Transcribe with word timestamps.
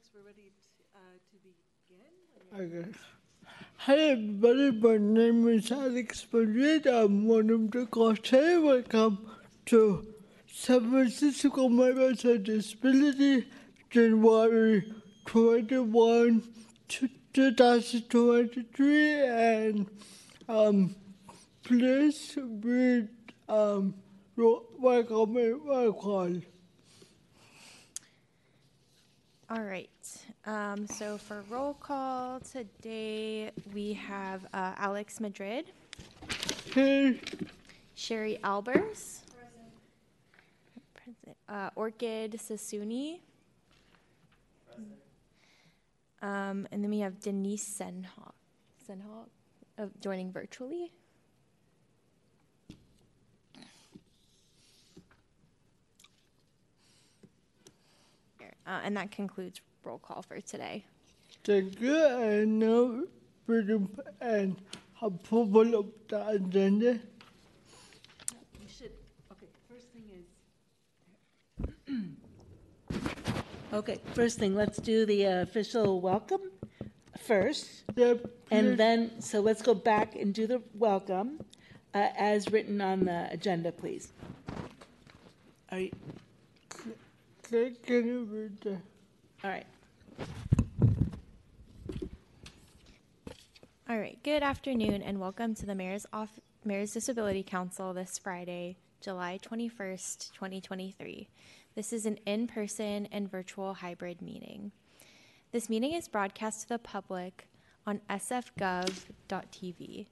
Alex, 0.00 0.10
we're 0.14 0.26
ready 0.26 0.52
t- 0.62 0.84
uh, 0.94 1.18
to 1.28 1.36
begin. 1.88 2.82
Okay. 2.82 2.98
Hi 3.76 3.96
everybody, 3.96 4.70
my 4.70 4.96
name 4.96 5.48
is 5.48 5.70
Alex 5.70 6.26
Madrid. 6.32 6.86
I'm 6.86 7.26
one 7.26 7.50
of 7.50 7.70
the 7.70 7.84
coaches. 7.86 8.62
Welcome 8.62 9.18
to 9.66 10.06
San 10.46 10.90
Francisco 10.90 11.68
Members 11.68 12.24
of 12.24 12.44
Disability, 12.44 13.46
January 13.90 14.90
21 15.26 16.44
to 16.88 17.08
2023. 17.34 19.20
And 19.26 19.86
um, 20.48 20.94
please 21.62 22.38
read 22.38 23.08
um, 23.50 23.94
welcome 24.36 25.36
and 25.36 25.60
roll 25.66 25.92
call. 25.92 26.40
All 29.50 29.62
right. 29.62 29.90
Um, 30.46 30.86
so 30.86 31.18
for 31.18 31.42
roll 31.50 31.74
call 31.74 32.38
today, 32.38 33.50
we 33.74 33.94
have 33.94 34.44
uh, 34.54 34.74
Alex 34.76 35.18
Madrid, 35.18 35.64
Hey, 36.72 37.20
Sheri 37.96 38.40
Albers, 38.42 39.22
Present. 40.94 41.36
Uh, 41.48 41.70
Orkid 41.76 42.34
Sassouni, 42.36 43.18
um, 46.22 46.68
and 46.70 46.84
then 46.84 46.90
we 46.90 47.00
have 47.00 47.18
Denise 47.18 47.64
Senhaux, 47.64 48.32
Senhaux 48.88 49.26
uh, 49.80 49.86
joining 50.00 50.30
virtually. 50.30 50.92
Uh, 58.70 58.78
and 58.84 58.96
that 58.96 59.10
concludes 59.10 59.60
roll 59.82 59.98
call 59.98 60.22
for 60.22 60.40
today. 60.40 60.84
Thank 61.42 61.80
you. 61.80 61.96
And 61.96 62.60
now, 62.60 63.02
freedom 63.44 63.90
and 64.20 64.54
approval 65.02 65.74
of 65.74 65.86
the 66.06 66.28
agenda. 66.28 67.00
We 68.60 68.68
should, 68.68 68.92
okay, 69.32 69.48
first 69.68 69.88
thing 69.90 70.04
is, 71.88 72.06
Okay, 73.72 73.98
first 74.14 74.38
thing, 74.38 74.54
let's 74.54 74.78
do 74.78 75.04
the 75.04 75.26
uh, 75.26 75.42
official 75.42 76.00
welcome 76.00 76.42
first. 77.18 77.82
Yep. 77.96 78.24
And 78.52 78.78
then, 78.78 79.20
so 79.20 79.40
let's 79.40 79.62
go 79.62 79.74
back 79.74 80.14
and 80.14 80.32
do 80.32 80.46
the 80.46 80.62
welcome 80.74 81.40
uh, 81.92 82.08
as 82.16 82.52
written 82.52 82.80
on 82.80 83.00
the 83.04 83.28
agenda, 83.32 83.72
please. 83.72 84.12
Are 85.72 85.80
you, 85.80 85.90
All 89.42 89.50
right. 89.50 89.66
All 93.88 93.98
right, 93.98 94.16
good 94.22 94.44
afternoon 94.44 95.02
and 95.02 95.18
welcome 95.18 95.56
to 95.56 95.66
the 95.66 95.74
Mayor's, 95.74 96.06
Off- 96.12 96.38
Mayor's 96.64 96.92
Disability 96.92 97.42
Council 97.42 97.92
this 97.92 98.18
Friday, 98.18 98.76
July 99.00 99.40
21st, 99.42 100.32
2023. 100.32 101.28
This 101.74 101.92
is 101.92 102.06
an 102.06 102.18
in 102.24 102.46
person 102.46 103.08
and 103.10 103.28
virtual 103.28 103.74
hybrid 103.74 104.22
meeting. 104.22 104.70
This 105.50 105.68
meeting 105.68 105.92
is 105.92 106.06
broadcast 106.06 106.62
to 106.62 106.68
the 106.68 106.78
public 106.78 107.48
on 107.84 108.00
sfgov.tv. 108.08 110.06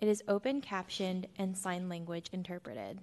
It 0.00 0.06
is 0.06 0.22
open 0.28 0.60
captioned 0.60 1.28
and 1.38 1.56
sign 1.56 1.88
language 1.88 2.28
interpreted. 2.30 2.98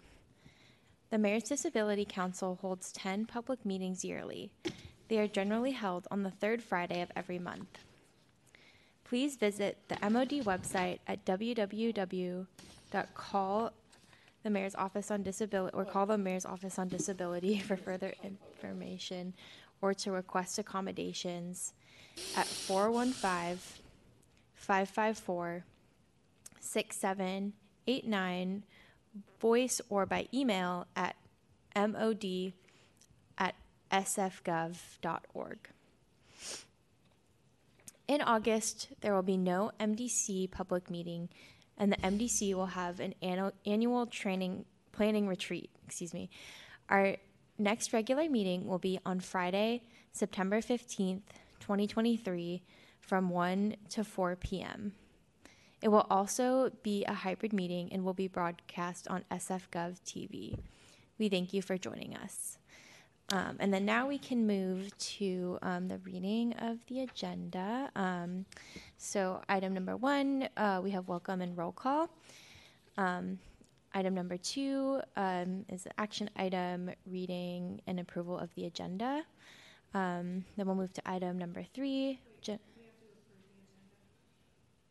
The 1.15 1.19
Mayor's 1.19 1.43
Disability 1.43 2.03
Council 2.03 2.57
holds 2.59 2.91
10 2.91 3.27
public 3.27 3.65
meetings 3.65 4.03
yearly. 4.03 4.51
They 5.07 5.17
are 5.17 5.29
generally 5.29 5.71
held 5.71 6.09
on 6.11 6.23
the 6.23 6.29
third 6.29 6.61
Friday 6.61 7.01
of 7.01 7.09
every 7.15 7.39
month 7.39 7.79
please 9.05 9.37
visit 9.37 9.77
the 9.87 9.95
MOD 10.09 10.31
website 10.43 10.99
at 11.07 11.23
www.call 11.23 12.43
the 14.43 14.49
Mayor's 14.49 14.75
Office 14.75 15.09
on 15.09 15.23
Disability 15.23 15.77
or 15.77 15.85
call 15.85 16.05
the 16.05 16.17
Mayor's 16.17 16.45
Office 16.45 16.77
on 16.77 16.89
Disability 16.89 17.59
for 17.65 17.77
further 17.77 18.13
information 18.21 19.33
or 19.81 19.93
to 19.93 20.11
request 20.11 20.59
accommodations 20.59 21.71
at 22.35 22.45
415 22.45 23.57
554 24.55 25.63
6789 26.59 28.63
voice 29.39 29.81
or 29.89 30.05
by 30.05 30.27
email 30.33 30.87
at 30.95 31.15
mod 31.75 32.25
at 33.37 33.55
sfgov.org. 33.91 35.57
In 38.07 38.21
August, 38.21 38.89
there 39.01 39.13
will 39.13 39.23
be 39.23 39.37
no 39.37 39.71
MDC 39.79 40.51
public 40.51 40.91
meeting, 40.91 41.29
and 41.77 41.91
the 41.91 41.97
MDC 41.97 42.53
will 42.53 42.67
have 42.67 42.99
an 42.99 43.15
annu- 43.23 43.51
annual 43.65 44.05
training 44.05 44.65
planning 44.91 45.27
retreat. 45.27 45.69
Excuse 45.85 46.13
me. 46.13 46.29
Our 46.89 47.17
next 47.57 47.93
regular 47.93 48.29
meeting 48.29 48.67
will 48.67 48.79
be 48.79 48.99
on 49.05 49.19
Friday, 49.19 49.83
September 50.11 50.61
15th, 50.61 51.21
2023, 51.59 52.61
from 53.01 53.29
1 53.29 53.75
to 53.89 54.03
4 54.03 54.35
p.m. 54.35 54.93
It 55.81 55.89
will 55.89 56.07
also 56.09 56.71
be 56.83 57.05
a 57.05 57.13
hybrid 57.13 57.53
meeting 57.53 57.91
and 57.91 58.03
will 58.03 58.13
be 58.13 58.27
broadcast 58.27 59.07
on 59.07 59.23
SFGov 59.29 59.99
TV. 60.05 60.57
We 61.17 61.29
thank 61.29 61.53
you 61.53 61.61
for 61.61 61.77
joining 61.77 62.15
us. 62.15 62.57
Um, 63.31 63.57
and 63.59 63.73
then 63.73 63.85
now 63.85 64.07
we 64.07 64.17
can 64.19 64.45
move 64.45 64.95
to 64.97 65.57
um, 65.61 65.87
the 65.87 65.97
reading 65.99 66.53
of 66.59 66.77
the 66.87 67.01
agenda. 67.01 67.89
Um, 67.95 68.45
so, 68.97 69.41
item 69.49 69.73
number 69.73 69.97
one, 69.97 70.47
uh, 70.57 70.79
we 70.83 70.91
have 70.91 71.07
welcome 71.07 71.41
and 71.41 71.57
roll 71.57 71.71
call. 71.71 72.09
Um, 72.97 73.39
item 73.93 74.13
number 74.13 74.37
two 74.37 75.01
um, 75.15 75.65
is 75.69 75.83
the 75.83 75.99
action 75.99 76.29
item 76.35 76.91
reading 77.07 77.81
and 77.87 77.99
approval 77.99 78.37
of 78.37 78.53
the 78.55 78.65
agenda. 78.65 79.23
Um, 79.95 80.45
then 80.55 80.67
we'll 80.67 80.75
move 80.75 80.93
to 80.93 81.09
item 81.09 81.39
number 81.39 81.63
three. 81.73 82.19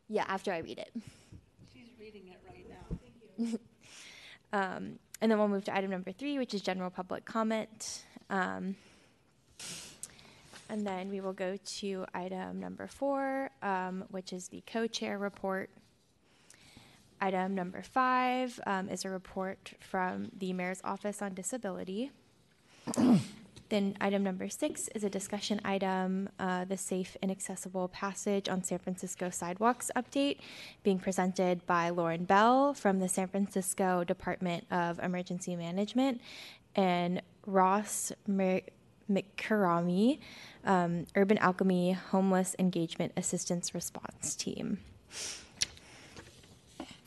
Yeah, 0.08 0.24
after 0.28 0.52
I 0.52 0.58
read 0.58 0.78
it. 0.78 0.90
she's 1.72 1.88
reading 1.98 2.28
it 2.28 2.40
right 2.46 2.66
now. 2.68 2.98
Thank 3.36 3.52
you. 3.52 3.58
um, 4.52 4.98
and 5.20 5.30
then 5.30 5.38
we'll 5.38 5.48
move 5.48 5.64
to 5.64 5.74
item 5.76 5.90
number 5.90 6.12
three, 6.12 6.38
which 6.38 6.54
is 6.54 6.60
general 6.60 6.90
public 6.90 7.24
comment. 7.24 8.04
Um, 8.30 8.76
and 10.68 10.86
then 10.86 11.10
we 11.10 11.20
will 11.20 11.32
go 11.32 11.56
to 11.78 12.04
item 12.14 12.60
number 12.60 12.86
four, 12.86 13.50
um, 13.62 14.04
which 14.10 14.32
is 14.32 14.48
the 14.48 14.62
co-chair 14.66 15.18
report. 15.18 15.70
Item 17.20 17.54
number 17.54 17.82
five 17.82 18.58
um, 18.66 18.88
is 18.88 19.04
a 19.04 19.10
report 19.10 19.72
from 19.80 20.30
the 20.36 20.52
Mayor's 20.52 20.80
Office 20.84 21.22
on 21.22 21.32
Disability. 21.32 22.10
Then 23.70 23.96
item 24.00 24.22
number 24.22 24.48
six 24.48 24.88
is 24.94 25.04
a 25.04 25.10
discussion 25.10 25.60
item, 25.64 26.28
uh, 26.38 26.64
the 26.64 26.76
safe 26.76 27.16
and 27.22 27.30
accessible 27.30 27.88
passage 27.88 28.48
on 28.48 28.62
San 28.62 28.78
Francisco 28.78 29.30
sidewalks 29.30 29.90
update, 29.96 30.38
being 30.82 30.98
presented 30.98 31.64
by 31.66 31.88
Lauren 31.90 32.24
Bell 32.24 32.74
from 32.74 33.00
the 33.00 33.08
San 33.08 33.28
Francisco 33.28 34.04
Department 34.04 34.66
of 34.70 34.98
Emergency 34.98 35.56
Management 35.56 36.20
and 36.76 37.22
Ross 37.46 38.12
Mer- 38.26 38.60
McCarami, 39.10 40.18
um, 40.64 41.06
Urban 41.16 41.38
Alchemy 41.38 41.92
Homeless 41.92 42.54
Engagement 42.58 43.12
Assistance 43.16 43.74
Response 43.74 44.34
Team. 44.34 44.78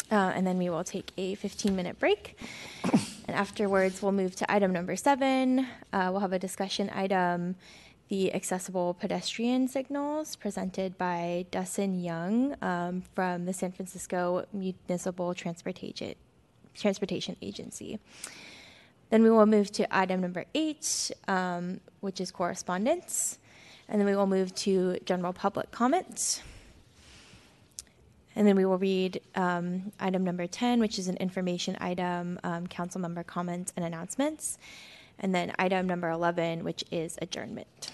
Uh, 0.10 0.32
and 0.36 0.48
then 0.48 0.58
we 0.58 0.70
will 0.70 0.84
take 0.84 1.12
a 1.18 1.36
15 1.36 1.76
minute 1.76 2.00
break. 2.00 2.38
And 3.28 3.36
afterwards, 3.36 4.02
we'll 4.02 4.14
move 4.14 4.36
to 4.38 4.52
item 4.52 4.72
number 4.72 4.96
seven. 4.96 5.68
Uh, 5.92 6.10
we'll 6.12 6.22
have 6.22 6.34
a 6.34 6.40
discussion 6.40 6.90
item 6.94 7.56
the 8.10 8.34
accessible 8.34 8.94
pedestrian 8.94 9.68
signals 9.68 10.38
presented 10.38 10.98
by 10.98 11.46
Dustin 11.52 12.00
Young 12.02 12.56
um, 12.62 13.04
from 13.14 13.46
the 13.46 13.52
San 13.54 13.72
Francisco 13.74 14.46
Municipal 14.54 15.34
Transportation, 15.34 16.16
Transportation 16.74 17.36
Agency. 17.42 18.00
Then 19.10 19.24
we 19.24 19.30
will 19.30 19.46
move 19.46 19.72
to 19.74 19.96
item 19.96 20.22
number 20.22 20.46
eight, 20.56 21.12
um, 21.28 21.82
which 22.00 22.22
is 22.22 22.32
correspondence. 22.32 23.40
And 23.90 24.00
then 24.00 24.08
we 24.08 24.16
will 24.16 24.28
move 24.28 24.54
to 24.56 25.00
general 25.06 25.34
public 25.34 25.72
comments. 25.72 26.42
And 28.38 28.48
then 28.48 28.56
we 28.56 28.66
will 28.66 28.78
read 28.78 29.20
um, 29.34 29.92
item 30.00 30.24
number 30.24 30.46
10, 30.46 30.80
which 30.80 31.00
is 31.00 31.08
an 31.08 31.18
information 31.18 31.76
item, 31.82 32.40
um, 32.44 32.68
council 32.68 33.02
member 33.02 33.24
comments 33.24 33.74
and 33.76 33.84
announcements. 33.84 34.60
And 35.18 35.34
then 35.34 35.54
item 35.58 35.88
number 35.88 36.12
11, 36.12 36.64
which 36.64 36.84
is 36.92 37.18
adjournment. 37.20 37.90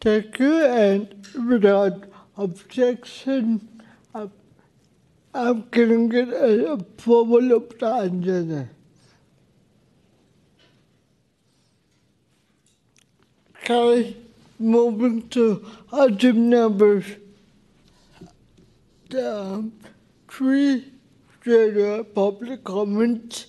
Thank 0.00 0.38
you. 0.38 0.64
And 0.64 1.26
without 1.48 2.04
objection, 2.36 3.68
I'm, 4.14 4.30
going 5.32 6.08
to 6.08 6.24
get 6.24 6.28
an 6.28 6.66
approval 6.68 7.50
of 7.50 7.68
the 7.76 8.68
moving 14.60 15.28
to 15.30 15.66
item 15.92 16.48
number 16.48 17.04
um, 19.14 19.72
three, 20.28 20.92
general 21.44 22.04
public 22.04 22.64
comment. 22.64 23.46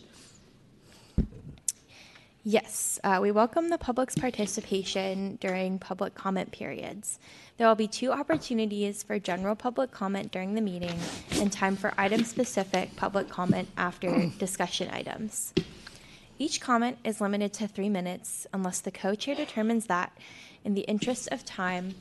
Yes, 2.44 3.00
uh, 3.04 3.18
we 3.22 3.32
welcome 3.32 3.70
the 3.70 3.78
public's 3.80 4.16
participation 4.16 5.38
during 5.42 5.80
public 5.80 6.14
comment 6.14 6.52
periods. 6.52 7.18
There 7.58 7.68
will 7.68 7.76
be 7.76 7.88
two 7.88 8.12
opportunities 8.12 9.02
for 9.02 9.18
general 9.18 9.56
public 9.56 9.90
comment 9.90 10.32
during 10.32 10.54
the 10.54 10.62
meeting 10.62 10.96
and 11.40 11.52
time 11.52 11.76
for 11.76 11.94
item-specific 11.98 12.96
public 12.96 13.30
comment 13.30 13.70
after 13.78 14.28
discussion 14.38 14.92
items. 14.92 15.54
Each 16.38 16.62
comment 16.62 17.00
is 17.04 17.20
limited 17.20 17.54
to 17.54 17.68
three 17.68 17.90
minutes 17.90 18.46
unless 18.54 18.80
the 18.82 18.92
co-chair 18.92 19.34
determines 19.34 19.88
that, 19.88 20.16
in 20.64 20.76
the 20.76 20.82
interest 20.82 21.30
of 21.32 21.46
time, 21.46 21.96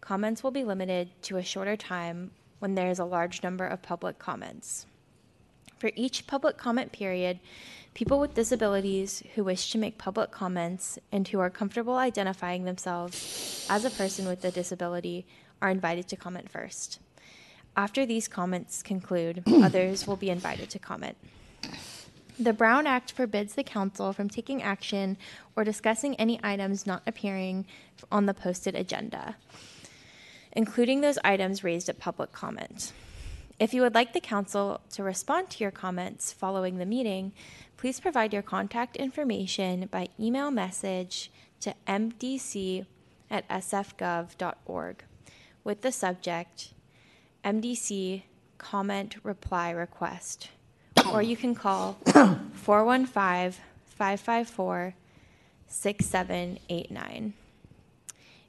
comments 0.00 0.42
will 0.42 0.50
be 0.50 0.64
limited 0.64 1.10
to 1.22 1.36
a 1.36 1.42
shorter 1.42 1.76
time 1.76 2.30
when 2.60 2.76
there 2.76 2.88
is 2.88 3.00
a 3.00 3.04
large 3.04 3.42
number 3.42 3.66
of 3.66 3.82
public 3.82 4.18
comments. 4.18 4.86
For 5.78 5.90
each 5.96 6.26
public 6.26 6.56
comment 6.56 6.92
period, 6.92 7.40
people 7.94 8.20
with 8.20 8.34
disabilities 8.34 9.22
who 9.34 9.42
wish 9.42 9.72
to 9.72 9.78
make 9.78 9.98
public 9.98 10.30
comments 10.30 10.98
and 11.10 11.26
who 11.26 11.40
are 11.40 11.50
comfortable 11.50 11.96
identifying 11.96 12.64
themselves 12.64 13.66
as 13.68 13.84
a 13.84 13.90
person 13.90 14.26
with 14.26 14.44
a 14.44 14.50
disability 14.50 15.26
are 15.60 15.70
invited 15.70 16.06
to 16.08 16.16
comment 16.16 16.50
first. 16.50 17.00
After 17.76 18.04
these 18.04 18.28
comments 18.28 18.82
conclude, 18.82 19.42
others 19.62 20.06
will 20.06 20.16
be 20.16 20.30
invited 20.30 20.70
to 20.70 20.78
comment. 20.78 21.16
The 22.38 22.52
Brown 22.52 22.86
Act 22.86 23.12
forbids 23.12 23.54
the 23.54 23.62
council 23.62 24.12
from 24.12 24.30
taking 24.30 24.62
action 24.62 25.18
or 25.56 25.64
discussing 25.64 26.14
any 26.16 26.40
items 26.42 26.86
not 26.86 27.02
appearing 27.06 27.66
on 28.10 28.24
the 28.24 28.32
posted 28.32 28.74
agenda, 28.74 29.36
including 30.52 31.00
those 31.00 31.18
items 31.24 31.64
raised 31.64 31.88
at 31.88 31.98
public 31.98 32.32
comment. 32.32 32.92
If 33.58 33.74
you 33.74 33.82
would 33.82 33.94
like 33.94 34.12
the 34.12 34.20
council 34.20 34.80
to 34.92 35.02
respond 35.02 35.50
to 35.50 35.64
your 35.64 35.70
comments 35.70 36.32
following 36.32 36.78
the 36.78 36.86
meeting, 36.86 37.32
please 37.76 38.00
provide 38.00 38.32
your 38.32 38.42
contact 38.42 38.96
information 38.96 39.86
by 39.90 40.08
email 40.18 40.50
message 40.50 41.30
to 41.60 41.74
mdc 41.86 42.86
at 43.30 43.48
sfgov.org 43.48 45.04
with 45.62 45.82
the 45.82 45.92
subject 45.92 46.72
MDC 47.44 48.22
comment 48.58 49.16
reply 49.22 49.70
request. 49.70 50.48
Or 51.12 51.22
you 51.22 51.36
can 51.36 51.54
call 51.54 51.94
415 52.04 53.60
554 53.86 54.94
6789. 55.66 57.34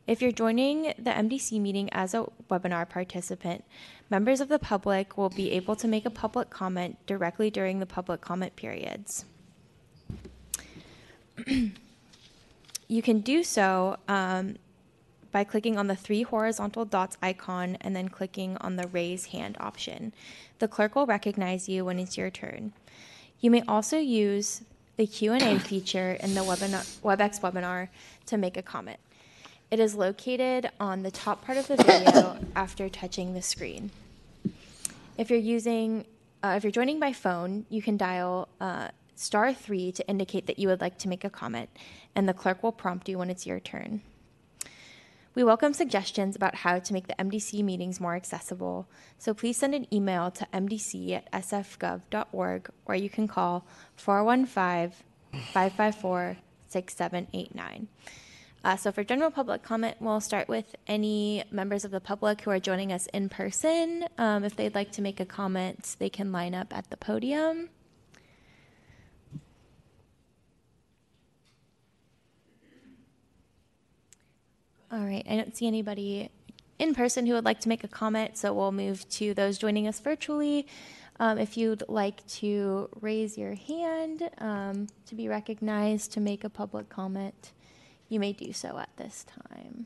If 0.07 0.21
you're 0.21 0.31
joining 0.31 0.93
the 0.97 1.11
MDC 1.11 1.61
meeting 1.61 1.89
as 1.93 2.13
a 2.13 2.25
webinar 2.49 2.89
participant, 2.89 3.63
members 4.09 4.41
of 4.41 4.49
the 4.49 4.57
public 4.57 5.15
will 5.15 5.29
be 5.29 5.51
able 5.51 5.75
to 5.75 5.87
make 5.87 6.05
a 6.05 6.09
public 6.09 6.49
comment 6.49 6.97
directly 7.05 7.51
during 7.51 7.79
the 7.79 7.85
public 7.85 8.19
comment 8.19 8.55
periods. 8.55 9.25
you 12.87 13.01
can 13.01 13.19
do 13.19 13.43
so 13.43 13.97
um, 14.07 14.57
by 15.31 15.43
clicking 15.43 15.77
on 15.77 15.85
the 15.85 15.95
three 15.95 16.23
horizontal 16.23 16.83
dots 16.83 17.17
icon 17.21 17.77
and 17.81 17.95
then 17.95 18.09
clicking 18.09 18.57
on 18.57 18.75
the 18.75 18.87
raise 18.87 19.25
hand 19.25 19.55
option. 19.59 20.13
The 20.59 20.67
clerk 20.67 20.95
will 20.95 21.05
recognize 21.05 21.69
you 21.69 21.85
when 21.85 21.99
it's 21.99 22.17
your 22.17 22.31
turn. 22.31 22.73
You 23.39 23.51
may 23.51 23.61
also 23.67 23.97
use 23.97 24.63
the 24.97 25.05
Q&A 25.07 25.59
feature 25.59 26.13
in 26.13 26.33
the 26.33 26.41
webinar, 26.41 26.85
WebEx 27.01 27.39
webinar 27.39 27.89
to 28.25 28.37
make 28.37 28.57
a 28.57 28.61
comment. 28.61 28.99
It 29.71 29.79
is 29.79 29.95
located 29.95 30.69
on 30.81 31.03
the 31.03 31.11
top 31.11 31.45
part 31.45 31.57
of 31.57 31.69
the 31.69 31.77
video 31.77 32.37
after 32.57 32.89
touching 32.89 33.33
the 33.33 33.41
screen. 33.41 33.89
If 35.17 35.29
you're 35.29 35.39
using, 35.39 36.03
uh, 36.43 36.55
if 36.57 36.65
you're 36.65 36.71
joining 36.71 36.99
by 36.99 37.13
phone, 37.13 37.65
you 37.69 37.81
can 37.81 37.95
dial 37.95 38.49
uh, 38.59 38.89
star 39.15 39.53
three 39.53 39.93
to 39.93 40.05
indicate 40.09 40.45
that 40.47 40.59
you 40.59 40.67
would 40.67 40.81
like 40.81 40.97
to 40.97 41.07
make 41.07 41.23
a 41.23 41.29
comment, 41.29 41.69
and 42.13 42.27
the 42.27 42.33
clerk 42.33 42.61
will 42.61 42.73
prompt 42.73 43.07
you 43.07 43.17
when 43.17 43.29
it's 43.29 43.47
your 43.47 43.61
turn. 43.61 44.01
We 45.35 45.45
welcome 45.45 45.71
suggestions 45.71 46.35
about 46.35 46.55
how 46.55 46.79
to 46.79 46.93
make 46.93 47.07
the 47.07 47.15
MDC 47.15 47.63
meetings 47.63 48.01
more 48.01 48.15
accessible, 48.15 48.89
so 49.17 49.33
please 49.33 49.55
send 49.55 49.73
an 49.73 49.87
email 49.93 50.31
to 50.31 50.45
mdc 50.53 51.13
at 51.13 51.31
sfgov.org 51.31 52.69
or 52.85 52.95
you 52.95 53.09
can 53.09 53.29
call 53.29 53.65
415 53.95 54.91
554 55.53 56.35
6789. 56.67 57.87
Uh, 58.63 58.75
so 58.75 58.91
for 58.91 59.03
general 59.03 59.31
public 59.31 59.63
comment, 59.63 59.97
we'll 59.99 60.21
start 60.21 60.47
with 60.47 60.75
any 60.85 61.43
members 61.51 61.83
of 61.83 61.89
the 61.89 61.99
public 61.99 62.41
who 62.41 62.51
are 62.51 62.59
joining 62.59 62.91
us 62.91 63.07
in 63.07 63.27
person. 63.27 64.05
Um, 64.19 64.43
if 64.43 64.55
they'd 64.55 64.75
like 64.75 64.91
to 64.93 65.01
make 65.01 65.19
a 65.19 65.25
comment, 65.25 65.95
they 65.97 66.09
can 66.09 66.31
line 66.31 66.53
up 66.53 66.75
at 66.75 66.89
the 66.91 66.97
podium. 66.97 67.69
All 74.91 75.05
right, 75.05 75.25
I 75.27 75.37
don't 75.37 75.55
see 75.55 75.67
anybody 75.67 76.29
in 76.77 76.93
person 76.93 77.25
who 77.25 77.33
would 77.33 77.45
like 77.45 77.61
to 77.61 77.69
make 77.69 77.83
a 77.83 77.87
comment, 77.87 78.37
so 78.37 78.53
we'll 78.53 78.71
move 78.71 79.07
to 79.09 79.33
those 79.33 79.57
joining 79.57 79.87
us 79.87 79.99
virtually. 79.99 80.67
Um, 81.19 81.37
if 81.37 81.55
you'd 81.55 81.83
like 81.87 82.25
to 82.27 82.89
raise 82.99 83.37
your 83.37 83.53
hand 83.53 84.29
um, 84.39 84.87
to 85.05 85.15
be 85.15 85.27
recognized 85.27 86.11
to 86.13 86.19
make 86.19 86.43
a 86.43 86.49
public 86.49 86.89
comment, 86.89 87.53
you 88.11 88.19
may 88.19 88.33
do 88.33 88.51
so 88.51 88.77
at 88.77 88.89
this 88.97 89.25
time. 89.25 89.85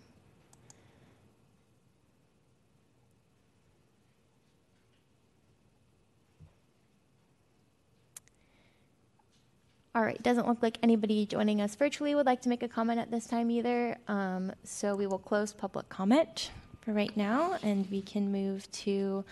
All 9.93 10.01
right, 10.01 10.21
doesn't 10.21 10.45
look 10.45 10.61
like 10.61 10.77
anybody 10.83 11.25
joining 11.25 11.61
us 11.61 11.75
virtually 11.75 12.15
would 12.15 12.25
like 12.25 12.41
to 12.41 12.49
make 12.49 12.63
a 12.63 12.67
comment 12.67 12.99
at 12.99 13.11
this 13.11 13.27
time 13.27 13.49
either. 13.49 13.95
Um, 14.09 14.51
so 14.65 14.95
we 14.95 15.07
will 15.07 15.19
close 15.19 15.53
public 15.53 15.87
comment 15.87 16.49
for 16.81 16.91
right 16.91 17.15
now 17.15 17.57
and 17.63 17.89
we 17.89 18.01
can 18.01 18.29
move 18.29 18.69
to 18.71 19.23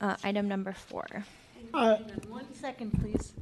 uh, 0.00 0.16
item 0.24 0.48
number 0.48 0.72
four. 0.72 1.06
Uh, 1.72 1.98
One 2.28 2.52
second, 2.54 2.90
please. 2.98 3.34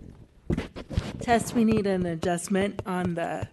Tess, 1.21 1.55
we 1.55 1.65
need 1.65 1.87
an 1.87 2.05
adjustment 2.05 2.83
on 2.85 3.15
the, 3.15 3.49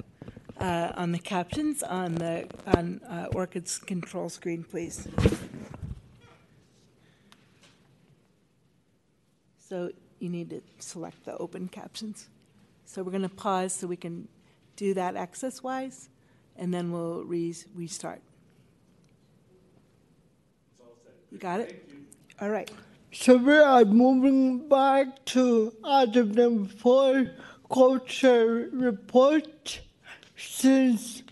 uh, 0.60 0.92
on 0.96 1.12
the 1.12 1.20
captions 1.20 1.84
on 1.84 2.16
the, 2.16 2.48
on 2.68 3.02
uh, 3.10 3.28
Orkid's 3.34 3.78
control 3.78 4.30
screen, 4.30 4.64
please. 4.64 5.08
So 9.60 9.92
you 10.20 10.30
need 10.30 10.50
to 10.52 10.62
select 10.80 11.26
the 11.26 11.36
open 11.38 11.68
captions. 11.68 12.30
So 12.86 13.04
we're 13.04 13.12
going 13.12 13.24
to 13.24 13.30
pause 13.30 13.74
so 13.74 13.88
we 13.88 13.98
can 13.98 14.28
do 14.76 14.94
that 14.94 15.16
access-wise, 15.16 16.10
and 16.56 16.74
then 16.74 16.92
we'll 16.92 17.24
re- 17.24 17.56
restart. 17.76 18.22
You 21.32 21.38
got 21.38 21.60
it? 21.60 21.90
All 22.40 22.50
right. 22.50 22.72
So 23.12 23.36
we 23.36 23.58
are 23.58 23.84
moving 23.84 24.70
back 24.70 25.26
to 25.26 25.74
item 25.84 26.32
number 26.32 26.70
four, 26.70 27.32
culture 27.70 28.70
report. 28.72 29.82
Since 30.38 31.24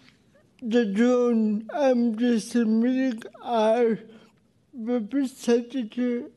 the 0.64 0.86
June 0.88 1.70
MDC 1.72 2.66
meeting, 2.66 3.22
our 3.44 4.00
representative 4.74 6.32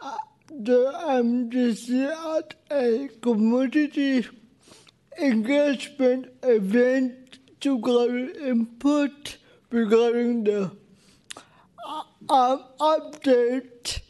at 0.00 0.18
the 0.48 0.92
MDC 0.94 2.38
at 2.38 2.54
a 2.70 3.08
community 3.20 4.24
engagement 5.20 6.28
event 6.44 7.40
to 7.62 7.80
gather 7.80 8.30
input 8.46 9.36
regarding 9.70 10.44
the 10.44 10.70
uh, 11.84 12.02
um, 12.30 12.64
update 12.78 14.02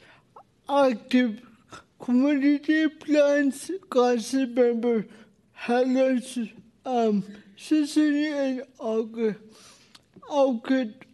active 0.69 1.41
community 1.99 2.87
plans 2.89 3.71
council 3.91 4.47
member 4.47 5.07
Helen's 5.53 6.39
um 6.85 7.25
Sassouni 7.59 8.33
and 8.33 8.63
August 8.79 9.41
August 10.29 11.05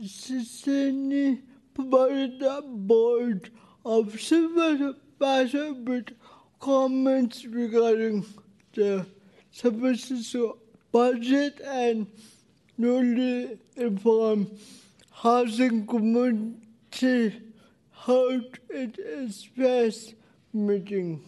Sassouni 0.00 1.42
provided 1.74 2.40
the 2.40 2.62
board 2.64 3.50
of 3.84 4.18
supervisors 4.18 5.76
with 5.84 6.08
comments 6.58 7.44
regarding 7.44 8.24
the 8.72 9.04
services 9.50 10.34
budget 10.90 11.60
and 11.60 12.06
newly 12.78 13.58
informed 13.76 14.58
housing 15.12 15.86
community 15.86 17.42
held 17.92 18.58
it 18.70 18.98
its 18.98 19.44
first 19.44 20.14
meeting. 20.54 21.22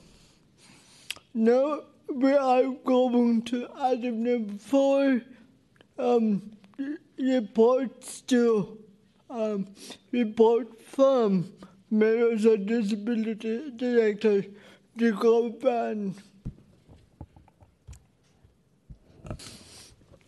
Now 1.35 1.81
we 2.15 2.33
are 2.33 2.65
going 2.85 3.43
to 3.43 3.69
item 3.77 4.23
number 4.23 4.59
four. 4.59 5.23
Um, 5.99 6.53
reports 7.19 8.23
to 8.23 8.79
um, 9.31 9.67
report 10.11 10.83
from 10.83 11.53
Mayors 11.91 12.45
and 12.45 12.67
Disability 12.67 13.71
Director 13.77 14.45
Jacob 14.97 15.61
Van. 15.63 16.15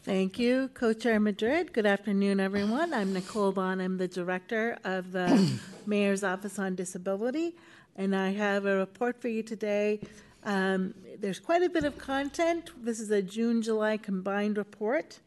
Thank 0.04 0.38
you, 0.38 0.68
Co-Chair 0.74 1.18
Madrid. 1.18 1.72
Good 1.72 1.86
afternoon, 1.86 2.38
everyone. 2.38 2.92
I'm 2.92 3.14
Nicole 3.14 3.52
Bohn. 3.52 3.80
I'm 3.80 3.96
the 3.96 4.06
Director 4.06 4.78
of 4.84 5.12
the 5.12 5.58
Mayor's 5.86 6.22
Office 6.22 6.58
on 6.58 6.74
Disability, 6.74 7.56
and 7.96 8.14
I 8.14 8.30
have 8.30 8.66
a 8.66 8.76
report 8.76 9.20
for 9.20 9.28
you 9.28 9.42
today. 9.42 10.00
Um, 10.44 10.94
there's 11.20 11.38
quite 11.38 11.62
a 11.62 11.70
bit 11.70 11.84
of 11.84 11.96
content. 11.96 12.70
This 12.82 13.00
is 13.00 13.10
a 13.10 13.22
June-July 13.22 13.96
combined 13.96 14.58
report. 14.58 15.18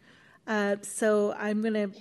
Uh, 0.45 0.75
so 0.81 1.33
I'm 1.37 1.61
going 1.61 1.73
to, 1.73 1.91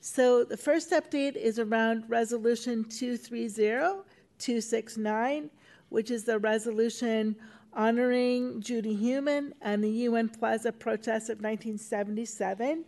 So 0.00 0.44
the 0.44 0.56
first 0.56 0.92
update 0.92 1.36
is 1.36 1.58
around 1.58 2.04
Resolution 2.08 2.84
230269, 2.84 5.50
which 5.90 6.10
is 6.10 6.24
the 6.24 6.38
resolution 6.38 7.36
honoring 7.74 8.62
Judy 8.62 8.94
Heumann 8.94 9.52
and 9.60 9.84
the 9.84 9.90
UN 9.90 10.30
Plaza 10.30 10.72
protests 10.72 11.28
of 11.28 11.42
1977. 11.42 12.86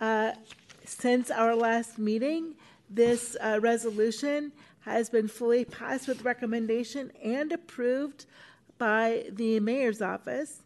Uh, 0.00 0.34
since 0.84 1.32
our 1.32 1.56
last 1.56 1.98
meeting, 1.98 2.54
this 2.88 3.36
uh, 3.40 3.58
resolution 3.60 4.52
has 4.82 5.10
been 5.10 5.26
fully 5.26 5.64
passed 5.64 6.06
with 6.06 6.24
recommendation 6.24 7.10
and 7.24 7.50
approved 7.50 8.26
by 8.78 9.24
the 9.30 9.60
mayor's 9.60 10.02
office. 10.02 10.62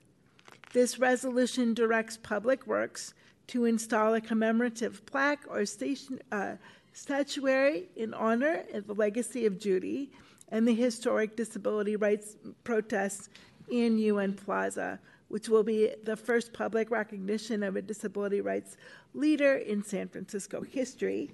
This 0.72 0.98
resolution 0.98 1.74
directs 1.74 2.16
Public 2.16 2.66
Works 2.66 3.14
to 3.48 3.64
install 3.64 4.14
a 4.14 4.20
commemorative 4.20 5.04
plaque 5.06 5.44
or 5.48 5.66
station, 5.66 6.20
uh, 6.30 6.54
statuary 6.92 7.88
in 7.96 8.14
honor 8.14 8.64
of 8.72 8.86
the 8.86 8.94
legacy 8.94 9.46
of 9.46 9.58
Judy 9.58 10.10
and 10.48 10.66
the 10.66 10.74
historic 10.74 11.36
disability 11.36 11.96
rights 11.96 12.36
protests 12.64 13.28
in 13.70 13.98
UN 13.98 14.34
Plaza, 14.34 15.00
which 15.28 15.48
will 15.48 15.62
be 15.62 15.92
the 16.04 16.16
first 16.16 16.52
public 16.52 16.90
recognition 16.90 17.62
of 17.62 17.76
a 17.76 17.82
disability 17.82 18.40
rights 18.40 18.76
leader 19.14 19.54
in 19.54 19.82
San 19.82 20.08
Francisco 20.08 20.62
history. 20.62 21.30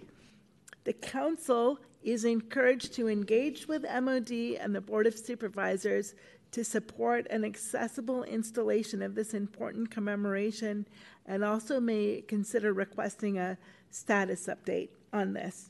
The 0.85 0.93
council 0.93 1.81
is 2.03 2.25
encouraged 2.25 2.95
to 2.95 3.09
engage 3.09 3.67
with 3.67 3.83
MOD 3.83 4.31
and 4.61 4.75
the 4.75 4.81
Board 4.81 5.07
of 5.07 5.19
Supervisors 5.19 6.15
to 6.57 6.65
support 6.65 7.27
an 7.29 7.45
accessible 7.45 8.23
installation 8.25 9.03
of 9.03 9.15
this 9.15 9.35
important 9.35 9.91
commemoration 9.91 10.89
and 11.27 11.45
also 11.45 11.79
may 11.79 12.25
consider 12.27 12.73
requesting 12.73 13.37
a 13.37 13.59
status 13.91 14.47
update 14.47 14.89
on 15.13 15.35
this. 15.35 15.69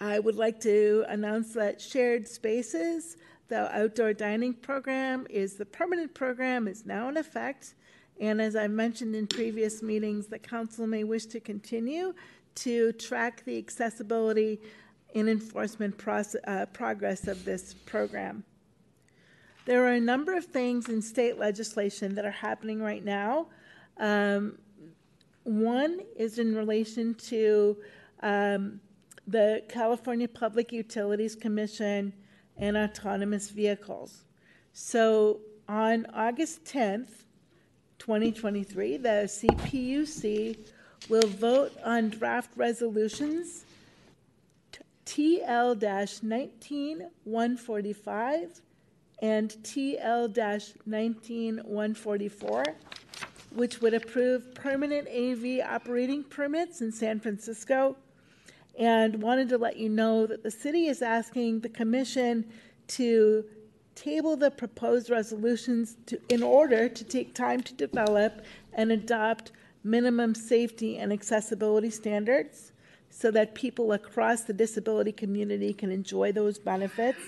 I 0.00 0.18
would 0.18 0.36
like 0.36 0.58
to 0.60 1.04
announce 1.06 1.52
that 1.52 1.82
Shared 1.82 2.26
Spaces, 2.26 3.18
the 3.48 3.70
outdoor 3.78 4.14
dining 4.14 4.54
program, 4.54 5.26
is 5.28 5.56
the 5.56 5.66
permanent 5.66 6.14
program, 6.14 6.66
is 6.66 6.86
now 6.86 7.10
in 7.10 7.18
effect. 7.18 7.74
And 8.18 8.40
as 8.40 8.56
I 8.56 8.68
mentioned 8.68 9.14
in 9.14 9.26
previous 9.26 9.82
meetings, 9.82 10.28
the 10.28 10.38
council 10.38 10.86
may 10.86 11.04
wish 11.04 11.26
to 11.26 11.40
continue 11.40 12.14
to 12.54 12.92
track 12.92 13.44
the 13.44 13.58
accessibility 13.58 14.62
and 15.14 15.28
enforcement 15.28 16.02
uh, 16.08 16.64
progress 16.72 17.28
of 17.28 17.44
this 17.44 17.74
program. 17.84 18.44
There 19.68 19.84
are 19.84 19.92
a 19.92 20.00
number 20.00 20.34
of 20.34 20.46
things 20.46 20.88
in 20.88 21.02
state 21.02 21.38
legislation 21.38 22.14
that 22.14 22.24
are 22.24 22.30
happening 22.30 22.80
right 22.80 23.04
now. 23.04 23.48
Um, 23.98 24.56
one 25.44 26.00
is 26.16 26.38
in 26.38 26.56
relation 26.56 27.12
to 27.26 27.76
um, 28.22 28.80
the 29.26 29.62
California 29.68 30.26
Public 30.26 30.72
Utilities 30.72 31.34
Commission 31.34 32.14
and 32.56 32.78
autonomous 32.78 33.50
vehicles. 33.50 34.24
So 34.72 35.40
on 35.68 36.06
August 36.14 36.64
10th, 36.64 37.24
2023, 37.98 38.96
the 38.96 39.28
CPUC 39.28 40.56
will 41.10 41.28
vote 41.28 41.72
on 41.84 42.08
draft 42.08 42.52
resolutions 42.56 43.66
TL 45.04 45.78
19145 45.78 48.62
and 49.20 49.50
TL 49.62 50.34
19144, 50.86 52.64
which 53.54 53.80
would 53.80 53.94
approve 53.94 54.54
permanent 54.54 55.08
AV 55.08 55.60
operating 55.66 56.22
permits 56.22 56.80
in 56.80 56.92
San 56.92 57.18
Francisco. 57.20 57.96
And 58.78 59.20
wanted 59.20 59.48
to 59.48 59.58
let 59.58 59.76
you 59.76 59.88
know 59.88 60.26
that 60.26 60.44
the 60.44 60.50
city 60.52 60.86
is 60.86 61.02
asking 61.02 61.60
the 61.60 61.68
commission 61.68 62.44
to 62.88 63.44
table 63.96 64.36
the 64.36 64.52
proposed 64.52 65.10
resolutions 65.10 65.96
to, 66.06 66.20
in 66.28 66.44
order 66.44 66.88
to 66.88 67.04
take 67.04 67.34
time 67.34 67.60
to 67.62 67.74
develop 67.74 68.44
and 68.72 68.92
adopt 68.92 69.50
minimum 69.82 70.34
safety 70.34 70.98
and 70.98 71.12
accessibility 71.12 71.90
standards 71.90 72.72
so 73.10 73.32
that 73.32 73.54
people 73.54 73.92
across 73.92 74.42
the 74.42 74.52
disability 74.52 75.10
community 75.10 75.72
can 75.72 75.90
enjoy 75.90 76.30
those 76.30 76.58
benefits. 76.58 77.18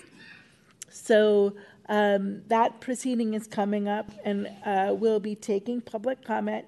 So 0.89 1.55
um, 1.91 2.43
that 2.47 2.81
proceeding 2.81 3.35
is 3.35 3.49
coming 3.49 3.89
up 3.89 4.11
and 4.25 4.49
uh, 4.65 4.95
we'll 4.97 5.21
be 5.21 5.35
taking 5.35 5.81
public 5.81 6.25
comment. 6.25 6.65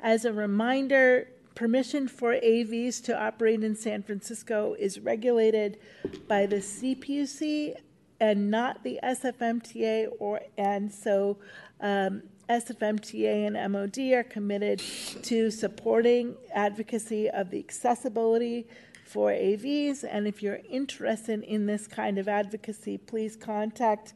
As 0.00 0.24
a 0.24 0.32
reminder, 0.32 1.28
permission 1.54 2.08
for 2.08 2.32
AVs 2.32 3.02
to 3.04 3.16
operate 3.16 3.62
in 3.62 3.76
San 3.76 4.02
Francisco 4.02 4.74
is 4.76 4.98
regulated 4.98 5.78
by 6.26 6.46
the 6.46 6.56
CPUC 6.56 7.76
and 8.18 8.50
not 8.50 8.82
the 8.82 8.98
SFMTA 9.04 10.08
or 10.18 10.40
and 10.58 10.92
so 10.92 11.38
um, 11.80 12.22
SFMTA 12.48 13.46
and 13.46 13.72
MOD 13.72 13.98
are 14.12 14.24
committed 14.24 14.80
to 15.22 15.52
supporting 15.52 16.34
advocacy 16.52 17.30
of 17.30 17.50
the 17.50 17.60
accessibility 17.60 18.66
for 19.04 19.30
AVs. 19.30 20.04
And 20.08 20.26
if 20.26 20.42
you're 20.42 20.60
interested 20.68 21.44
in 21.44 21.66
this 21.66 21.86
kind 21.86 22.18
of 22.18 22.26
advocacy, 22.26 22.98
please 22.98 23.36
contact 23.36 24.14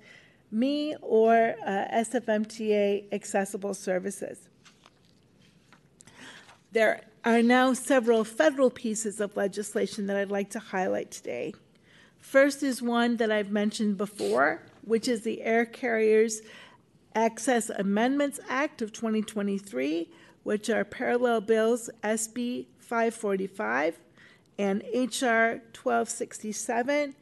me 0.55 0.95
or 1.03 1.57
uh, 1.67 1.85
SFMTA 1.93 3.13
Accessible 3.13 3.75
Services. 3.75 4.49
There 6.73 7.03
are 7.25 7.43
now 7.43 7.73
several 7.73 8.25
federal 8.25 8.71
pieces 8.71 9.21
of 9.21 9.37
legislation 9.37 10.07
that 10.07 10.17
I'd 10.17 10.31
like 10.31 10.51
to 10.51 10.59
highlight 10.59 11.11
today. 11.11 11.55
First 12.19 12.63
is 12.63 12.81
one 12.81 13.17
that 13.19 13.31
I've 13.31 13.51
mentioned 13.51 13.99
before, 13.99 14.63
which 14.83 15.09
is 15.09 15.23
the 15.23 15.43
Air 15.43 15.67
Carriers 15.67 16.41
Access 17.15 17.71
Amendments 17.71 18.41
Act 18.49 18.83
of 18.83 18.93
2023, 18.93 20.11
which 20.43 20.69
are 20.69 20.85
parallel 20.85 21.41
bills 21.41 21.91
SB 22.03 22.67
545 22.79 23.99
and 24.59 24.83
HR 24.93 25.61
1267, 25.73 27.15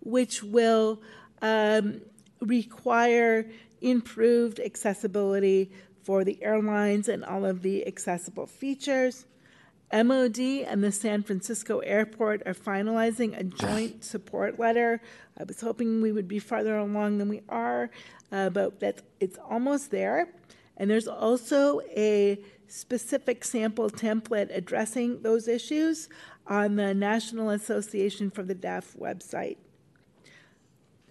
which 0.00 0.42
will 0.42 1.00
um, 1.42 2.00
require 2.40 3.46
improved 3.80 4.60
accessibility 4.60 5.70
for 6.02 6.24
the 6.24 6.42
airlines 6.42 7.08
and 7.08 7.24
all 7.24 7.44
of 7.44 7.62
the 7.62 7.86
accessible 7.86 8.46
features. 8.46 9.26
MOD 9.92 10.38
and 10.38 10.84
the 10.84 10.92
San 10.92 11.22
Francisco 11.22 11.80
Airport 11.80 12.42
are 12.46 12.54
finalizing 12.54 13.38
a 13.38 13.42
joint 13.42 14.04
support 14.04 14.58
letter. 14.58 15.00
I 15.38 15.44
was 15.44 15.60
hoping 15.60 16.00
we 16.00 16.12
would 16.12 16.28
be 16.28 16.38
farther 16.38 16.76
along 16.76 17.18
than 17.18 17.28
we 17.28 17.42
are, 17.48 17.90
uh, 18.30 18.50
but 18.50 18.78
that's, 18.78 19.02
it's 19.18 19.38
almost 19.38 19.90
there. 19.90 20.28
And 20.76 20.88
there's 20.88 21.08
also 21.08 21.80
a 21.96 22.38
specific 22.68 23.44
sample 23.44 23.90
template 23.90 24.54
addressing 24.56 25.22
those 25.22 25.48
issues 25.48 26.08
on 26.46 26.76
the 26.76 26.94
National 26.94 27.50
Association 27.50 28.30
for 28.30 28.44
the 28.44 28.54
Deaf 28.54 28.94
website. 28.98 29.56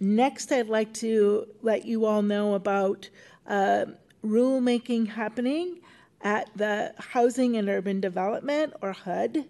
Next, 0.02 0.50
I'd 0.50 0.70
like 0.70 0.94
to 0.94 1.46
let 1.60 1.84
you 1.84 2.06
all 2.06 2.22
know 2.22 2.54
about 2.54 3.10
uh, 3.46 3.84
rulemaking 4.24 5.08
happening 5.08 5.80
at 6.22 6.48
the 6.56 6.94
Housing 6.98 7.56
and 7.58 7.68
Urban 7.68 8.00
Development, 8.00 8.72
or 8.80 8.92
HUD. 8.92 9.44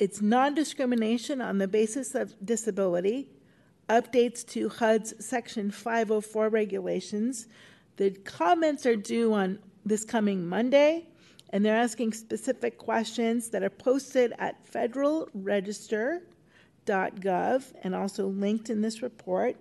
It's 0.00 0.20
non 0.20 0.54
discrimination 0.54 1.40
on 1.40 1.58
the 1.58 1.68
basis 1.68 2.16
of 2.16 2.34
disability, 2.44 3.28
updates 3.88 4.44
to 4.48 4.68
HUD's 4.68 5.24
Section 5.24 5.70
504 5.70 6.48
regulations. 6.48 7.46
The 7.98 8.10
comments 8.10 8.84
are 8.84 8.96
due 8.96 9.32
on 9.32 9.60
this 9.86 10.04
coming 10.04 10.44
Monday, 10.44 11.06
and 11.50 11.64
they're 11.64 11.76
asking 11.76 12.14
specific 12.14 12.78
questions 12.78 13.48
that 13.50 13.62
are 13.62 13.70
posted 13.70 14.32
at 14.40 14.66
federalregister.gov 16.90 17.72
and 17.82 17.94
also 17.94 18.26
linked 18.26 18.70
in 18.70 18.82
this 18.82 19.02
report 19.02 19.56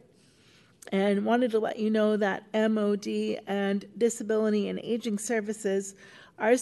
and 0.91 1.25
wanted 1.25 1.51
to 1.51 1.59
let 1.59 1.77
you 1.77 1.89
know 1.89 2.17
that 2.17 2.43
MOD 2.53 3.07
and 3.47 3.85
Disability 3.97 4.69
and 4.69 4.79
Aging 4.79 5.19
Services 5.19 5.95
are, 6.39 6.55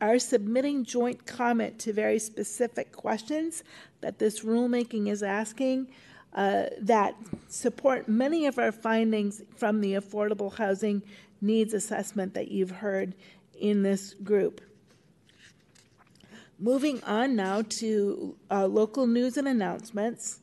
are 0.00 0.18
submitting 0.18 0.84
joint 0.84 1.26
comment 1.26 1.78
to 1.80 1.92
very 1.92 2.18
specific 2.18 2.92
questions 2.92 3.64
that 4.00 4.18
this 4.18 4.40
rulemaking 4.40 5.08
is 5.08 5.22
asking 5.22 5.88
uh, 6.34 6.66
that 6.80 7.14
support 7.48 8.08
many 8.08 8.46
of 8.46 8.58
our 8.58 8.70
findings 8.70 9.42
from 9.56 9.80
the 9.80 9.94
affordable 9.94 10.54
housing 10.54 11.02
needs 11.40 11.74
assessment 11.74 12.34
that 12.34 12.48
you've 12.48 12.70
heard 12.70 13.14
in 13.58 13.82
this 13.82 14.14
group. 14.14 14.60
Moving 16.60 17.00
on 17.04 17.36
now 17.36 17.62
to 17.62 18.34
uh, 18.50 18.66
local 18.66 19.06
news 19.06 19.36
and 19.36 19.46
announcements. 19.46 20.40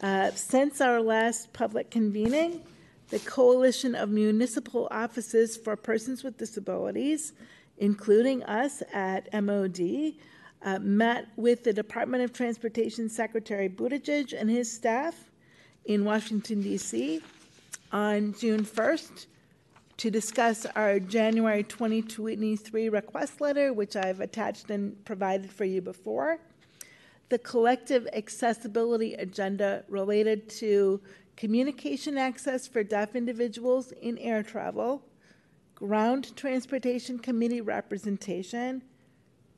Uh, 0.00 0.30
since 0.30 0.80
our 0.80 0.98
last 0.98 1.52
public 1.52 1.90
convening, 1.90 2.62
the 3.10 3.18
Coalition 3.18 3.94
of 3.94 4.08
Municipal 4.08 4.88
Offices 4.90 5.58
for 5.58 5.76
Persons 5.76 6.24
with 6.24 6.38
Disabilities, 6.38 7.34
including 7.76 8.42
us 8.44 8.82
at 8.94 9.28
MOD, 9.44 10.14
uh, 10.62 10.78
met 10.78 11.26
with 11.36 11.64
the 11.64 11.72
Department 11.74 12.24
of 12.24 12.32
Transportation 12.32 13.10
Secretary 13.10 13.68
Buttigieg 13.68 14.32
and 14.32 14.48
his 14.48 14.72
staff 14.72 15.30
in 15.84 16.02
Washington, 16.06 16.62
D.C. 16.62 17.20
on 17.92 18.32
June 18.38 18.64
1st 18.64 19.26
to 20.02 20.10
discuss 20.10 20.66
our 20.74 20.98
January 20.98 21.62
2023 21.62 22.88
request 22.88 23.40
letter, 23.40 23.72
which 23.72 23.94
I've 23.94 24.18
attached 24.18 24.68
and 24.68 25.04
provided 25.04 25.48
for 25.48 25.64
you 25.64 25.80
before. 25.80 26.40
The 27.28 27.38
collective 27.38 28.08
accessibility 28.12 29.14
agenda 29.14 29.84
related 29.88 30.48
to 30.58 31.00
communication 31.36 32.18
access 32.18 32.66
for 32.66 32.82
deaf 32.82 33.14
individuals 33.14 33.92
in 33.92 34.18
air 34.18 34.42
travel, 34.42 35.04
ground 35.76 36.34
transportation 36.34 37.20
committee 37.20 37.60
representation, 37.60 38.82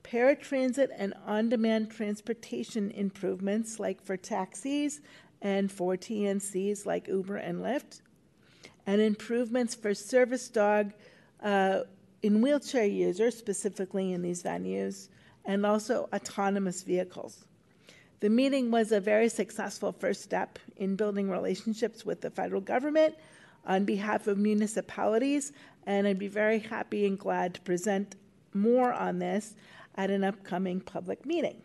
paratransit 0.02 0.88
and 0.98 1.14
on 1.24 1.48
demand 1.48 1.90
transportation 1.90 2.90
improvements 2.90 3.80
like 3.80 4.04
for 4.04 4.18
taxis 4.18 5.00
and 5.40 5.72
for 5.72 5.96
TNCs 5.96 6.84
like 6.84 7.08
Uber 7.08 7.36
and 7.36 7.62
Lyft, 7.62 8.02
and 8.86 9.00
improvements 9.00 9.74
for 9.74 9.94
service 9.94 10.48
dog 10.48 10.92
uh, 11.42 11.80
in 12.22 12.40
wheelchair 12.40 12.86
users, 12.86 13.36
specifically 13.36 14.12
in 14.12 14.22
these 14.22 14.42
venues, 14.42 15.08
and 15.44 15.66
also 15.66 16.08
autonomous 16.12 16.82
vehicles. 16.82 17.44
The 18.20 18.30
meeting 18.30 18.70
was 18.70 18.92
a 18.92 19.00
very 19.00 19.28
successful 19.28 19.92
first 19.92 20.22
step 20.22 20.58
in 20.76 20.96
building 20.96 21.28
relationships 21.28 22.06
with 22.06 22.22
the 22.22 22.30
federal 22.30 22.62
government 22.62 23.14
on 23.66 23.84
behalf 23.84 24.26
of 24.26 24.38
municipalities, 24.38 25.52
and 25.86 26.06
I'd 26.06 26.18
be 26.18 26.28
very 26.28 26.58
happy 26.58 27.06
and 27.06 27.18
glad 27.18 27.54
to 27.54 27.60
present 27.60 28.16
more 28.54 28.92
on 28.92 29.18
this 29.18 29.54
at 29.96 30.10
an 30.10 30.24
upcoming 30.24 30.80
public 30.80 31.26
meeting. 31.26 31.60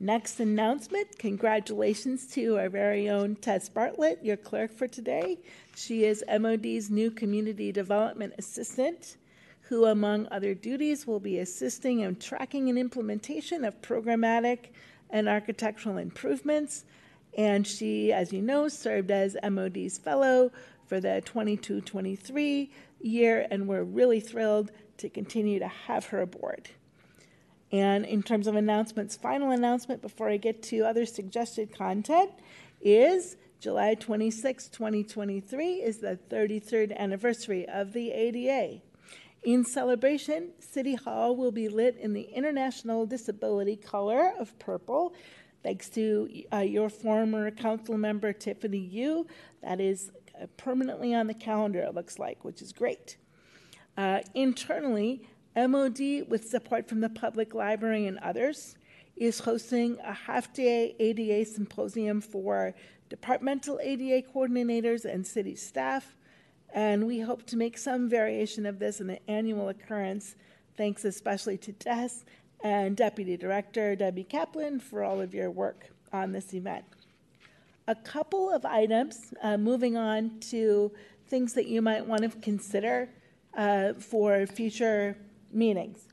Next 0.00 0.38
announcement 0.38 1.18
congratulations 1.18 2.28
to 2.28 2.56
our 2.56 2.68
very 2.68 3.10
own 3.10 3.34
Tess 3.34 3.68
Bartlett, 3.68 4.24
your 4.24 4.36
clerk 4.36 4.72
for 4.72 4.86
today. 4.86 5.38
She 5.74 6.04
is 6.04 6.22
MOD's 6.38 6.88
new 6.88 7.10
Community 7.10 7.72
Development 7.72 8.32
Assistant, 8.38 9.16
who, 9.62 9.86
among 9.86 10.28
other 10.30 10.54
duties, 10.54 11.04
will 11.04 11.18
be 11.18 11.40
assisting 11.40 12.00
in 12.00 12.14
tracking 12.14 12.68
and 12.68 12.78
implementation 12.78 13.64
of 13.64 13.82
programmatic 13.82 14.66
and 15.10 15.28
architectural 15.28 15.96
improvements. 15.96 16.84
And 17.36 17.66
she, 17.66 18.12
as 18.12 18.32
you 18.32 18.40
know, 18.40 18.68
served 18.68 19.10
as 19.10 19.36
MOD's 19.42 19.98
fellow 19.98 20.52
for 20.86 21.00
the 21.00 21.22
22 21.24 21.80
23 21.80 22.70
year, 23.00 23.48
and 23.50 23.66
we're 23.66 23.82
really 23.82 24.20
thrilled 24.20 24.70
to 24.98 25.08
continue 25.08 25.58
to 25.58 25.66
have 25.66 26.06
her 26.06 26.20
aboard. 26.20 26.70
And 27.70 28.06
in 28.06 28.22
terms 28.22 28.46
of 28.46 28.56
announcements, 28.56 29.16
final 29.16 29.50
announcement 29.50 30.00
before 30.00 30.28
I 30.30 30.38
get 30.38 30.62
to 30.64 30.80
other 30.80 31.04
suggested 31.04 31.76
content 31.76 32.30
is 32.80 33.36
July 33.60 33.94
26, 33.94 34.68
2023 34.68 35.74
is 35.74 35.98
the 35.98 36.18
33rd 36.30 36.96
anniversary 36.96 37.68
of 37.68 37.92
the 37.92 38.12
ADA. 38.12 38.80
In 39.42 39.64
celebration, 39.64 40.50
City 40.58 40.94
Hall 40.94 41.36
will 41.36 41.52
be 41.52 41.68
lit 41.68 41.96
in 41.96 42.12
the 42.12 42.22
International 42.22 43.06
Disability 43.06 43.76
color 43.76 44.32
of 44.38 44.56
purple, 44.58 45.14
thanks 45.62 45.88
to 45.90 46.28
uh, 46.52 46.58
your 46.58 46.88
former 46.88 47.50
council 47.50 47.98
member 47.98 48.32
Tiffany 48.32 48.78
Yu. 48.78 49.26
That 49.62 49.80
is 49.80 50.10
uh, 50.40 50.46
permanently 50.56 51.14
on 51.14 51.26
the 51.26 51.34
calendar, 51.34 51.80
it 51.80 51.94
looks 51.94 52.18
like, 52.18 52.44
which 52.44 52.62
is 52.62 52.72
great. 52.72 53.16
Uh, 53.96 54.20
internally, 54.34 55.22
MOD, 55.66 56.28
with 56.28 56.48
support 56.48 56.88
from 56.88 57.00
the 57.00 57.08
public 57.08 57.52
library 57.52 58.06
and 58.06 58.18
others, 58.18 58.76
is 59.16 59.40
hosting 59.40 59.98
a 60.04 60.12
half 60.12 60.52
day 60.52 60.94
ADA 61.00 61.44
symposium 61.44 62.20
for 62.20 62.74
departmental 63.08 63.80
ADA 63.82 64.26
coordinators 64.28 65.04
and 65.04 65.26
city 65.26 65.56
staff. 65.56 66.14
And 66.72 67.06
we 67.06 67.18
hope 67.18 67.44
to 67.46 67.56
make 67.56 67.76
some 67.76 68.08
variation 68.08 68.66
of 68.66 68.78
this 68.78 69.00
an 69.00 69.18
annual 69.26 69.68
occurrence, 69.68 70.36
thanks 70.76 71.04
especially 71.04 71.58
to 71.58 71.72
Tess 71.72 72.24
and 72.60 72.96
Deputy 72.96 73.36
Director 73.36 73.96
Debbie 73.96 74.24
Kaplan 74.24 74.78
for 74.78 75.02
all 75.02 75.20
of 75.20 75.34
your 75.34 75.50
work 75.50 75.88
on 76.12 76.30
this 76.30 76.54
event. 76.54 76.84
A 77.88 77.96
couple 77.96 78.50
of 78.50 78.64
items, 78.64 79.34
uh, 79.42 79.56
moving 79.56 79.96
on 79.96 80.38
to 80.50 80.92
things 81.26 81.52
that 81.54 81.66
you 81.66 81.82
might 81.82 82.06
want 82.06 82.22
to 82.22 82.28
consider 82.40 83.08
uh, 83.56 83.94
for 83.94 84.46
future 84.46 85.16
meetings. 85.52 86.08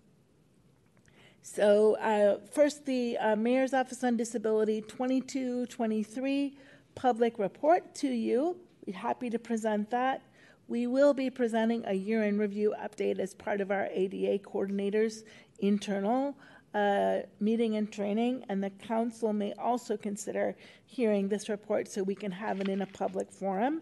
So, 1.41 1.95
uh, 1.98 2.39
first, 2.52 2.86
the 2.86 3.17
uh, 3.17 3.36
Mayor's 3.36 3.74
Office 3.74 4.04
on 4.04 4.17
Disability 4.17 4.82
2223 4.82 6.58
public 6.95 7.38
report 7.38 7.93
to 7.95 8.08
you. 8.08 8.58
We're 8.86 8.98
happy 8.98 9.30
to 9.30 9.38
present 9.38 9.89
that. 9.91 10.24
We 10.67 10.88
will 10.88 11.13
be 11.13 11.30
presenting 11.30 11.84
a 11.86 11.93
year 11.93 12.24
in 12.24 12.39
review 12.39 12.74
update 12.82 13.19
as 13.19 13.36
part 13.36 13.62
of 13.62 13.69
our 13.69 13.88
ADA 13.91 14.39
coordinators 14.39 15.24
internal 15.60 16.36
uh, 16.74 17.19
meeting 17.39 17.78
and 17.78 17.91
training, 17.91 18.43
and 18.50 18.63
the 18.63 18.69
council 18.71 19.32
may 19.32 19.54
also 19.54 19.95
consider 19.95 20.56
hearing 20.86 21.30
this 21.30 21.48
report 21.48 21.88
so 21.88 22.04
we 22.04 22.15
can 22.15 22.32
have 22.32 22.60
it 22.60 22.67
in 22.67 22.82
a 22.82 22.88
public 22.88 23.32
forum. 23.32 23.82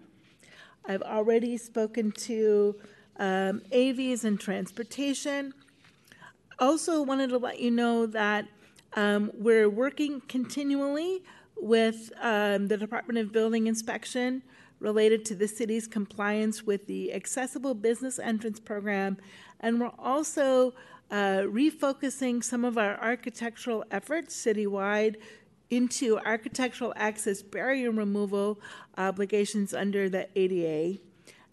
I've 0.86 1.02
already 1.02 1.58
spoken 1.58 2.12
to 2.12 2.76
um, 3.17 3.62
AVs 3.71 4.23
and 4.23 4.39
transportation. 4.39 5.54
Also, 6.60 7.02
wanted 7.02 7.30
to 7.30 7.38
let 7.38 7.60
you 7.60 7.71
know 7.71 8.06
that 8.06 8.47
um, 8.95 9.32
we're 9.34 9.69
working 9.69 10.21
continually 10.28 11.23
with 11.58 12.12
um, 12.21 12.67
the 12.67 12.78
Department 12.78 13.19
of 13.19 13.32
Building 13.32 13.67
Inspection 13.67 14.43
related 14.80 15.23
to 15.26 15.36
the 15.36 15.47
city's 15.47 15.88
compliance 15.88 16.63
with 16.63 16.86
the 16.88 17.13
Accessible 17.13 17.73
Business 17.73 18.19
Entrance 18.19 18.60
Program, 18.60 19.17
and 19.62 19.80
we're 19.80 19.91
also 19.97 20.73
uh, 21.10 21.43
refocusing 21.45 22.43
some 22.43 22.65
of 22.65 22.78
our 22.78 22.99
architectural 22.99 23.86
efforts 23.91 24.36
citywide 24.36 25.15
into 25.69 26.19
architectural 26.19 26.93
access 26.95 27.41
barrier 27.41 27.91
removal 27.91 28.60
obligations 28.97 29.73
under 29.73 30.10
the 30.10 30.28
ADA. 30.36 30.99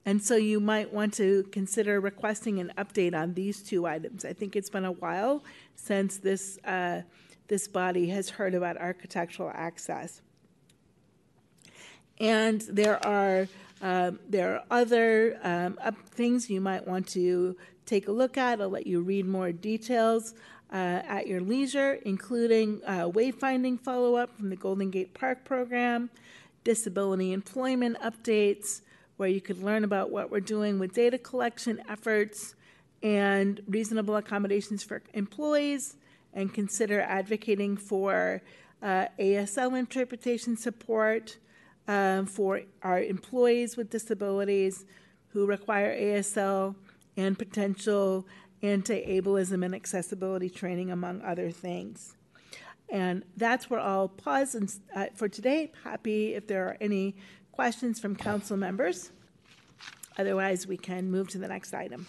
And 0.07 0.23
so 0.23 0.37
you 0.37 0.61
might 0.61 0.93
want 0.93 1.15
to 1.15 1.45
consider 1.53 2.01
requesting 2.01 2.59
an 2.59 2.73
update 2.79 3.15
on 3.15 3.35
these 3.35 3.63
two 3.63 3.87
items. 3.87 4.25
I 4.25 4.33
think 4.33 4.57
it's 4.57 4.71
been 4.71 4.87
a 4.87 4.93
while 4.93 5.45
since 5.75 6.17
this, 6.17 6.59
uh, 6.65 7.03
this 7.49 7.69
body 7.69 8.09
has 8.09 8.31
heard 8.31 8.55
about 8.55 8.79
architectural 8.79 9.51
access. 9.55 10.23
And 12.19 12.61
there 12.63 13.05
are 13.07 13.47
um, 13.83 14.21
there 14.29 14.57
are 14.57 14.65
other 14.71 15.39
um, 15.43 15.79
up 15.83 15.97
things 16.11 16.51
you 16.51 16.61
might 16.61 16.87
want 16.87 17.09
to 17.09 17.57
take 17.87 18.09
a 18.09 18.13
look 18.13 18.37
at. 18.37 18.61
I'll 18.61 18.69
let 18.69 18.87
you 18.87 19.01
read 19.01 19.25
more 19.25 19.53
details 19.53 20.35
uh, 20.71 20.77
at 20.77 21.27
your 21.27 21.41
leisure, 21.41 21.95
including 22.05 22.83
uh, 22.87 23.09
wayfinding 23.09 23.81
follow 23.81 24.17
up 24.17 24.37
from 24.37 24.51
the 24.51 24.57
Golden 24.57 24.91
Gate 24.91 25.15
Park 25.15 25.45
program, 25.45 26.11
disability 26.63 27.33
employment 27.33 27.97
updates, 28.01 28.83
where 29.21 29.29
you 29.29 29.43
could 29.43 29.63
learn 29.63 29.85
about 29.85 30.11
what 30.11 30.31
we're 30.31 30.41
doing 30.41 30.79
with 30.79 30.95
data 30.95 31.19
collection 31.19 31.79
efforts 31.91 32.55
and 33.03 33.61
reasonable 33.69 34.17
accommodations 34.17 34.83
for 34.83 35.03
employees, 35.13 35.99
and 36.33 36.55
consider 36.55 37.03
advocating 37.03 37.77
for 37.77 38.41
uh, 38.83 39.05
ASL 39.19 39.79
interpretation 39.79 40.57
support 40.57 41.37
um, 41.87 42.25
for 42.25 42.63
our 42.83 43.03
employees 43.03 43.77
with 43.77 43.91
disabilities 43.91 44.87
who 45.35 45.45
require 45.45 45.95
ASL 45.95 46.75
and 47.19 47.39
potential 47.39 48.27
anti-ableism 48.63 49.63
and 49.63 49.75
accessibility 49.75 50.49
training, 50.49 50.91
among 50.91 51.21
other 51.21 51.51
things. 51.51 52.17
And 52.89 53.23
that's 53.37 53.69
where 53.69 53.81
I'll 53.81 54.09
pause 54.09 54.55
and, 54.55 54.73
uh, 54.95 55.07
for 55.15 55.29
today. 55.29 55.73
Happy 55.85 56.35
if 56.35 56.47
there 56.47 56.67
are 56.69 56.79
any 56.81 57.17
questions 57.61 58.01
from 58.01 58.17
council 58.17 58.57
members. 58.57 59.11
Otherwise, 60.17 60.67
we 60.67 60.79
can 60.79 61.11
move 61.11 61.29
to 61.29 61.37
the 61.37 61.47
next 61.47 61.75
item. 61.75 62.07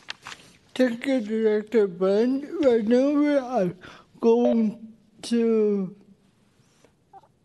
Thank 0.73 1.05
you, 1.05 1.19
Director 1.19 1.87
Ben. 1.87 2.47
Right 2.61 2.87
now 2.87 3.09
we 3.09 3.35
are 3.35 3.73
going 4.21 4.93
to 5.23 5.93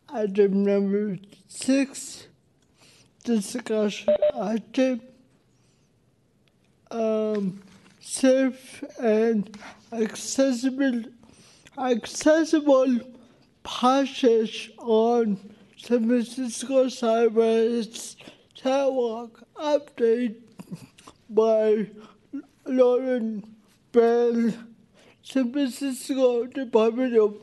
item 0.08 0.64
number 0.64 1.18
six, 1.48 2.28
discussion 3.24 4.14
item. 4.40 5.00
Um, 6.92 7.60
safe 7.98 8.84
and 9.00 9.58
accessible, 9.92 11.02
accessible 11.76 13.00
passage 13.64 14.70
on 14.78 15.55
San 15.76 16.08
Francisco 16.08 16.88
Sidewalks 16.88 18.16
sidewalk 18.54 19.42
update 19.56 20.36
by 21.28 21.86
Lauren 22.64 23.54
Bell, 23.92 24.52
San 25.22 25.52
Francisco 25.52 26.46
Department 26.46 27.16
of 27.16 27.36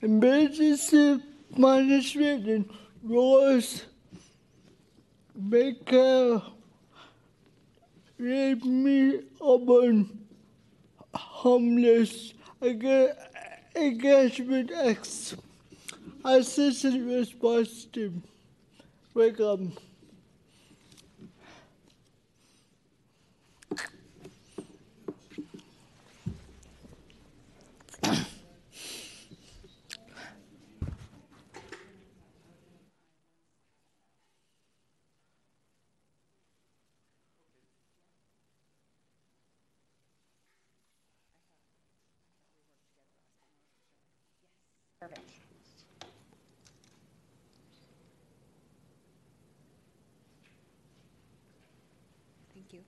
Emergency 0.00 1.22
Management 1.56 2.46
and 2.48 2.70
Rose 3.02 3.84
Baker 5.48 6.42
read 8.18 8.64
me 8.64 9.20
upon 9.40 10.18
homeless 11.14 12.32
engagement 13.76 14.70
X 14.72 15.36
assistant 16.24 17.04
response 17.06 17.84
team. 17.86 18.22
Welcome 19.14 19.72
you. 52.72 52.80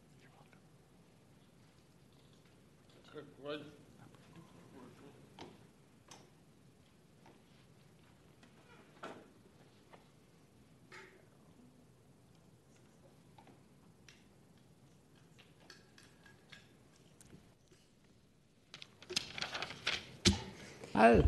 Hi. 21.00 21.24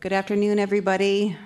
Good 0.00 0.12
afternoon, 0.12 0.58
everybody. 0.58 1.36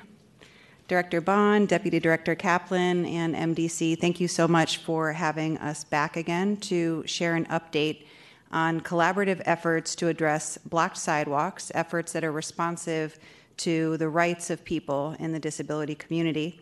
Director 0.89 1.21
Bohn, 1.21 1.67
Deputy 1.67 2.01
Director 2.01 2.35
Kaplan, 2.35 3.05
and 3.05 3.35
MDC, 3.35 4.01
thank 4.01 4.19
you 4.19 4.29
so 4.29 4.49
much 4.49 4.79
for 4.79 5.13
having 5.13 5.59
us 5.59 5.85
back 5.85 6.17
again 6.17 6.57
to 6.73 7.03
share 7.07 7.35
an 7.35 7.45
update 7.49 8.07
on 8.51 8.81
collaborative 8.81 9.43
efforts 9.45 9.95
to 9.97 10.09
address 10.09 10.57
blocked 10.57 10.97
sidewalks, 10.97 11.71
efforts 11.75 12.13
that 12.13 12.25
are 12.25 12.33
responsive 12.33 13.19
to 13.59 13.99
the 13.99 14.09
rights 14.09 14.49
of 14.49 14.65
people 14.65 15.15
in 15.19 15.33
the 15.33 15.39
disability 15.39 15.97
community. 15.97 16.59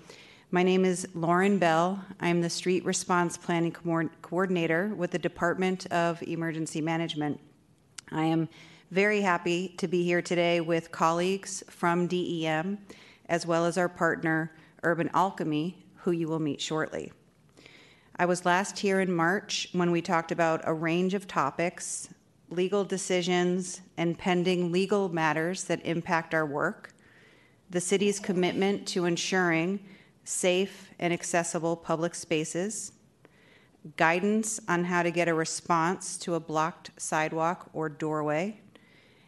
My 0.51 0.65
name 0.65 0.85
is 0.85 1.07
Lauren 1.15 1.59
Bell. 1.61 2.05
I'm 2.19 2.41
the 2.41 2.51
Street 2.51 2.85
Response 2.85 3.37
Planning 3.37 3.71
Coor- 3.71 4.11
Coordinator 4.21 4.93
with 4.97 5.13
the 5.13 5.21
Department 5.21 5.87
of 5.93 6.21
Emergency 6.25 6.81
Management. 6.81 7.39
I 8.11 8.25
am 8.25 8.49
very 8.95 9.23
happy 9.23 9.75
to 9.77 9.89
be 9.89 10.05
here 10.05 10.23
today 10.23 10.61
with 10.61 10.93
colleagues 10.93 11.65
from 11.69 12.07
DEM, 12.07 12.79
as 13.29 13.45
well 13.45 13.67
as 13.67 13.77
our 13.77 13.89
partner, 13.89 14.53
Urban 14.85 15.11
Alchemy, 15.13 15.85
who 15.97 16.13
you 16.13 16.29
will 16.29 16.39
meet 16.39 16.61
shortly. 16.61 17.11
I 18.21 18.27
was 18.27 18.45
last 18.45 18.79
here 18.79 19.01
in 19.01 19.13
March 19.13 19.69
when 19.73 19.91
we 19.91 20.01
talked 20.01 20.31
about 20.31 20.61
a 20.63 20.73
range 20.73 21.13
of 21.13 21.27
topics, 21.27 22.09
legal 22.51 22.85
decisions, 22.85 23.81
and 23.97 24.17
pending 24.17 24.71
legal 24.71 25.09
matters 25.09 25.65
that 25.65 25.85
impact 25.85 26.33
our 26.33 26.47
work, 26.47 26.95
the 27.71 27.81
city's 27.81 28.21
commitment 28.21 28.87
to 28.87 29.07
ensuring 29.07 29.81
safe 30.23 30.91
and 31.01 31.13
accessible 31.13 31.75
public 31.75 32.15
spaces, 32.15 32.93
guidance 33.97 34.61
on 34.69 34.85
how 34.85 35.03
to 35.03 35.11
get 35.11 35.27
a 35.27 35.35
response 35.35 36.17
to 36.19 36.37
a 36.37 36.41
blocked 36.41 36.93
sidewalk 36.97 37.69
or 37.73 37.89
doorway, 37.89 38.61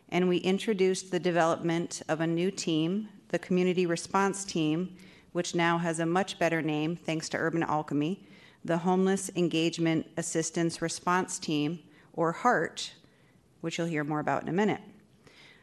and 0.08 0.28
we 0.28 0.38
introduced 0.38 1.10
the 1.10 1.18
development 1.18 2.02
of 2.08 2.20
a 2.20 2.26
new 2.26 2.50
team, 2.50 3.08
the 3.28 3.38
Community 3.38 3.86
Response 3.86 4.44
Team, 4.44 4.96
which 5.32 5.54
now 5.54 5.78
has 5.78 5.98
a 5.98 6.06
much 6.06 6.38
better 6.38 6.62
name 6.62 6.96
thanks 6.96 7.28
to 7.30 7.36
Urban 7.36 7.62
Alchemy, 7.62 8.24
the 8.64 8.78
Homeless 8.78 9.30
Engagement 9.36 10.06
Assistance 10.16 10.80
Response 10.80 11.38
Team, 11.38 11.80
or 12.12 12.32
HART, 12.32 12.92
which 13.60 13.78
you'll 13.78 13.86
hear 13.86 14.04
more 14.04 14.20
about 14.20 14.42
in 14.42 14.48
a 14.48 14.52
minute. 14.52 14.80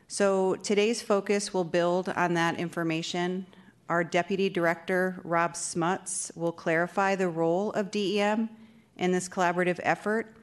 So 0.08 0.56
today's 0.56 1.02
focus 1.02 1.54
will 1.54 1.64
build 1.64 2.10
on 2.10 2.34
that 2.36 2.60
information. 2.60 3.48
Our 3.90 4.04
Deputy 4.04 4.50
Director, 4.50 5.20
Rob 5.24 5.56
Smuts, 5.56 6.32
will 6.36 6.52
clarify 6.52 7.16
the 7.16 7.30
role 7.30 7.72
of 7.72 7.92
DEM 7.92 8.50
in 8.98 9.12
this 9.12 9.28
collaborative 9.28 9.80
effort 9.82 10.38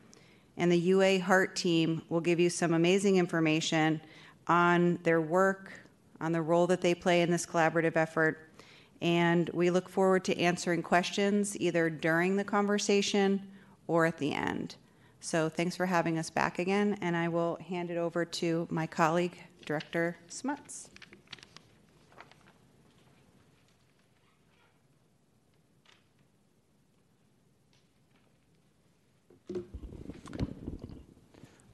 and 0.57 0.71
the 0.71 0.79
UA 0.79 1.21
HART 1.21 1.57
team 1.57 2.03
will 2.09 2.21
give 2.21 2.41
you 2.41 2.51
some 2.51 2.75
amazing 2.75 3.17
information 3.17 4.01
on 4.47 4.99
their 5.03 5.21
work, 5.21 5.73
on 6.21 6.33
the 6.33 6.43
role 6.43 6.67
that 6.67 6.81
they 6.81 6.95
play 6.95 7.23
in 7.23 7.31
this 7.31 7.47
collaborative 7.47 7.97
effort. 7.97 8.51
And 9.01 9.49
we 9.55 9.71
look 9.71 9.89
forward 9.89 10.25
to 10.25 10.39
answering 10.39 10.83
questions 10.83 11.59
either 11.59 11.89
during 11.89 12.37
the 12.37 12.45
conversation 12.45 13.43
or 13.87 14.07
at 14.07 14.19
the 14.19 14.33
end. 14.35 14.77
So 15.21 15.49
thanks 15.49 15.77
for 15.77 15.87
having 15.87 16.19
us 16.19 16.31
back 16.31 16.59
again, 16.59 16.99
and 17.01 17.17
I 17.17 17.29
will 17.29 17.57
hand 17.57 17.91
it 17.91 17.97
over 17.97 18.25
to 18.25 18.67
my 18.71 18.87
colleague, 18.87 19.39
Director 19.65 20.17
Smuts. 20.29 20.91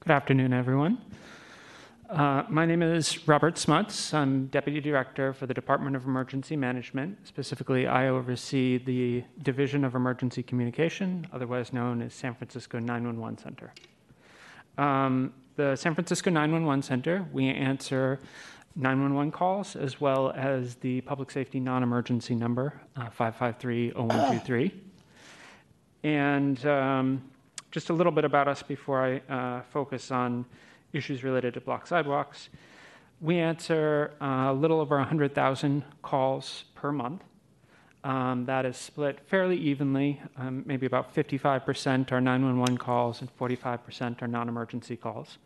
Good 0.07 0.13
afternoon, 0.13 0.53
everyone. 0.53 0.99
Uh, 2.09 2.45
my 2.49 2.65
name 2.65 2.81
is 2.81 3.27
Robert 3.27 3.59
Smuts. 3.59 4.15
I'm 4.15 4.47
Deputy 4.47 4.81
Director 4.81 5.33
for 5.33 5.47
the 5.47 5.55
Department 5.55 5.97
of 5.97 6.05
Emergency 6.05 6.55
Management. 6.55 7.27
Specifically, 7.27 7.89
I 7.89 8.07
oversee 8.07 8.79
the 8.79 9.25
Division 9.43 9.85
of 9.85 9.97
Emergency 9.97 10.45
Communication, 10.45 11.27
otherwise 11.33 11.73
known 11.73 12.03
as 12.03 12.15
San 12.15 12.37
Francisco 12.37 12.79
911 12.79 13.39
Center. 13.39 13.73
Um, 14.79 15.35
the 15.57 15.75
San 15.75 15.93
Francisco 15.93 16.31
911 16.31 16.83
Center, 16.83 17.27
we 17.33 17.49
answer 17.49 18.21
911 18.77 19.33
calls 19.33 19.75
as 19.75 20.01
well 20.01 20.31
as 20.37 20.77
the 20.77 21.01
public 21.01 21.33
safety 21.33 21.59
non 21.59 21.83
emergency 21.83 22.37
number, 22.37 22.81
uh, 22.95 23.11
553 23.11 23.91
0123. 23.91 24.73
And 26.05 26.65
um, 26.65 27.23
just 27.77 27.91
a 27.91 27.93
little 27.93 28.11
bit 28.11 28.25
about 28.25 28.49
us 28.49 28.63
before 28.63 29.05
I 29.05 29.19
uh, 29.31 29.61
focus 29.71 30.11
on 30.11 30.47
issues 30.95 31.23
related 31.23 31.53
to 31.53 31.61
block 31.61 31.87
sidewalks. 31.87 32.49
We 33.21 33.39
answer 33.39 34.15
uh, 34.19 34.47
a 34.49 34.55
little 34.55 34.81
over 34.81 34.97
100,000 34.97 35.85
calls 36.01 36.65
per 36.75 36.91
month. 36.91 37.23
Um, 38.03 38.47
that 38.47 38.65
is 38.65 38.79
split 38.79 39.21
fairly 39.27 39.59
evenly, 39.59 40.23
um, 40.39 40.63
maybe 40.65 40.87
about 40.87 41.15
55% 41.15 42.13
are 42.13 42.21
911 42.23 42.79
calls 42.79 43.21
and 43.21 43.31
45% 43.37 44.23
are 44.23 44.27
non 44.27 44.49
emergency 44.49 44.97
calls. 44.97 45.37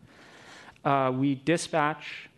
Uh, 0.85 1.11
we 1.13 1.35
dispatch 1.35 2.29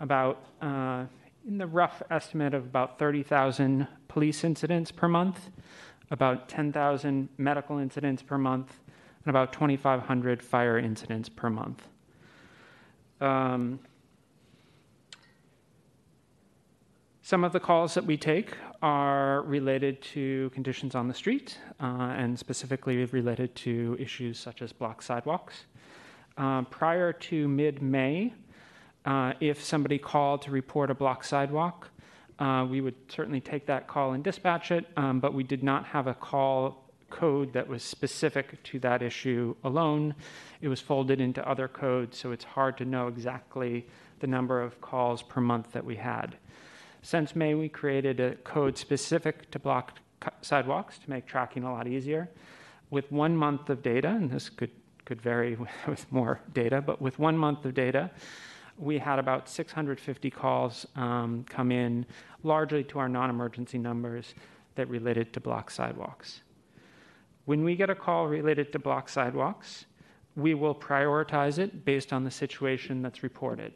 about, 0.00 0.42
uh, 0.60 1.04
in 1.46 1.56
the 1.56 1.68
rough 1.68 2.02
estimate 2.10 2.52
of 2.52 2.64
about 2.64 2.98
30,000 2.98 3.86
police 4.08 4.42
incidents 4.42 4.90
per 4.90 5.06
month, 5.06 5.50
about 6.10 6.48
10,000 6.48 7.28
medical 7.38 7.78
incidents 7.78 8.24
per 8.24 8.36
month, 8.36 8.80
and 9.24 9.30
about 9.30 9.52
2,500 9.52 10.42
fire 10.42 10.78
incidents 10.78 11.28
per 11.28 11.50
month. 11.50 11.86
Um, 13.20 13.80
some 17.22 17.44
of 17.44 17.52
the 17.52 17.60
calls 17.60 17.94
that 17.94 18.04
we 18.04 18.16
take 18.16 18.56
are 18.82 19.42
related 19.42 20.00
to 20.02 20.50
conditions 20.50 20.94
on 20.94 21.06
the 21.06 21.14
street 21.14 21.58
uh, 21.80 22.14
and 22.16 22.38
specifically 22.38 23.04
related 23.04 23.54
to 23.56 23.96
issues 24.00 24.38
such 24.38 24.62
as 24.62 24.72
blocked 24.72 25.04
sidewalks. 25.04 25.66
Uh, 26.38 26.62
prior 26.62 27.12
to 27.12 27.46
mid 27.46 27.82
May, 27.82 28.32
uh, 29.04 29.34
if 29.40 29.62
somebody 29.62 29.98
called 29.98 30.42
to 30.42 30.50
report 30.50 30.90
a 30.90 30.94
blocked 30.94 31.26
sidewalk, 31.26 31.88
uh, 32.38 32.66
we 32.68 32.80
would 32.80 32.94
certainly 33.08 33.40
take 33.40 33.66
that 33.66 33.86
call 33.86 34.14
and 34.14 34.24
dispatch 34.24 34.70
it, 34.70 34.86
um, 34.96 35.20
but 35.20 35.34
we 35.34 35.42
did 35.42 35.62
not 35.62 35.84
have 35.84 36.06
a 36.06 36.14
call 36.14 36.89
code 37.10 37.52
that 37.52 37.68
was 37.68 37.82
specific 37.82 38.62
to 38.62 38.78
that 38.80 39.02
issue 39.02 39.54
alone. 39.64 40.14
It 40.60 40.68
was 40.68 40.80
folded 40.80 41.20
into 41.20 41.46
other 41.48 41.68
codes, 41.68 42.16
so 42.18 42.32
it's 42.32 42.44
hard 42.44 42.78
to 42.78 42.84
know 42.84 43.08
exactly 43.08 43.86
the 44.20 44.26
number 44.26 44.60
of 44.60 44.80
calls 44.80 45.22
per 45.22 45.40
month 45.40 45.72
that 45.72 45.84
we 45.84 45.96
had. 45.96 46.36
Since 47.02 47.34
May, 47.34 47.54
we 47.54 47.68
created 47.68 48.20
a 48.20 48.34
code 48.36 48.76
specific 48.76 49.50
to 49.50 49.58
block 49.58 49.98
sidewalks 50.42 50.98
to 50.98 51.10
make 51.10 51.26
tracking 51.26 51.64
a 51.64 51.72
lot 51.72 51.86
easier. 51.86 52.28
With 52.90 53.10
one 53.10 53.36
month 53.36 53.70
of 53.70 53.82
data, 53.82 54.08
and 54.08 54.30
this 54.30 54.48
could, 54.48 54.70
could 55.04 55.20
vary 55.20 55.56
with 55.86 56.10
more 56.12 56.40
data, 56.52 56.80
but 56.80 57.00
with 57.00 57.18
one 57.18 57.36
month 57.36 57.64
of 57.64 57.74
data, 57.74 58.10
we 58.76 58.98
had 58.98 59.18
about 59.18 59.48
650 59.48 60.30
calls 60.30 60.86
um, 60.96 61.44
come 61.48 61.70
in, 61.70 62.06
largely 62.42 62.82
to 62.84 62.98
our 62.98 63.08
non 63.08 63.30
emergency 63.30 63.78
numbers 63.78 64.34
that 64.74 64.88
related 64.88 65.32
to 65.34 65.40
block 65.40 65.70
sidewalks. 65.70 66.40
When 67.44 67.64
we 67.64 67.76
get 67.76 67.90
a 67.90 67.94
call 67.94 68.26
related 68.26 68.72
to 68.72 68.78
block 68.78 69.08
sidewalks, 69.08 69.86
we 70.36 70.54
will 70.54 70.74
prioritize 70.74 71.58
it 71.58 71.84
based 71.84 72.12
on 72.12 72.24
the 72.24 72.30
situation 72.30 73.02
that's 73.02 73.22
reported. 73.22 73.72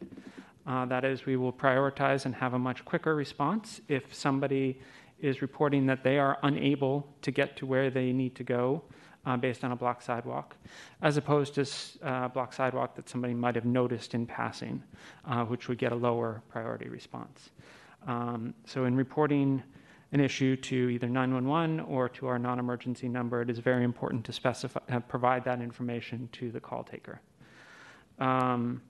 Uh, 0.65 0.85
that 0.85 1.05
is, 1.05 1.25
we 1.25 1.35
will 1.35 1.53
prioritize 1.53 2.25
and 2.25 2.33
have 2.35 2.53
a 2.53 2.59
much 2.59 2.83
quicker 2.85 3.15
response 3.15 3.81
if 3.87 4.13
somebody 4.13 4.79
is 5.19 5.41
reporting 5.41 5.85
that 5.85 6.03
they 6.03 6.17
are 6.17 6.37
unable 6.43 7.07
to 7.21 7.31
get 7.31 7.55
to 7.57 7.65
where 7.65 7.89
they 7.89 8.11
need 8.11 8.35
to 8.35 8.43
go 8.43 8.81
uh, 9.25 9.37
based 9.37 9.63
on 9.63 9.71
a 9.71 9.75
block 9.75 10.01
sidewalk, 10.01 10.55
as 11.01 11.17
opposed 11.17 11.55
to 11.55 11.65
a 12.03 12.07
uh, 12.07 12.27
block 12.27 12.53
sidewalk 12.53 12.95
that 12.95 13.09
somebody 13.09 13.33
might 13.33 13.55
have 13.55 13.65
noticed 13.65 14.13
in 14.13 14.25
passing, 14.25 14.81
uh, 15.25 15.43
which 15.45 15.67
would 15.67 15.77
get 15.77 15.91
a 15.91 15.95
lower 15.95 16.41
priority 16.49 16.89
response. 16.89 17.49
Um, 18.07 18.53
so, 18.65 18.85
in 18.85 18.95
reporting 18.95 19.63
an 20.11 20.19
issue 20.19 20.55
to 20.55 20.89
either 20.89 21.07
911 21.07 21.79
or 21.81 22.07
to 22.09 22.27
our 22.27 22.39
non 22.39 22.59
emergency 22.59 23.09
number, 23.09 23.41
it 23.41 23.49
is 23.49 23.59
very 23.59 23.83
important 23.83 24.25
to 24.25 24.33
specify, 24.33 24.79
uh, 24.89 24.99
provide 24.99 25.43
that 25.45 25.61
information 25.61 26.29
to 26.33 26.51
the 26.51 26.59
call 26.59 26.83
taker. 26.83 27.21
Um, 28.19 28.81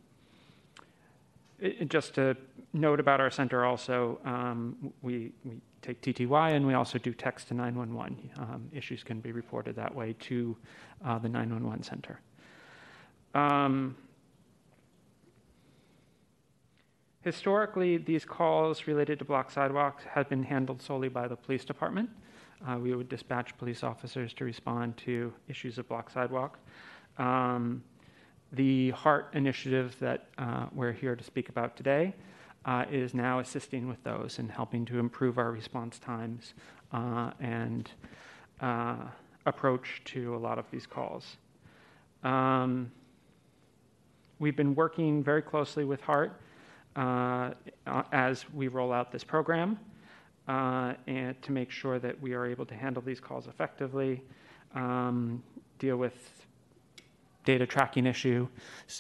it, 1.60 1.90
just 1.90 2.18
a 2.18 2.36
note 2.74 3.00
about 3.00 3.20
our 3.20 3.32
center 3.32 3.66
also, 3.66 4.20
um, 4.26 4.94
we, 5.02 5.32
we 5.44 5.62
take 5.82 6.02
TTY 6.02 6.54
and 6.54 6.68
we 6.68 6.74
also 6.74 6.98
do 7.00 7.14
text 7.14 7.48
to 7.48 7.54
911. 7.54 8.32
Um, 8.38 8.70
issues 8.74 9.04
can 9.04 9.20
be 9.20 9.32
reported 9.32 9.76
that 9.78 9.94
way 9.94 10.14
to 10.22 10.56
uh, 11.04 11.18
the 11.18 11.30
911 11.30 11.84
center. 11.84 12.20
Um, 13.34 13.96
Historically, 17.26 17.98
these 17.98 18.24
calls 18.24 18.86
related 18.86 19.18
to 19.18 19.26
block 19.26 19.50
sidewalks 19.50 20.04
have 20.04 20.30
been 20.30 20.44
handled 20.44 20.80
solely 20.80 21.10
by 21.10 21.28
the 21.28 21.36
police 21.36 21.66
department. 21.66 22.08
Uh, 22.68 22.78
we 22.78 22.94
would 22.94 23.10
dispatch 23.10 23.58
police 23.58 23.84
officers 23.84 24.32
to 24.32 24.46
respond 24.46 24.96
to 24.96 25.34
issues 25.48 25.80
of 25.80 25.90
block 25.90 26.12
sidewalk. 26.12 26.60
Um, 27.18 27.84
the 28.52 28.92
HART 28.92 29.32
initiative 29.34 29.96
that 30.00 30.28
uh, 30.38 30.68
we're 30.72 30.92
here 30.92 31.16
to 31.16 31.24
speak 31.24 31.50
about 31.50 31.76
today 31.76 32.14
uh, 32.66 32.86
is 32.92 33.16
now 33.16 33.40
assisting 33.40 33.88
with 33.88 34.04
those 34.04 34.38
and 34.38 34.52
helping 34.52 34.86
to 34.86 35.00
improve 35.00 35.40
our 35.40 35.52
response 35.52 35.98
times 35.98 36.54
uh, 36.94 37.32
and 37.40 37.90
uh, 38.62 38.98
approach 39.48 40.04
to 40.06 40.36
a 40.36 40.38
lot 40.38 40.60
of 40.60 40.70
these 40.70 40.86
calls. 40.86 41.38
Um, 42.24 42.92
we've 44.38 44.56
been 44.56 44.76
working 44.76 45.24
very 45.24 45.42
closely 45.42 45.86
with 45.86 46.02
HART 46.02 46.40
as 46.96 48.46
we 48.54 48.68
roll 48.68 48.94
out 48.94 49.12
this 49.12 49.24
program 49.24 49.78
uh, 50.48 50.94
and 51.08 51.42
to 51.42 51.52
make 51.52 51.72
sure 51.72 52.00
that 52.00 52.20
we 52.22 52.34
are 52.34 52.46
able 52.46 52.66
to 52.66 52.76
handle 52.76 53.02
these 53.02 53.20
calls 53.20 53.48
effectively, 53.48 54.22
um, 54.76 55.44
deal 55.80 55.98
with 55.98 56.46
data 57.46 57.66
tracking 57.66 58.06
issue 58.06 58.48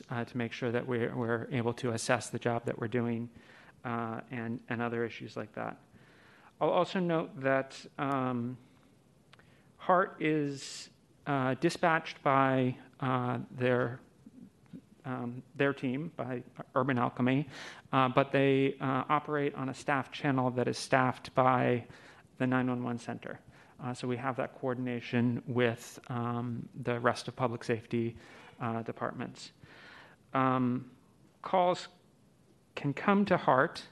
uh, 0.10 0.23
to 0.23 0.38
make 0.38 0.51
sure 0.51 0.71
that 0.71 0.86
we're, 0.86 1.15
we're, 1.15 1.47
able 1.51 1.73
to 1.73 1.91
assess 1.91 2.29
the 2.29 2.39
job 2.39 2.63
that 2.65 2.77
we're 2.79 2.88
doing 2.88 3.29
uh, 3.84 4.21
and, 4.31 4.60
and 4.69 4.81
other 4.81 5.03
issues 5.03 5.36
like 5.36 5.53
that. 5.53 5.77
I'll 6.62 6.69
also 6.69 6.99
note 6.99 7.39
that 7.41 7.75
um, 7.97 8.58
HART 9.77 10.17
is 10.19 10.89
uh, 11.27 11.55
dispatched 11.60 12.21
by 12.23 12.75
uh, 12.99 13.39
their 13.51 13.99
um, 15.05 15.43
their 15.55 15.73
team 15.73 16.11
by 16.17 16.41
Urban 16.73 16.97
Alchemy, 16.97 17.47
uh, 17.93 18.09
but 18.09 18.31
they 18.31 18.75
uh, 18.81 19.03
operate 19.09 19.53
on 19.55 19.69
a 19.69 19.73
staff 19.73 20.11
channel 20.11 20.49
that 20.51 20.67
is 20.67 20.77
staffed 20.77 21.33
by 21.35 21.83
the 22.37 22.47
911 22.47 22.99
center. 22.99 23.39
Uh, 23.83 23.93
so 23.93 24.07
we 24.07 24.17
have 24.17 24.35
that 24.37 24.59
coordination 24.59 25.41
with 25.47 25.99
um, 26.09 26.67
the 26.83 26.99
rest 26.99 27.27
of 27.27 27.35
public 27.35 27.63
safety 27.63 28.15
uh, 28.61 28.81
departments. 28.83 29.51
Um, 30.33 30.85
calls 31.41 31.87
can 32.75 32.93
come 32.93 33.25
to 33.25 33.37
HART 33.37 33.83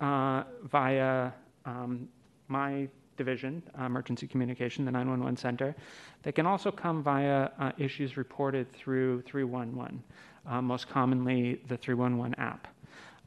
uh, 0.00 0.44
via 0.64 1.30
um, 1.64 2.08
my 2.48 2.88
division, 3.16 3.62
uh, 3.78 3.84
emergency 3.84 4.26
communication, 4.26 4.84
the 4.84 4.90
911 4.90 5.36
center. 5.36 5.74
They 6.22 6.32
can 6.32 6.46
also 6.46 6.70
come 6.70 7.02
via 7.02 7.50
issues 7.78 8.16
reported 8.16 8.72
through 8.72 9.22
311 9.22 10.02
uh, 10.48 10.60
most 10.60 10.88
commonly 10.88 11.60
the 11.68 11.76
311 11.76 12.34
app. 12.38 12.68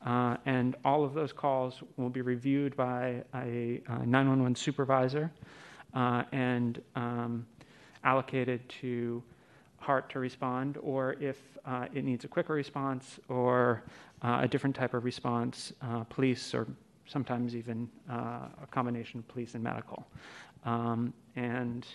Uh, 0.06 0.38
and 0.46 0.76
all 0.86 1.04
of 1.04 1.14
those 1.14 1.34
calls 1.34 1.82
will 1.98 2.10
be 2.10 2.22
reviewed 2.22 2.76
by 2.78 3.24
a, 3.34 3.82
a 3.88 4.06
911 4.06 4.56
supervisor 4.56 5.32
uh, 5.96 6.24
and 6.32 6.82
um, 6.96 7.46
allocated 8.04 8.68
to 8.70 9.24
HART 9.78 10.10
to 10.12 10.20
respond, 10.20 10.78
or 10.82 11.16
if 11.20 11.38
uh, 11.66 11.88
it 11.94 12.04
needs 12.04 12.24
a 12.24 12.28
quicker 12.28 12.54
response 12.54 13.20
or 13.30 13.84
uh, 14.22 14.40
a 14.42 14.48
different 14.48 14.76
type 14.76 14.94
of 14.94 15.04
response, 15.04 15.74
uh, 15.82 16.04
police 16.04 16.54
or 16.54 16.68
sometimes 17.08 17.56
even 17.56 17.88
a 18.10 18.68
combination 18.72 19.20
of 19.20 19.28
police 19.28 19.54
and 19.54 19.64
medical. 19.64 20.08
Um, 20.66 21.14
and 21.36 21.86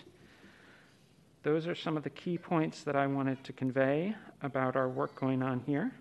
those 1.43 1.67
are 1.67 1.75
some 1.75 1.97
of 1.97 2.03
the 2.03 2.09
key 2.09 2.37
points 2.37 2.83
that 2.83 2.95
I 2.95 3.07
wanted 3.07 3.43
to 3.43 3.53
convey 3.53 4.15
about 4.41 4.75
our 4.75 4.87
work 4.87 5.15
going 5.15 5.41
on 5.41 5.59
here. 5.61 5.91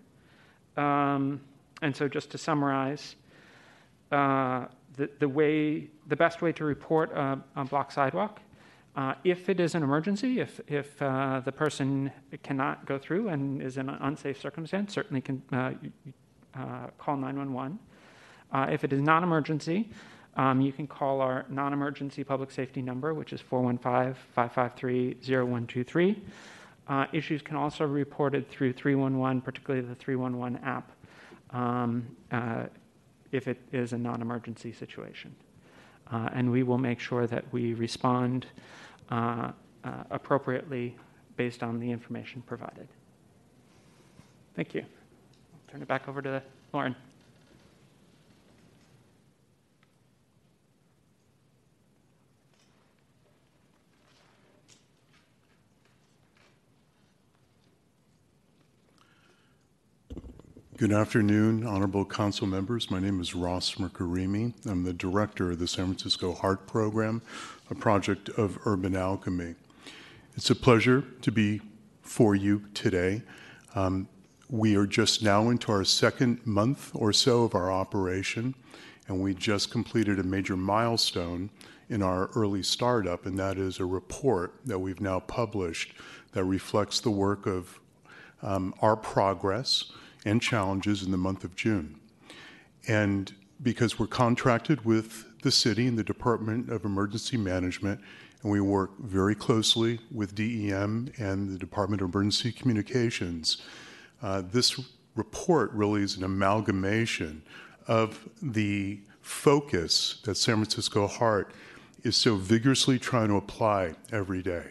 Um, 0.76 1.40
and 1.82 1.96
so, 1.96 2.08
just 2.08 2.30
to 2.32 2.38
summarize, 2.38 3.16
uh, 4.12 4.66
the, 4.96 5.08
the 5.18 5.28
way, 5.28 5.88
the 6.08 6.16
best 6.16 6.42
way 6.42 6.52
to 6.52 6.64
report 6.64 7.10
a, 7.12 7.64
block 7.64 7.92
sidewalk 7.92 8.40
Uh, 8.96 9.14
if 9.22 9.48
it 9.48 9.60
is 9.60 9.74
an 9.76 9.82
emergency, 9.82 10.40
if, 10.40 10.60
if 10.66 11.00
uh, 11.00 11.40
the 11.44 11.52
person 11.52 12.10
cannot 12.42 12.84
go 12.86 12.98
through 12.98 13.28
and 13.28 13.62
is 13.62 13.76
in 13.76 13.88
an 13.88 13.96
unsafe 14.00 14.38
circumstance, 14.38 14.92
certainly 14.92 15.20
can 15.20 15.40
uh, 15.52 15.72
uh, 16.54 16.88
call 16.98 17.16
911. 17.16 17.78
Uh, 18.52 18.66
if 18.68 18.82
it 18.82 18.92
is 18.92 19.00
non 19.00 19.22
emergency, 19.22 19.88
um, 20.36 20.60
you 20.60 20.72
can 20.72 20.86
call 20.86 21.20
our 21.20 21.44
non 21.48 21.72
emergency 21.72 22.24
public 22.24 22.50
safety 22.50 22.82
number, 22.82 23.14
which 23.14 23.32
is 23.32 23.40
415 23.40 24.14
553 24.34 25.16
0123. 25.22 26.22
Uh, 26.88 27.06
issues 27.12 27.42
can 27.42 27.56
also 27.56 27.86
be 27.86 27.92
reported 27.92 28.48
through 28.50 28.72
311, 28.72 29.40
particularly 29.40 29.86
the 29.86 29.94
311 29.94 30.58
app, 30.64 30.90
um, 31.50 32.06
uh, 32.32 32.64
if 33.32 33.48
it 33.48 33.60
is 33.72 33.92
a 33.92 33.98
non 33.98 34.22
emergency 34.22 34.72
situation. 34.72 35.34
Uh, 36.10 36.28
and 36.32 36.50
we 36.50 36.62
will 36.62 36.78
make 36.78 36.98
sure 36.98 37.26
that 37.26 37.44
we 37.52 37.74
respond 37.74 38.46
uh, 39.10 39.52
uh, 39.84 39.90
appropriately 40.10 40.96
based 41.36 41.62
on 41.62 41.78
the 41.78 41.90
information 41.90 42.42
provided. 42.42 42.88
Thank 44.56 44.74
you. 44.74 44.80
I'll 44.82 45.72
turn 45.72 45.82
it 45.82 45.88
back 45.88 46.08
over 46.08 46.20
to 46.22 46.42
Lauren. 46.72 46.96
Good 60.80 60.92
afternoon, 60.92 61.66
honorable 61.66 62.06
council 62.06 62.46
members. 62.46 62.90
My 62.90 63.00
name 63.00 63.20
is 63.20 63.34
Ross 63.34 63.74
Mirkarimi. 63.74 64.54
I'm 64.66 64.82
the 64.82 64.94
director 64.94 65.50
of 65.50 65.58
the 65.58 65.68
San 65.68 65.84
Francisco 65.84 66.32
HART 66.32 66.66
Program, 66.66 67.20
a 67.68 67.74
project 67.74 68.30
of 68.30 68.58
Urban 68.64 68.96
Alchemy. 68.96 69.56
It's 70.38 70.48
a 70.48 70.54
pleasure 70.54 71.04
to 71.20 71.30
be 71.30 71.60
for 72.00 72.34
you 72.34 72.64
today. 72.72 73.20
Um, 73.74 74.08
we 74.48 74.74
are 74.74 74.86
just 74.86 75.22
now 75.22 75.50
into 75.50 75.70
our 75.70 75.84
second 75.84 76.46
month 76.46 76.92
or 76.94 77.12
so 77.12 77.44
of 77.44 77.54
our 77.54 77.70
operation, 77.70 78.54
and 79.06 79.20
we 79.20 79.34
just 79.34 79.70
completed 79.70 80.18
a 80.18 80.22
major 80.22 80.56
milestone 80.56 81.50
in 81.90 82.02
our 82.02 82.28
early 82.28 82.62
startup, 82.62 83.26
and 83.26 83.38
that 83.38 83.58
is 83.58 83.80
a 83.80 83.84
report 83.84 84.54
that 84.64 84.78
we've 84.78 85.02
now 85.02 85.20
published 85.20 85.92
that 86.32 86.44
reflects 86.44 87.00
the 87.00 87.10
work 87.10 87.46
of 87.46 87.78
um, 88.40 88.72
our 88.80 88.96
progress 88.96 89.92
and 90.24 90.40
challenges 90.40 91.02
in 91.02 91.10
the 91.10 91.16
month 91.16 91.44
of 91.44 91.54
June. 91.56 91.98
And 92.88 93.32
because 93.62 93.98
we're 93.98 94.06
contracted 94.06 94.84
with 94.84 95.26
the 95.42 95.50
city 95.50 95.86
and 95.86 95.98
the 95.98 96.04
Department 96.04 96.70
of 96.70 96.84
Emergency 96.84 97.36
Management, 97.36 98.00
and 98.42 98.50
we 98.50 98.60
work 98.60 98.98
very 98.98 99.34
closely 99.34 99.98
with 100.10 100.34
DEM 100.34 101.12
and 101.18 101.50
the 101.50 101.58
Department 101.58 102.02
of 102.02 102.14
Emergency 102.14 102.52
Communications, 102.52 103.62
uh, 104.22 104.42
this 104.50 104.80
report 105.14 105.70
really 105.72 106.02
is 106.02 106.16
an 106.16 106.24
amalgamation 106.24 107.42
of 107.86 108.28
the 108.40 109.00
focus 109.20 110.20
that 110.24 110.36
San 110.36 110.56
Francisco 110.56 111.06
HART 111.06 111.52
is 112.02 112.16
so 112.16 112.36
vigorously 112.36 112.98
trying 112.98 113.28
to 113.28 113.36
apply 113.36 113.94
every 114.10 114.42
day. 114.42 114.68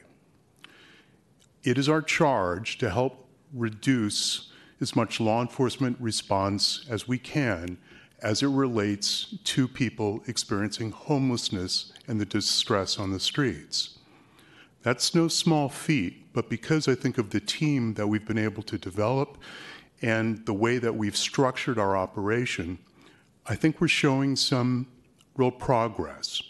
It 1.64 1.78
is 1.78 1.90
our 1.90 2.02
charge 2.02 2.78
to 2.80 2.90
help 2.90 3.28
reduce 3.54 4.52
as 4.82 4.96
much 4.96 5.20
law 5.20 5.42
enforcement 5.42 5.98
response 6.00 6.86
as 6.90 7.08
we 7.08 7.18
can 7.18 7.78
as 8.22 8.44
it 8.44 8.48
relates 8.48 9.36
to 9.44 9.68
people 9.68 10.22
experiencing 10.28 10.92
homelessness 10.92 11.94
and 12.08 12.20
the 12.20 12.26
distress 12.26 13.00
on 13.00 13.12
the 13.12 13.20
streets. 13.20 13.98
That's 14.82 15.14
no 15.14 15.28
small 15.28 15.70
feat, 15.70 16.34
but 16.34 16.50
because 16.50 16.88
I 16.88 16.96
think 16.96 17.18
of 17.18 17.30
the 17.30 17.40
team 17.40 17.94
that 17.96 18.08
we've 18.08 18.26
been 18.26 18.38
able 18.38 18.64
to 18.64 18.78
develop 18.78 19.38
and 20.02 20.46
the 20.46 20.54
way 20.54 20.78
that 20.78 20.96
we've 20.96 21.18
structured 21.18 21.78
our 21.78 21.98
operation, 21.98 22.80
I 23.46 23.56
think 23.56 23.82
we're 23.82 23.88
showing 23.90 24.36
some 24.36 24.88
real 25.36 25.52
progress. 25.52 26.42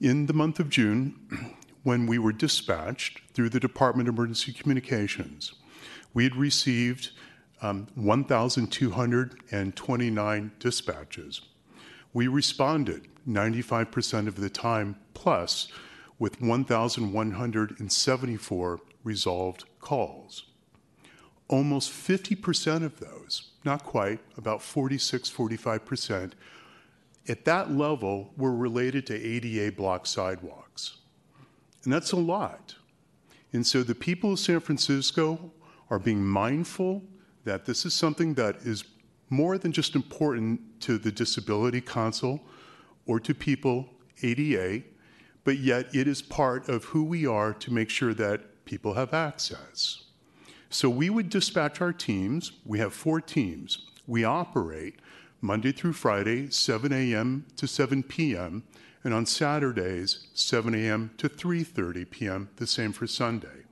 In 0.00 0.26
the 0.26 0.32
month 0.32 0.60
of 0.60 0.68
June, 0.68 1.54
when 1.82 2.06
we 2.06 2.18
were 2.18 2.32
dispatched 2.32 3.20
through 3.32 3.50
the 3.50 3.60
Department 3.60 4.08
of 4.08 4.14
Emergency 4.14 4.52
Communications, 4.52 5.54
we 6.12 6.24
had 6.24 6.36
received 6.36 7.10
Um, 7.64 7.88
1,229 7.94 10.52
dispatches. 10.58 11.40
We 12.12 12.28
responded 12.28 13.08
95% 13.26 14.28
of 14.28 14.36
the 14.36 14.50
time 14.50 14.96
plus 15.14 15.68
with 16.18 16.42
1,174 16.42 18.80
resolved 19.02 19.64
calls. 19.80 20.44
Almost 21.48 21.90
50% 21.90 22.84
of 22.84 23.00
those, 23.00 23.52
not 23.64 23.82
quite, 23.82 24.20
about 24.36 24.60
46, 24.60 25.30
45%, 25.30 26.32
at 27.28 27.46
that 27.46 27.70
level 27.70 28.34
were 28.36 28.54
related 28.54 29.06
to 29.06 29.14
ADA 29.14 29.72
block 29.72 30.06
sidewalks. 30.06 30.98
And 31.84 31.90
that's 31.90 32.12
a 32.12 32.16
lot. 32.16 32.74
And 33.54 33.66
so 33.66 33.82
the 33.82 33.94
people 33.94 34.34
of 34.34 34.38
San 34.38 34.60
Francisco 34.60 35.50
are 35.88 35.98
being 35.98 36.22
mindful 36.22 37.02
that 37.44 37.66
this 37.66 37.84
is 37.84 37.94
something 37.94 38.34
that 38.34 38.56
is 38.56 38.84
more 39.30 39.58
than 39.58 39.72
just 39.72 39.94
important 39.94 40.60
to 40.80 40.98
the 40.98 41.12
Disability 41.12 41.80
Council 41.80 42.40
or 43.06 43.20
to 43.20 43.34
people 43.34 43.88
ADA, 44.22 44.82
but 45.44 45.58
yet 45.58 45.94
it 45.94 46.08
is 46.08 46.22
part 46.22 46.68
of 46.68 46.84
who 46.84 47.04
we 47.04 47.26
are 47.26 47.52
to 47.54 47.72
make 47.72 47.90
sure 47.90 48.14
that 48.14 48.64
people 48.64 48.94
have 48.94 49.12
access. 49.12 50.04
So 50.70 50.88
we 50.88 51.10
would 51.10 51.28
dispatch 51.28 51.80
our 51.80 51.92
teams. 51.92 52.52
We 52.64 52.78
have 52.78 52.94
four 52.94 53.20
teams. 53.20 53.86
We 54.06 54.24
operate 54.24 54.96
Monday 55.40 55.72
through 55.72 55.92
Friday, 55.92 56.50
7 56.50 56.92
a.m. 56.92 57.46
to 57.56 57.66
7 57.66 58.02
p.m., 58.02 58.64
and 59.04 59.12
on 59.12 59.26
Saturdays, 59.26 60.28
7 60.32 60.74
a.m. 60.74 61.10
to 61.18 61.28
3:30 61.28 62.10
p.m. 62.10 62.48
The 62.56 62.66
same 62.66 62.92
for 62.92 63.06
Sunday. 63.06 63.63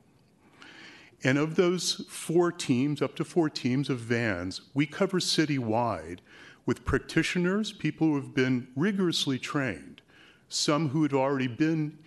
And 1.23 1.37
of 1.37 1.55
those 1.55 2.05
four 2.09 2.51
teams, 2.51 3.01
up 3.01 3.15
to 3.15 3.23
four 3.23 3.49
teams 3.49 3.89
of 3.89 3.99
vans, 3.99 4.61
we 4.73 4.85
cover 4.85 5.19
citywide 5.19 6.19
with 6.65 6.85
practitioners, 6.85 7.71
people 7.71 8.07
who 8.07 8.15
have 8.15 8.33
been 8.33 8.67
rigorously 8.75 9.39
trained, 9.39 10.01
some 10.49 10.89
who 10.89 11.03
had 11.03 11.13
already 11.13 11.47
been 11.47 11.97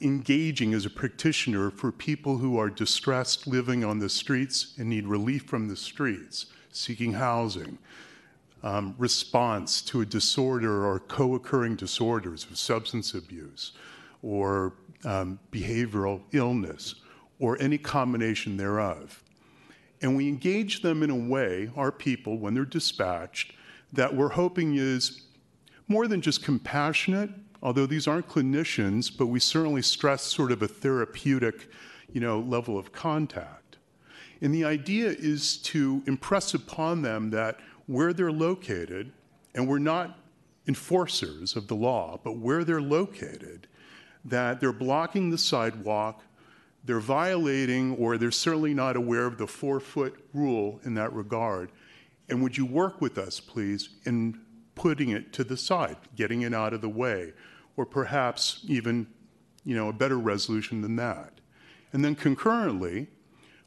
engaging 0.00 0.74
as 0.74 0.86
a 0.86 0.90
practitioner 0.90 1.70
for 1.70 1.90
people 1.90 2.38
who 2.38 2.58
are 2.58 2.70
distressed 2.70 3.46
living 3.46 3.84
on 3.84 3.98
the 3.98 4.08
streets 4.08 4.74
and 4.78 4.88
need 4.88 5.06
relief 5.06 5.44
from 5.44 5.68
the 5.68 5.76
streets, 5.76 6.46
seeking 6.70 7.12
housing, 7.14 7.78
um, 8.62 8.94
response 8.98 9.80
to 9.82 10.00
a 10.00 10.06
disorder 10.06 10.84
or 10.84 10.98
co 11.00 11.34
occurring 11.34 11.76
disorders 11.76 12.44
of 12.44 12.58
substance 12.58 13.14
abuse 13.14 13.72
or 14.22 14.72
um, 15.04 15.38
behavioral 15.52 16.20
illness 16.32 16.96
or 17.38 17.60
any 17.60 17.78
combination 17.78 18.56
thereof. 18.56 19.22
And 20.00 20.16
we 20.16 20.28
engage 20.28 20.82
them 20.82 21.02
in 21.02 21.10
a 21.10 21.16
way, 21.16 21.70
our 21.76 21.90
people, 21.90 22.38
when 22.38 22.54
they're 22.54 22.64
dispatched, 22.64 23.52
that 23.92 24.14
we're 24.14 24.30
hoping 24.30 24.76
is 24.76 25.22
more 25.88 26.06
than 26.06 26.20
just 26.20 26.42
compassionate, 26.42 27.30
although 27.62 27.86
these 27.86 28.06
aren't 28.06 28.28
clinicians, 28.28 29.10
but 29.16 29.26
we 29.26 29.40
certainly 29.40 29.82
stress 29.82 30.22
sort 30.22 30.52
of 30.52 30.62
a 30.62 30.68
therapeutic, 30.68 31.68
you 32.12 32.20
know, 32.20 32.40
level 32.40 32.78
of 32.78 32.92
contact. 32.92 33.78
And 34.40 34.54
the 34.54 34.64
idea 34.64 35.08
is 35.08 35.56
to 35.58 36.02
impress 36.06 36.54
upon 36.54 37.02
them 37.02 37.30
that 37.30 37.58
where 37.86 38.12
they're 38.12 38.30
located, 38.30 39.10
and 39.54 39.66
we're 39.66 39.78
not 39.78 40.18
enforcers 40.68 41.56
of 41.56 41.66
the 41.66 41.74
law, 41.74 42.20
but 42.22 42.36
where 42.36 42.62
they're 42.62 42.82
located, 42.82 43.66
that 44.24 44.60
they're 44.60 44.72
blocking 44.72 45.30
the 45.30 45.38
sidewalk, 45.38 46.22
they're 46.88 47.00
violating 47.00 47.94
or 47.96 48.16
they're 48.16 48.30
certainly 48.30 48.72
not 48.72 48.96
aware 48.96 49.26
of 49.26 49.36
the 49.36 49.46
four 49.46 49.78
foot 49.78 50.24
rule 50.32 50.80
in 50.84 50.94
that 50.94 51.12
regard. 51.12 51.70
And 52.30 52.42
would 52.42 52.56
you 52.56 52.64
work 52.64 52.98
with 53.02 53.18
us, 53.18 53.40
please, 53.40 53.90
in 54.06 54.40
putting 54.74 55.10
it 55.10 55.30
to 55.34 55.44
the 55.44 55.58
side, 55.58 55.98
getting 56.16 56.40
it 56.40 56.54
out 56.54 56.72
of 56.72 56.80
the 56.80 56.88
way, 56.88 57.34
or 57.76 57.84
perhaps 57.84 58.64
even 58.68 59.06
you 59.64 59.76
know, 59.76 59.90
a 59.90 59.92
better 59.92 60.18
resolution 60.18 60.80
than 60.80 60.96
that? 60.96 61.42
And 61.92 62.02
then 62.02 62.14
concurrently, 62.14 63.08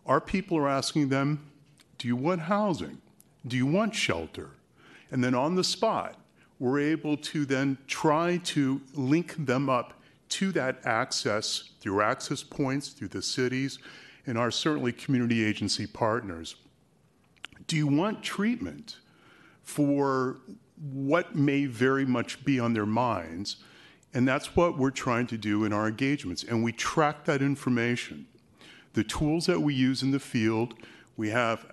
our 0.07 0.19
people 0.19 0.57
are 0.57 0.67
asking 0.67 1.09
them, 1.09 1.47
do 1.99 2.07
you 2.07 2.15
want 2.15 2.41
housing? 2.41 3.03
Do 3.45 3.55
you 3.55 3.67
want 3.67 3.93
shelter? 3.93 4.49
And 5.11 5.23
then 5.23 5.35
on 5.35 5.53
the 5.53 5.63
spot, 5.63 6.15
we're 6.57 6.79
able 6.79 7.17
to 7.17 7.45
then 7.45 7.77
try 7.85 8.37
to 8.45 8.81
link 8.95 9.35
them 9.45 9.69
up 9.69 10.00
to 10.31 10.51
that 10.53 10.79
access 10.85 11.71
through 11.79 12.01
access 12.01 12.43
points, 12.43 12.89
through 12.89 13.09
the 13.09 13.21
cities, 13.21 13.79
and 14.25 14.37
our 14.37 14.51
certainly 14.51 14.91
community 14.91 15.43
agency 15.43 15.85
partners. 15.85 16.55
Do 17.67 17.75
you 17.75 17.87
want 17.87 18.23
treatment 18.23 18.97
for 19.63 20.37
what 20.91 21.35
may 21.35 21.65
very 21.65 22.05
much 22.05 22.43
be 22.43 22.59
on 22.59 22.73
their 22.73 22.85
minds? 22.85 23.57
And 24.13 24.27
that's 24.27 24.55
what 24.55 24.77
we're 24.77 24.91
trying 24.91 25.27
to 25.27 25.37
do 25.37 25.63
in 25.63 25.73
our 25.73 25.87
engagements. 25.87 26.43
And 26.43 26.63
we 26.63 26.71
track 26.71 27.25
that 27.25 27.41
information. 27.41 28.27
The 28.93 29.03
tools 29.03 29.45
that 29.45 29.61
we 29.61 29.73
use 29.73 30.03
in 30.03 30.11
the 30.11 30.19
field, 30.19 30.73
we 31.15 31.29
have 31.29 31.65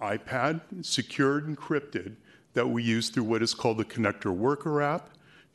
iPad, 0.00 0.84
secured, 0.84 1.46
encrypted, 1.46 2.16
that 2.52 2.68
we 2.68 2.82
use 2.82 3.08
through 3.08 3.24
what 3.24 3.42
is 3.42 3.54
called 3.54 3.78
the 3.78 3.84
Connector 3.84 4.34
Worker 4.34 4.82
app 4.82 5.10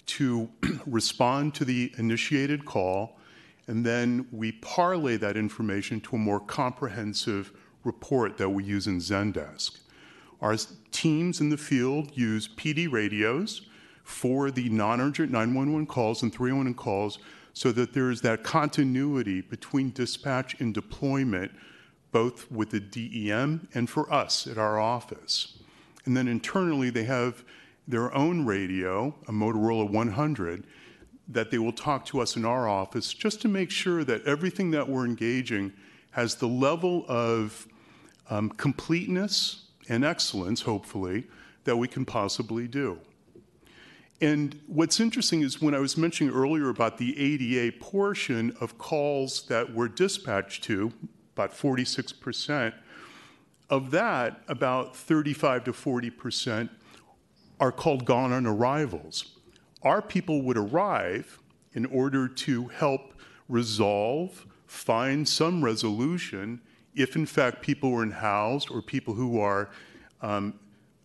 to 0.07 0.49
respond 0.85 1.53
to 1.55 1.65
the 1.65 1.91
initiated 1.97 2.65
call. 2.65 3.17
And 3.67 3.85
then 3.85 4.27
we 4.31 4.53
parlay 4.53 5.17
that 5.17 5.37
information 5.37 6.01
to 6.01 6.15
a 6.15 6.19
more 6.19 6.39
comprehensive 6.39 7.51
report 7.83 8.37
that 8.37 8.49
we 8.49 8.63
use 8.63 8.87
in 8.87 8.99
Zendesk. 8.99 9.79
Our 10.41 10.55
teams 10.91 11.39
in 11.39 11.49
the 11.49 11.57
field 11.57 12.17
use 12.17 12.47
PD 12.47 12.91
radios 12.91 13.67
for 14.03 14.51
the 14.51 14.69
non-urgent 14.69 15.31
911 15.31 15.85
calls 15.85 16.23
and 16.23 16.33
311 16.33 16.73
calls 16.73 17.19
so 17.53 17.71
that 17.71 17.93
there 17.93 18.09
is 18.09 18.21
that 18.21 18.43
continuity 18.43 19.41
between 19.41 19.91
dispatch 19.91 20.59
and 20.59 20.73
deployment, 20.73 21.51
both 22.11 22.51
with 22.51 22.71
the 22.71 22.79
DEM 22.79 23.67
and 23.73 23.89
for 23.89 24.11
us 24.11 24.47
at 24.47 24.57
our 24.57 24.79
office. 24.79 25.59
And 26.05 26.15
then 26.15 26.27
internally, 26.27 26.89
they 26.89 27.03
have 27.03 27.43
their 27.91 28.13
own 28.15 28.45
radio, 28.45 29.13
a 29.27 29.31
Motorola 29.31 29.89
100, 29.89 30.65
that 31.27 31.51
they 31.51 31.57
will 31.57 31.73
talk 31.73 32.05
to 32.05 32.19
us 32.19 32.35
in 32.35 32.45
our 32.45 32.67
office 32.67 33.13
just 33.13 33.41
to 33.41 33.47
make 33.47 33.69
sure 33.69 34.03
that 34.03 34.23
everything 34.25 34.71
that 34.71 34.87
we're 34.87 35.05
engaging 35.05 35.71
has 36.11 36.35
the 36.35 36.47
level 36.47 37.05
of 37.07 37.67
um, 38.29 38.49
completeness 38.49 39.65
and 39.89 40.03
excellence, 40.05 40.61
hopefully, 40.61 41.25
that 41.65 41.75
we 41.75 41.87
can 41.87 42.05
possibly 42.05 42.67
do. 42.67 42.97
And 44.21 44.59
what's 44.67 44.99
interesting 44.99 45.41
is 45.41 45.61
when 45.61 45.73
I 45.73 45.79
was 45.79 45.97
mentioning 45.97 46.33
earlier 46.33 46.69
about 46.69 46.97
the 46.97 47.17
ADA 47.19 47.77
portion 47.77 48.55
of 48.61 48.77
calls 48.77 49.47
that 49.47 49.73
were 49.73 49.87
dispatched 49.87 50.63
to, 50.65 50.93
about 51.33 51.53
46%, 51.53 52.73
of 53.69 53.91
that, 53.91 54.43
about 54.47 54.95
35 54.95 55.65
to 55.65 55.71
40% 55.71 56.69
are 57.61 57.71
called 57.71 58.03
gone 58.03 58.33
on 58.33 58.45
arrivals. 58.45 59.37
Our 59.83 60.01
people 60.01 60.41
would 60.41 60.57
arrive 60.57 61.39
in 61.73 61.85
order 61.85 62.27
to 62.27 62.67
help 62.67 63.13
resolve, 63.47 64.45
find 64.65 65.27
some 65.27 65.63
resolution 65.63 66.59
if 66.95 67.15
in 67.15 67.25
fact 67.25 67.61
people 67.61 67.91
were 67.91 68.05
housed 68.11 68.69
or 68.69 68.81
people 68.81 69.13
who 69.13 69.39
are 69.39 69.69
um, 70.21 70.59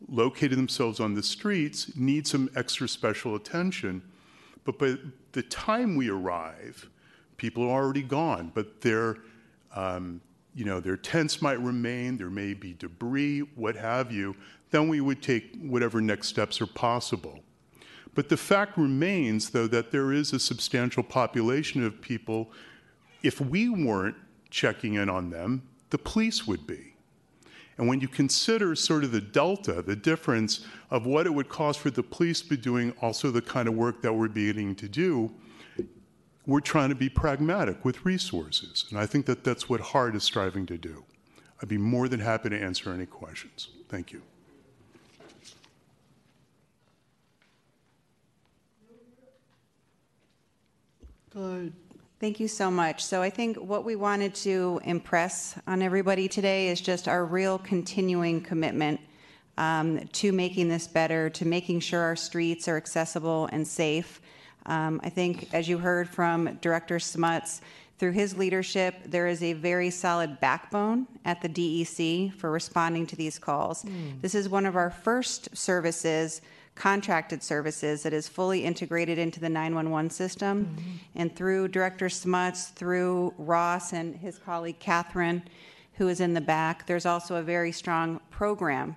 located 0.09 0.59
themselves 0.59 0.99
on 0.99 1.15
the 1.15 1.23
streets 1.23 1.95
need 1.97 2.27
some 2.27 2.51
extra 2.57 2.89
special 2.89 3.37
attention. 3.37 4.03
But 4.65 4.79
by 4.79 4.97
the 5.33 5.43
time 5.43 5.95
we 5.95 6.09
arrive, 6.09 6.89
people 7.37 7.65
are 7.65 7.83
already 7.83 8.03
gone, 8.03 8.51
but 8.55 8.81
their, 8.81 9.19
um, 9.75 10.21
you 10.55 10.65
know, 10.65 10.81
their 10.81 10.97
tents 10.97 11.41
might 11.41 11.61
remain, 11.61 12.17
there 12.17 12.31
may 12.31 12.55
be 12.55 12.75
debris, 12.75 13.41
what 13.55 13.77
have 13.77 14.11
you. 14.11 14.35
Then 14.71 14.89
we 14.89 15.01
would 15.01 15.23
take 15.23 15.57
whatever 15.61 16.01
next 16.01 16.29
steps 16.29 16.61
are 16.61 16.67
possible. 16.67 17.41
But 18.15 18.29
the 18.29 18.37
fact 18.37 18.79
remains, 18.79 19.51
though, 19.51 19.67
that 19.69 19.91
there 19.91 20.13
is 20.13 20.33
a 20.33 20.39
substantial 20.39 21.03
population 21.03 21.85
of 21.85 22.01
people, 22.01 22.51
if 23.23 23.41
we 23.41 23.69
weren't 23.69 24.17
checking 24.51 24.95
in 24.95 25.11
on 25.11 25.31
them, 25.31 25.63
the 25.91 25.99
police 25.99 26.47
would 26.47 26.67
be. 26.67 26.95
And 27.79 27.89
when 27.89 28.01
you 28.01 28.09
consider 28.09 28.75
sort 28.75 29.05
of 29.05 29.13
the 29.13 29.21
delta, 29.21 29.83
the 29.83 29.97
difference 29.97 30.65
of 30.91 31.05
what 31.05 31.27
it 31.27 31.35
would 31.35 31.51
cost 31.51 31.81
for 31.81 31.91
the 31.91 32.03
police 32.03 32.41
to 32.41 32.49
be 32.49 32.57
doing 32.57 32.93
also 33.03 33.31
the 33.31 33.43
kind 33.43 33.69
of 33.69 33.75
work 33.75 34.01
that 34.01 34.13
we're 34.15 34.29
beginning 34.29 34.77
to 34.77 34.89
do, 34.89 35.31
we're 36.47 36.61
trying 36.61 36.89
to 36.89 36.95
be 36.95 37.09
pragmatic 37.09 37.85
with 37.85 38.05
resources. 38.05 38.87
And 38.89 38.99
I 38.99 39.05
think 39.05 39.27
that 39.27 39.45
that's 39.45 39.69
what 39.69 39.81
HART 39.81 40.17
is 40.17 40.25
striving 40.25 40.65
to 40.67 40.79
do. 40.79 41.05
I'd 41.61 41.69
be 41.69 41.79
more 41.79 42.09
than 42.09 42.21
happy 42.21 42.49
to 42.51 42.59
answer 42.59 42.93
any 42.93 43.07
questions. 43.07 43.69
Thank 43.89 44.13
you. 44.13 44.23
Good. 51.37 51.75
Thank 52.19 52.41
you 52.41 52.49
so 52.49 52.71
much. 52.71 53.05
So 53.05 53.21
I 53.21 53.29
think 53.29 53.59
what 53.59 53.85
we 53.85 53.95
wanted 53.95 54.35
to 54.37 54.81
impress 54.85 55.55
on 55.67 55.83
everybody 55.83 56.29
today 56.29 56.69
is 56.69 56.81
just 56.81 57.09
our 57.09 57.27
real 57.27 57.59
continuing 57.59 58.41
commitment 58.41 59.03
um, 59.59 60.01
to 60.13 60.33
making 60.33 60.71
this 60.71 60.89
better, 60.89 61.29
to 61.29 61.45
making 61.45 61.81
sure 61.81 62.01
our 62.01 62.17
streets 62.17 62.69
are 62.69 62.79
accessible 62.79 63.51
and 63.53 63.69
safe. 63.69 64.23
Um, 64.65 64.99
I 65.05 65.11
think, 65.11 65.53
as 65.53 65.69
you 65.69 65.77
heard 65.77 66.09
from 66.09 66.55
Director 66.63 66.99
Smuts, 66.99 67.61
through 67.99 68.13
his 68.13 68.39
leadership, 68.39 68.95
there 69.05 69.27
is 69.27 69.43
a 69.43 69.53
very 69.53 69.91
solid 69.91 70.41
backbone 70.41 71.07
at 71.27 71.43
the 71.43 71.49
DEC 71.51 72.33
for 72.33 72.51
responding 72.51 73.07
to 73.09 73.17
these 73.17 73.39
calls. 73.39 73.85
This 74.23 74.35
is 74.35 74.49
one 74.49 74.65
of 74.65 74.75
our 74.75 74.91
first 74.91 75.55
services 75.55 76.41
contracted 76.77 77.43
services 77.43 78.03
that 78.05 78.13
is 78.13 78.29
fully 78.29 78.65
integrated 78.65 79.19
into 79.19 79.41
the 79.41 79.49
911 79.49 80.11
system. 80.11 80.77
And 81.15 81.35
through 81.35 81.69
Director 81.69 82.09
Smuts, 82.09 82.69
through 82.69 83.35
Ross 83.39 83.93
and 83.93 84.15
his 84.15 84.39
colleague 84.39 84.79
Catherine, 84.79 85.43
who 85.95 86.09
is 86.09 86.21
in 86.21 86.35
the 86.35 86.41
back, 86.41 86.87
there's 86.87 87.07
also 87.07 87.37
a 87.37 87.43
very 87.43 87.73
strong 87.73 88.21
program 88.31 88.97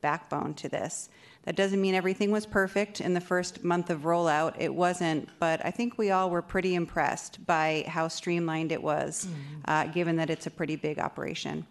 backbone 0.00 0.54
to 0.54 0.68
this. 0.68 1.10
That 1.44 1.56
doesn't 1.56 1.80
mean 1.80 1.94
everything 1.94 2.30
was 2.30 2.44
perfect 2.46 3.00
in 3.00 3.14
the 3.14 3.20
first 3.20 3.64
month 3.64 3.90
of 3.90 4.00
rollout. 4.02 4.54
It 4.58 4.74
wasn't, 4.74 5.28
but 5.38 5.64
I 5.64 5.70
think 5.70 5.96
we 5.96 6.10
all 6.10 6.30
were 6.30 6.42
pretty 6.42 6.74
impressed 6.74 7.44
by 7.46 7.84
how 7.88 8.08
streamlined 8.08 8.72
it 8.72 8.82
was, 8.82 9.28
uh, 9.66 9.86
given 9.86 10.16
that 10.16 10.30
it's 10.30 10.46
a 10.46 10.50
pretty 10.50 10.76
big 10.76 10.98
operation. 10.98 11.66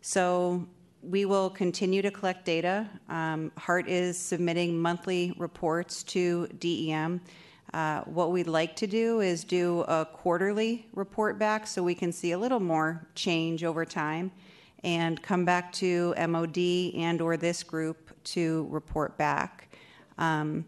So 0.00 0.66
we 1.02 1.24
will 1.24 1.50
continue 1.50 2.00
to 2.02 2.10
collect 2.10 2.44
data. 2.44 2.88
Um, 3.08 3.50
HART 3.58 3.88
is 3.88 4.18
submitting 4.18 4.78
monthly 4.78 5.34
reports 5.36 6.02
to 6.04 6.46
DEM. 6.58 7.20
Uh, 7.74 8.02
what 8.02 8.30
we'd 8.30 8.46
like 8.46 8.76
to 8.76 8.86
do 8.86 9.20
is 9.20 9.44
do 9.44 9.80
a 9.82 10.04
quarterly 10.04 10.86
report 10.94 11.38
back 11.38 11.66
so 11.66 11.82
we 11.82 11.94
can 11.94 12.12
see 12.12 12.32
a 12.32 12.38
little 12.38 12.60
more 12.60 13.06
change 13.14 13.64
over 13.64 13.84
time 13.84 14.30
and 14.84 15.22
come 15.22 15.44
back 15.44 15.72
to 15.72 16.14
MOD 16.28 16.58
and 16.94 17.20
or 17.20 17.36
this 17.36 17.62
group 17.62 18.10
to 18.24 18.66
report 18.70 19.16
back. 19.16 19.68
Um, 20.18 20.64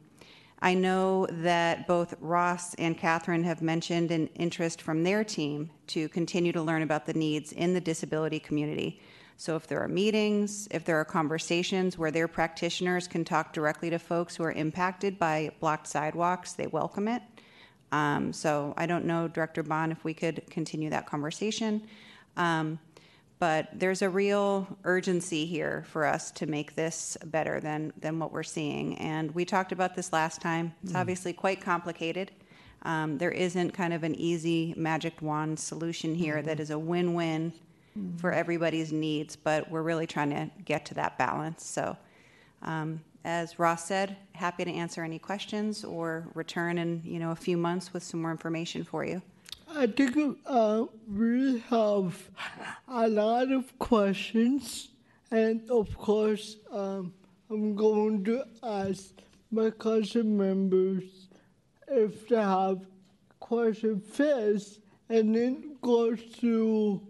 I 0.63 0.73
know 0.73 1.27
that 1.31 1.87
both 1.87 2.15
Ross 2.21 2.75
and 2.77 2.97
Catherine 2.97 3.45
have 3.45 3.61
mentioned 3.61 4.11
an 4.11 4.29
interest 4.29 4.81
from 4.81 5.03
their 5.03 5.23
team 5.23 5.69
to 5.89 6.09
continue 6.09 6.53
to 6.53 6.63
learn 6.63 6.81
about 6.81 7.05
the 7.05 7.13
needs 7.13 7.53
in 7.53 7.75
the 7.75 7.81
disability 7.81 8.41
community. 8.41 8.99
So 9.37 9.57
if 9.57 9.67
there 9.67 9.83
are 9.83 9.89
meetings, 9.89 10.69
if 10.71 10.85
there 10.85 10.99
are 10.99 11.05
conversations 11.05 11.99
where 11.99 12.11
their 12.11 12.29
practitioners 12.29 13.09
can 13.09 13.25
talk 13.25 13.53
directly 13.53 13.91
to 13.91 13.99
folks 13.99 14.37
who 14.37 14.45
are 14.45 14.53
impacted 14.53 15.19
by 15.19 15.51
blocked 15.61 15.87
sidewalks, 15.87 16.53
they 16.53 16.67
welcome 16.67 17.09
it. 17.09 17.23
Um, 17.93 18.33
so 18.33 18.75
I 18.77 18.87
don't 18.87 19.05
know, 19.05 19.29
Director 19.29 19.63
Bohn, 19.63 19.93
if 19.93 20.05
we 20.05 20.15
could 20.15 20.43
continue 20.51 20.91
that 20.91 21.07
conversation. 21.07 21.87
Um, 22.37 22.79
but 23.39 23.69
there's 23.75 24.03
a 24.03 24.09
real 24.09 24.67
urgency 24.85 25.45
here 25.45 25.85
for 25.89 26.07
us 26.07 26.31
to 26.33 26.47
make 26.47 26.77
this 26.77 27.17
better 27.27 27.61
than, 27.61 27.93
than 28.01 28.19
what 28.19 28.33
we're 28.33 28.43
seeing. 28.43 28.97
And 28.99 29.35
we 29.35 29.45
talked 29.45 29.73
about 29.73 29.95
this 29.95 30.13
last 30.13 30.41
time. 30.41 30.75
It's 30.83 30.95
obviously 30.95 31.33
quite 31.33 31.61
complicated. 31.61 32.31
Um, 32.83 33.19
there 33.19 33.31
isn't 33.31 33.73
kind 33.73 33.93
of 33.93 34.03
an 34.03 34.15
easy 34.15 34.75
magic 34.77 35.21
wand 35.21 35.59
solution 35.59 36.15
here 36.15 36.43
that 36.43 36.61
is 36.61 36.71
a 36.71 36.79
win-win 37.95 38.19
for 38.19 38.33
everybody's 38.33 38.93
needs, 38.93 39.37
but 39.37 39.71
we're 39.71 39.83
really 39.83 40.07
trying 40.07 40.31
to 40.31 40.51
get 40.65 40.87
to 40.87 40.95
that 40.95 41.19
balance. 41.19 41.65
So, 41.65 41.97
um, 42.63 43.01
as 43.25 43.59
Ross 43.59 43.87
said, 43.87 44.17
happy 44.33 44.65
to 44.65 44.71
answer 44.71 45.03
any 45.03 45.19
questions 45.19 45.85
or 45.85 46.29
return 46.35 46.79
in 46.79 47.03
you 47.05 47.19
know 47.19 47.31
a 47.31 47.37
few 47.37 47.57
months 47.57 47.93
with 47.93 48.03
some 48.03 48.23
more 48.23 48.31
information 48.31 48.85
for 48.85 49.05
you. 49.05 49.23
I 49.75 49.87
think 49.87 50.39
uh, 50.47 50.85
we 51.11 51.61
have 51.71 52.31
a 52.87 53.09
lot 53.09 53.51
of 53.51 53.77
questions, 53.79 54.91
and 55.31 55.69
of 55.71 55.97
course, 55.97 56.57
um, 56.71 57.13
I'm 57.51 57.75
going 57.75 58.25
to 58.25 58.45
ask 58.63 59.13
my 59.51 59.71
council 59.71 60.25
members 60.25 61.29
if 61.89 62.29
they 62.29 62.37
have 62.37 62.87
questions 63.41 64.05
first, 64.13 64.81
and 65.09 65.35
then 65.35 65.77
go 65.81 66.15
to 66.15 67.01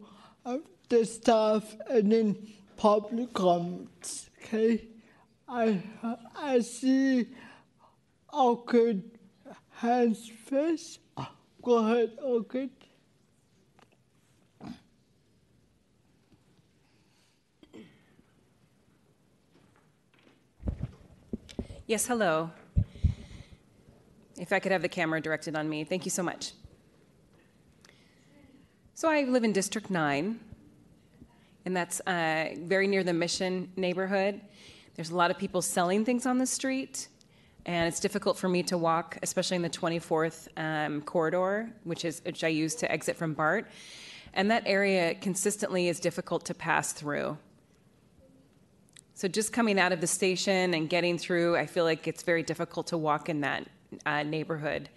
uh, 0.46 0.58
the 0.98 1.04
staff, 1.04 1.76
and 1.88 2.12
then 2.12 2.36
public 2.76 3.32
comments. 3.32 4.30
Okay, 4.42 4.86
I 5.48 5.82
I 6.36 6.60
see. 6.60 7.28
Okay, 8.32 9.00
hands 9.70 10.30
first. 10.46 11.00
Go 11.62 11.78
ahead, 11.78 12.10
okay. 12.22 12.68
Yes, 21.86 22.06
hello. 22.06 22.50
If 24.38 24.52
I 24.52 24.58
could 24.58 24.72
have 24.72 24.82
the 24.82 24.88
camera 24.88 25.20
directed 25.20 25.54
on 25.54 25.68
me. 25.68 25.84
Thank 25.84 26.04
you 26.04 26.10
so 26.10 26.22
much. 26.22 26.52
So 28.94 29.08
I 29.08 29.22
live 29.24 29.44
in 29.44 29.52
District 29.52 29.90
9, 29.90 30.40
and 31.64 31.76
that's 31.76 32.00
uh, 32.00 32.54
very 32.58 32.86
near 32.86 33.02
the 33.02 33.12
Mission 33.12 33.70
neighborhood. 33.76 34.40
There's 34.94 35.10
a 35.10 35.16
lot 35.16 35.30
of 35.30 35.38
people 35.38 35.62
selling 35.62 36.04
things 36.04 36.26
on 36.26 36.38
the 36.38 36.46
street, 36.46 37.08
and 37.66 37.88
it's 37.88 38.00
difficult 38.00 38.36
for 38.36 38.48
me 38.48 38.62
to 38.64 38.78
walk, 38.78 39.18
especially 39.22 39.56
in 39.56 39.62
the 39.62 39.70
24th 39.70 40.48
um, 40.56 41.00
corridor, 41.02 41.70
which 41.84 42.04
is 42.04 42.20
which 42.24 42.44
I 42.44 42.48
use 42.48 42.74
to 42.76 42.90
exit 42.90 43.16
from 43.16 43.34
BART. 43.34 43.66
And 44.34 44.50
that 44.50 44.64
area 44.66 45.14
consistently 45.14 45.88
is 45.88 46.00
difficult 46.00 46.44
to 46.46 46.54
pass 46.54 46.92
through. 46.92 47.38
So 49.14 49.28
just 49.28 49.52
coming 49.52 49.78
out 49.78 49.92
of 49.92 50.00
the 50.00 50.08
station 50.08 50.74
and 50.74 50.88
getting 50.90 51.18
through, 51.18 51.56
I 51.56 51.66
feel 51.66 51.84
like 51.84 52.08
it's 52.08 52.24
very 52.24 52.42
difficult 52.42 52.88
to 52.88 52.98
walk 52.98 53.28
in 53.28 53.42
that 53.42 53.68
uh, 54.04 54.24
neighborhood. 54.24 54.88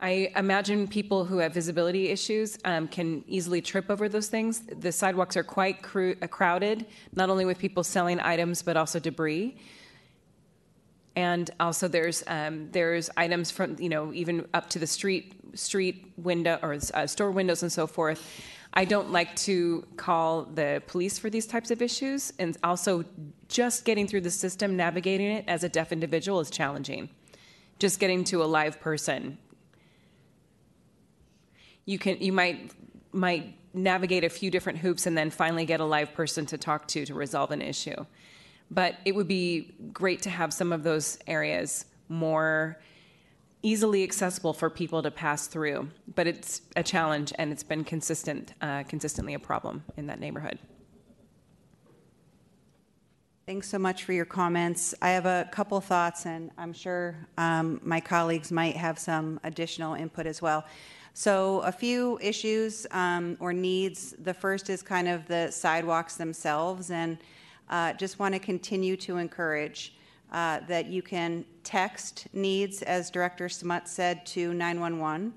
I 0.00 0.30
imagine 0.36 0.88
people 0.88 1.24
who 1.24 1.38
have 1.38 1.54
visibility 1.54 2.08
issues 2.08 2.58
um, 2.66 2.86
can 2.86 3.24
easily 3.26 3.62
trip 3.62 3.90
over 3.90 4.08
those 4.08 4.28
things. 4.28 4.60
The 4.60 4.92
sidewalks 4.92 5.36
are 5.38 5.42
quite 5.42 5.78
uh, 5.96 6.26
crowded, 6.26 6.86
not 7.14 7.30
only 7.30 7.46
with 7.46 7.58
people 7.58 7.82
selling 7.82 8.20
items, 8.20 8.62
but 8.62 8.76
also 8.76 8.98
debris. 8.98 9.56
And 11.14 11.50
also, 11.58 11.88
there's 11.88 12.22
um, 12.26 12.68
there's 12.72 13.08
items 13.16 13.50
from 13.50 13.76
you 13.78 13.88
know 13.88 14.12
even 14.12 14.46
up 14.52 14.68
to 14.70 14.78
the 14.78 14.86
street 14.86 15.32
street 15.58 16.12
window 16.18 16.58
or 16.62 16.76
uh, 16.92 17.06
store 17.06 17.30
windows 17.30 17.62
and 17.62 17.72
so 17.72 17.86
forth. 17.86 18.42
I 18.74 18.84
don't 18.84 19.10
like 19.10 19.34
to 19.36 19.86
call 19.96 20.42
the 20.42 20.82
police 20.86 21.18
for 21.18 21.30
these 21.30 21.46
types 21.46 21.70
of 21.70 21.80
issues, 21.80 22.34
and 22.38 22.54
also 22.62 23.02
just 23.48 23.86
getting 23.86 24.06
through 24.06 24.20
the 24.20 24.30
system, 24.30 24.76
navigating 24.76 25.30
it 25.30 25.46
as 25.48 25.64
a 25.64 25.70
deaf 25.70 25.90
individual 25.90 26.40
is 26.40 26.50
challenging. 26.50 27.08
Just 27.78 27.98
getting 27.98 28.22
to 28.24 28.42
a 28.42 28.44
live 28.44 28.78
person 28.78 29.38
you 31.86 31.98
can 31.98 32.20
you 32.20 32.32
might 32.32 32.72
might 33.12 33.56
navigate 33.72 34.24
a 34.24 34.28
few 34.28 34.50
different 34.50 34.78
hoops 34.78 35.06
and 35.06 35.16
then 35.16 35.30
finally 35.30 35.64
get 35.64 35.80
a 35.80 35.84
live 35.84 36.12
person 36.12 36.44
to 36.46 36.58
talk 36.58 36.86
to 36.88 37.06
to 37.06 37.14
resolve 37.14 37.50
an 37.50 37.62
issue. 37.62 38.04
But 38.70 38.96
it 39.04 39.14
would 39.14 39.28
be 39.28 39.74
great 39.92 40.22
to 40.22 40.30
have 40.30 40.52
some 40.52 40.72
of 40.72 40.82
those 40.82 41.18
areas 41.26 41.84
more 42.08 42.78
easily 43.62 44.02
accessible 44.02 44.52
for 44.52 44.70
people 44.70 45.02
to 45.02 45.10
pass 45.10 45.46
through. 45.46 45.88
But 46.14 46.26
it's 46.26 46.62
a 46.74 46.82
challenge, 46.82 47.32
and 47.38 47.52
it's 47.52 47.62
been 47.62 47.84
consistent, 47.84 48.52
uh, 48.60 48.84
consistently 48.84 49.34
a 49.34 49.38
problem 49.38 49.84
in 49.96 50.06
that 50.06 50.20
neighborhood. 50.20 50.58
Thanks 53.46 53.68
so 53.68 53.78
much 53.78 54.02
for 54.04 54.12
your 54.12 54.24
comments. 54.24 54.94
I 55.00 55.10
have 55.10 55.26
a 55.26 55.48
couple 55.52 55.80
thoughts, 55.80 56.26
and 56.26 56.50
I'm 56.58 56.72
sure 56.72 57.28
um, 57.38 57.80
my 57.84 58.00
colleagues 58.00 58.50
might 58.50 58.76
have 58.76 58.98
some 58.98 59.38
additional 59.44 59.94
input 59.94 60.26
as 60.26 60.42
well. 60.42 60.64
So, 61.18 61.60
a 61.60 61.72
few 61.72 62.18
issues 62.20 62.86
um, 62.90 63.38
or 63.40 63.54
needs. 63.54 64.14
The 64.22 64.34
first 64.34 64.68
is 64.68 64.82
kind 64.82 65.08
of 65.08 65.26
the 65.26 65.50
sidewalks 65.50 66.16
themselves, 66.16 66.90
and 66.90 67.16
uh, 67.70 67.94
just 67.94 68.18
want 68.18 68.34
to 68.34 68.38
continue 68.38 68.98
to 68.98 69.16
encourage 69.16 69.96
uh, 70.30 70.60
that 70.68 70.88
you 70.88 71.00
can 71.00 71.46
text 71.64 72.26
needs, 72.34 72.82
as 72.82 73.08
Director 73.08 73.48
Smuts 73.48 73.92
said, 73.92 74.26
to 74.26 74.52
911. 74.52 75.32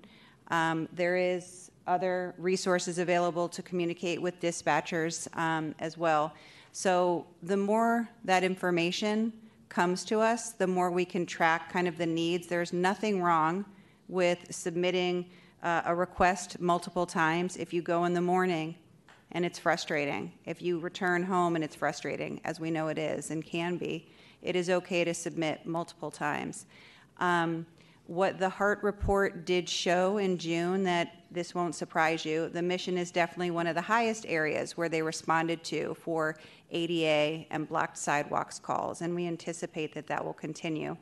Um, 0.50 0.90
there 0.92 1.16
is 1.16 1.72
other 1.88 2.36
resources 2.38 3.00
available 3.00 3.48
to 3.48 3.62
communicate 3.62 4.22
with 4.22 4.38
dispatchers 4.42 5.34
um, 5.38 5.74
as 5.80 5.98
well. 5.98 6.34
So 6.74 7.26
the 7.42 7.56
more 7.56 8.10
that 8.26 8.44
information 8.44 9.32
comes 9.70 10.04
to 10.06 10.20
us, 10.20 10.52
the 10.52 10.68
more 10.68 10.92
we 10.92 11.06
can 11.06 11.26
track 11.26 11.72
kind 11.72 11.88
of 11.88 11.98
the 11.98 12.06
needs. 12.06 12.48
There's 12.48 12.74
nothing 12.74 13.24
wrong 13.24 13.64
with 14.10 14.40
submitting 14.50 15.30
uh, 15.64 15.82
a 15.86 15.96
request 15.96 16.60
multiple 16.60 17.06
times 17.06 17.58
if 17.58 17.74
you 17.74 17.82
go 17.82 18.06
in 18.06 18.14
the 18.14 18.22
morning 18.22 18.76
and 19.32 19.46
it's 19.46 19.60
frustrating. 19.60 20.32
If 20.46 20.62
you 20.62 20.80
return 20.80 21.24
home 21.24 21.56
and 21.56 21.64
it's 21.64 21.76
frustrating, 21.76 22.42
as 22.44 22.60
we 22.60 22.72
know 22.72 22.88
it 22.88 22.98
is 22.98 23.32
and 23.32 23.46
can 23.46 23.78
be, 23.78 24.08
it 24.42 24.56
is 24.56 24.70
okay 24.70 25.04
to 25.04 25.14
submit 25.14 25.66
multiple 25.66 26.10
times. 26.10 26.66
Um, 27.18 27.66
what 28.08 28.40
the 28.40 28.50
HART 28.50 28.82
report 28.82 29.46
did 29.46 29.70
show 29.70 30.18
in 30.18 30.40
June, 30.40 30.84
that 30.84 31.14
this 31.30 31.54
won't 31.54 31.76
surprise 31.76 32.26
you, 32.26 32.50
the 32.50 32.62
mission 32.62 32.98
is 32.98 33.12
definitely 33.12 33.52
one 33.52 33.68
of 33.68 33.76
the 33.76 33.82
highest 33.82 34.26
areas 34.28 34.76
where 34.76 34.90
they 34.90 35.04
responded 35.04 35.64
to 35.66 35.94
for 35.94 36.36
ADA 36.72 37.46
and 37.52 37.70
blocked 37.70 37.98
sidewalks 38.00 38.58
calls, 38.58 39.02
and 39.02 39.14
we 39.14 39.28
anticipate 39.28 39.94
that 39.94 40.08
that 40.08 40.26
will 40.26 40.34
continue. 40.34 40.98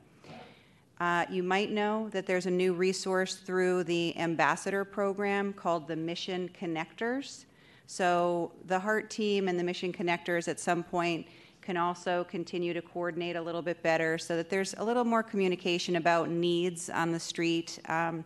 Uh, 1.00 1.26
you 1.30 1.44
might 1.44 1.72
know 1.72 2.10
that 2.10 2.26
there's 2.26 2.48
a 2.48 2.52
new 2.52 2.74
resource 2.74 3.36
through 3.36 3.84
the 3.84 4.18
ambassador 4.18 4.84
program 4.84 5.54
called 5.54 5.88
the 5.88 5.96
Mission 5.96 6.50
Connectors. 6.60 7.46
So 7.86 8.52
the 8.66 8.80
HART 8.80 9.10
team 9.10 9.48
and 9.48 9.60
the 9.60 9.64
Mission 9.64 9.94
Connectors 9.94 10.48
at 10.48 10.60
some 10.60 10.84
point 10.84 11.28
can 11.62 11.78
also 11.78 12.24
continue 12.24 12.74
to 12.74 12.82
coordinate 12.82 13.36
a 13.36 13.42
little 13.42 13.62
bit 13.62 13.84
better 13.84 14.18
so 14.18 14.36
that 14.38 14.50
there's 14.50 14.74
a 14.78 14.84
little 14.84 15.04
more 15.04 15.22
communication 15.22 15.98
about 15.98 16.30
needs 16.30 16.90
on 16.90 17.12
the 17.12 17.20
street. 17.20 17.78
Um, 17.90 18.26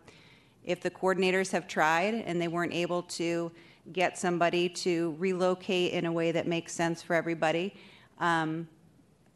if 0.64 0.80
the 0.80 0.90
coordinators 0.90 1.50
have 1.50 1.66
tried 1.66 2.14
and 2.14 2.40
they 2.40 2.48
weren't 2.48 2.72
able 2.72 3.02
to 3.02 3.52
get 3.92 4.16
somebody 4.16 4.68
to 4.68 5.14
relocate 5.18 5.92
in 5.92 6.06
a 6.06 6.12
way 6.12 6.32
that 6.32 6.46
makes 6.46 6.72
sense 6.72 7.02
for 7.02 7.14
everybody, 7.14 7.74
um, 8.18 8.68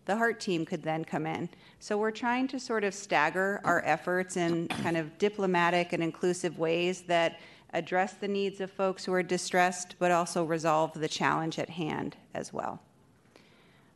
the 0.07 0.17
HART 0.17 0.41
team 0.41 0.65
could 0.65 0.83
then 0.83 1.05
come 1.05 1.27
in. 1.27 1.49
So 1.81 1.99
we're 1.99 2.13
trying 2.13 2.49
to 2.49 2.61
sort 2.61 2.85
of 2.85 2.95
stagger 2.95 3.61
our 3.65 3.85
efforts 3.85 4.37
in 4.37 4.69
kind 4.69 4.97
of 4.97 5.19
diplomatic 5.19 5.93
and 5.93 6.03
inclusive 6.03 6.59
ways 6.59 7.03
that 7.03 7.41
address 7.75 8.15
the 8.15 8.29
needs 8.29 8.61
of 8.61 8.71
folks 8.71 9.05
who 9.05 9.13
are 9.13 9.23
distressed, 9.23 9.97
but 9.99 10.11
also 10.11 10.45
resolve 10.45 10.95
the 10.95 11.09
challenge 11.09 11.59
at 11.59 11.69
hand 11.69 12.17
as 12.35 12.53
well. 12.53 12.81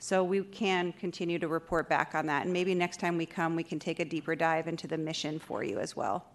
So 0.01 0.25
we 0.25 0.43
can 0.43 0.93
continue 0.93 1.39
to 1.39 1.47
report 1.47 1.89
back 1.89 2.15
on 2.15 2.27
that. 2.27 2.45
And 2.45 2.53
maybe 2.53 2.75
next 2.75 2.99
time 2.99 3.17
we 3.17 3.27
come, 3.27 3.55
we 3.55 3.63
can 3.63 3.79
take 3.79 4.01
a 4.01 4.05
deeper 4.05 4.35
dive 4.35 4.67
into 4.67 4.87
the 4.87 4.99
mission 4.99 5.39
for 5.39 5.63
you 5.63 5.79
as 5.79 5.95
well. 5.95 6.27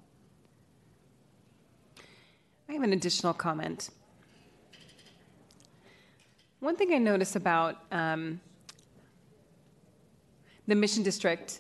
I 2.69 2.73
have 2.73 2.84
an 2.84 2.93
additional 2.93 3.34
comment. 3.34 3.89
One 6.59 6.76
thing 6.76 6.93
I 6.93 6.97
notice 6.97 7.36
about 7.36 7.78
um, 7.91 8.39
the 10.68 10.76
Mission 10.76 11.03
District 11.03 11.59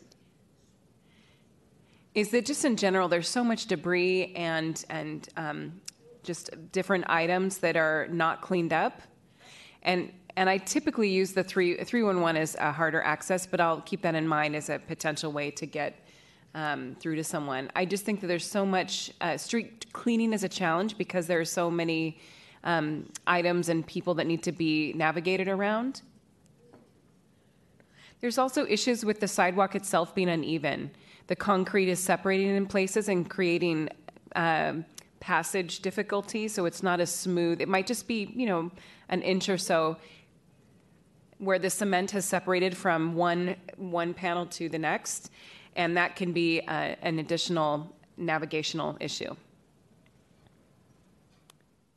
is 2.13 2.29
that 2.29 2.45
just 2.45 2.63
in 2.63 2.77
general, 2.77 3.09
there's 3.09 3.27
so 3.27 3.43
much 3.43 3.67
debris 3.67 4.33
and 4.35 4.83
and 4.89 5.27
um, 5.35 5.81
just 6.23 6.49
different 6.71 7.05
items 7.07 7.57
that 7.59 7.75
are 7.75 8.07
not 8.09 8.41
cleaned 8.41 8.73
up, 8.73 9.01
and 9.83 10.11
and 10.37 10.49
I 10.49 10.57
typically 10.57 11.09
use 11.09 11.33
the 11.33 11.43
three 11.43 11.75
three 11.83 12.03
one 12.03 12.21
one 12.21 12.37
as 12.37 12.55
a 12.55 12.71
harder 12.71 13.01
access, 13.01 13.45
but 13.45 13.59
I'll 13.59 13.81
keep 13.81 14.01
that 14.01 14.15
in 14.15 14.27
mind 14.27 14.55
as 14.55 14.69
a 14.69 14.79
potential 14.79 15.31
way 15.31 15.51
to 15.51 15.65
get 15.65 15.99
um, 16.55 16.95
through 16.99 17.17
to 17.17 17.23
someone. 17.23 17.69
I 17.75 17.85
just 17.85 18.05
think 18.05 18.21
that 18.21 18.27
there's 18.27 18.49
so 18.49 18.65
much 18.65 19.11
uh, 19.21 19.37
street 19.37 19.91
cleaning 19.91 20.33
is 20.33 20.43
a 20.43 20.49
challenge 20.49 20.97
because 20.97 21.27
there 21.27 21.39
are 21.39 21.45
so 21.45 21.69
many 21.69 22.17
um, 22.63 23.07
items 23.27 23.69
and 23.69 23.85
people 23.85 24.13
that 24.15 24.25
need 24.25 24.41
to 24.43 24.51
be 24.51 24.93
navigated 24.93 25.47
around. 25.47 26.01
There's 28.21 28.37
also 28.37 28.65
issues 28.65 29.05
with 29.05 29.19
the 29.19 29.27
sidewalk 29.27 29.75
itself 29.75 30.15
being 30.15 30.29
uneven. 30.29 30.91
The 31.27 31.35
concrete 31.35 31.89
is 31.89 31.99
separating 31.99 32.55
in 32.55 32.65
places 32.65 33.09
and 33.09 33.29
creating 33.29 33.89
um, 34.35 34.85
passage 35.19 35.79
difficulty, 35.79 36.47
so 36.47 36.65
it's 36.65 36.83
not 36.83 36.99
as 36.99 37.13
smooth. 37.13 37.61
It 37.61 37.67
might 37.67 37.87
just 37.87 38.07
be, 38.07 38.31
you 38.35 38.45
know, 38.45 38.71
an 39.09 39.21
inch 39.21 39.49
or 39.49 39.57
so 39.57 39.97
where 41.37 41.59
the 41.59 41.69
cement 41.69 42.11
has 42.11 42.25
separated 42.25 42.75
from 42.77 43.15
one 43.15 43.55
one 43.77 44.13
panel 44.13 44.45
to 44.45 44.69
the 44.69 44.79
next, 44.79 45.31
and 45.75 45.97
that 45.97 46.15
can 46.15 46.31
be 46.31 46.61
uh, 46.61 46.95
an 47.01 47.19
additional 47.19 47.93
navigational 48.17 48.97
issue. 48.99 49.35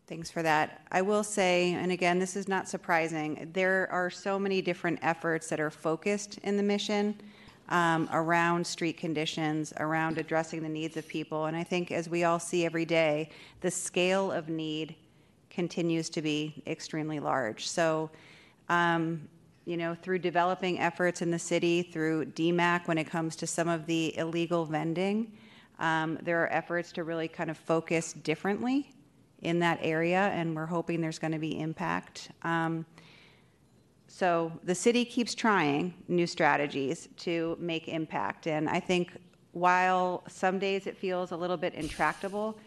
Thanks 0.09 0.31
for 0.31 0.43
that. 0.43 0.81
I 0.91 1.03
will 1.03 1.23
say, 1.23 1.75
and 1.75 1.93
again, 1.93 2.19
this 2.19 2.35
is 2.35 2.49
not 2.49 2.67
surprising, 2.67 3.51
there 3.53 3.87
are 3.93 4.09
so 4.09 4.39
many 4.39 4.63
different 4.63 5.01
efforts 5.03 5.51
that 5.51 5.61
are 5.61 5.69
focused 5.69 6.39
in 6.39 6.57
the 6.57 6.63
mission 6.63 7.15
um, 7.69 8.09
around 8.11 8.67
street 8.67 8.97
conditions, 8.97 9.75
around 9.77 10.17
addressing 10.17 10.63
the 10.63 10.69
needs 10.71 10.97
of 10.97 11.07
people. 11.07 11.45
And 11.45 11.55
I 11.55 11.63
think, 11.63 11.93
as 11.93 12.09
we 12.09 12.25
all 12.25 12.39
see 12.39 12.65
every 12.65 12.87
day, 12.87 13.29
the 13.61 13.71
scale 13.71 14.33
of 14.33 14.49
need 14.49 14.95
continues 15.51 16.09
to 16.09 16.23
be 16.23 16.63
extremely 16.67 17.21
large. 17.21 17.69
So, 17.69 18.09
um, 18.71 19.29
you 19.67 19.77
know, 19.77 19.95
through 19.95 20.21
developing 20.21 20.81
efforts 20.81 21.21
in 21.21 21.31
the 21.31 21.39
city, 21.39 21.83
through 21.83 22.25
DMAC, 22.33 22.89
when 22.89 22.97
it 22.97 23.11
comes 23.11 23.37
to 23.37 23.47
some 23.47 23.69
of 23.69 23.85
the 23.85 24.17
illegal 24.17 24.65
vending, 24.65 25.31
um, 25.79 26.19
there 26.23 26.43
are 26.43 26.51
efforts 26.51 26.93
to 26.93 27.05
really 27.05 27.29
kind 27.29 27.51
of 27.51 27.59
focus 27.59 28.15
differently 28.15 28.91
in 29.43 29.61
that 29.61 29.79
area, 29.83 30.31
and 30.35 30.55
we're 30.55 30.67
hoping 30.67 31.01
there's 31.01 31.19
going 31.19 31.33
to 31.33 31.39
be 31.39 31.61
impact. 31.61 32.31
Um, 32.43 32.87
So 34.11 34.51
the 34.65 34.75
city 34.75 35.05
keeps 35.05 35.35
trying 35.35 35.95
new 36.09 36.27
strategies 36.27 37.09
to 37.19 37.57
make 37.61 37.89
impact. 37.89 38.47
And 38.47 38.69
I 38.69 38.81
think 38.81 39.13
while 39.53 40.25
some 40.29 40.59
days 40.59 40.87
it 40.87 40.97
feels 40.97 41.31
a 41.31 41.37
little 41.37 41.57
bit 41.57 41.75
intractable, 41.75 42.59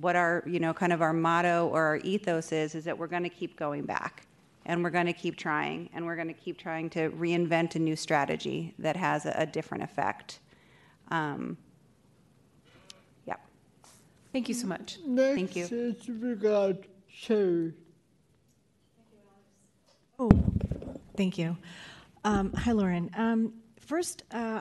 what 0.00 0.16
our, 0.16 0.42
you 0.46 0.58
know, 0.58 0.72
kind 0.74 0.92
of 0.92 1.00
our 1.02 1.12
motto 1.12 1.68
or 1.68 1.82
our 1.84 1.98
ethos 1.98 2.50
is, 2.50 2.74
is 2.74 2.84
that 2.84 2.98
we're 2.98 3.06
going 3.06 3.22
to 3.22 3.36
keep 3.40 3.56
going 3.56 3.84
back 3.84 4.26
and 4.64 4.82
we're 4.82 4.90
going 4.90 5.06
to 5.06 5.18
keep 5.24 5.36
trying 5.36 5.88
and 5.92 6.04
we're 6.04 6.16
going 6.16 6.32
to 6.34 6.40
keep 6.44 6.58
trying 6.58 6.90
to 6.90 7.10
reinvent 7.10 7.76
a 7.76 7.78
new 7.78 7.94
strategy 7.94 8.74
that 8.78 8.96
has 8.96 9.26
a, 9.26 9.34
a 9.36 9.46
different 9.46 9.84
effect. 9.84 10.40
Um. 11.10 11.56
Thank 14.36 14.50
you 14.50 14.54
so 14.54 14.66
much. 14.66 14.98
Thank 15.16 15.56
you. 15.56 15.62
Next 15.62 15.72
is 15.72 16.10
regard 16.10 16.86
Sheri. 17.10 17.72
Oh, 20.18 20.30
thank 21.16 21.38
you. 21.38 21.56
Um, 22.22 22.52
hi, 22.52 22.72
Lauren. 22.72 23.10
Um, 23.16 23.54
first, 23.80 24.24
uh, 24.32 24.60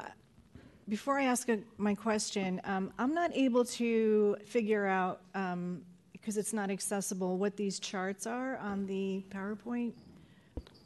before 0.87 1.19
I 1.19 1.25
ask 1.25 1.49
a, 1.49 1.59
my 1.75 1.93
question, 1.93 2.61
um, 2.63 2.93
I'm 2.97 3.13
not 3.13 3.35
able 3.35 3.65
to 3.65 4.37
figure 4.45 4.85
out, 4.85 5.23
um, 5.33 5.81
because 6.13 6.37
it's 6.37 6.53
not 6.53 6.71
accessible, 6.71 7.37
what 7.37 7.57
these 7.57 7.77
charts 7.77 8.25
are 8.25 8.55
on 8.59 8.85
the 8.85 9.25
PowerPoint 9.29 9.91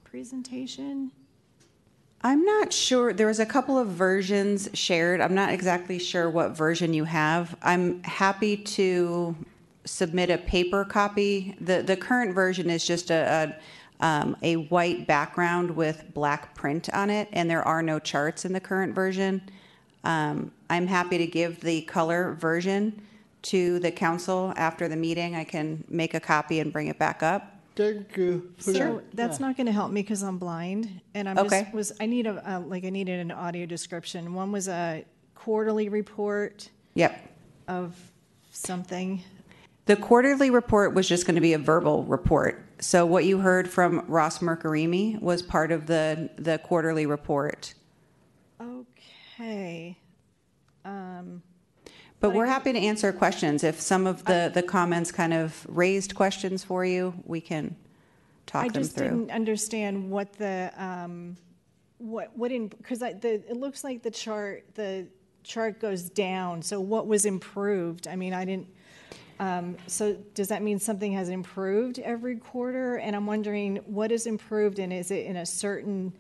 presentation. 0.04 1.12
I'm 2.22 2.44
not 2.44 2.74
sure. 2.74 3.14
There 3.14 3.28
was 3.28 3.40
a 3.40 3.46
couple 3.46 3.78
of 3.78 3.88
versions 3.88 4.70
shared. 4.74 5.22
I'm 5.22 5.34
not 5.34 5.54
exactly 5.54 6.00
sure 6.00 6.30
what 6.30 6.52
version 6.52 6.94
you 6.94 7.06
have. 7.06 7.56
I'm 7.62 8.04
happy 8.04 8.58
to 8.58 9.36
submit 9.86 10.30
a 10.30 10.38
paper 10.38 10.84
copy. 10.84 11.56
The 11.62 11.82
the 11.82 11.96
current 11.96 12.36
version 12.36 12.70
is 12.70 12.86
just 12.86 13.10
a 13.10 13.56
a, 14.02 14.06
um, 14.06 14.36
a 14.42 14.56
white 14.56 15.08
background 15.08 15.72
with 15.72 16.14
black 16.14 16.56
print 16.56 16.90
on 16.94 17.10
it, 17.10 17.30
and 17.32 17.50
there 17.50 17.64
are 17.64 17.82
no 17.82 18.00
charts 18.00 18.44
in 18.44 18.52
the 18.52 18.60
current 18.60 18.94
version. 18.94 19.42
Um, 20.04 20.52
I'm 20.70 20.88
happy 20.88 21.18
to 21.18 21.28
give 21.28 21.62
the 21.62 21.82
color 21.84 22.34
version 22.34 23.02
to 23.44 23.80
the 23.80 23.92
council 23.92 24.54
after 24.58 24.90
the 24.90 24.96
meeting. 24.98 25.36
I 25.36 25.46
can 25.46 25.86
make 25.88 26.14
a 26.14 26.20
copy 26.20 26.60
and 26.60 26.72
bring 26.74 26.88
it 26.88 27.00
back 27.00 27.24
up. 27.24 27.59
Thank 27.80 28.18
you. 28.18 28.54
for 28.58 28.74
So 28.74 28.80
that. 28.98 29.16
that's 29.16 29.40
not 29.40 29.56
going 29.56 29.68
to 29.68 29.72
help 29.72 29.90
me 29.90 30.02
because 30.02 30.22
I'm 30.22 30.38
blind, 30.38 31.00
and 31.14 31.30
I'm 31.30 31.38
Okay. 31.40 31.62
just 31.62 31.74
was 31.74 31.94
I 32.02 32.08
need 32.08 32.28
a 32.28 32.34
uh, 32.56 32.60
like 32.60 32.84
I 32.84 32.90
needed 32.90 33.22
an 33.22 33.32
audio 33.32 33.66
description. 33.66 34.34
One 34.34 34.52
was 34.52 34.68
a 34.68 35.06
quarterly 35.34 35.88
report 35.88 36.70
Yep. 36.96 37.24
of 37.70 37.96
something. 38.52 39.24
The 39.86 39.96
quarterly 39.96 40.50
report 40.50 40.94
was 40.94 41.08
just 41.08 41.26
going 41.26 41.36
to 41.36 41.42
be 41.42 41.54
a 41.54 41.58
verbal 41.58 42.04
report. 42.04 42.66
So 42.80 43.06
what 43.06 43.24
you 43.24 43.38
heard 43.40 43.70
from 43.70 44.04
Ross 44.10 44.40
Mirkarimi 44.40 45.22
was 45.22 45.42
part 45.42 45.72
of 45.72 45.86
the 45.86 46.30
the 46.36 46.58
quarterly 46.58 47.06
report. 47.06 47.74
Okay. 48.62 49.98
Um, 50.84 51.42
But 52.20 52.34
we're 52.34 52.48
happy 52.48 52.74
to 52.74 52.80
answer 52.80 53.14
questions. 53.14 53.64
If 53.64 53.80
some 53.80 54.06
of 54.06 54.26
the, 54.26 54.52
the 54.54 54.62
comments 54.64 55.12
kind 55.12 55.34
of 55.34 55.66
raised 55.70 56.16
questions 56.16 56.64
for 56.64 56.84
you, 56.84 57.14
we 57.26 57.40
can 57.40 57.78
talk 58.46 58.64
through 58.64 58.70
I 58.70 58.74
them 58.74 58.84
just 58.84 58.96
through. 58.96 59.10
didn't 59.10 59.32
understand 59.32 60.12
what 60.12 60.34
the, 60.34 60.72
um, 60.78 61.38
what, 61.98 62.36
what 62.36 62.52
in, 62.52 62.68
because 62.68 63.00
the, 63.00 63.42
it 63.50 63.56
looks 63.56 63.84
like 63.84 64.04
the 64.04 64.12
chart, 64.12 64.66
the 64.76 65.08
chart 65.44 65.80
goes 65.80 66.10
down, 66.10 66.62
so 66.62 66.82
what 66.82 67.08
was 67.08 67.26
improved? 67.26 68.08
I 68.08 68.18
mean, 68.18 68.34
I 68.34 68.44
didn't, 68.44 68.68
um, 69.40 69.78
so 69.88 70.16
does 70.34 70.50
that 70.50 70.62
mean 70.62 70.80
something 70.80 71.14
has 71.14 71.30
improved 71.30 72.00
every 72.00 72.36
quarter? 72.36 72.98
And 72.98 73.16
I'm 73.16 73.26
wondering, 73.26 73.78
what 73.86 74.12
is 74.12 74.28
improved, 74.28 74.80
and 74.80 74.92
is 74.92 75.12
it 75.12 75.26
in 75.26 75.38
a 75.38 75.46
certain 75.46 76.12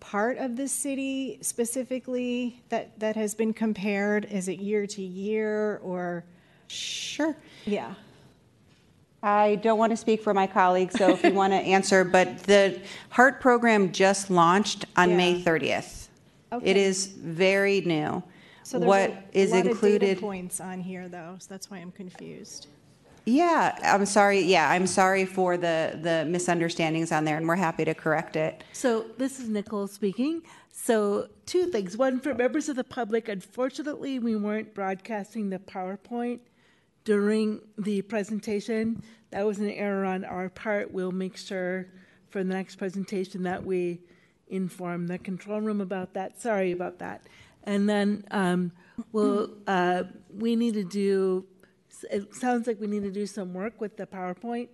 part 0.00 0.38
of 0.38 0.56
the 0.56 0.68
city 0.68 1.38
specifically 1.40 2.62
that, 2.68 2.98
that 3.00 3.16
has 3.16 3.34
been 3.34 3.52
compared? 3.52 4.24
Is 4.26 4.48
it 4.48 4.58
year 4.60 4.86
to 4.86 5.02
year, 5.02 5.78
or, 5.82 6.24
Sure. 6.68 7.36
yeah? 7.66 7.94
I 9.22 9.56
don't 9.56 9.78
want 9.78 9.90
to 9.90 9.96
speak 9.96 10.22
for 10.22 10.32
my 10.32 10.46
colleagues, 10.46 10.94
so 10.96 11.10
if 11.12 11.24
you 11.24 11.32
want 11.32 11.52
to 11.52 11.56
answer, 11.76 12.04
but 12.04 12.38
the 12.44 12.80
HART 13.10 13.40
program 13.40 13.90
just 13.90 14.30
launched 14.30 14.84
on 14.96 15.16
May 15.16 15.42
30th. 15.42 16.06
It 16.52 16.54
Okay. 16.56 16.80
is 16.84 17.08
very 17.08 17.80
new. 17.82 18.22
So 18.62 18.78
What 18.78 19.12
is 19.32 19.50
lot 19.50 19.58
of 19.58 19.62
data 19.64 19.70
included? 19.70 20.20
points 20.20 20.60
on 20.60 20.80
here, 20.80 21.08
though, 21.08 21.36
so 21.38 21.46
that's 21.48 21.70
why 21.70 21.78
I'm 21.78 21.90
confused. 21.92 22.68
Yeah, 23.28 23.78
I'm 23.82 24.06
sorry. 24.06 24.40
Yeah, 24.40 24.70
I'm 24.70 24.86
sorry 24.86 25.26
for 25.26 25.58
the, 25.58 25.98
the 26.00 26.24
misunderstandings 26.26 27.12
on 27.12 27.26
there, 27.26 27.36
and 27.36 27.46
we're 27.46 27.56
happy 27.56 27.84
to 27.84 27.94
correct 27.94 28.36
it. 28.36 28.64
So 28.72 29.04
this 29.18 29.38
is 29.38 29.50
Nicole 29.50 29.86
speaking. 29.86 30.42
So 30.72 31.28
two 31.44 31.66
things. 31.66 31.96
One, 31.96 32.20
for 32.20 32.32
members 32.32 32.70
of 32.70 32.76
the 32.76 32.84
public, 32.84 33.28
unfortunately, 33.28 34.18
we 34.18 34.34
weren't 34.34 34.74
broadcasting 34.74 35.50
the 35.50 35.58
PowerPoint 35.58 36.40
during 37.04 37.60
the 37.76 38.00
presentation. 38.00 39.02
That 39.30 39.44
was 39.44 39.58
an 39.58 39.70
error 39.72 40.06
on 40.06 40.24
our 40.24 40.48
part. 40.48 40.90
We'll 40.90 41.12
make 41.12 41.36
sure 41.36 41.86
for 42.30 42.42
the 42.42 42.54
next 42.54 42.76
presentation 42.76 43.42
that 43.42 43.62
we 43.62 44.00
inform 44.48 45.06
the 45.06 45.18
control 45.18 45.60
room 45.60 45.82
about 45.82 46.14
that. 46.14 46.40
Sorry 46.40 46.72
about 46.72 46.98
that. 47.00 47.26
And 47.64 47.86
then 47.86 48.24
um, 48.30 48.72
we'll, 49.12 49.50
uh, 49.66 50.04
we 50.34 50.56
need 50.56 50.72
to 50.74 50.84
do, 50.84 51.44
it 52.10 52.34
sounds 52.34 52.66
like 52.66 52.80
we 52.80 52.86
need 52.86 53.02
to 53.02 53.10
do 53.10 53.26
some 53.26 53.52
work 53.54 53.80
with 53.80 53.96
the 53.96 54.06
PowerPoint 54.06 54.68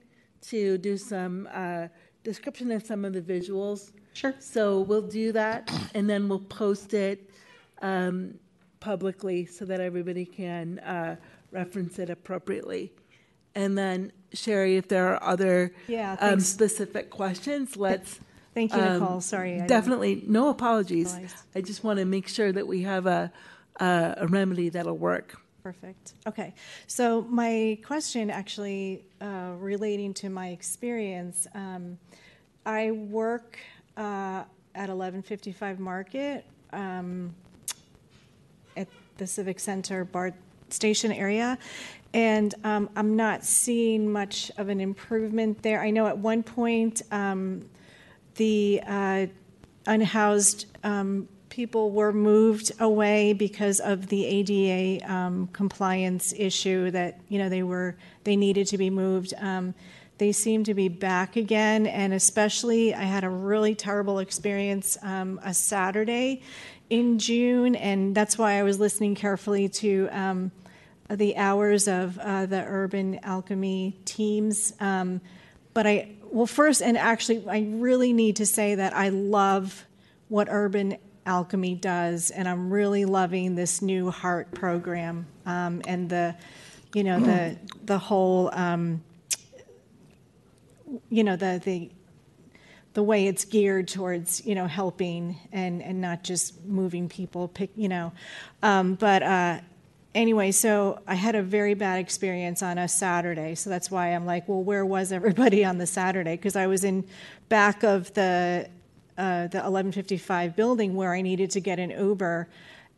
to 0.49 0.79
do 0.79 0.97
some 0.97 1.49
uh, 1.53 1.89
description 2.23 2.71
of 2.71 2.85
some 2.85 3.05
of 3.05 3.13
the 3.13 3.21
visuals. 3.21 3.93
Sure. 4.15 4.35
So 4.39 4.81
we'll 4.81 5.03
do 5.03 5.33
that, 5.33 5.71
and 5.95 6.09
then 6.09 6.29
we'll 6.29 6.39
post 6.39 6.95
it 6.95 7.31
um, 7.83 8.35
publicly 8.81 9.47
so 9.47 9.65
that 9.65 9.81
everybody 9.81 10.25
can 10.25 10.79
uh, 10.81 11.17
reference 11.51 11.99
it 11.99 12.11
appropriately. 12.11 12.93
And 13.55 13.79
then, 13.79 14.13
Sheri, 14.35 14.77
if 14.77 14.89
there 14.89 15.15
are 15.15 15.23
other 15.23 15.73
Yeah, 15.87 16.17
um, 16.21 16.41
specific 16.41 17.11
questions, 17.11 17.77
let's. 17.77 18.21
Thank 18.55 18.73
you, 18.73 18.81
um, 18.81 19.01
Nicole, 19.01 19.21
sorry. 19.21 19.61
I 19.61 19.67
Definitely, 19.67 20.23
no 20.27 20.49
apologies. 20.49 21.17
I 21.57 21.61
just 21.61 21.83
want 21.83 21.99
to 21.99 22.05
make 22.05 22.29
sure 22.29 22.53
that 22.53 22.67
we 22.67 22.83
have 22.83 23.07
a, 23.07 23.33
a 23.81 24.15
a 24.19 24.27
remedy 24.29 24.69
that'll 24.69 24.97
work. 24.97 25.41
Perfect. 25.65 26.13
Okay. 26.27 26.53
So 26.87 27.23
my 27.23 27.79
question 27.83 28.29
actually 28.29 29.07
uh, 29.23 29.53
relating 29.59 30.13
to 30.13 30.29
my 30.29 30.49
experience, 30.49 31.47
um, 31.55 31.97
I 32.67 32.91
work 32.91 33.59
uh, 33.97 34.45
at 34.75 34.91
1155 34.91 35.81
Market 35.81 36.45
um, 36.75 37.35
at 38.77 38.89
the 39.17 39.27
Civic 39.27 39.59
Center 39.59 40.05
BART 40.05 40.35
station 40.69 41.11
area, 41.11 41.57
and 42.13 42.55
um, 42.63 42.91
I'm 42.95 43.17
not 43.17 43.43
seeing 43.43 44.13
much 44.13 44.51
of 44.59 44.69
an 44.69 44.83
improvement 44.83 45.63
there. 45.63 45.81
I 45.81 45.89
know 45.89 46.07
at 46.07 46.19
one 46.19 46.43
point 46.43 47.01
um, 47.11 47.65
the 48.35 48.83
uh, 48.87 49.27
unhoused 49.87 50.67
um, 50.85 51.27
people 51.55 51.91
were 51.91 52.13
moved 52.13 52.73
away 52.81 53.33
because 53.33 53.79
of 53.81 54.09
the 54.09 54.27
ADA 54.27 55.13
um, 55.13 55.49
compliance 55.53 56.35
issue 56.37 56.91
that, 56.91 57.21
you 57.29 57.39
know, 57.39 57.49
they 57.49 57.63
were, 57.63 57.95
they 58.25 58.37
needed 58.37 58.67
to 58.67 58.79
be 58.79 58.91
moved. 58.91 59.33
Um, 59.39 59.75
They 60.17 60.33
seem 60.33 60.63
to 60.65 60.75
be 60.75 60.89
back 60.89 61.37
again, 61.37 61.89
and 61.89 62.13
especially, 62.15 62.95
I 62.95 63.03
had 63.03 63.25
a 63.25 63.29
really 63.29 63.75
terrible 63.75 64.21
experience 64.21 64.97
um, 65.03 65.41
a 65.43 65.53
Saturday 65.53 66.43
in 66.89 67.19
June, 67.19 67.75
and 67.75 68.15
that's 68.15 68.39
why 68.39 68.61
I 68.61 68.63
was 68.63 68.79
listening 68.79 69.17
carefully 69.17 69.69
to 69.83 70.09
um, 70.13 70.53
the 71.11 71.37
hours 71.37 71.89
of 71.89 72.17
uh, 72.19 72.47
the 72.47 72.63
Urban 72.63 73.19
Alchemy 73.25 73.99
teams. 74.05 74.73
Um, 74.79 75.21
but 75.73 75.85
I, 75.85 76.11
well, 76.31 76.47
first, 76.47 76.81
and 76.81 76.97
actually, 76.97 77.43
I 77.49 77.67
really 77.69 78.13
need 78.13 78.37
to 78.37 78.47
say 78.47 78.77
that 78.77 78.93
I 78.95 79.09
love 79.11 79.85
what 80.29 80.47
Urban 80.49 80.97
Alchemy 81.27 81.77
does, 81.77 82.31
and 82.31 82.49
I'm 82.49 82.71
really 82.71 83.05
loving 83.05 83.55
this 83.55 83.83
new 83.83 84.11
HART 84.11 84.53
program 84.53 85.27
um, 85.47 85.83
and 85.87 86.09
the, 86.09 86.35
you 86.95 87.05
know, 87.05 87.21
the 87.21 87.57
the 87.85 87.99
whole, 87.99 88.51
um, 88.53 89.03
you 91.09 91.25
know, 91.25 91.37
the 91.37 91.61
the 91.65 91.91
the 92.95 93.03
way 93.03 93.27
it's 93.27 93.45
geared 93.45 93.89
towards 93.89 94.47
you 94.47 94.55
know 94.55 94.67
helping 94.67 95.37
and 95.53 95.83
and 95.83 96.01
not 96.01 96.23
just 96.23 96.65
moving 96.65 97.09
people 97.09 97.49
pick 97.49 97.71
you 97.77 97.89
know. 97.89 98.13
Um, 98.63 98.95
but 98.95 99.23
uh, 99.23 99.61
anyway 100.15 100.53
so 100.53 101.01
i 101.07 101.15
had 101.15 101.35
a 101.35 101.43
very 101.43 101.75
bad 101.75 101.99
experience 101.99 102.63
on 102.63 102.79
a 102.79 102.87
saturday 102.87 103.55
so 103.55 103.69
that's 103.69 103.91
why 103.91 104.09
i'm 104.09 104.25
like 104.25 104.49
well 104.49 104.63
where 104.63 104.87
was 104.87 105.11
everybody 105.13 105.65
on 105.71 105.79
the 105.79 105.87
saturday? 105.87 106.37
Because 106.37 106.57
i 106.57 106.67
was 106.67 106.85
in 106.85 107.05
back 107.49 107.83
of 107.83 108.13
the 108.15 108.69
uh, 109.19 109.47
the 109.49 109.59
1155 109.59 110.57
building 110.57 110.95
where 110.95 111.13
i 111.13 111.21
needed 111.21 111.51
to 111.51 111.61
get 111.61 111.79
an 111.79 111.91
uber 111.91 112.49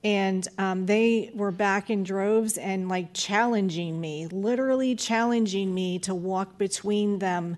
and 0.04 0.46
um, 0.58 0.86
they 0.86 1.30
were 1.34 1.50
back 1.50 1.90
in 1.90 2.04
droves 2.04 2.58
and 2.58 2.88
like 2.88 3.12
challenging 3.12 4.00
me 4.00 4.26
literally 4.26 4.94
challenging 4.94 5.74
me 5.74 5.98
to 5.98 6.14
walk 6.14 6.58
between 6.58 7.18
them 7.18 7.56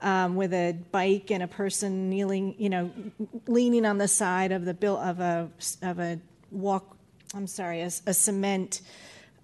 um, 0.00 0.36
with 0.36 0.52
a 0.52 0.76
bike 0.92 1.30
and 1.30 1.42
a 1.42 1.48
person 1.48 2.08
kneeling, 2.08 2.54
you 2.58 2.70
know, 2.70 2.90
leaning 3.46 3.84
on 3.84 3.98
the 3.98 4.08
side 4.08 4.52
of 4.52 4.64
the 4.64 4.74
bill 4.74 4.96
of 4.96 5.20
a 5.20 5.48
of 5.82 5.98
a 5.98 6.18
walk. 6.50 6.96
I'm 7.34 7.46
sorry, 7.46 7.82
a, 7.82 7.90
a 8.06 8.14
cement 8.14 8.80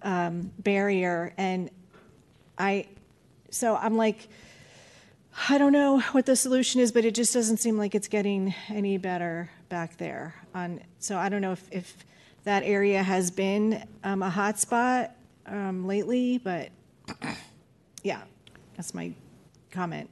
um, 0.01 0.51
barrier, 0.59 1.33
and 1.37 1.69
I. 2.57 2.87
So 3.49 3.75
I'm 3.75 3.95
like, 3.95 4.27
I 5.49 5.57
don't 5.57 5.73
know 5.73 5.99
what 6.11 6.25
the 6.25 6.35
solution 6.35 6.79
is, 6.81 6.91
but 6.91 7.03
it 7.03 7.13
just 7.13 7.33
doesn't 7.33 7.57
seem 7.57 7.77
like 7.77 7.93
it's 7.93 8.07
getting 8.07 8.55
any 8.69 8.97
better 8.97 9.49
back 9.69 9.97
there. 9.97 10.35
On 10.53 10.79
so 10.99 11.17
I 11.17 11.29
don't 11.29 11.41
know 11.41 11.51
if, 11.51 11.67
if 11.71 11.97
that 12.45 12.63
area 12.63 13.03
has 13.03 13.31
been 13.31 13.85
um, 14.03 14.21
a 14.21 14.29
hot 14.29 14.59
spot 14.59 15.11
um, 15.45 15.85
lately, 15.85 16.37
but 16.37 16.69
yeah, 18.03 18.21
that's 18.75 18.93
my 18.93 19.11
comment. 19.71 20.09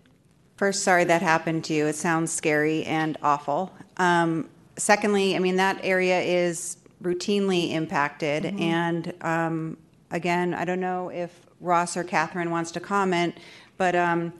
First, 0.58 0.84
sorry 0.84 1.06
that 1.06 1.22
happened 1.22 1.64
to 1.66 1.74
you. 1.74 1.88
It 1.88 1.96
sounds 1.96 2.32
scary 2.32 2.84
and 2.84 3.18
awful. 3.24 3.74
Um, 3.98 4.50
secondly, 4.78 5.36
I 5.36 5.40
mean, 5.40 5.56
that 5.56 5.80
area 5.84 6.20
is 6.22 6.78
routinely 7.02 7.72
impacted. 7.72 8.46
And 8.46 9.14
um, 9.22 9.78
again, 10.12 10.54
I 10.54 10.66
don't 10.66 10.80
know 10.80 11.10
if 11.10 11.34
Ross 11.60 11.98
or 11.98 12.04
Catherine 12.04 12.52
wants 12.52 12.72
to 12.72 12.80
comment, 12.80 13.38
but 13.78 13.96
um, 13.96 14.34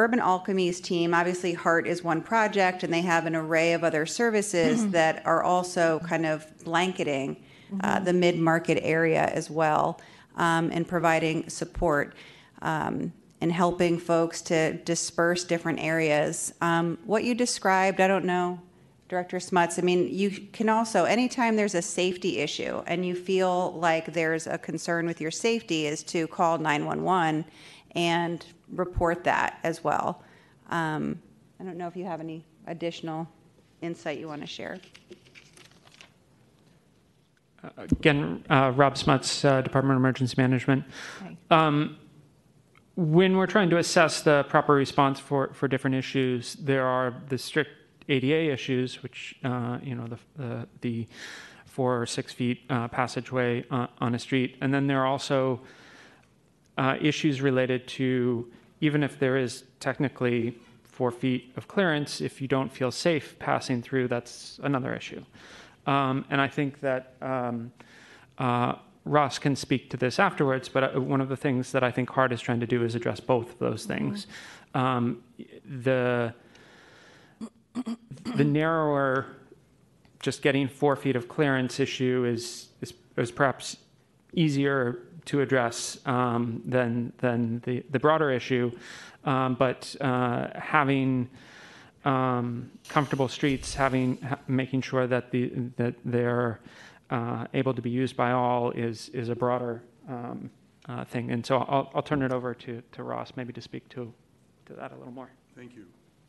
Urban 0.00 0.18
Alchemy's 0.18 0.80
team, 0.80 1.12
obviously, 1.12 1.52
HART 1.52 1.86
is 1.86 2.02
one 2.02 2.22
project, 2.22 2.82
and 2.82 2.92
they 2.92 3.02
have 3.02 3.26
an 3.26 3.36
array 3.36 3.74
of 3.74 3.84
other 3.84 4.06
services 4.06 4.88
that 4.92 5.26
are 5.26 5.42
also 5.42 5.98
kind 6.00 6.24
of 6.24 6.46
blanketing 6.64 7.36
uh, 7.82 8.00
the 8.00 8.12
mid 8.14 8.38
market 8.38 8.80
area 8.82 9.26
as 9.26 9.50
well 9.50 10.00
um, 10.36 10.70
and 10.72 10.88
providing 10.88 11.48
support. 11.50 12.14
Um, 12.62 13.12
and 13.42 13.50
helping 13.50 13.98
folks 13.98 14.42
to 14.42 14.74
disperse 14.84 15.44
different 15.44 15.78
areas. 15.80 16.52
Um, 16.60 16.98
what 17.06 17.24
you 17.24 17.34
described, 17.34 17.98
I 17.98 18.06
don't 18.06 18.26
know, 18.26 18.60
Director 19.08 19.40
Smuts, 19.40 19.78
I 19.78 19.82
mean, 19.82 20.08
you 20.12 20.30
can 20.52 20.68
also, 20.68 21.04
anytime 21.04 21.56
there's 21.56 21.74
a 21.74 21.80
safety 21.80 22.40
issue 22.40 22.82
and 22.86 23.04
you 23.04 23.14
feel 23.14 23.72
like 23.72 24.12
there's 24.12 24.46
a 24.46 24.58
concern 24.58 25.06
with 25.06 25.22
your 25.22 25.30
safety, 25.30 25.86
is 25.86 26.02
to 26.04 26.26
call 26.28 26.58
911 26.58 27.46
and 27.94 28.44
report 28.72 29.24
that 29.24 29.58
as 29.62 29.82
well. 29.82 30.22
Um, 30.70 31.20
I 31.58 31.64
don't 31.64 31.76
know 31.76 31.86
if 31.86 31.96
you 31.96 32.04
have 32.04 32.20
any 32.20 32.44
additional 32.66 33.28
insight 33.82 34.18
you 34.18 34.28
want 34.28 34.40
to 34.40 34.46
share. 34.46 34.78
Again, 37.76 38.42
uh, 38.48 38.72
Rob 38.74 38.96
Smuts, 38.96 39.44
uh, 39.44 39.60
Department 39.60 39.96
of 39.96 40.00
Emergency 40.00 40.34
Management. 40.38 40.84
Um, 41.50 41.98
when 42.96 43.36
we're 43.36 43.46
trying 43.46 43.70
to 43.70 43.78
assess 43.78 44.22
the 44.22 44.44
proper 44.48 44.72
response 44.74 45.20
for, 45.20 45.52
for 45.52 45.68
different 45.68 45.96
issues, 45.96 46.54
there 46.54 46.86
are 46.86 47.14
the 47.28 47.36
strict 47.36 47.70
ADA 48.08 48.52
issues, 48.52 49.02
which 49.02 49.36
uh, 49.44 49.78
you 49.82 49.94
know 49.94 50.06
the 50.06 50.18
the, 50.36 50.68
the 50.80 51.08
four 51.66 52.02
or 52.02 52.06
six 52.06 52.32
feet 52.32 52.62
uh, 52.68 52.88
passageway 52.88 53.64
uh, 53.70 53.86
on 53.98 54.14
a 54.14 54.18
street, 54.18 54.56
and 54.60 54.74
then 54.74 54.86
there 54.86 55.00
are 55.00 55.06
also 55.06 55.60
uh, 56.76 56.96
issues 57.00 57.40
related 57.40 57.86
to 57.86 58.50
even 58.80 59.02
if 59.02 59.18
there 59.18 59.36
is 59.36 59.64
technically 59.78 60.56
four 60.84 61.10
feet 61.10 61.52
of 61.56 61.68
clearance, 61.68 62.20
if 62.20 62.40
you 62.40 62.48
don't 62.48 62.72
feel 62.72 62.90
safe 62.90 63.38
passing 63.38 63.82
through, 63.82 64.08
that's 64.08 64.60
another 64.62 64.94
issue. 64.94 65.24
Um, 65.86 66.24
and 66.30 66.40
I 66.40 66.48
think 66.48 66.80
that. 66.80 67.14
Um, 67.20 67.72
uh, 68.38 68.74
Ross 69.04 69.38
can 69.38 69.56
speak 69.56 69.90
to 69.90 69.96
this 69.96 70.18
afterwards, 70.18 70.68
but 70.68 70.94
uh, 70.94 71.00
one 71.00 71.20
of 71.20 71.28
the 71.28 71.36
things 71.36 71.72
that 71.72 71.82
I 71.82 71.90
think 71.90 72.10
HART 72.10 72.32
is 72.32 72.40
trying 72.40 72.60
to 72.60 72.66
do 72.66 72.84
is 72.84 72.94
address 72.94 73.20
both 73.20 73.52
of 73.52 73.58
those 73.58 73.84
things. 73.84 74.26
Um, 74.74 75.22
the 75.64 76.34
the 78.36 78.44
narrower, 78.44 79.26
just 80.20 80.42
getting 80.42 80.68
four 80.68 80.96
feet 80.96 81.16
of 81.16 81.28
clearance 81.28 81.80
issue 81.80 82.26
is 82.26 82.68
is, 82.82 82.92
is 83.16 83.30
perhaps 83.30 83.78
easier 84.34 85.06
to 85.26 85.40
address 85.40 85.98
um, 86.06 86.62
than 86.64 87.12
than 87.18 87.60
the 87.64 87.82
the 87.90 87.98
broader 87.98 88.30
issue, 88.30 88.70
um, 89.24 89.54
but 89.54 89.94
uh, 90.00 90.48
having 90.54 91.28
um, 92.04 92.70
comfortable 92.88 93.28
streets, 93.28 93.74
having 93.74 94.18
ha- 94.18 94.38
making 94.48 94.82
sure 94.82 95.06
that 95.06 95.30
the 95.30 95.52
that 95.76 95.94
they're 96.04 96.60
uh, 97.10 97.46
able 97.54 97.74
to 97.74 97.82
be 97.82 97.90
used 97.90 98.16
by 98.16 98.32
all 98.32 98.70
is 98.70 99.08
is 99.10 99.28
a 99.28 99.36
broader 99.36 99.82
um, 100.08 100.50
uh, 100.88 101.04
thing. 101.04 101.30
And 101.30 101.44
so 101.44 101.58
I'll, 101.58 101.90
I'll 101.94 102.02
turn 102.02 102.22
it 102.22 102.32
over 102.32 102.54
to, 102.54 102.82
to 102.92 103.02
Ross 103.02 103.32
maybe 103.36 103.52
to 103.52 103.60
speak 103.60 103.88
to 103.90 104.12
to 104.66 104.72
that 104.74 104.92
a 104.92 104.96
little 104.96 105.12
more. 105.12 105.30
Thank 105.56 105.74
you. 105.74 105.86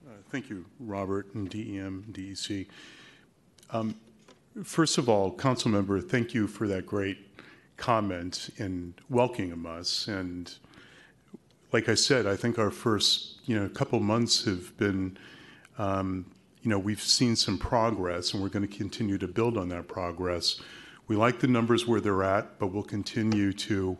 Uh, 0.07 0.13
Thank 0.29 0.49
you, 0.49 0.65
Robert 0.79 1.33
and 1.35 1.49
DEM, 1.49 2.05
DEC. 2.11 2.67
Um, 3.69 3.95
First 4.63 4.97
of 4.97 5.07
all, 5.07 5.31
council 5.31 5.71
member, 5.71 6.01
thank 6.01 6.33
you 6.33 6.45
for 6.45 6.67
that 6.67 6.85
great 6.85 7.30
comment 7.81 8.51
in 8.57 8.93
welcoming 9.09 9.65
us. 9.65 10.07
And 10.07 10.53
like 11.73 11.89
I 11.89 11.95
said, 11.95 12.27
I 12.27 12.35
think 12.35 12.59
our 12.59 12.69
first, 12.69 13.39
you 13.45 13.59
know, 13.59 13.67
couple 13.69 13.99
months 13.99 14.45
have 14.45 14.77
been, 14.77 15.17
um, 15.79 16.25
you 16.61 16.69
know, 16.69 16.77
we've 16.77 17.01
seen 17.01 17.35
some 17.35 17.57
progress 17.57 18.33
and 18.33 18.43
we're 18.43 18.49
going 18.49 18.67
to 18.67 18.77
continue 18.77 19.17
to 19.17 19.27
build 19.27 19.57
on 19.57 19.69
that 19.69 19.87
progress. 19.87 20.61
We 21.07 21.15
like 21.15 21.39
the 21.39 21.47
numbers 21.47 21.87
where 21.87 21.99
they're 21.99 22.23
at, 22.23 22.59
but 22.59 22.67
we'll 22.67 22.83
continue 22.83 23.51
to 23.53 23.97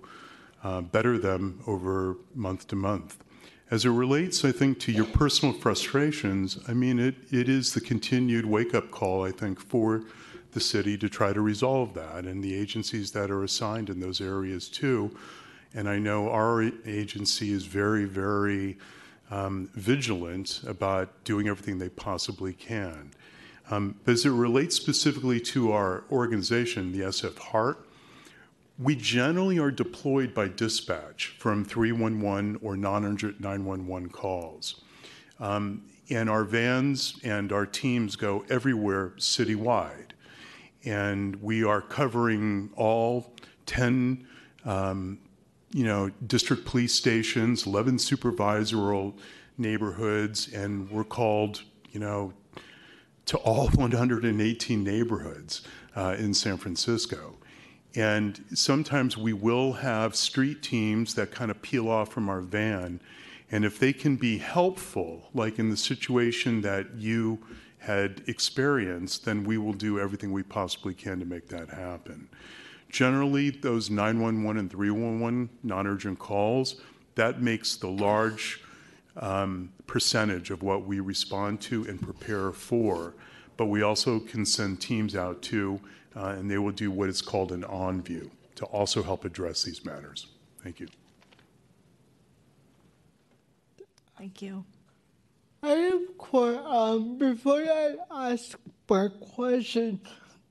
uh, 0.64 0.82
better 0.82 1.18
them 1.18 1.62
over 1.66 2.18
month 2.36 2.68
to 2.68 2.76
month. 2.76 3.18
As 3.72 3.86
it 3.86 3.90
relates, 3.90 4.46
I 4.46 4.52
think, 4.52 4.80
to 4.82 4.92
your 4.92 5.06
personal 5.06 5.56
frustrations, 5.56 6.60
I 6.68 6.74
mean, 6.74 7.00
it, 7.00 7.16
it 7.32 7.50
is 7.50 7.74
the 7.74 7.82
continued 7.82 8.46
wake 8.46 8.76
up 8.76 8.92
call, 8.92 9.26
I 9.26 9.32
think, 9.32 9.60
for 9.60 10.04
the 10.52 10.60
city 10.60 10.98
to 10.98 11.10
try 11.10 11.34
to 11.34 11.42
resolve 11.42 11.94
that 11.94 12.26
and 12.26 12.44
the 12.44 12.56
agencies 12.56 13.12
that 13.12 13.32
are 13.32 13.44
assigned 13.44 13.90
in 13.90 14.00
those 14.00 14.22
areas 14.22 14.70
too. 14.70 15.16
And 15.74 15.88
I 15.88 16.00
know 16.00 16.30
our 16.30 16.64
agency 16.86 17.52
is 17.52 17.66
very, 17.66 18.06
very 18.06 18.78
um, 19.30 19.70
vigilant 19.74 20.62
about 20.68 21.24
doing 21.24 21.48
everything 21.48 21.80
they 21.80 21.90
possibly 21.90 22.54
can. 22.54 23.12
Um, 23.70 23.96
but 24.04 24.12
as 24.12 24.26
it 24.26 24.32
relates 24.32 24.76
specifically 24.76 25.40
to 25.40 25.72
our 25.72 26.04
organization, 26.12 26.92
the 26.92 27.06
SF 27.06 27.38
HART, 27.38 27.88
we 28.78 28.96
generally 28.96 29.60
are 29.60 29.72
deployed 29.72 30.34
by 30.34 30.48
dispatch 30.50 31.36
from 31.38 31.64
311 31.64 32.60
or 32.62 32.76
non 32.76 33.06
urgent 33.06 33.40
911 33.40 34.10
calls. 34.10 34.82
Um, 35.40 35.84
and 36.10 36.30
our 36.30 36.44
vans 36.44 37.18
and 37.24 37.52
our 37.52 37.66
teams 37.66 38.16
go 38.16 38.44
everywhere 38.50 39.14
citywide. 39.18 40.12
And 40.86 41.36
we 41.42 41.64
are 41.64 41.82
covering 41.82 42.72
all 42.76 43.34
10 43.66 44.28
um, 44.66 45.20
you 45.74 45.86
know, 45.86 46.10
district 46.28 46.66
police 46.66 46.94
stations, 46.94 47.66
11 47.66 47.98
supervisoral 47.98 49.14
neighborhoods, 49.58 50.52
and 50.54 50.90
we're 50.90 51.04
called, 51.04 51.64
you 51.92 52.00
know, 52.00 52.34
to 53.26 53.38
all 53.38 53.68
118 53.76 54.84
neighborhoods 54.84 55.62
uh, 55.96 56.16
in 56.18 56.34
San 56.34 56.58
Francisco. 56.58 57.36
And 57.96 58.44
sometimes 58.54 59.18
we 59.18 59.34
will 59.34 59.74
have 59.74 60.16
street 60.16 60.62
teams 60.62 61.16
that 61.16 61.32
kind 61.32 61.52
of 61.52 61.62
peel 61.62 61.90
off 61.90 62.12
from 62.12 62.30
our 62.30 62.42
van. 62.42 63.02
And 63.52 63.66
if 63.66 63.80
they 63.80 63.92
can 63.92 64.16
be 64.16 64.38
helpful, 64.38 65.30
like 65.34 65.60
in 65.60 65.70
the 65.70 65.78
situation 65.78 66.62
that 66.62 66.96
you 66.96 67.40
had 67.82 68.22
experienced, 68.28 69.26
then 69.26 69.44
we 69.44 69.58
will 69.58 69.74
do 69.74 70.00
everything 70.00 70.32
we 70.32 70.44
possibly 70.44 70.94
can 70.94 71.20
to 71.20 71.26
make 71.26 71.48
that 71.48 71.68
happen. 71.68 72.30
Generally, 72.90 73.50
those 73.50 73.90
911 73.90 74.60
and 74.60 74.70
311 74.70 75.50
non 75.64 75.88
urgent 75.88 76.20
calls, 76.20 76.80
that 77.16 77.42
makes 77.42 77.76
the 77.78 77.88
large 77.88 78.62
um, 79.18 79.72
percentage 79.88 80.52
of 80.52 80.62
what 80.62 80.86
we 80.86 81.00
respond 81.00 81.60
to 81.62 81.84
and 81.86 82.00
prepare 82.00 82.52
for. 82.52 83.16
But 83.58 83.66
we 83.66 83.82
also 83.82 84.20
can 84.20 84.46
send 84.46 84.80
teams 84.80 85.16
out 85.16 85.42
too, 85.42 85.80
uh, 86.16 86.36
and 86.38 86.52
they 86.52 86.60
will 86.60 86.72
do 86.72 86.92
what 86.92 87.10
is 87.10 87.22
called 87.22 87.52
an 87.52 87.64
on 87.64 88.04
view 88.04 88.30
to 88.56 88.66
also 88.66 89.02
help 89.02 89.26
address 89.26 89.64
these 89.64 89.84
matters. 89.84 90.28
Thank 90.64 90.80
you. 90.80 90.88
Thank 94.20 94.44
you. 94.44 94.66
I 95.64 95.70
have 95.70 96.18
que- 96.20 96.58
um, 96.78 97.18
before 97.18 97.64
I 97.64 97.96
ask 98.12 98.60
my 98.90 99.08
question, 99.08 100.00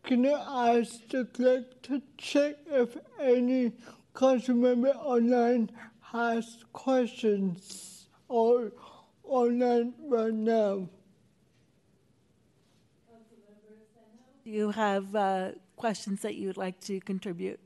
can 0.02 0.26
I 0.26 0.78
ask 0.78 1.06
the 1.08 1.24
clerk 1.26 1.82
to 1.82 2.02
check 2.16 2.56
if 2.66 2.96
any 3.20 3.72
council 4.14 4.56
member 4.56 4.90
online 4.90 5.70
has 6.00 6.64
questions 6.72 8.08
or 8.28 8.72
online 9.24 9.94
right 10.08 10.34
now? 10.34 10.88
Do 14.44 14.50
you 14.50 14.70
have 14.70 15.14
uh, 15.14 15.52
questions 15.76 16.22
that 16.22 16.34
you 16.34 16.46
would 16.48 16.56
like 16.56 16.80
to 16.80 17.00
contribute? 17.00 17.60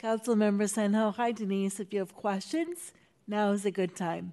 Councilmember 0.00 0.66
Senhaux, 0.66 1.14
hi 1.14 1.30
Denise, 1.30 1.78
if 1.78 1.92
you 1.92 1.98
have 1.98 2.14
questions, 2.14 2.92
now 3.28 3.50
is 3.50 3.66
a 3.66 3.70
good 3.70 3.94
time. 3.94 4.32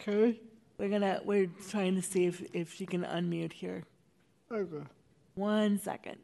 Okay. 0.00 0.40
We're 0.78 0.88
gonna, 0.88 1.20
we're 1.24 1.48
trying 1.68 1.94
to 1.94 2.02
see 2.02 2.26
if, 2.26 2.42
if 2.52 2.74
she 2.74 2.86
can 2.86 3.02
unmute 3.02 3.52
here. 3.52 3.84
Okay. 4.50 4.84
One 5.36 5.78
second. 5.78 6.18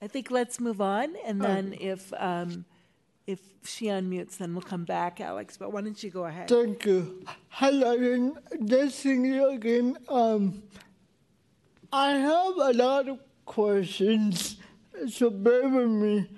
I 0.00 0.06
think 0.06 0.30
let's 0.30 0.60
move 0.60 0.80
on, 0.80 1.14
and 1.26 1.40
then 1.40 1.76
if, 1.80 2.12
um, 2.16 2.64
if 3.26 3.40
she 3.64 3.86
unmutes, 3.86 4.38
then 4.38 4.54
we'll 4.54 4.62
come 4.62 4.84
back, 4.84 5.20
Alex, 5.20 5.56
but 5.56 5.72
why 5.72 5.80
don't 5.80 6.02
you 6.02 6.10
go 6.10 6.24
ahead? 6.24 6.48
Thank 6.48 6.84
you. 6.86 7.24
Hello, 7.48 7.92
and 7.94 8.92
seeing 8.92 9.24
you 9.24 9.48
again. 9.50 9.96
Um, 10.08 10.62
I 11.92 12.12
have 12.12 12.56
a 12.56 12.72
lot 12.72 13.08
of 13.08 13.18
questions, 13.44 14.56
so 15.08 15.30
bear 15.30 15.68
with 15.68 15.90
me. 15.90 16.28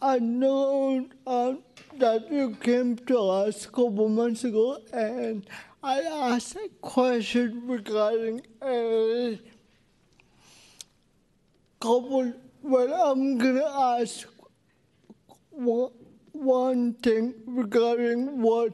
I 0.00 0.18
know 0.18 1.06
um, 1.26 1.62
that 1.98 2.30
you 2.30 2.56
came 2.60 2.96
to 2.96 3.18
us 3.18 3.66
a 3.66 3.68
couple 3.68 4.08
months 4.08 4.44
ago, 4.44 4.78
and 4.92 5.46
I 5.82 6.00
asked 6.00 6.56
a 6.56 6.68
question 6.80 7.62
regarding 7.66 8.42
a 8.62 9.38
couple. 11.80 12.32
Well, 12.62 13.12
I'm 13.12 13.38
gonna 13.38 13.64
ask 13.64 14.26
one, 15.50 15.90
one 16.32 16.94
thing 16.94 17.34
regarding 17.46 18.40
what 18.40 18.72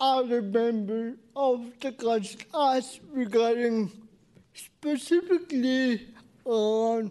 other 0.00 0.40
member 0.42 1.14
of 1.34 1.66
the 1.80 1.92
council 1.92 2.40
asked 2.54 3.00
regarding 3.12 3.90
specifically 4.54 6.06
on 6.44 7.10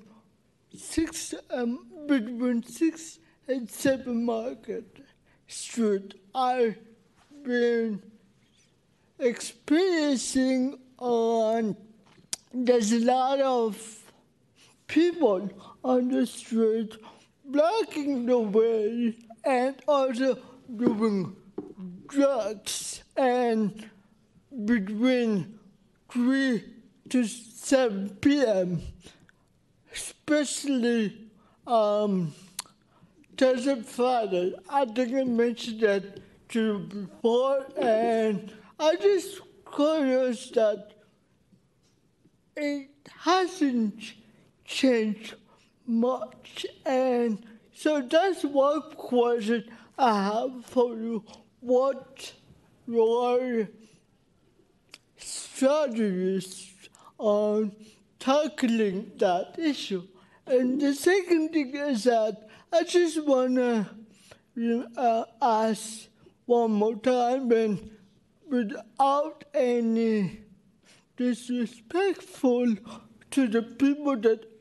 six 0.76 1.34
um, 1.50 1.86
between 2.08 2.64
six 2.64 3.20
and 3.48 3.70
seven 3.70 4.24
Market 4.24 5.04
Street. 5.48 6.14
I've 6.34 6.78
been 7.44 8.02
experiencing 9.20 10.80
on 10.98 11.76
there's 12.54 12.92
a 12.92 13.00
lot 13.00 13.40
of 13.40 13.78
people 14.88 15.50
on 15.84 16.10
the 16.10 16.26
street 16.26 16.96
blocking 17.48 18.26
the 18.26 18.38
way 18.38 19.18
and 19.44 19.76
also 19.88 20.38
doing 20.76 21.36
drugs 22.08 23.04
and 23.16 23.90
between 24.66 25.60
3 26.10 26.64
to 27.10 27.24
7 27.26 28.10
p.m. 28.22 28.82
especially 29.94 31.30
um, 31.66 32.34
Thursday, 33.38 33.82
Friday. 33.82 34.56
I 34.70 34.86
think 34.86 35.14
I 35.14 35.24
mentioned 35.24 35.82
that 35.82 36.04
to 36.50 36.60
you 36.62 36.80
before, 36.80 37.66
and 37.78 38.54
I 38.80 38.96
just 38.96 39.42
curious 39.76 40.50
that 40.52 40.94
it 42.56 42.90
hasn't 43.20 44.14
changed 44.66 45.36
much, 45.88 46.66
and 46.86 47.44
so 47.74 48.02
that's 48.02 48.44
one 48.44 48.82
question 48.96 49.64
I 49.98 50.24
have 50.24 50.66
for 50.66 50.96
you. 50.96 51.24
What 51.60 52.34
your 52.86 53.68
strategies 55.18 56.74
on 57.18 57.72
tackling 58.20 59.12
that 59.18 59.56
issue? 59.58 60.04
And 60.46 60.80
the 60.80 60.94
second 60.94 61.50
thing 61.54 61.76
is 61.76 62.04
that 62.04 62.48
I 62.72 62.84
just 62.84 63.26
wanna 63.26 63.90
uh, 64.96 65.24
ask 65.42 66.08
one 66.46 66.72
more 66.72 66.96
time 66.96 67.52
and 67.52 67.90
without 68.50 69.44
any 69.54 70.42
disrespectful 71.18 72.76
to 73.32 73.48
the 73.48 73.62
people 73.62 74.16
that 74.18 74.57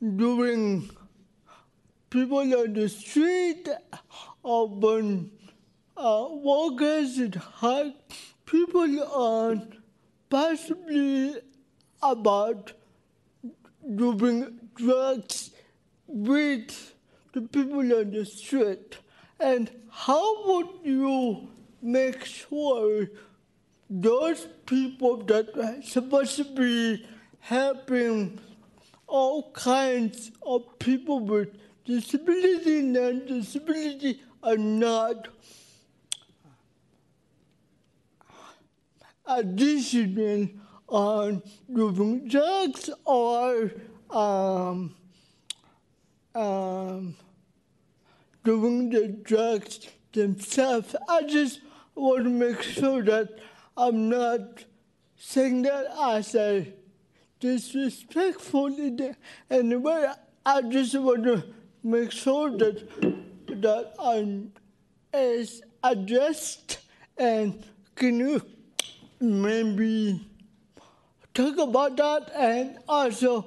doing 0.00 0.90
people 2.10 2.38
on 2.38 2.72
the 2.72 2.88
street, 2.88 3.68
urban 4.44 5.30
uh, 5.96 6.28
workers 6.30 7.18
hard 7.36 7.92
people 8.46 9.02
on 9.12 9.74
possibly 10.30 11.34
about 12.02 12.72
doing 13.96 14.60
drugs 14.74 15.50
with 16.06 16.94
the 17.32 17.42
people 17.42 17.80
on 17.80 18.10
the 18.10 18.24
street. 18.24 18.98
And 19.40 19.70
how 19.90 20.46
would 20.46 20.68
you 20.84 21.48
make 21.82 22.24
sure 22.24 23.06
those 23.90 24.46
people 24.66 25.18
that 25.24 25.56
are 25.56 25.82
supposed 25.82 26.36
to 26.36 26.44
be 26.44 27.06
helping 27.40 28.38
all 29.08 29.50
kinds 29.52 30.30
of 30.42 30.78
people 30.78 31.20
with 31.20 31.48
disability 31.84 32.80
and 32.80 32.92
non-disability 32.92 34.20
are 34.42 34.58
not 34.58 35.28
additional 39.26 40.48
on 40.88 41.42
doing 41.72 42.28
drugs 42.28 42.90
or 43.04 43.72
um, 44.10 44.94
um, 46.34 47.16
doing 48.44 48.90
the 48.90 49.08
drugs 49.08 49.88
themselves. 50.12 50.94
I 51.08 51.22
just 51.22 51.60
want 51.94 52.24
to 52.24 52.30
make 52.30 52.62
sure 52.62 53.02
that 53.02 53.38
I'm 53.76 54.08
not 54.08 54.64
saying 55.16 55.62
that 55.62 55.86
as 56.00 56.34
a 56.34 56.72
disrespectful 57.40 58.66
in 58.66 59.16
any 59.50 59.76
way. 59.76 60.08
I 60.44 60.62
just 60.62 60.98
want 60.98 61.24
to 61.24 61.44
make 61.82 62.10
sure 62.10 62.50
that 62.58 62.88
that 63.62 63.94
I'm 63.98 64.52
is 65.12 65.62
addressed 65.82 66.78
and 67.16 67.64
can 67.94 68.18
you 68.18 68.42
maybe 69.20 70.26
talk 71.34 71.58
about 71.58 71.96
that 71.96 72.30
and 72.36 72.78
also 72.88 73.46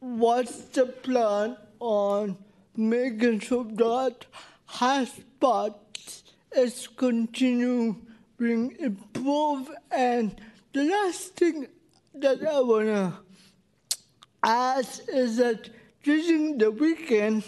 what's 0.00 0.56
the 0.76 0.86
plan 0.86 1.56
on 1.78 2.36
making 2.76 3.40
sure 3.40 3.64
that 3.64 4.26
hotspots 4.68 6.22
is 6.56 6.88
continue 6.96 7.96
being 8.38 8.74
improved 8.78 9.70
and 9.90 10.40
the 10.72 10.84
last 10.84 11.36
thing 11.36 11.66
that 12.20 12.46
I 12.46 12.60
wanna 12.60 13.18
ask 14.42 15.02
is 15.08 15.36
that 15.38 15.70
during 16.02 16.58
the 16.58 16.70
weekend 16.70 17.44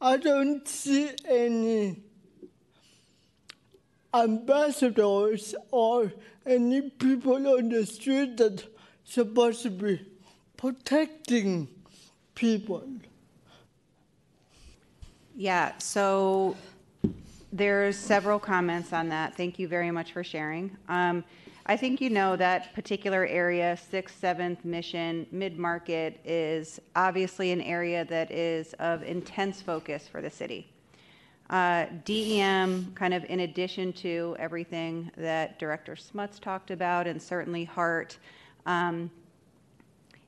I 0.00 0.16
don't 0.16 0.66
see 0.68 1.10
any 1.28 2.02
ambassadors 4.14 5.54
or 5.70 6.12
any 6.46 6.90
people 6.90 7.46
on 7.46 7.68
the 7.68 7.84
street 7.84 8.36
that 8.36 8.64
supposed 9.04 9.62
to 9.62 9.70
be 9.70 10.00
protecting 10.56 11.68
people. 12.34 12.84
Yeah, 15.34 15.72
so 15.78 16.56
there's 17.52 17.96
several 17.96 18.38
comments 18.38 18.92
on 18.92 19.08
that. 19.10 19.36
Thank 19.36 19.58
you 19.58 19.68
very 19.68 19.90
much 19.90 20.12
for 20.12 20.24
sharing. 20.24 20.76
Um, 20.88 21.24
I 21.70 21.76
think 21.76 22.00
you 22.00 22.08
know 22.08 22.34
that 22.34 22.72
particular 22.72 23.26
area, 23.26 23.76
Sixth, 23.76 24.18
Seventh, 24.18 24.64
Mission, 24.64 25.26
Mid 25.30 25.58
Market, 25.58 26.18
is 26.24 26.80
obviously 26.96 27.52
an 27.52 27.60
area 27.60 28.06
that 28.06 28.30
is 28.30 28.72
of 28.78 29.02
intense 29.02 29.60
focus 29.60 30.08
for 30.08 30.22
the 30.22 30.30
city. 30.30 30.72
Uh, 31.50 31.84
DEM, 32.06 32.92
kind 32.94 33.12
of 33.12 33.22
in 33.26 33.40
addition 33.40 33.92
to 33.92 34.34
everything 34.38 35.10
that 35.18 35.58
Director 35.58 35.94
Smuts 35.94 36.38
talked 36.38 36.70
about, 36.70 37.06
and 37.06 37.20
certainly 37.20 37.64
HART, 37.64 38.16
um, 38.64 39.10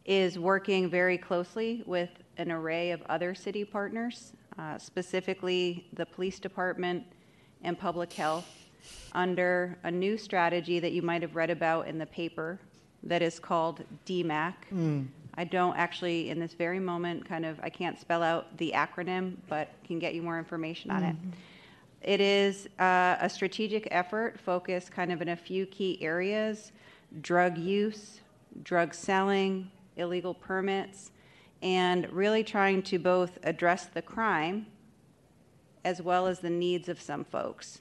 is 0.04 0.38
working 0.38 0.90
very 0.90 1.16
closely 1.16 1.82
with 1.86 2.10
an 2.36 2.52
array 2.52 2.90
of 2.90 3.00
other 3.08 3.34
city 3.34 3.64
partners, 3.64 4.34
uh, 4.58 4.76
specifically 4.76 5.86
the 5.94 6.04
police 6.04 6.38
department 6.38 7.02
and 7.62 7.78
public 7.78 8.12
health, 8.12 8.59
under 9.12 9.76
a 9.84 9.90
new 9.90 10.16
strategy 10.16 10.80
that 10.80 10.92
you 10.92 11.02
might 11.02 11.22
have 11.22 11.34
read 11.36 11.50
about 11.50 11.88
in 11.88 11.98
the 11.98 12.06
paper 12.06 12.58
that 13.02 13.22
is 13.22 13.38
called 13.38 13.82
DMAC. 14.06 14.54
I 15.34 15.44
don't 15.44 15.76
actually, 15.76 16.28
in 16.30 16.38
this 16.38 16.52
very 16.54 16.80
moment, 16.80 17.24
kind 17.26 17.46
of, 17.46 17.58
I 17.62 17.70
can't 17.70 17.98
spell 17.98 18.22
out 18.22 18.56
the 18.58 18.72
acronym, 18.74 19.36
but 19.48 19.68
can 19.84 19.98
get 19.98 20.14
you 20.14 20.22
more 20.22 20.38
information 20.38 20.90
on 20.90 21.02
it. 21.04 21.16
It 22.02 22.20
is 22.20 22.66
uh, 22.78 23.16
a 23.20 23.28
strategic 23.28 23.88
effort 23.90 24.38
focused 24.40 24.90
kind 24.90 25.12
of 25.12 25.22
in 25.22 25.28
a 25.28 25.36
few 25.36 25.66
key 25.66 25.98
areas 26.02 26.72
drug 27.22 27.58
use, 27.58 28.20
drug 28.62 28.94
selling, 28.94 29.70
illegal 29.96 30.32
permits, 30.34 31.10
and 31.62 32.10
really 32.12 32.42
trying 32.44 32.82
to 32.82 32.98
both 32.98 33.38
address 33.42 33.86
the 33.86 34.02
crime 34.02 34.66
as 35.84 36.00
well 36.02 36.26
as 36.26 36.40
the 36.40 36.50
needs 36.50 36.88
of 36.88 37.00
some 37.00 37.24
folks. 37.24 37.80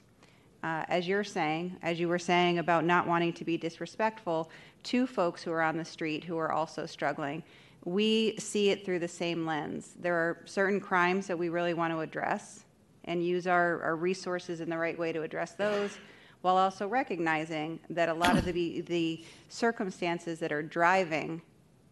Uh, 0.62 0.84
as 0.88 1.08
you're 1.08 1.24
saying, 1.24 1.76
as 1.82 1.98
you 1.98 2.08
were 2.08 2.18
saying 2.18 2.58
about 2.58 2.84
not 2.84 3.06
wanting 3.06 3.32
to 3.32 3.44
be 3.44 3.56
disrespectful 3.56 4.50
to 4.82 5.06
folks 5.06 5.42
who 5.42 5.50
are 5.50 5.62
on 5.62 5.76
the 5.76 5.84
street 5.84 6.22
who 6.24 6.36
are 6.36 6.52
also 6.52 6.84
struggling, 6.84 7.42
we 7.84 8.36
see 8.38 8.68
it 8.68 8.84
through 8.84 8.98
the 8.98 9.08
same 9.08 9.46
lens. 9.46 9.94
There 9.98 10.14
are 10.14 10.42
certain 10.44 10.80
crimes 10.80 11.26
that 11.28 11.38
we 11.38 11.48
really 11.48 11.72
want 11.72 11.92
to 11.94 12.00
address 12.00 12.64
and 13.04 13.24
use 13.24 13.46
our, 13.46 13.82
our 13.82 13.96
resources 13.96 14.60
in 14.60 14.68
the 14.68 14.76
right 14.76 14.98
way 14.98 15.12
to 15.12 15.22
address 15.22 15.52
those 15.52 15.98
while 16.42 16.56
also 16.56 16.86
recognizing 16.86 17.80
that 17.90 18.08
a 18.08 18.14
lot 18.14 18.36
of 18.36 18.44
the, 18.44 18.82
the 18.82 19.24
circumstances 19.48 20.38
that 20.38 20.52
are 20.52 20.62
driving 20.62 21.40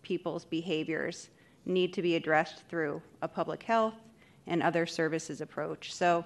people's 0.02 0.44
behaviors 0.44 1.30
need 1.64 1.92
to 1.92 2.02
be 2.02 2.16
addressed 2.16 2.62
through 2.68 3.00
a 3.22 3.28
public 3.28 3.62
health 3.62 3.94
and 4.46 4.62
other 4.62 4.86
services 4.86 5.40
approach. 5.40 5.92
So 5.92 6.24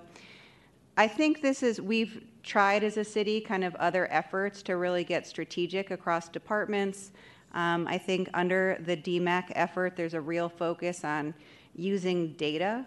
I 0.96 1.08
think 1.08 1.40
this 1.40 1.62
is, 1.62 1.80
we've 1.80 2.22
tried 2.42 2.84
as 2.84 2.98
a 2.98 3.04
city 3.04 3.40
kind 3.40 3.64
of 3.64 3.74
other 3.76 4.10
efforts 4.12 4.62
to 4.64 4.76
really 4.76 5.04
get 5.04 5.26
strategic 5.26 5.90
across 5.90 6.28
departments. 6.28 7.12
Um, 7.54 7.86
I 7.88 7.96
think 7.96 8.28
under 8.34 8.78
the 8.84 8.96
DMACC 8.96 9.52
effort, 9.54 9.96
there's 9.96 10.12
a 10.14 10.20
real 10.20 10.50
focus 10.50 11.02
on 11.04 11.32
using 11.74 12.34
data 12.34 12.84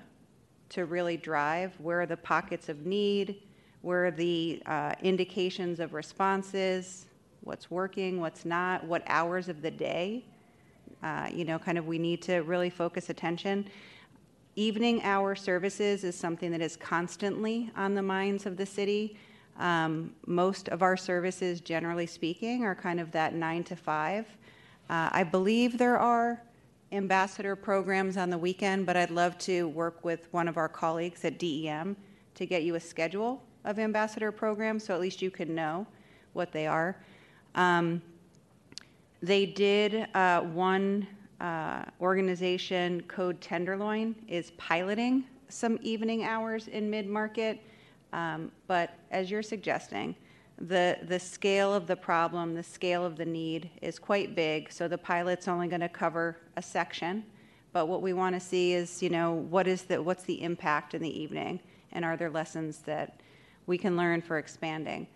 to 0.69 0.85
really 0.85 1.17
drive 1.17 1.73
where 1.79 2.01
are 2.01 2.05
the 2.05 2.17
pockets 2.17 2.69
of 2.69 2.85
need, 2.85 3.41
where 3.81 4.05
are 4.05 4.11
the 4.11 4.61
uh, 4.67 4.93
indications 5.01 5.79
of 5.79 5.93
responses, 5.93 7.05
what's 7.41 7.71
working, 7.71 8.19
what's 8.19 8.45
not, 8.45 8.83
what 8.83 9.01
hours 9.07 9.49
of 9.49 9.63
the 9.63 9.71
day. 9.71 10.25
Uh, 11.01 11.27
you 11.31 11.45
know, 11.45 11.57
kind 11.57 11.77
of 11.77 11.87
we 11.87 11.97
need 11.97 12.21
to 12.21 12.37
really 12.39 12.69
focus 12.69 13.09
attention. 13.09 13.65
Evening 14.57 15.03
hour 15.03 15.35
services 15.35 16.05
is 16.05 16.15
something 16.15 16.49
that 16.51 16.61
is 16.61 16.77
constantly 16.77 17.69
on 17.75 17.93
the 17.93 18.01
minds 18.01 18.45
of 18.45 18.55
the 18.55 18.65
city. 18.65 19.17
Um, 19.59 20.15
most 20.27 20.69
of 20.69 20.81
our 20.81 20.95
services, 20.95 21.59
generally 21.59 22.05
speaking, 22.05 22.63
are 22.63 22.73
kind 22.73 23.01
of 23.01 23.11
that 23.11 23.33
nine 23.33 23.65
to 23.65 23.75
five. 23.75 24.25
Uh, 24.89 25.09
I 25.11 25.23
believe 25.23 25.77
there 25.77 25.99
are 25.99 26.41
ambassador 26.93 27.57
programs 27.57 28.15
on 28.15 28.29
the 28.29 28.37
weekend, 28.37 28.85
but 28.85 28.95
I'd 28.95 29.11
love 29.11 29.37
to 29.39 29.67
work 29.67 30.05
with 30.05 30.29
one 30.31 30.47
of 30.47 30.55
our 30.55 30.69
colleagues 30.69 31.25
at 31.25 31.37
DEM 31.37 31.97
to 32.35 32.45
get 32.45 32.63
you 32.63 32.75
a 32.75 32.79
schedule 32.79 33.43
of 33.65 33.77
ambassador 33.77 34.31
programs 34.31 34.85
so 34.85 34.93
at 34.93 35.01
least 35.01 35.21
you 35.21 35.31
can 35.31 35.53
know 35.53 35.85
what 36.31 36.53
they 36.53 36.65
are. 36.65 36.95
Um, 37.55 38.01
they 39.21 39.45
did, 39.45 40.07
uh, 40.13 40.41
one 40.41 41.07
uh, 41.39 41.83
organization, 42.01 43.01
Code 43.07 43.39
Tenderloin, 43.41 44.15
is 44.27 44.51
piloting 44.57 45.25
some 45.49 45.77
evening 45.81 46.23
hours 46.23 46.67
in 46.67 46.89
mid 46.89 47.07
market. 47.07 47.61
Um, 48.13 48.51
but 48.67 48.97
as 49.11 49.29
you're 49.29 49.43
suggesting, 49.43 50.15
the, 50.57 50.97
the 51.03 51.19
scale 51.19 51.73
of 51.73 51.85
the 51.85 51.95
problem, 51.95 52.55
the 52.55 52.63
scale 52.63 53.05
of 53.05 53.17
the 53.17 53.25
need 53.25 53.69
is 53.81 53.99
quite 53.99 54.35
big. 54.35 54.71
So 54.71 54.87
the 54.87 54.97
pilot's 54.97 55.47
only 55.47 55.67
going 55.67 55.81
to 55.81 55.89
cover 55.89 56.37
a 56.55 56.61
section. 56.61 57.25
But 57.73 57.87
what 57.87 58.01
we 58.01 58.13
want 58.13 58.35
to 58.35 58.39
see 58.39 58.71
is, 58.71 59.03
you 59.03 59.09
know, 59.09 59.33
what 59.33 59.67
is 59.67 59.83
the, 59.83 60.01
what's 60.01 60.23
the 60.23 60.41
impact 60.41 60.93
in 60.93 61.01
the 61.01 61.21
evening? 61.21 61.59
And 61.91 62.05
are 62.05 62.15
there 62.15 62.29
lessons 62.29 62.79
that 62.79 63.19
we 63.67 63.77
can 63.77 63.97
learn 63.97 64.21
for 64.21 64.37
expanding? 64.37 65.07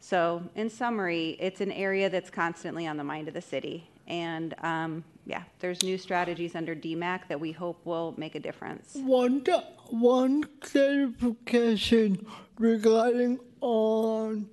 So, 0.00 0.42
in 0.54 0.68
summary, 0.68 1.36
it's 1.40 1.62
an 1.62 1.72
area 1.72 2.10
that's 2.10 2.28
constantly 2.28 2.86
on 2.86 2.98
the 2.98 3.04
mind 3.04 3.28
of 3.28 3.34
the 3.34 3.40
city. 3.40 3.88
And 4.06 4.54
um, 4.62 5.04
yeah, 5.24 5.42
there's 5.58 5.82
new 5.82 5.98
strategies 5.98 6.54
under 6.54 6.74
DMACC 6.74 7.28
that 7.28 7.40
we 7.40 7.52
hope 7.52 7.84
will 7.84 8.14
make 8.16 8.34
a 8.34 8.40
difference. 8.40 8.94
One, 8.94 9.44
one 9.90 10.44
clarification 10.60 12.26
regarding 12.58 13.40
on 13.60 14.48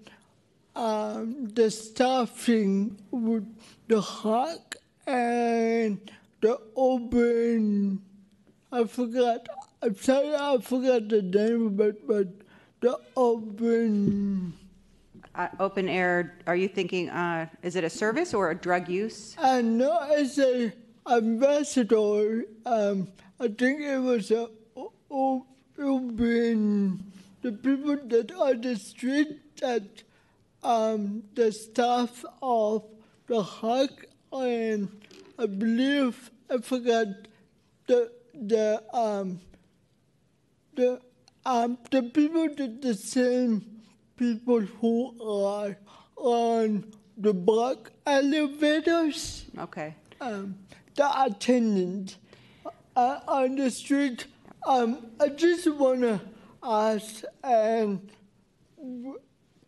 um, 0.75 1.47
the 1.49 1.69
staffing 1.69 2.97
with 3.11 3.45
the 3.87 4.01
HAC 4.01 4.77
and 5.05 6.11
the 6.41 6.59
open. 6.75 8.01
I 8.71 8.85
forgot. 8.85 9.47
I'm 9.81 9.95
sorry, 9.97 10.33
I 10.33 10.57
forgot 10.59 11.09
the 11.09 11.21
name 11.21 11.79
it, 11.79 12.07
but 12.07 12.27
the 12.81 12.99
open. 13.15 14.53
Uh, 15.35 15.47
open 15.59 15.89
air. 15.89 16.37
Are 16.45 16.55
you 16.55 16.67
thinking? 16.67 17.09
Uh, 17.09 17.47
is 17.63 17.75
it 17.75 17.83
a 17.83 17.89
service 17.89 18.33
or 18.33 18.51
a 18.51 18.55
drug 18.55 18.87
use? 18.87 19.35
I 19.39 19.61
know 19.61 19.97
it's 20.11 20.37
a 20.37 20.71
ambassador. 21.09 22.45
Um, 22.65 23.07
I 23.39 23.47
think 23.47 23.81
it 23.81 23.97
was 23.97 24.29
a 24.29 24.47
open 25.09 27.03
the 27.41 27.51
people 27.51 27.97
that 28.07 28.31
are 28.31 28.53
the 28.53 28.75
street 28.75 29.57
that 29.59 30.03
um, 30.63 31.23
the 31.35 31.51
staff 31.51 32.23
of 32.41 32.83
the 33.27 33.43
HAC 33.43 34.07
and 34.31 34.89
I 35.37 35.45
believe 35.45 36.31
I 36.49 36.57
forgot 36.59 37.07
the 37.87 38.11
the 38.33 38.83
um 38.93 39.41
the 40.75 41.01
um 41.45 41.77
the 41.91 42.03
people 42.03 42.47
did 42.55 42.81
the 42.81 42.93
same 42.93 43.72
people 44.23 44.61
who 44.79 44.95
are 45.21 45.77
on 46.15 46.85
the 47.17 47.33
black 47.33 47.91
elevators. 48.05 49.45
Okay. 49.59 49.95
Um, 50.21 50.55
the 50.95 51.09
attendant 51.25 52.17
uh, 52.95 53.19
on 53.27 53.55
the 53.55 53.69
street. 53.69 54.27
Um, 54.65 55.07
I 55.19 55.27
just 55.29 55.67
wanna 55.67 56.21
us 56.61 57.25
and 57.43 58.09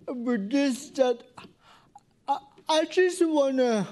with 0.08 0.50
this 0.50 0.90
that 0.92 1.24
I, 2.28 2.38
I 2.70 2.86
just 2.86 3.26
want 3.26 3.58
to 3.58 3.88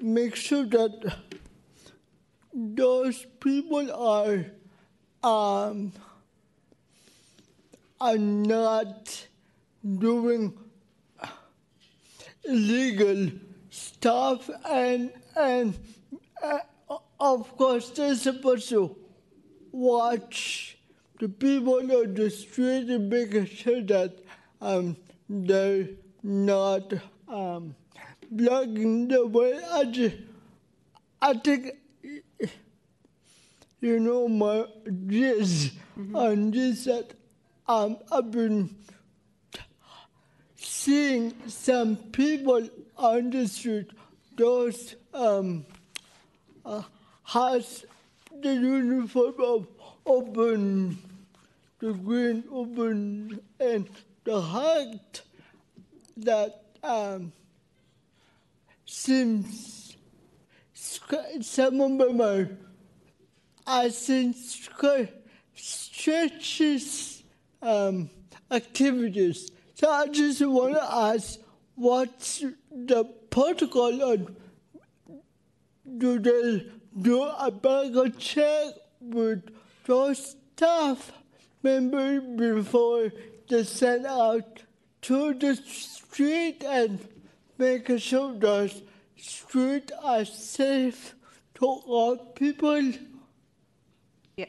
make 0.00 0.36
sure 0.36 0.64
that 0.66 1.16
those 2.54 3.26
people 3.40 3.90
are 3.92 4.44
um, 5.24 5.92
are 8.00 8.18
not 8.18 9.27
doing 9.98 10.58
illegal 12.44 13.30
stuff 13.70 14.48
and 14.68 15.12
and 15.36 15.78
uh, 16.42 16.58
of 17.20 17.56
course 17.56 17.90
they're 17.90 18.14
supposed 18.14 18.68
to 18.68 18.96
watch 19.72 20.78
the 21.20 21.28
people 21.28 21.74
on 21.74 22.14
the 22.14 22.30
street 22.30 22.88
and 22.88 23.08
making 23.10 23.46
sure 23.46 23.82
that 23.82 24.18
um, 24.60 24.96
they're 25.28 25.88
not 26.22 26.92
um, 27.28 27.74
blocking 28.30 29.08
the 29.08 29.26
way. 29.26 29.60
I 29.70 29.84
just, 29.84 30.16
I 31.20 31.34
think, 31.34 31.72
you 33.80 34.00
know, 34.00 34.28
my 34.28 34.66
this 34.84 35.70
mm-hmm. 35.98 36.16
on 36.16 36.50
this 36.50 36.84
that 36.84 37.14
um, 37.66 37.98
I've 38.12 38.30
been 38.30 38.74
seeing 40.88 41.34
some 41.46 41.96
people 41.96 42.66
on 42.96 43.28
the 43.28 43.46
street, 43.46 43.90
those 44.34 44.96
um, 45.12 45.66
uh, 46.64 46.80
has 47.24 47.84
the 48.40 48.54
uniform 48.54 49.34
of 49.38 49.66
open 50.06 50.96
the 51.80 51.92
green 51.92 52.42
open 52.50 53.38
and 53.60 53.86
the 54.24 54.40
HART 54.40 55.20
that 56.16 56.62
um, 56.82 57.32
seems 58.86 59.94
some 61.42 61.82
of 61.82 62.14
my 62.14 62.46
I 63.66 63.90
think 63.90 64.36
stretches 65.54 67.22
um, 67.60 68.08
activities. 68.50 69.50
So 69.78 69.88
I 69.88 70.08
just 70.08 70.44
want 70.44 70.74
to 70.74 70.82
ask 70.82 71.38
what's 71.76 72.44
the 72.68 73.04
protocol 73.30 74.02
on 74.02 74.34
do 75.98 76.18
they 76.18 76.66
do 77.00 77.22
a 77.22 77.48
background 77.52 78.18
check 78.18 78.74
with 79.00 79.44
those 79.86 80.34
staff 80.56 81.12
members 81.62 82.24
before 82.36 83.12
they 83.48 83.62
send 83.62 84.06
out 84.06 84.64
to 85.02 85.34
the 85.34 85.54
street 85.54 86.64
and 86.64 86.98
make 87.56 87.86
sure 88.00 88.34
the 88.34 88.82
streets 89.16 89.92
are 90.02 90.24
safe 90.24 91.14
to 91.54 91.66
all 91.66 92.16
people. 92.16 92.82
Yeah. 94.36 94.46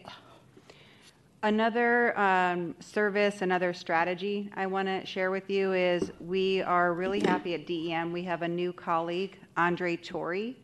Another 1.42 2.18
um, 2.20 2.76
service, 2.82 3.42
another 3.42 3.72
strategy 3.74 4.50
I 4.58 4.66
want 4.68 4.90
to 4.90 5.06
share 5.06 5.32
with 5.32 5.50
you 5.50 5.72
is 5.72 6.12
we 6.20 6.62
are 6.62 6.94
really 6.94 7.22
happy 7.22 7.54
at 7.54 7.66
DEM. 7.66 8.12
We 8.12 8.24
have 8.24 8.42
a 8.42 8.48
new 8.48 8.74
colleague, 8.74 9.38
Andre 9.56 9.96
Tori, 9.96 10.58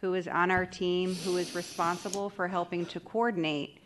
who 0.00 0.14
is 0.14 0.28
on 0.28 0.52
our 0.52 0.66
team, 0.66 1.16
who 1.16 1.36
is 1.36 1.56
responsible 1.56 2.30
for 2.30 2.46
helping 2.46 2.86
to 2.86 3.00
coordinate 3.00 3.78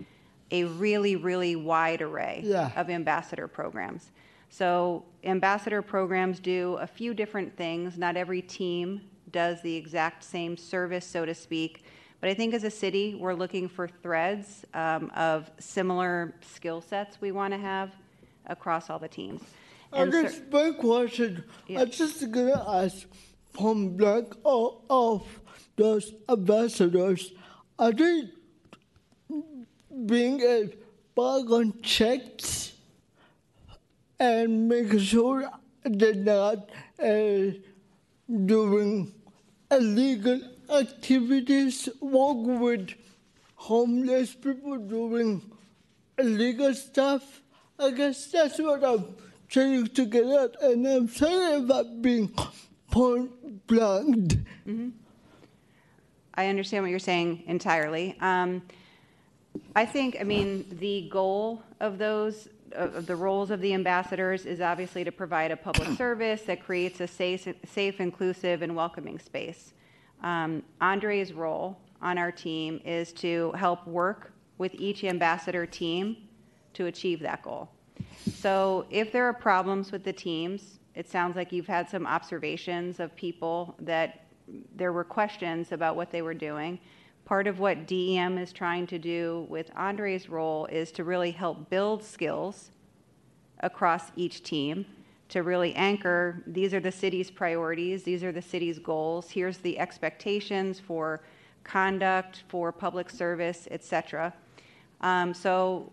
a 0.51 0.65
really, 0.65 1.17
really 1.17 1.57
wide 1.57 2.03
array 2.03 2.43
Yeah. 2.45 2.73
of 2.77 2.91
ambassador 2.91 3.49
programs. 3.49 4.11
So, 4.51 5.05
ambassador 5.25 5.81
programs 5.81 6.41
do 6.41 6.75
a 6.75 6.87
few 6.87 7.15
different 7.15 7.57
things. 7.57 7.97
Not 7.97 8.19
every 8.19 8.43
team 8.43 9.01
does 9.31 9.63
the 9.63 9.75
exact 9.75 10.25
same 10.25 10.59
service, 10.59 11.07
so 11.07 11.25
to 11.25 11.35
speak. 11.35 11.85
But 12.21 12.31
I 12.31 12.35
think 12.35 12.53
as 12.55 12.65
a 12.65 12.71
city, 12.71 13.15
we're 13.15 13.35
looking 13.35 13.69
for 13.69 13.87
threads 13.87 14.65
um, 14.75 15.11
of 15.15 15.51
similar 15.59 16.35
skill 16.41 16.81
sets 16.81 17.21
we 17.21 17.31
want 17.33 17.53
to 17.55 17.59
have 17.59 17.93
across 18.47 18.91
all 18.91 18.99
the 18.99 19.09
teams. 19.09 19.41
I 19.93 20.03
And 20.03 20.13
cer- 20.13 20.23
guess 20.23 20.41
my 20.51 20.71
question, 20.73 21.45
Yeah. 21.69 21.81
I'm 21.83 21.91
just 21.91 22.31
gonna 22.31 22.65
ask 22.69 23.07
from 23.53 23.97
blank 23.97 24.35
of, 24.45 24.79
of 24.91 25.41
those 25.77 26.13
ambassadors, 26.29 27.33
are 27.79 27.93
they 27.93 28.29
being 30.07 30.41
a 30.43 30.71
background 31.17 31.83
checked 31.83 32.73
and 34.19 34.69
making 34.69 34.99
sure 35.01 35.49
they're 35.85 36.15
not 36.15 36.69
uh, 37.03 37.53
doing 38.47 39.13
illegal 39.71 40.41
activities, 40.71 41.89
work 42.01 42.61
with 42.61 42.91
homeless 43.55 44.35
people 44.35 44.77
doing 44.79 45.43
illegal 46.19 46.75
stuff. 46.75 47.43
I 47.79 47.91
guess 47.91 48.27
that's 48.31 48.59
what 48.59 48.85
I'm 48.85 49.15
trying 49.49 49.87
to 49.87 50.07
get 50.07 50.27
at, 50.27 50.63
and 50.63 50.87
I'm 50.87 51.09
sorry 51.09 51.57
about 51.57 52.03
being 52.03 52.33
point 52.91 53.67
blank. 53.67 54.35
I 56.35 56.47
understand 56.47 56.85
what 56.85 56.91
you're 56.91 56.99
saying 56.99 57.43
entirely. 57.47 58.17
Um, 58.21 58.63
I 59.75 59.87
think, 59.87 60.17
I 60.21 60.25
mean, 60.25 60.67
the 60.79 61.09
goal 61.11 61.63
of 61.81 61.99
those, 61.99 62.49
of 62.73 62.95
of 62.95 63.07
the 63.07 63.17
roles 63.17 63.51
of 63.51 63.61
the 63.61 63.75
ambassadors 63.75 64.47
is 64.47 64.61
obviously 64.61 65.03
to 65.05 65.13
provide 65.13 65.51
a 65.51 65.57
public 65.57 65.89
service 65.97 66.43
that 66.43 66.63
creates 66.63 67.01
a 67.01 67.07
safe, 67.07 67.49
safe, 67.67 68.01
inclusive, 68.01 68.63
and 68.63 68.77
welcoming 68.77 69.19
space. 69.19 69.73
Um, 70.23 70.63
Andre's 70.81 71.33
role 71.33 71.79
on 72.01 72.19
our 72.19 72.33
team 72.33 72.81
is 72.85 73.13
to 73.15 73.53
help 73.53 73.87
work 73.87 74.33
with 74.59 74.75
each 74.75 75.05
ambassador 75.05 75.67
team 75.67 76.17
to 76.75 76.87
achieve 76.87 77.21
that 77.21 77.43
goal. 77.43 77.69
So 78.35 78.87
if 78.91 79.13
there 79.13 79.25
are 79.27 79.33
problems 79.33 79.93
with 79.93 80.05
the 80.05 80.13
teams, 80.13 80.79
it 80.95 81.09
sounds 81.09 81.37
like 81.37 81.53
you've 81.53 81.67
had 81.67 81.89
some 81.89 82.07
observations 82.07 83.01
of 83.01 83.15
people 83.15 83.75
that 83.81 84.27
there 84.75 84.93
were 84.93 85.05
questions 85.05 85.73
about 85.73 85.97
what 85.97 86.11
they 86.11 86.23
were 86.23 86.35
doing. 86.35 86.79
Part 87.25 87.47
of 87.47 87.59
what 87.59 87.87
DEM 87.87 88.39
is 88.39 88.53
trying 88.53 88.87
to 88.89 88.99
do 88.99 89.47
with 89.49 89.71
Andre's 89.77 90.29
role 90.29 90.67
is 90.67 90.91
to 90.93 91.05
really 91.05 91.31
help 91.31 91.69
build 91.71 92.03
skills 92.03 92.71
across 93.61 94.11
each 94.17 94.43
team 94.43 94.87
to 95.29 95.43
really 95.43 95.75
anchor 95.75 96.43
these 96.47 96.73
are 96.73 96.81
the 96.81 96.93
city's 96.93 97.31
priorities, 97.31 98.03
these 98.03 98.25
are 98.25 98.33
the 98.33 98.43
city's 98.43 98.79
goals, 98.79 99.31
here's 99.31 99.59
the 99.59 99.79
expectations 99.79 100.81
for 100.81 101.21
conduct, 101.65 102.45
for 102.49 102.73
public 102.73 103.11
service, 103.11 103.69
et 103.71 103.85
cetera. 103.85 104.33
Um, 105.01 105.35
so 105.35 105.93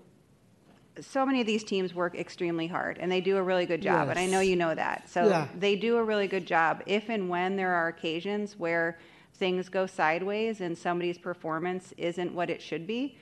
so 1.02 1.26
many 1.26 1.42
of 1.42 1.48
these 1.48 1.64
teams 1.64 1.94
work 1.94 2.16
extremely 2.16 2.68
hard 2.68 2.98
and 3.00 3.12
they 3.12 3.20
do 3.20 3.36
a 3.36 3.44
really 3.44 3.66
good 3.66 3.82
job 3.82 4.08
and 4.08 4.18
i 4.18 4.26
know 4.26 4.40
you 4.40 4.56
know 4.56 4.74
that 4.74 5.10
so 5.10 5.28
Yeah. 5.28 5.48
they 5.60 5.76
do 5.76 5.98
a 5.98 6.04
really 6.04 6.28
good 6.28 6.46
job 6.46 6.82
if 6.86 7.10
and 7.10 7.28
when 7.28 7.58
there 7.58 7.74
are 7.74 7.90
occasions 7.90 8.58
where 8.58 8.98
things 9.34 9.68
go 9.68 9.86
sideways 9.86 10.62
and 10.62 10.78
somebody's 10.78 11.18
performance 11.18 11.94
isn't 11.98 12.34
what 12.34 12.50
it 12.50 12.62
should 12.62 12.88
be 12.88 13.18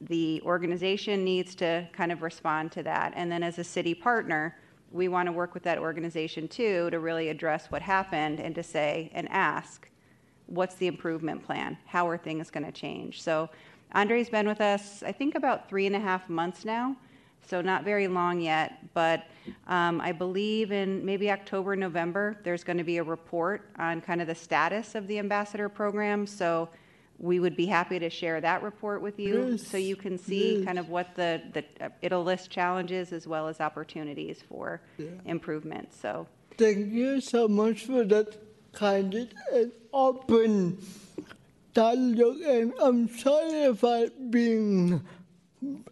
the 0.00 0.40
organization 0.44 1.24
needs 1.24 1.56
to 1.56 1.88
kind 1.92 2.12
of 2.12 2.22
respond 2.22 2.70
to 2.72 2.84
that 2.84 3.12
and 3.16 3.32
then 3.32 3.42
as 3.42 3.58
a 3.58 3.64
city 3.64 3.94
partner 3.94 4.56
we 4.92 5.08
want 5.08 5.26
to 5.26 5.32
work 5.32 5.54
with 5.54 5.62
that 5.64 5.78
organization 5.78 6.46
too 6.48 6.90
to 6.90 6.98
really 6.98 7.28
address 7.28 7.66
what 7.70 7.82
happened 7.82 8.40
and 8.40 8.54
to 8.54 8.62
say 8.62 9.10
and 9.14 9.28
ask 9.30 9.88
what's 10.46 10.74
the 10.74 10.86
improvement 10.86 11.44
plan? 11.44 11.78
How 11.86 12.08
are 12.08 12.18
things 12.18 12.50
going 12.50 12.66
to 12.66 12.72
change? 12.72 13.22
So 13.22 13.48
Andre's 13.92 14.28
been 14.28 14.46
with 14.46 14.60
us, 14.60 15.02
I 15.02 15.12
think, 15.12 15.34
about 15.34 15.68
three 15.68 15.86
and 15.86 15.96
a 15.96 16.00
half 16.00 16.28
months 16.28 16.64
now, 16.64 16.96
so 17.46 17.60
not 17.60 17.84
very 17.84 18.06
long 18.06 18.40
yet. 18.40 18.78
But 18.94 19.26
um, 19.66 20.00
I 20.00 20.12
believe 20.12 20.72
in 20.72 21.04
maybe 21.04 21.30
October, 21.30 21.74
November, 21.76 22.38
there's 22.42 22.64
going 22.64 22.78
to 22.78 22.84
be 22.84 22.98
a 22.98 23.02
report 23.02 23.68
on 23.78 24.00
kind 24.00 24.20
of 24.20 24.26
the 24.26 24.34
status 24.34 24.94
of 24.94 25.06
the 25.06 25.18
ambassador 25.18 25.68
program. 25.68 26.26
So 26.26 26.68
we 27.22 27.38
would 27.38 27.56
be 27.56 27.66
happy 27.66 27.98
to 28.00 28.10
share 28.10 28.40
that 28.40 28.62
report 28.62 29.00
with 29.00 29.18
you 29.18 29.56
so 29.56 29.76
you 29.76 29.94
can 29.96 30.18
see 30.18 30.56
yes. 30.56 30.64
kind 30.64 30.78
of 30.78 30.88
what 30.88 31.14
the, 31.14 31.40
the 31.52 31.64
uh, 31.80 31.88
it'll 32.02 32.24
list 32.24 32.50
challenges 32.50 33.12
as 33.12 33.26
well 33.26 33.46
as 33.48 33.60
opportunities 33.60 34.42
for 34.48 34.82
improvement. 35.24 35.94
So 35.94 36.26
Thank 36.58 36.92
you 36.92 37.20
so 37.20 37.48
much 37.48 37.86
for 37.86 38.04
that 38.04 38.36
candid 38.74 39.34
and 39.52 39.72
open 39.92 40.78
dialogue, 41.72 42.40
and 42.42 42.74
I'm 42.80 43.08
sorry 43.08 43.62
if 43.62 43.82
being 44.30 44.88
yep. 44.88 45.00
blunt. 45.62 45.91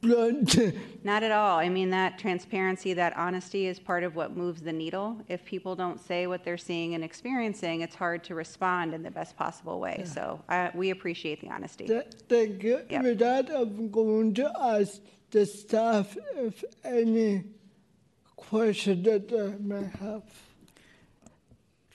Not 0.02 1.22
at 1.24 1.32
all. 1.32 1.58
I 1.58 1.68
mean, 1.68 1.90
that 1.90 2.18
transparency, 2.18 2.92
that 2.94 3.16
honesty 3.16 3.66
is 3.66 3.80
part 3.80 4.04
of 4.04 4.14
what 4.14 4.36
moves 4.36 4.62
the 4.62 4.72
needle. 4.72 5.20
If 5.28 5.44
people 5.44 5.74
don't 5.74 6.00
say 6.00 6.28
what 6.28 6.44
they're 6.44 6.56
seeing 6.56 6.94
and 6.94 7.02
experiencing, 7.02 7.80
it's 7.80 7.96
hard 7.96 8.22
to 8.24 8.34
respond 8.36 8.94
in 8.94 9.02
the 9.02 9.10
best 9.10 9.36
possible 9.36 9.80
way. 9.80 10.04
So 10.06 10.40
I, 10.48 10.70
we 10.74 10.90
appreciate 10.90 11.40
the 11.40 11.50
honesty. 11.50 11.86
Th- 11.86 12.06
Thank 12.28 12.62
you. 12.62 12.82
Yep. 12.88 13.02
With 13.02 13.18
that, 13.18 13.50
I'm 13.50 13.90
going 13.90 14.34
to 14.34 14.52
ask 14.60 15.00
the 15.32 15.44
staff 15.44 16.16
if 16.36 16.62
any 16.84 17.44
question 18.36 19.02
that 19.02 19.28
they 19.28 19.54
may 19.58 19.84
have. 20.00 20.22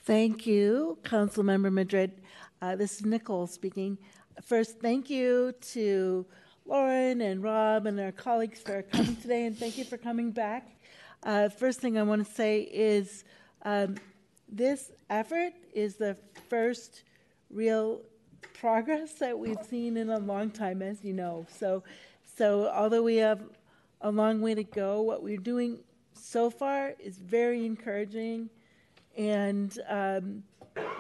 Thank 0.06 0.46
you, 0.46 0.98
Councilmember 1.04 1.72
Madrid. 1.72 2.22
Uh, 2.62 2.76
This 2.76 2.96
is 3.00 3.06
Nicole 3.06 3.48
speaking. 3.48 3.98
First, 4.44 4.80
thank 4.82 5.10
you 5.10 5.54
to 5.74 6.26
Lauren 6.66 7.20
and 7.20 7.44
Rob 7.44 7.86
and 7.88 8.00
our 8.00 8.14
colleagues 8.14 8.60
for 8.60 8.84
coming 8.84 9.18
today, 9.18 9.46
and 9.46 9.58
thank 9.58 9.78
you 9.78 9.84
for 9.84 9.98
coming 9.98 10.32
back. 10.32 10.70
Uh, 11.22 11.50
First 11.50 11.82
thing 11.82 11.98
I 11.98 12.04
want 12.04 12.26
to 12.26 12.34
say 12.34 12.62
is 12.62 13.26
um, 13.64 13.96
this 14.48 14.92
effort 15.10 15.54
is 15.74 15.98
the 15.98 16.16
first 16.50 17.04
real 17.50 18.02
progress 18.54 19.14
that 19.16 19.38
we've 19.38 19.62
seen 19.70 19.98
in 19.98 20.10
a 20.10 20.20
long 20.20 20.50
time, 20.50 20.82
as 20.82 21.04
you 21.04 21.12
know. 21.12 21.46
So, 21.50 21.84
so 22.38 22.70
although 22.70 23.04
we 23.04 23.18
have 23.18 23.42
a 24.00 24.10
long 24.12 24.40
way 24.40 24.56
to 24.56 24.64
go, 24.64 25.02
what 25.02 25.22
we're 25.22 25.38
doing 25.38 25.80
so 26.14 26.50
far 26.50 26.94
is 26.98 27.18
very 27.18 27.66
encouraging. 27.66 28.50
And 29.18 29.78
um, 29.90 30.44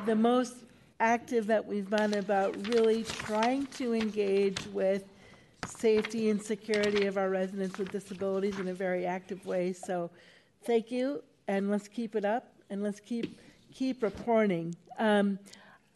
the 0.06 0.16
most 0.16 0.56
active 1.00 1.48
that 1.48 1.66
we've 1.66 1.90
been 1.90 2.16
about 2.16 2.68
really 2.68 3.04
trying 3.04 3.66
to 3.68 3.94
engage 3.94 4.60
with 4.68 5.06
safety 5.66 6.30
and 6.30 6.42
security 6.42 7.06
of 7.06 7.18
our 7.18 7.30
residents 7.30 7.78
with 7.78 7.92
disabilities 7.92 8.60
in 8.60 8.68
a 8.68 8.74
very 8.74 9.06
active 9.06 9.46
way. 9.46 9.74
So 9.74 10.10
thank 10.66 10.92
you, 10.92 11.24
and 11.48 11.70
let's 11.70 11.88
keep 11.88 12.16
it 12.16 12.26
up, 12.26 12.54
and 12.70 12.84
let's 12.84 13.00
keep, 13.00 13.40
keep 13.74 14.04
reporting. 14.04 14.76
Um, 14.98 15.40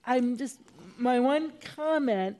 I'm 0.06 0.38
just, 0.38 0.60
my 0.98 1.20
one 1.20 1.54
comment, 1.76 2.38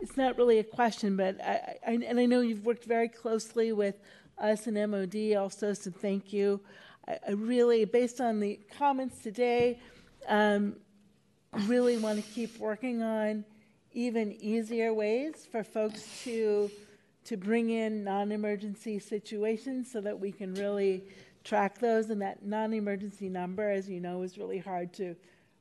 it's 0.00 0.16
not 0.16 0.36
really 0.38 0.58
a 0.58 0.64
question, 0.64 1.16
but 1.16 1.40
I, 1.40 1.76
I, 1.86 1.92
and 2.06 2.18
I 2.18 2.26
know 2.26 2.40
you've 2.40 2.64
worked 2.64 2.84
very 2.84 3.08
closely 3.08 3.72
with 3.72 3.96
us 4.38 4.66
and 4.66 4.90
MOD 4.90 5.34
also, 5.36 5.74
so 5.74 5.90
thank 5.90 6.32
you. 6.32 6.60
I, 7.06 7.18
I 7.28 7.30
really, 7.32 7.84
based 7.84 8.20
on 8.20 8.40
the 8.40 8.58
comments 8.78 9.22
today, 9.22 9.78
um, 10.28 10.76
really 11.66 11.98
want 11.98 12.24
to 12.24 12.30
keep 12.32 12.58
working 12.58 13.02
on 13.02 13.44
even 13.92 14.32
easier 14.40 14.94
ways 14.94 15.46
for 15.50 15.64
folks 15.64 16.22
to 16.24 16.70
to 17.22 17.36
bring 17.36 17.70
in 17.70 18.02
non-emergency 18.02 18.98
situations 18.98 19.90
so 19.92 20.00
that 20.00 20.18
we 20.18 20.32
can 20.32 20.54
really 20.54 21.04
track 21.44 21.78
those. 21.78 22.10
And 22.10 22.20
that 22.22 22.44
non-emergency 22.44 23.28
number 23.28 23.70
as 23.70 23.88
you 23.88 24.00
know 24.00 24.22
is 24.22 24.38
really 24.38 24.58
hard 24.58 24.92
to 24.94 25.14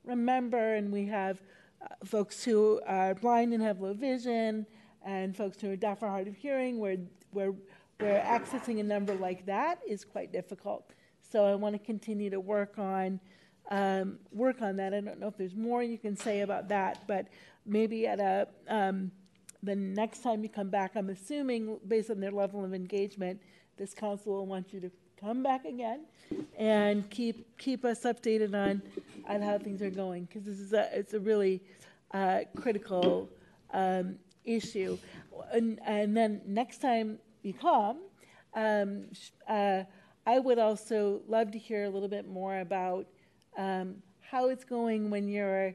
remember. 0.05 0.75
And 0.75 0.91
we 0.91 1.05
have 1.07 1.41
uh, 1.81 1.87
folks 2.05 2.43
who 2.43 2.81
are 2.87 3.13
blind 3.15 3.53
and 3.53 3.61
have 3.61 3.81
low 3.81 3.93
vision 3.93 4.65
and 5.03 5.35
folks 5.35 5.59
who 5.61 5.71
are 5.71 5.75
deaf 5.75 6.01
or 6.01 6.07
hard 6.07 6.27
of 6.27 6.35
hearing 6.35 6.79
where 6.79 6.97
where 7.31 7.53
where 7.99 8.23
accessing 8.23 8.79
a 8.79 8.83
number 8.83 9.13
like 9.15 9.45
that 9.45 9.79
is 9.87 10.05
quite 10.05 10.31
difficult. 10.31 10.91
So 11.31 11.45
i 11.45 11.55
want 11.55 11.75
to 11.75 11.79
continue 11.79 12.29
to 12.29 12.39
work 12.39 12.79
on 12.79 13.19
um, 13.69 14.17
work 14.31 14.61
on 14.61 14.75
that. 14.77 14.93
I 14.93 15.01
don't 15.01 15.19
know 15.19 15.27
if 15.27 15.37
there's 15.37 15.55
more 15.55 15.81
you 15.83 15.97
can 15.97 16.15
say 16.15 16.41
about 16.41 16.67
that, 16.69 17.07
but 17.07 17.27
maybe 17.65 18.07
at 18.07 18.19
a 18.19 18.47
um, 18.67 19.11
the 19.61 19.75
next 19.75 20.23
time 20.23 20.41
you 20.43 20.49
come 20.49 20.69
back, 20.69 20.95
I'm 20.95 21.09
assuming, 21.09 21.79
based 21.87 22.09
on 22.09 22.19
their 22.19 22.31
level 22.31 22.63
of 22.63 22.73
engagement, 22.73 23.41
this 23.77 23.93
council 23.93 24.33
will 24.33 24.45
want 24.45 24.73
you 24.73 24.79
to 24.79 24.91
come 25.19 25.43
back 25.43 25.65
again 25.65 26.05
and 26.57 27.09
keep, 27.09 27.57
keep 27.57 27.83
us 27.83 28.03
updated 28.03 28.53
on, 28.53 28.81
on 29.27 29.41
how 29.41 29.57
things 29.57 29.81
are 29.81 29.89
going, 29.89 30.25
because 30.25 30.45
this 30.45 30.59
is 30.59 30.73
a, 30.73 30.89
it's 30.97 31.13
a 31.13 31.19
really 31.19 31.61
uh, 32.13 32.39
critical 32.55 33.29
um, 33.73 34.17
issue. 34.45 34.97
And, 35.51 35.79
and 35.85 36.15
then 36.15 36.41
next 36.45 36.79
time 36.79 37.19
you 37.43 37.53
come, 37.53 37.97
um, 38.53 39.07
uh, 39.47 39.83
I 40.25 40.39
would 40.39 40.59
also 40.59 41.21
love 41.27 41.51
to 41.51 41.57
hear 41.57 41.83
a 41.83 41.89
little 41.89 42.07
bit 42.07 42.27
more 42.27 42.59
about 42.59 43.07
um, 43.59 43.95
how 44.21 44.47
it's 44.47 44.63
going 44.63 45.09
when 45.09 45.27
you're 45.27 45.73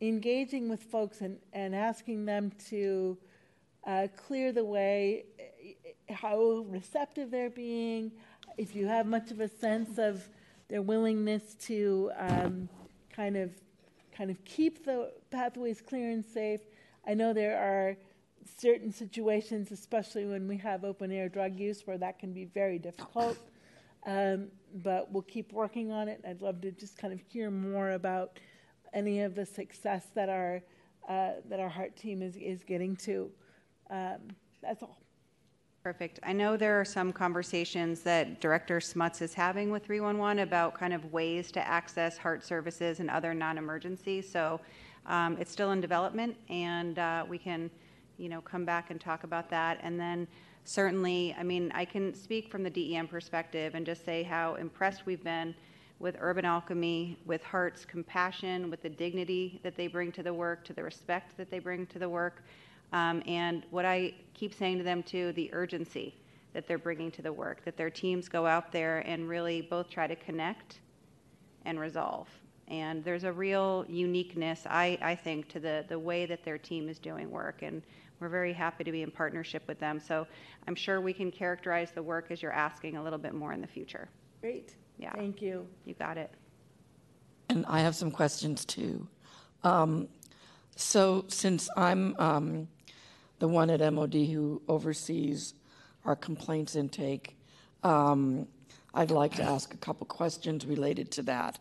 engaging 0.00 0.68
with 0.68 0.82
folks 0.82 1.20
and, 1.20 1.38
and 1.52 1.74
asking 1.74 2.24
them 2.24 2.50
to 2.68 3.16
uh, 3.86 4.08
clear 4.16 4.52
the 4.52 4.64
way, 4.64 5.24
eh, 5.38 6.12
how 6.12 6.64
receptive 6.68 7.30
they're 7.30 7.48
being, 7.48 8.10
if 8.58 8.74
you 8.74 8.86
have 8.86 9.06
much 9.06 9.30
of 9.30 9.40
a 9.40 9.48
sense 9.48 9.96
of 9.96 10.28
their 10.68 10.82
willingness 10.82 11.54
to 11.54 12.10
um, 12.18 12.68
kind 13.14 13.36
of 13.36 13.50
kind 14.16 14.30
of 14.30 14.44
keep 14.44 14.84
the 14.84 15.12
pathways 15.30 15.80
clear 15.80 16.10
and 16.10 16.26
safe. 16.26 16.60
I 17.06 17.14
know 17.14 17.32
there 17.32 17.58
are 17.58 17.96
certain 18.58 18.92
situations, 18.92 19.70
especially 19.70 20.26
when 20.26 20.48
we 20.48 20.56
have 20.58 20.84
open 20.84 21.12
air 21.12 21.28
drug 21.28 21.58
use, 21.58 21.86
where 21.86 21.96
that 21.98 22.18
can 22.18 22.32
be 22.32 22.44
very 22.44 22.78
difficult. 22.78 23.38
Um, 24.04 24.48
but 24.82 25.10
we'll 25.10 25.22
keep 25.22 25.52
working 25.52 25.90
on 25.92 26.08
it. 26.08 26.20
I'd 26.26 26.42
love 26.42 26.60
to 26.62 26.70
just 26.70 26.98
kind 26.98 27.12
of 27.12 27.20
hear 27.28 27.50
more 27.50 27.92
about 27.92 28.38
any 28.92 29.20
of 29.20 29.34
the 29.34 29.46
success 29.46 30.06
that 30.14 30.28
our 30.28 30.62
uh, 31.08 31.32
that 31.48 31.60
our 31.60 31.68
HART 31.68 31.96
team 31.96 32.22
is 32.22 32.36
is 32.36 32.62
getting 32.62 32.96
to. 32.96 33.30
Um, 33.90 34.18
that's 34.62 34.82
all. 34.82 34.98
Perfect. 35.82 36.20
I 36.22 36.34
know 36.34 36.58
there 36.58 36.78
are 36.78 36.84
some 36.84 37.10
conversations 37.10 38.02
that 38.02 38.38
Director 38.42 38.82
Smuts 38.82 39.22
is 39.22 39.32
having 39.32 39.70
with 39.70 39.86
311 39.86 40.42
about 40.42 40.74
kind 40.74 40.92
of 40.92 41.10
ways 41.10 41.50
to 41.52 41.66
access 41.66 42.18
HART 42.18 42.44
services 42.44 43.00
and 43.00 43.08
other 43.08 43.32
non-emergency. 43.32 44.20
So 44.20 44.60
um, 45.06 45.38
it's 45.40 45.50
still 45.50 45.70
in 45.70 45.80
development, 45.80 46.36
and 46.50 46.98
uh, 46.98 47.24
we 47.26 47.38
can, 47.38 47.70
you 48.18 48.28
know, 48.28 48.42
come 48.42 48.66
back 48.66 48.90
and 48.90 49.00
talk 49.00 49.24
about 49.24 49.48
that. 49.48 49.78
And 49.82 49.98
then 49.98 50.28
certainly, 50.64 51.34
I 51.38 51.42
mean, 51.42 51.72
I 51.74 51.84
can 51.84 52.14
speak 52.14 52.50
from 52.50 52.62
the 52.62 52.70
DEM 52.70 53.08
perspective 53.08 53.74
and 53.74 53.84
just 53.84 54.04
say 54.04 54.22
how 54.22 54.54
impressed 54.54 55.06
we've 55.06 55.24
been 55.24 55.54
with 55.98 56.16
Urban 56.20 56.44
Alchemy, 56.44 57.18
with 57.26 57.42
HART's 57.42 57.84
compassion, 57.84 58.70
with 58.70 58.82
the 58.82 58.88
dignity 58.88 59.60
that 59.62 59.76
they 59.76 59.86
bring 59.86 60.10
to 60.12 60.22
the 60.22 60.32
work, 60.32 60.64
to 60.64 60.72
the 60.72 60.82
respect 60.82 61.36
that 61.36 61.50
they 61.50 61.58
bring 61.58 61.86
to 61.86 61.98
the 61.98 62.08
work. 62.08 62.42
Um, 62.92 63.22
and 63.26 63.64
what 63.70 63.84
I 63.84 64.14
keep 64.34 64.54
saying 64.54 64.78
to 64.78 64.84
them 64.84 65.02
too, 65.02 65.32
the 65.32 65.52
urgency 65.52 66.14
that 66.52 66.66
they're 66.66 66.78
bringing 66.78 67.10
to 67.12 67.22
the 67.22 67.32
work, 67.32 67.64
that 67.64 67.76
their 67.76 67.90
teams 67.90 68.28
go 68.28 68.46
out 68.46 68.72
there 68.72 69.00
and 69.00 69.28
really 69.28 69.60
both 69.60 69.88
try 69.88 70.06
to 70.06 70.16
connect 70.16 70.80
and 71.64 71.78
resolve. 71.78 72.28
And 72.66 73.04
there's 73.04 73.24
a 73.24 73.32
real 73.32 73.84
uniqueness, 73.88 74.66
I, 74.68 74.98
I 75.02 75.14
think, 75.14 75.48
to 75.48 75.60
the, 75.60 75.84
the 75.88 75.98
way 75.98 76.26
that 76.26 76.44
their 76.44 76.58
team 76.58 76.88
is 76.88 76.98
doing 76.98 77.30
work. 77.30 77.62
And 77.62 77.82
we're 78.20 78.28
very 78.28 78.52
happy 78.52 78.84
to 78.84 78.92
be 78.92 79.02
in 79.02 79.10
partnership 79.10 79.66
with 79.66 79.80
them. 79.80 79.98
So 79.98 80.26
I'm 80.68 80.74
sure 80.74 81.00
we 81.00 81.12
can 81.12 81.30
characterize 81.30 81.90
the 81.90 82.02
work 82.02 82.30
as 82.30 82.42
you're 82.42 82.52
asking 82.52 82.96
a 82.96 83.02
little 83.02 83.18
bit 83.18 83.34
more 83.34 83.52
in 83.52 83.60
the 83.60 83.66
future. 83.66 84.08
Great. 84.40 84.74
Yeah. 84.98 85.12
Thank 85.14 85.40
you. 85.40 85.66
You 85.86 85.94
got 85.94 86.18
it. 86.18 86.30
And 87.48 87.64
I 87.66 87.80
have 87.80 87.96
some 87.96 88.10
questions 88.10 88.64
too. 88.64 89.08
Um, 89.64 90.08
so, 90.76 91.24
since 91.28 91.68
I'm 91.76 92.14
um, 92.18 92.68
the 93.38 93.48
one 93.48 93.68
at 93.70 93.80
MOD 93.92 94.14
who 94.14 94.62
oversees 94.68 95.54
our 96.04 96.16
complaints 96.16 96.76
intake, 96.76 97.36
um, 97.82 98.46
I'd 98.94 99.10
like 99.10 99.34
to 99.36 99.42
ask 99.42 99.74
a 99.74 99.76
couple 99.76 100.06
questions 100.06 100.64
related 100.64 101.10
to 101.12 101.22
that. 101.24 101.58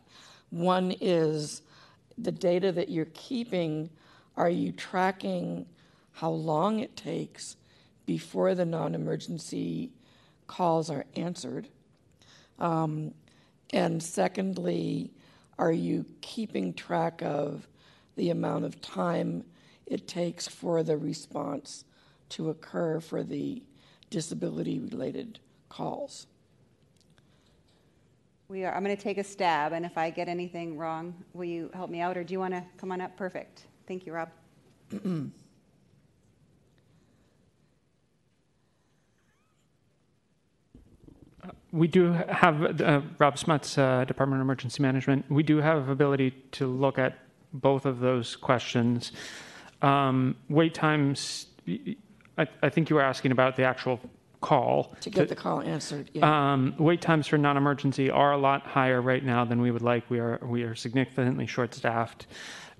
One 0.51 0.93
is 1.01 1.61
the 2.17 2.31
data 2.31 2.71
that 2.71 2.89
you're 2.89 3.07
keeping, 3.13 3.89
are 4.37 4.49
you 4.49 4.71
tracking 4.71 5.65
how 6.19 6.31
long 6.31 6.79
it 6.79 6.97
takes 6.97 7.55
before 8.05 8.53
the 8.53 8.65
non 8.65 8.93
emergency 8.93 9.93
calls 10.47 10.89
are 10.89 11.05
answered? 11.15 11.69
Um, 12.59 13.13
and 13.71 14.03
secondly, 14.03 15.11
are 15.57 15.71
you 15.71 16.05
keeping 16.19 16.73
track 16.73 17.21
of 17.21 17.69
the 18.17 18.31
amount 18.31 18.65
of 18.65 18.81
time 18.81 19.45
it 19.85 20.09
takes 20.09 20.45
for 20.45 20.83
the 20.83 20.97
response 20.97 21.85
to 22.29 22.49
occur 22.49 22.99
for 22.99 23.23
the 23.23 23.63
disability 24.09 24.79
related 24.79 25.39
calls? 25.69 26.27
We 28.49 28.65
are, 28.65 28.75
I'm 28.75 28.83
going 28.83 28.97
to 28.97 29.01
take 29.01 29.19
a 29.19 29.23
stab, 29.23 29.71
and 29.71 29.85
if 29.85 29.97
I 29.97 30.09
get 30.09 30.27
anything 30.27 30.75
wrong, 30.75 31.13
will 31.33 31.45
you 31.45 31.71
help 31.73 31.89
me 31.89 32.01
out, 32.01 32.17
or 32.17 32.25
do 32.25 32.33
you 32.33 32.39
want 32.39 32.55
to 32.55 32.63
come 32.75 32.91
on 32.91 32.99
up? 32.99 33.15
Perfect. 33.15 33.67
Thank 33.87 34.05
you, 34.05 34.11
Rob. 34.11 34.29
We 41.71 41.87
do 41.87 42.11
have, 42.13 42.81
uh, 42.81 43.01
Rob 43.19 43.37
Smuts, 43.37 43.77
uh, 43.77 44.03
Department 44.05 44.41
of 44.41 44.45
Emergency 44.45 44.81
Management, 44.81 45.29
we 45.29 45.43
do 45.43 45.57
have 45.57 45.89
ability 45.89 46.31
to 46.53 46.65
look 46.65 46.97
at 46.97 47.19
both 47.53 47.85
of 47.85 47.99
those 47.99 48.35
questions. 48.35 49.11
Um, 49.81 50.35
wait 50.49 50.73
times, 50.73 51.47
I, 52.37 52.47
I 52.63 52.69
think 52.69 52.89
you 52.89 52.95
were 52.95 53.03
asking 53.03 53.31
about 53.31 53.55
the 53.55 53.63
actual 53.63 53.99
call. 54.41 54.95
To 55.01 55.09
get 55.09 55.29
the 55.29 55.35
call 55.35 55.61
answered, 55.61 56.09
yeah. 56.13 56.53
Um, 56.53 56.73
wait 56.77 57.01
times 57.01 57.27
for 57.27 57.37
non-emergency 57.37 58.09
are 58.09 58.31
a 58.31 58.37
lot 58.37 58.65
higher 58.65 59.01
right 59.01 59.23
now 59.23 59.45
than 59.45 59.61
we 59.61 59.71
would 59.71 59.81
like. 59.81 60.09
We 60.09 60.19
are 60.19 60.39
we 60.43 60.63
are 60.63 60.75
significantly 60.75 61.45
short-staffed, 61.45 62.27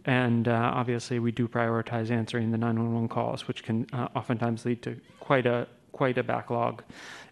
and 0.06 0.48
uh, 0.48 0.72
obviously 0.74 1.20
we 1.20 1.32
do 1.32 1.48
prioritize 1.48 2.12
answering 2.12 2.52
the 2.52 2.58
911 2.58 3.10
calls, 3.10 3.48
which 3.48 3.64
can 3.64 3.86
uh, 3.94 4.08
oftentimes 4.16 4.66
lead 4.66 4.82
to 4.84 5.00
quite 5.20 5.46
a 5.46 5.68
quite 5.92 6.18
a 6.18 6.24
backlog 6.24 6.84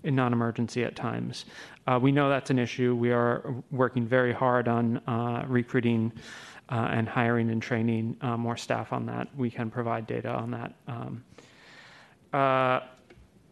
in 0.07 0.15
non-emergency 0.15 0.84
at 0.84 0.95
times. 0.95 1.45
Uh, 1.85 1.99
we 2.01 2.11
know 2.11 2.29
that's 2.29 2.49
an 2.49 2.59
issue. 2.59 2.95
We 2.95 3.11
are 3.11 3.55
working 3.71 4.07
very 4.07 4.34
hard 4.34 4.67
on 4.67 4.97
uh, 5.07 5.45
recruiting. 5.47 6.11
Uh, 6.69 6.89
and 6.91 7.07
hiring 7.07 7.49
and 7.49 7.61
training 7.61 8.17
uh, 8.19 8.35
more 8.35 8.57
staff 8.57 8.91
on 8.91 9.05
that. 9.05 9.29
We 9.38 9.49
can 9.49 9.71
provide 9.71 10.05
data 10.05 10.27
on 10.27 10.51
that. 10.51 10.73
Um, 10.85 11.23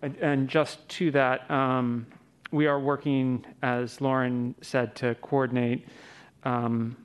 and, 0.01 0.15
and 0.17 0.49
just 0.49 0.87
to 0.89 1.11
that, 1.11 1.49
um, 1.49 2.05
we 2.51 2.67
are 2.67 2.79
working, 2.79 3.45
as 3.63 4.01
Lauren 4.01 4.53
said, 4.61 4.95
to 4.97 5.15
coordinate 5.15 5.87
um, 6.43 6.95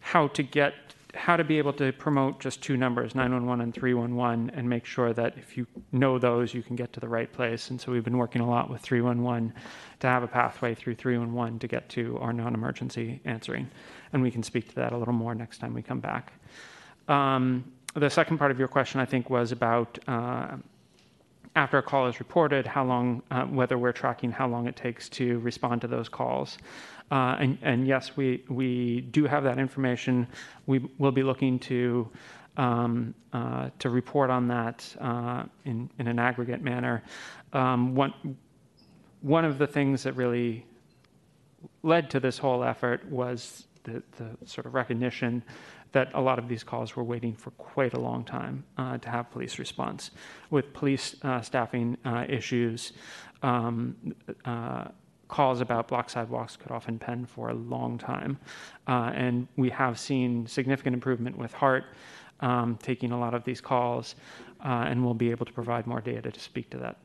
how 0.00 0.28
to 0.28 0.42
get 0.42 0.85
how 1.16 1.36
to 1.36 1.44
be 1.44 1.58
able 1.58 1.72
to 1.72 1.92
promote 1.92 2.40
just 2.40 2.62
two 2.62 2.76
numbers 2.76 3.14
911 3.14 3.62
and 3.62 3.74
311 3.74 4.50
and 4.50 4.68
make 4.68 4.84
sure 4.84 5.12
that 5.12 5.36
if 5.36 5.56
you 5.56 5.66
know 5.92 6.18
those 6.18 6.54
you 6.54 6.62
can 6.62 6.76
get 6.76 6.92
to 6.92 7.00
the 7.00 7.08
right 7.08 7.32
place. 7.32 7.70
And 7.70 7.80
so 7.80 7.90
we've 7.90 8.04
been 8.04 8.18
working 8.18 8.42
a 8.42 8.48
lot 8.48 8.70
with 8.70 8.80
311 8.82 9.52
to 10.00 10.06
have 10.06 10.22
a 10.22 10.28
pathway 10.28 10.74
through 10.74 10.94
311 10.94 11.58
to 11.60 11.68
get 11.68 11.88
to 11.90 12.18
our 12.18 12.32
non-emergency 12.32 13.20
answering. 13.24 13.68
And 14.12 14.22
we 14.22 14.30
can 14.30 14.42
speak 14.42 14.68
to 14.68 14.74
that 14.76 14.92
a 14.92 14.96
little 14.96 15.14
more 15.14 15.34
next 15.34 15.58
time 15.58 15.74
we 15.74 15.82
come 15.82 16.00
back. 16.00 16.32
Um, 17.08 17.72
the 17.94 18.10
second 18.10 18.36
part 18.38 18.50
of 18.50 18.58
your 18.58 18.68
question 18.68 19.00
i 19.00 19.06
think 19.06 19.30
was 19.30 19.52
about 19.52 19.98
uh, 20.06 20.56
after 21.56 21.78
a 21.78 21.82
call 21.82 22.06
is 22.06 22.20
reported, 22.20 22.66
how 22.66 22.84
long, 22.84 23.22
uh, 23.30 23.44
whether 23.44 23.78
we're 23.78 23.92
tracking 23.92 24.30
how 24.30 24.46
long 24.46 24.68
it 24.68 24.76
takes 24.76 25.08
to 25.08 25.38
respond 25.38 25.80
to 25.80 25.88
those 25.88 26.08
calls. 26.08 26.58
Uh, 27.10 27.36
and, 27.38 27.58
and, 27.62 27.86
yes, 27.86 28.16
we, 28.16 28.42
we 28.48 29.02
do 29.02 29.26
have 29.26 29.44
that 29.44 29.58
information. 29.58 30.26
We 30.66 30.80
will 30.98 31.12
be 31.12 31.22
looking 31.22 31.58
to, 31.60 32.10
um, 32.56 33.14
uh, 33.32 33.70
to 33.78 33.90
report 33.90 34.28
on 34.30 34.48
that 34.48 34.84
uh, 35.00 35.44
in, 35.64 35.88
in 35.98 36.08
an 36.08 36.18
aggregate 36.18 36.62
manner. 36.62 37.04
Um, 37.52 37.94
one, 37.94 38.36
one 39.20 39.44
of 39.44 39.58
the 39.58 39.66
things 39.66 40.02
that 40.02 40.14
really 40.14 40.66
led 41.82 42.10
to 42.10 42.20
this 42.20 42.38
whole 42.38 42.64
effort 42.64 43.04
was 43.08 43.66
the, 43.84 44.02
the 44.18 44.36
sort 44.46 44.66
of 44.66 44.74
recognition 44.74 45.42
that 45.92 46.10
a 46.14 46.20
lot 46.20 46.38
of 46.38 46.48
these 46.48 46.62
calls 46.62 46.96
were 46.96 47.04
waiting 47.04 47.34
for 47.34 47.52
quite 47.52 47.94
a 47.94 48.00
long 48.00 48.24
time 48.24 48.64
uh, 48.76 48.98
to 48.98 49.08
have 49.08 49.30
police 49.30 49.58
response. 49.58 50.10
With 50.50 50.72
police 50.72 51.16
uh, 51.22 51.40
staffing 51.40 51.96
uh, 52.04 52.26
issues, 52.28 52.92
um, 53.42 53.96
uh, 54.44 54.88
calls 55.28 55.60
about 55.60 55.88
block 55.88 56.08
sidewalks 56.08 56.56
could 56.56 56.70
often 56.70 56.98
pen 56.98 57.26
for 57.26 57.50
a 57.50 57.54
long 57.54 57.98
time. 57.98 58.38
Uh, 58.86 59.10
and 59.14 59.48
we 59.56 59.70
have 59.70 59.98
seen 59.98 60.46
significant 60.46 60.94
improvement 60.94 61.36
with 61.36 61.52
HART 61.52 61.84
um, 62.40 62.78
taking 62.82 63.12
a 63.12 63.18
lot 63.18 63.34
of 63.34 63.44
these 63.44 63.60
calls, 63.60 64.14
uh, 64.64 64.84
and 64.86 65.04
we'll 65.04 65.14
be 65.14 65.30
able 65.30 65.46
to 65.46 65.52
provide 65.52 65.86
more 65.86 66.00
data 66.00 66.30
to 66.30 66.40
speak 66.40 66.70
to 66.70 66.78
that. 66.78 66.96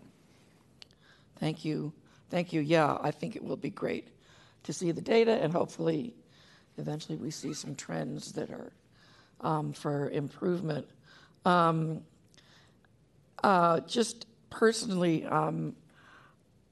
Thank 1.39 1.65
you. 1.65 1.93
Thank 2.29 2.53
you. 2.53 2.61
Yeah, 2.61 2.97
I 3.01 3.11
think 3.11 3.35
it 3.35 3.43
will 3.43 3.57
be 3.57 3.69
great 3.69 4.09
to 4.63 4.73
see 4.73 4.91
the 4.91 5.01
data 5.01 5.31
and 5.41 5.51
hopefully 5.51 6.13
eventually 6.77 7.17
we 7.17 7.31
see 7.31 7.53
some 7.53 7.75
trends 7.75 8.31
that 8.33 8.49
are 8.51 8.71
um, 9.41 9.73
for 9.73 10.09
improvement. 10.11 10.87
Um, 11.45 12.01
uh, 13.43 13.79
just 13.81 14.27
personally, 14.49 15.25
um, 15.25 15.75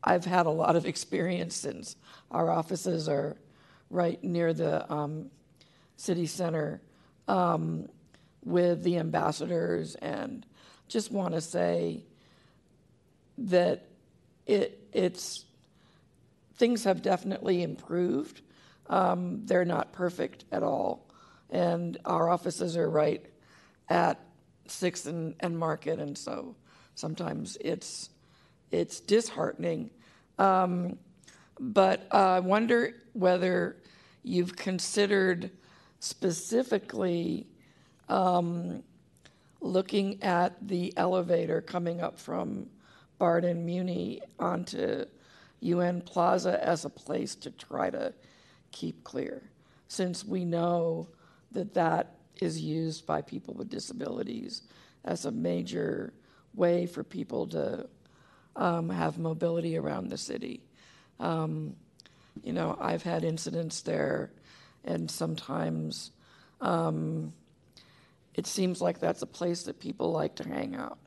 I've 0.03 0.26
had 0.26 0.45
a 0.45 0.51
lot 0.51 0.76
of 0.76 0.85
experience 0.85 1.55
since 1.55 1.95
our 2.31 2.49
offices 2.49 3.09
are 3.09 3.38
right 3.89 4.23
near 4.23 4.53
the 4.53 4.91
um, 4.91 5.30
city 5.97 6.26
center 6.26 6.81
um, 7.27 7.89
with 8.43 8.84
the 8.84 8.97
ambassadors, 8.97 9.95
and 9.95 10.45
just 10.88 11.11
want 11.11 11.34
to 11.34 11.41
say 11.41 12.03
that 13.38 13.88
it 14.45 14.88
it's 14.93 15.45
things 16.55 16.84
have 16.84 17.01
definitely 17.01 17.63
improved. 17.63 18.41
Um, 18.88 19.45
they're 19.45 19.65
not 19.65 19.93
perfect 19.93 20.45
at 20.51 20.63
all, 20.63 21.07
and 21.49 21.97
our 22.05 22.30
offices 22.30 22.77
are 22.77 22.89
right 22.89 23.26
at 23.89 24.19
Sixth 24.67 25.05
and, 25.07 25.35
and 25.39 25.57
Market, 25.57 25.99
and 25.99 26.17
so 26.17 26.55
sometimes 26.95 27.57
it's 27.59 28.09
it's 28.71 28.99
disheartening. 28.99 29.91
Um, 30.37 30.97
but 31.59 32.07
uh, 32.11 32.17
I 32.17 32.39
wonder 32.39 32.93
whether 33.13 33.77
you've 34.23 34.55
considered 34.55 35.51
specifically 35.99 37.47
um, 38.07 38.83
looking 39.61 40.21
at 40.23 40.55
the 40.67 40.93
elevator 40.97 41.61
coming 41.61 42.01
up 42.01 42.17
from 42.17 42.67
BART 43.17 43.43
and 43.43 43.65
Muni 43.65 44.21
onto 44.39 45.05
UN 45.61 46.01
Plaza 46.01 46.65
as 46.65 46.85
a 46.85 46.89
place 46.89 47.35
to 47.35 47.51
try 47.51 47.89
to 47.89 48.13
keep 48.71 49.03
clear, 49.03 49.49
since 49.87 50.23
we 50.23 50.45
know 50.45 51.09
that 51.51 51.73
that 51.73 52.15
is 52.41 52.61
used 52.61 53.05
by 53.05 53.21
people 53.21 53.53
with 53.53 53.69
disabilities 53.69 54.61
as 55.03 55.25
a 55.25 55.31
major 55.31 56.13
way 56.53 56.85
for 56.85 57.03
people 57.03 57.45
to 57.47 57.87
um, 58.55 58.89
have 58.89 59.17
mobility 59.17 59.77
around 59.77 60.09
the 60.09 60.17
city. 60.17 60.61
Um, 61.19 61.76
you 62.43 62.53
know, 62.53 62.77
I've 62.80 63.03
had 63.03 63.23
incidents 63.23 63.81
there, 63.81 64.31
and 64.85 65.09
sometimes 65.09 66.11
um, 66.61 67.34
it 68.35 68.47
seems 68.47 68.81
like 68.81 68.99
that's 68.99 69.21
a 69.21 69.27
place 69.27 69.63
that 69.63 69.80
people 69.80 70.11
like 70.11 70.35
to 70.35 70.47
hang 70.47 70.76
out. 70.76 70.97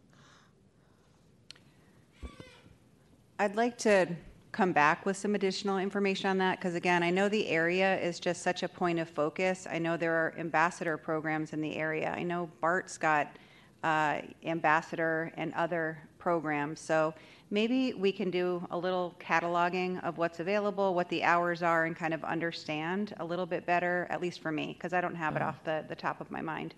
I'd 3.39 3.57
like 3.57 3.79
to 3.79 4.07
come 4.53 4.73
back 4.73 5.07
with 5.07 5.17
some 5.17 5.35
additional 5.35 5.79
information 5.79 6.29
on 6.29 6.39
that 6.39 6.59
because, 6.59 6.75
again, 6.75 7.03
I 7.03 7.11
know 7.11 7.29
the 7.29 7.49
area 7.49 7.99
is 8.01 8.21
just 8.21 8.43
such 8.43 8.63
a 8.63 8.69
point 8.69 8.99
of 8.99 9.09
focus. 9.09 9.67
I 9.69 9.79
know 9.79 9.97
there 9.97 10.13
are 10.13 10.35
ambassador 10.39 10.99
programs 10.99 11.55
in 11.55 11.61
the 11.63 11.75
area. 11.75 12.13
I 12.15 12.23
know 12.23 12.51
BART's 12.61 12.99
got 12.99 13.35
uh, 13.83 14.21
ambassador 14.45 15.33
and 15.37 15.55
other 15.55 15.99
programs. 16.23 16.79
So 16.79 17.13
maybe 17.51 17.95
we 17.95 18.13
can 18.13 18.31
do 18.31 18.65
a 18.71 18.79
little 18.79 19.15
cataloging 19.19 20.03
of 20.05 20.17
what's 20.19 20.39
available, 20.39 20.95
what 20.95 21.09
the 21.09 21.25
hours 21.25 21.63
are, 21.65 21.85
and 21.87 21.97
kind 21.97 22.15
of 22.15 22.23
understand 22.23 23.15
a 23.19 23.25
little 23.25 23.45
bit 23.45 23.67
better, 23.67 24.07
at 24.09 24.23
least 24.23 24.41
for 24.41 24.53
me, 24.53 24.75
because 24.75 24.93
I 24.93 25.01
don't 25.01 25.17
have 25.17 25.35
it 25.35 25.43
off 25.43 25.63
the, 25.65 25.85
the 25.89 25.97
top 25.97 26.21
of 26.21 26.31
my 26.31 26.41
mind. 26.41 26.75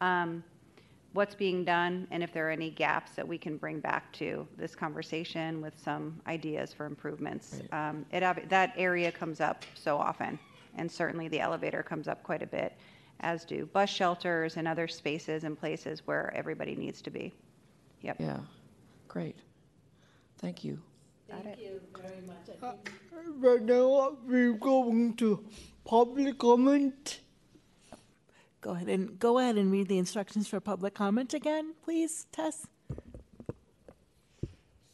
Um, 0.00 0.42
what's 1.12 1.34
being 1.34 1.64
done 1.64 2.06
and 2.10 2.22
if 2.22 2.32
there 2.32 2.48
are 2.48 2.50
any 2.50 2.70
gaps 2.70 3.12
that 3.12 3.26
we 3.26 3.38
can 3.38 3.56
bring 3.56 3.80
back 3.80 4.12
to 4.12 4.46
this 4.56 4.74
conversation 4.74 5.60
with 5.60 5.78
some 5.78 6.20
ideas 6.26 6.72
for 6.72 6.86
improvements. 6.86 7.60
Um, 7.72 8.04
it, 8.12 8.48
that 8.50 8.74
area 8.76 9.10
comes 9.10 9.40
up 9.40 9.64
so 9.74 9.96
often, 9.96 10.38
and 10.76 10.90
certainly 10.90 11.28
the 11.28 11.40
elevator 11.40 11.82
comes 11.82 12.08
up 12.08 12.22
quite 12.24 12.42
a 12.42 12.46
bit, 12.46 12.72
as 13.20 13.44
do 13.44 13.66
bus 13.66 13.88
shelters 13.88 14.56
and 14.56 14.68
other 14.68 14.88
spaces 14.88 15.44
and 15.44 15.58
places 15.58 16.06
where 16.06 16.32
everybody 16.34 16.74
needs 16.74 17.00
to 17.02 17.10
be. 17.10 17.32
Yep. 18.02 18.16
Yeah, 18.20 18.38
great. 19.08 19.36
Thank 20.38 20.62
you. 20.64 20.80
Thank 21.28 21.58
you 21.58 21.80
very 21.96 22.22
much. 22.26 22.48
I 22.62 22.70
think- 22.72 22.92
Right 23.38 23.62
now, 23.62 24.16
we're 24.26 24.52
going 24.52 25.14
to 25.16 25.44
public 25.84 26.38
comment. 26.38 27.20
Go 28.60 28.70
ahead 28.72 28.88
and, 28.88 29.18
go 29.18 29.38
ahead 29.38 29.56
and 29.56 29.70
read 29.70 29.88
the 29.88 29.98
instructions 29.98 30.48
for 30.48 30.60
public 30.60 30.94
comment 30.94 31.34
again, 31.34 31.74
please, 31.82 32.26
Tess? 32.32 32.66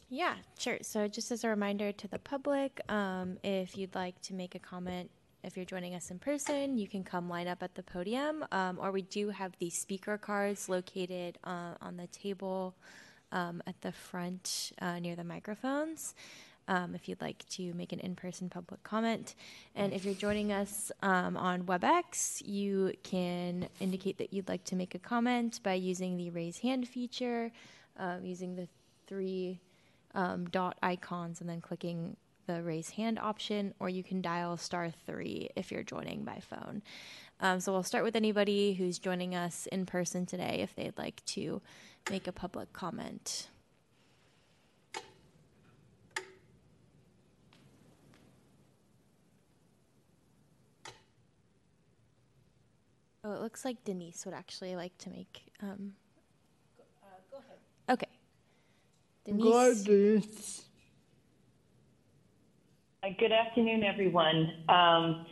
Yeah, 0.09 0.35
sure. 0.57 0.77
So, 0.81 1.07
just 1.07 1.31
as 1.31 1.43
a 1.43 1.49
reminder 1.49 1.91
to 1.91 2.07
the 2.07 2.19
public, 2.19 2.79
um, 2.91 3.37
if 3.43 3.77
you'd 3.77 3.95
like 3.95 4.19
to 4.23 4.33
make 4.33 4.55
a 4.55 4.59
comment, 4.59 5.09
if 5.43 5.55
you're 5.55 5.65
joining 5.65 5.95
us 5.95 6.11
in 6.11 6.19
person, 6.19 6.77
you 6.77 6.87
can 6.87 7.03
come 7.03 7.27
line 7.27 7.47
up 7.47 7.63
at 7.63 7.75
the 7.75 7.83
podium, 7.83 8.45
um, 8.51 8.77
or 8.79 8.91
we 8.91 9.01
do 9.03 9.29
have 9.29 9.53
the 9.59 9.69
speaker 9.69 10.17
cards 10.17 10.69
located 10.69 11.37
uh, 11.43 11.73
on 11.81 11.97
the 11.97 12.07
table 12.07 12.75
um, 13.31 13.61
at 13.67 13.79
the 13.81 13.91
front 13.91 14.71
uh, 14.81 14.99
near 14.99 15.15
the 15.15 15.23
microphones. 15.23 16.15
Um, 16.67 16.95
if 16.95 17.07
you'd 17.07 17.21
like 17.21 17.47
to 17.49 17.73
make 17.75 17.93
an 17.93 17.99
in 17.99 18.15
person 18.15 18.49
public 18.49 18.81
comment. 18.81 19.35
And 19.75 19.93
if 19.93 20.03
you're 20.03 20.15
joining 20.15 20.51
us 20.51 20.91
um, 21.03 21.37
on 21.37 21.63
WebEx, 21.63 22.41
you 22.43 22.93
can 23.03 23.67
indicate 23.79 24.17
that 24.17 24.33
you'd 24.33 24.49
like 24.49 24.63
to 24.65 24.75
make 24.75 24.95
a 24.95 24.99
comment 24.99 25.59
by 25.61 25.75
using 25.75 26.17
the 26.17 26.31
raise 26.31 26.57
hand 26.57 26.87
feature, 26.87 27.51
um, 27.99 28.25
using 28.25 28.55
the 28.55 28.67
three 29.05 29.59
um, 30.15 30.45
dot 30.45 30.77
icons 30.81 31.39
and 31.39 31.47
then 31.47 31.61
clicking 31.61 32.17
the 32.47 32.63
raise 32.63 32.89
hand 32.89 33.19
option, 33.19 33.73
or 33.79 33.89
you 33.89 34.03
can 34.03 34.21
dial 34.21 34.57
star 34.57 34.89
three 35.05 35.49
if 35.55 35.71
you're 35.71 35.83
joining 35.83 36.23
by 36.23 36.39
phone. 36.39 36.81
Um, 37.41 37.59
so 37.59 37.73
we'll 37.73 37.83
start 37.83 38.03
with 38.03 38.15
anybody 38.15 38.73
who's 38.73 38.97
joining 38.97 39.35
us 39.35 39.67
in 39.71 39.85
person 39.85 40.25
today 40.25 40.59
if 40.61 40.75
they'd 40.75 40.97
like 40.97 41.23
to 41.25 41.61
make 42.09 42.27
a 42.27 42.31
public 42.31 42.71
comment. 42.73 43.47
Oh, 53.23 53.33
it 53.33 53.41
looks 53.41 53.65
like 53.65 53.83
Denise 53.83 54.23
would 54.25 54.35
actually 54.35 54.75
like 54.75 54.95
to 54.99 55.09
make. 55.09 55.41
Um, 55.59 55.93
go 57.31 57.37
ahead. 57.37 57.57
Okay. 57.89 58.11
Denise. 59.25 59.43
Go 59.43 59.57
ahead, 59.57 59.83
Denise. 59.83 60.65
Uh, 63.01 63.07
Good 63.17 63.31
afternoon, 63.31 63.83
everyone. 63.83 64.51
Um, 64.69 65.25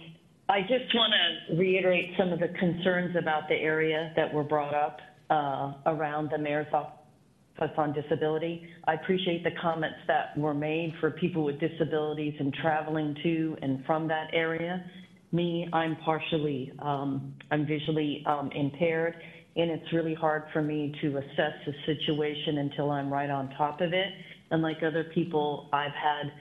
I 0.49 0.61
just 0.61 0.93
want 0.95 1.13
to 1.13 1.55
reiterate 1.55 2.13
some 2.17 2.33
of 2.33 2.39
the 2.39 2.47
concerns 2.59 3.15
about 3.15 3.47
the 3.47 3.55
area 3.55 4.11
that 4.15 4.33
were 4.33 4.43
brought 4.43 4.73
up 4.73 4.99
uh, 5.33 5.73
around 5.87 6.29
the 6.31 6.37
mayor's 6.37 6.71
office 6.71 7.73
on 7.77 7.93
disability. 7.93 8.67
I 8.85 8.93
appreciate 8.93 9.43
the 9.43 9.51
comments 9.61 9.97
that 10.07 10.37
were 10.37 10.53
made 10.53 10.93
for 10.99 11.11
people 11.11 11.43
with 11.43 11.59
disabilities 11.59 12.35
and 12.39 12.53
traveling 12.53 13.15
to 13.23 13.57
and 13.61 13.83
from 13.85 14.07
that 14.09 14.27
area. 14.33 14.83
Me, 15.31 15.67
I'm 15.73 15.95
partially, 16.05 16.71
um, 16.79 17.33
I'm 17.49 17.65
visually 17.65 18.23
um, 18.27 18.51
impaired, 18.53 19.15
and 19.55 19.71
it's 19.71 19.91
really 19.91 20.13
hard 20.13 20.43
for 20.53 20.61
me 20.61 20.93
to 21.01 21.17
assess 21.17 21.53
the 21.65 21.73
situation 21.87 22.59
until 22.59 22.91
I'm 22.91 23.11
right 23.11 23.29
on 23.29 23.49
top 23.57 23.81
of 23.81 23.91
it. 23.93 24.09
And 24.51 24.61
like 24.61 24.77
other 24.85 25.05
people, 25.15 25.69
I've 25.73 25.91
had 25.93 26.31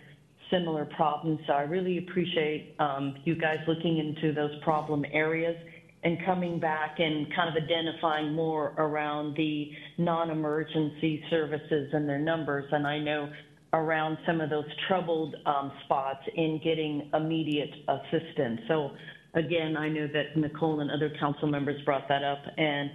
similar 0.51 0.85
problems. 0.85 1.40
So 1.47 1.55
I 1.55 1.62
really 1.62 1.97
appreciate 1.98 2.74
um, 2.78 3.14
you 3.24 3.36
guys 3.36 3.59
looking 3.66 3.97
into 3.97 4.35
those 4.35 4.51
problem 4.62 5.06
areas 5.10 5.56
and 6.04 6.18
coming 6.24 6.58
back 6.58 6.96
and 6.98 7.32
kind 7.34 7.56
of 7.56 7.62
identifying 7.62 8.32
more 8.32 8.74
around 8.78 9.36
the 9.36 9.70
non-emergency 9.98 11.22
services 11.30 11.90
and 11.92 12.08
their 12.08 12.18
numbers. 12.18 12.64
And 12.72 12.86
I 12.86 12.98
know 12.98 13.30
around 13.72 14.18
some 14.26 14.40
of 14.40 14.50
those 14.50 14.64
troubled 14.88 15.34
um, 15.46 15.72
spots 15.84 16.20
in 16.34 16.60
getting 16.62 17.08
immediate 17.14 17.70
assistance. 17.88 18.60
So 18.68 18.90
again, 19.34 19.76
I 19.76 19.88
know 19.88 20.08
that 20.08 20.36
Nicole 20.36 20.80
and 20.80 20.90
other 20.90 21.10
council 21.18 21.48
members 21.48 21.80
brought 21.84 22.08
that 22.08 22.22
up, 22.22 22.42
and 22.58 22.90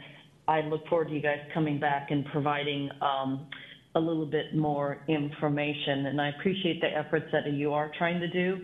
I 0.48 0.62
look 0.62 0.88
forward 0.88 1.08
to 1.10 1.14
you 1.14 1.22
guys 1.22 1.40
coming 1.54 1.80
back 1.80 2.12
and 2.12 2.26
providing 2.26 2.90
um, 3.02 3.48
a 3.96 4.00
little 4.00 4.26
bit 4.26 4.56
more 4.56 5.00
information. 5.08 6.06
And 6.06 6.22
I 6.22 6.30
appreciate 6.30 6.80
the 6.82 6.88
efforts 6.88 7.26
that 7.32 7.52
you 7.52 7.74
are 7.74 7.92
trying 7.98 8.20
to 8.20 8.28
do. 8.28 8.58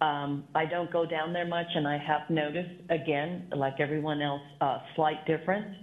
Um, 0.00 0.44
I 0.54 0.64
don't 0.64 0.90
go 0.90 1.04
down 1.04 1.32
there 1.32 1.46
much, 1.46 1.66
and 1.74 1.86
I 1.86 1.98
have 1.98 2.30
noticed, 2.30 2.70
again, 2.88 3.48
like 3.54 3.80
everyone 3.80 4.22
else, 4.22 4.40
a 4.60 4.78
slight 4.96 5.26
difference. 5.26 5.76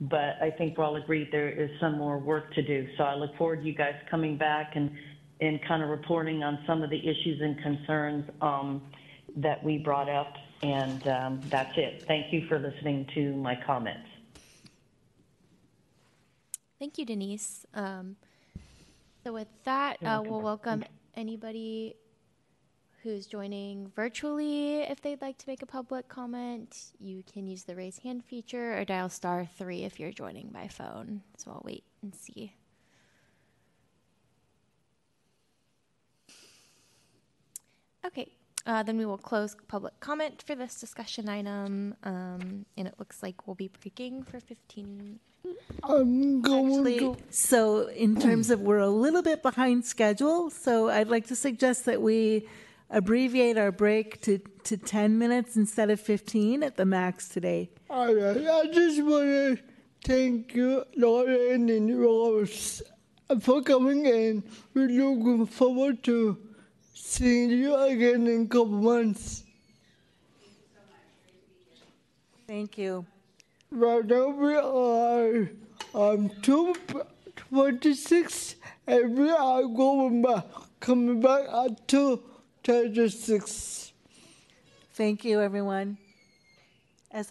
But 0.00 0.40
I 0.40 0.52
think 0.56 0.76
we're 0.76 0.84
all 0.84 0.96
agreed 0.96 1.30
there 1.32 1.48
is 1.48 1.70
some 1.80 1.98
more 1.98 2.18
work 2.18 2.52
to 2.54 2.62
do. 2.62 2.86
So 2.96 3.04
I 3.04 3.14
look 3.14 3.36
forward 3.36 3.62
to 3.62 3.66
you 3.66 3.74
guys 3.74 3.94
coming 4.10 4.36
back 4.36 4.76
and, 4.76 4.90
and 5.40 5.58
kind 5.66 5.82
of 5.82 5.88
reporting 5.88 6.42
on 6.42 6.58
some 6.66 6.82
of 6.82 6.90
the 6.90 6.98
issues 6.98 7.40
and 7.40 7.60
concerns 7.62 8.28
um, 8.40 8.82
that 9.36 9.62
we 9.64 9.78
brought 9.78 10.10
up. 10.10 10.34
And 10.62 11.06
um, 11.08 11.40
that's 11.48 11.76
it. 11.76 12.04
Thank 12.06 12.32
you 12.32 12.46
for 12.46 12.58
listening 12.58 13.06
to 13.14 13.34
my 13.36 13.58
comments. 13.66 14.08
Thank 16.78 16.98
you, 16.98 17.06
Denise. 17.06 17.64
Um, 17.72 18.16
so 19.24 19.32
with 19.32 19.48
that, 19.64 19.96
uh, 20.04 20.22
we'll 20.24 20.42
welcome 20.42 20.84
anybody 21.14 21.96
who's 23.02 23.26
joining 23.26 23.90
virtually, 23.94 24.80
if 24.82 25.00
they'd 25.00 25.20
like 25.20 25.38
to 25.38 25.48
make 25.48 25.62
a 25.62 25.66
public 25.66 26.08
comment, 26.08 26.92
you 26.98 27.22
can 27.32 27.46
use 27.46 27.64
the 27.64 27.76
raise 27.76 27.98
hand 27.98 28.24
feature 28.24 28.78
or 28.78 28.84
dial 28.84 29.08
star 29.08 29.48
three 29.58 29.84
if 29.84 30.00
you're 30.00 30.12
joining 30.12 30.48
by 30.48 30.68
phone. 30.68 31.22
So 31.36 31.50
I'll 31.50 31.62
wait 31.64 31.84
and 32.02 32.14
see. 32.14 32.54
Okay, 38.04 38.30
uh, 38.66 38.82
then 38.82 38.98
we 38.98 39.06
will 39.06 39.18
close 39.18 39.56
public 39.68 39.98
comment 40.00 40.42
for 40.46 40.54
this 40.54 40.78
discussion 40.80 41.28
item. 41.28 41.94
Um, 42.04 42.66
and 42.76 42.86
it 42.86 42.94
looks 42.98 43.22
like 43.22 43.46
we'll 43.46 43.56
be 43.56 43.68
breaking 43.68 44.22
for 44.22 44.40
15 44.40 45.18
um, 45.84 46.40
go 46.40 46.66
Actually, 46.66 47.16
so 47.30 47.86
in 47.88 48.20
terms 48.20 48.50
of 48.50 48.60
we're 48.60 48.78
a 48.78 48.88
little 48.88 49.22
bit 49.22 49.42
behind 49.42 49.84
schedule, 49.84 50.50
so 50.50 50.88
I'd 50.88 51.08
like 51.08 51.28
to 51.28 51.36
suggest 51.36 51.84
that 51.84 52.02
we 52.02 52.48
abbreviate 52.90 53.58
our 53.58 53.72
break 53.72 54.20
to, 54.22 54.38
to 54.64 54.76
10 54.76 55.18
minutes 55.18 55.56
instead 55.56 55.90
of 55.90 56.00
15 56.00 56.62
at 56.62 56.76
the 56.76 56.84
max 56.84 57.28
today. 57.28 57.70
All 57.90 58.14
right, 58.14 58.36
I 58.36 58.66
just 58.70 59.02
want 59.02 59.24
to 59.24 59.58
thank 60.04 60.54
you, 60.54 60.84
Lauren 60.96 61.68
and 61.68 62.00
Rose, 62.00 62.82
for 63.40 63.62
coming 63.62 64.06
in. 64.06 64.44
We're 64.74 64.88
looking 64.88 65.46
forward 65.46 66.02
to 66.04 66.38
seeing 66.94 67.50
you 67.50 67.74
again 67.74 68.26
in 68.26 68.42
a 68.42 68.46
couple 68.46 68.66
months. 68.66 69.42
Thank 72.46 72.78
you. 72.78 73.04
Right 73.72 74.06
now 74.06 74.28
we 74.28 74.54
are 74.54 75.50
on 75.92 76.30
two 76.42 76.74
twenty-six, 77.34 78.54
and 78.86 79.18
we 79.18 79.30
are 79.30 79.64
going 79.64 80.22
back, 80.22 80.44
coming 80.78 81.20
back 81.20 81.48
at 81.48 81.88
two 82.66 82.92
thirty-six. 82.92 83.92
Thank 84.94 85.24
you, 85.24 85.40
everyone. 85.40 85.98
As 87.12 87.30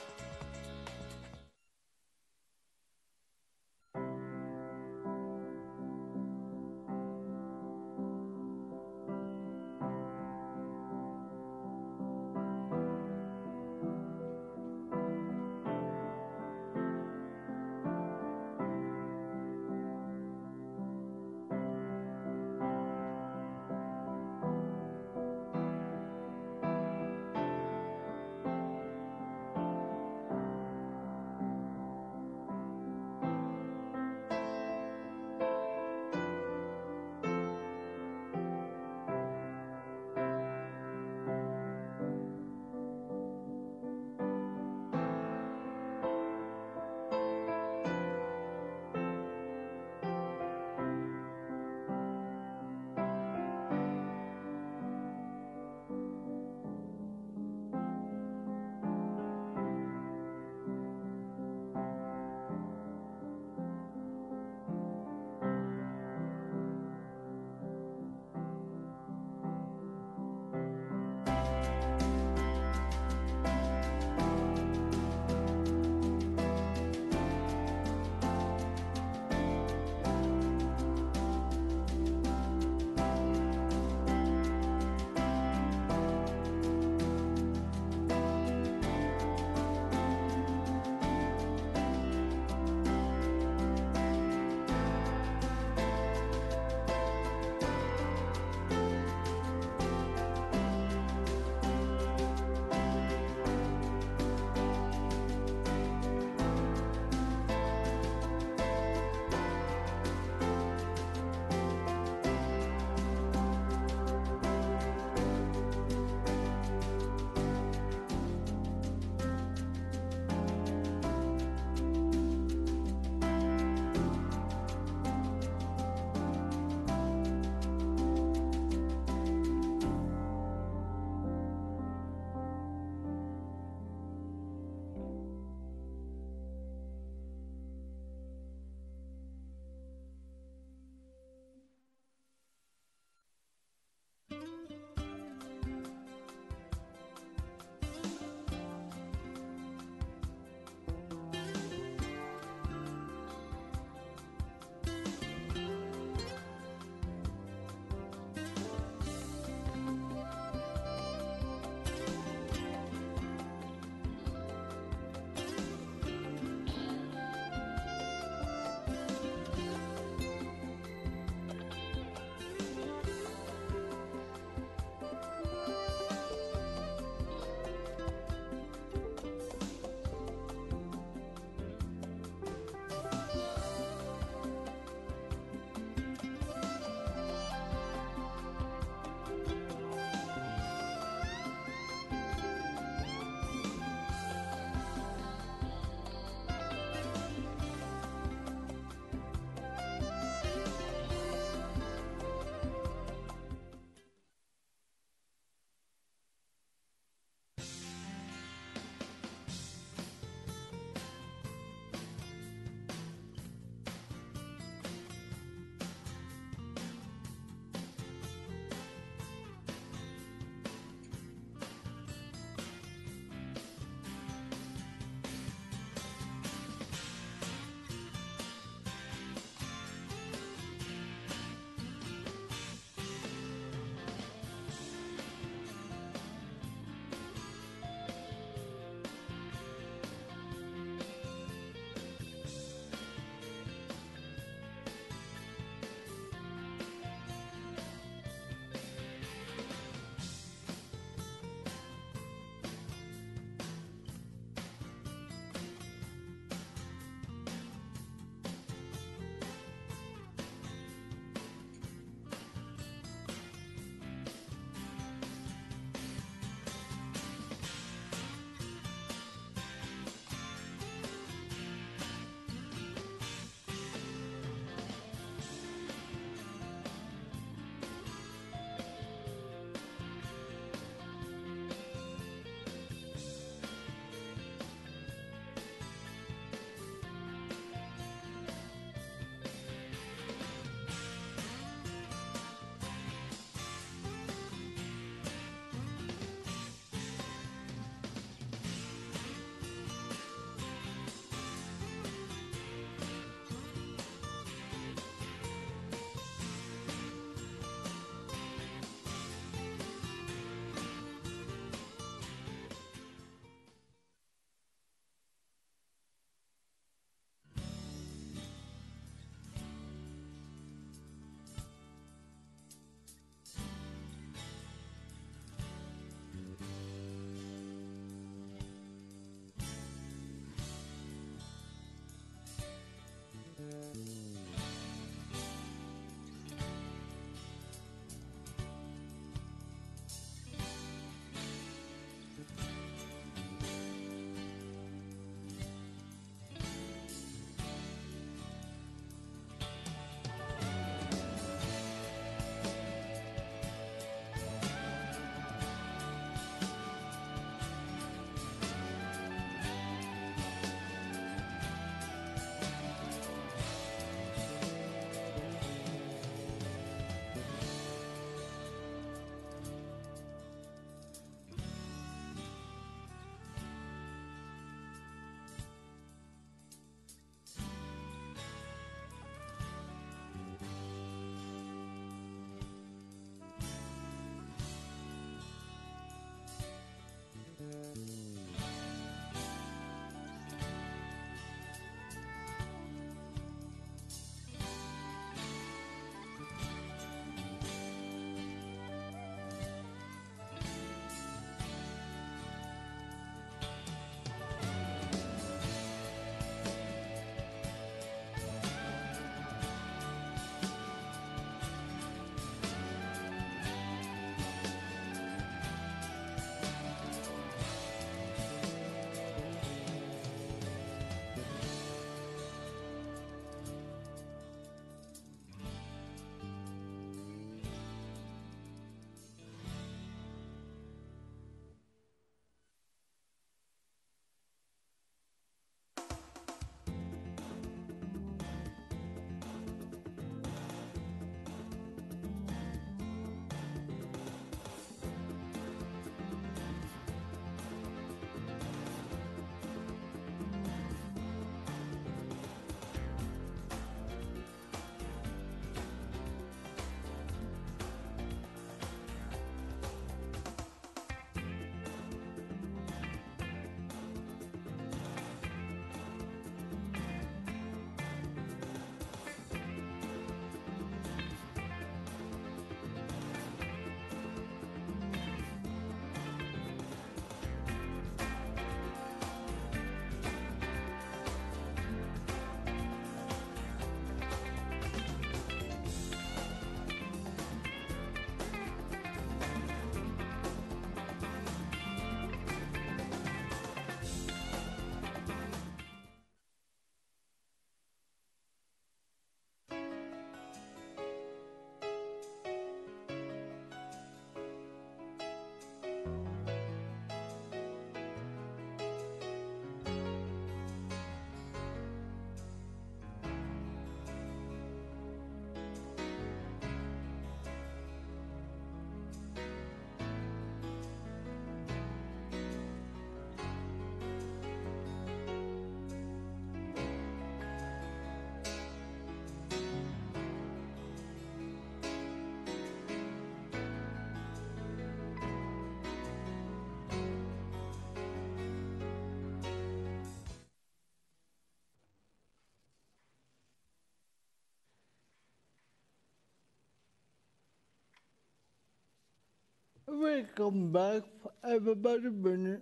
Welcome 549.93 550.71
back, 550.71 551.03
everybody. 551.43 552.07
My 552.09 552.35
name, 552.37 552.61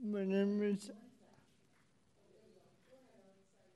my 0.00 0.22
name 0.24 0.62
is 0.62 0.90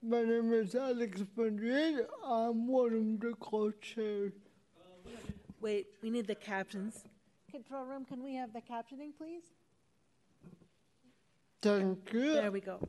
my 0.00 0.22
name 0.22 0.52
is 0.52 0.76
Alex 0.76 1.24
Madrid. 1.36 2.06
I'm 2.24 2.68
one 2.68 2.94
of 2.94 3.20
the 3.20 3.34
co-chairs. 3.40 4.34
Wait, 5.60 5.88
we 6.00 6.10
need 6.10 6.28
the 6.28 6.36
captions. 6.36 7.02
Control 7.50 7.84
room, 7.86 8.04
can 8.04 8.22
we 8.22 8.36
have 8.36 8.52
the 8.52 8.60
captioning, 8.60 9.16
please? 9.18 9.42
Thank 11.60 12.12
you. 12.12 12.34
There 12.34 12.52
we 12.52 12.60
go. 12.60 12.88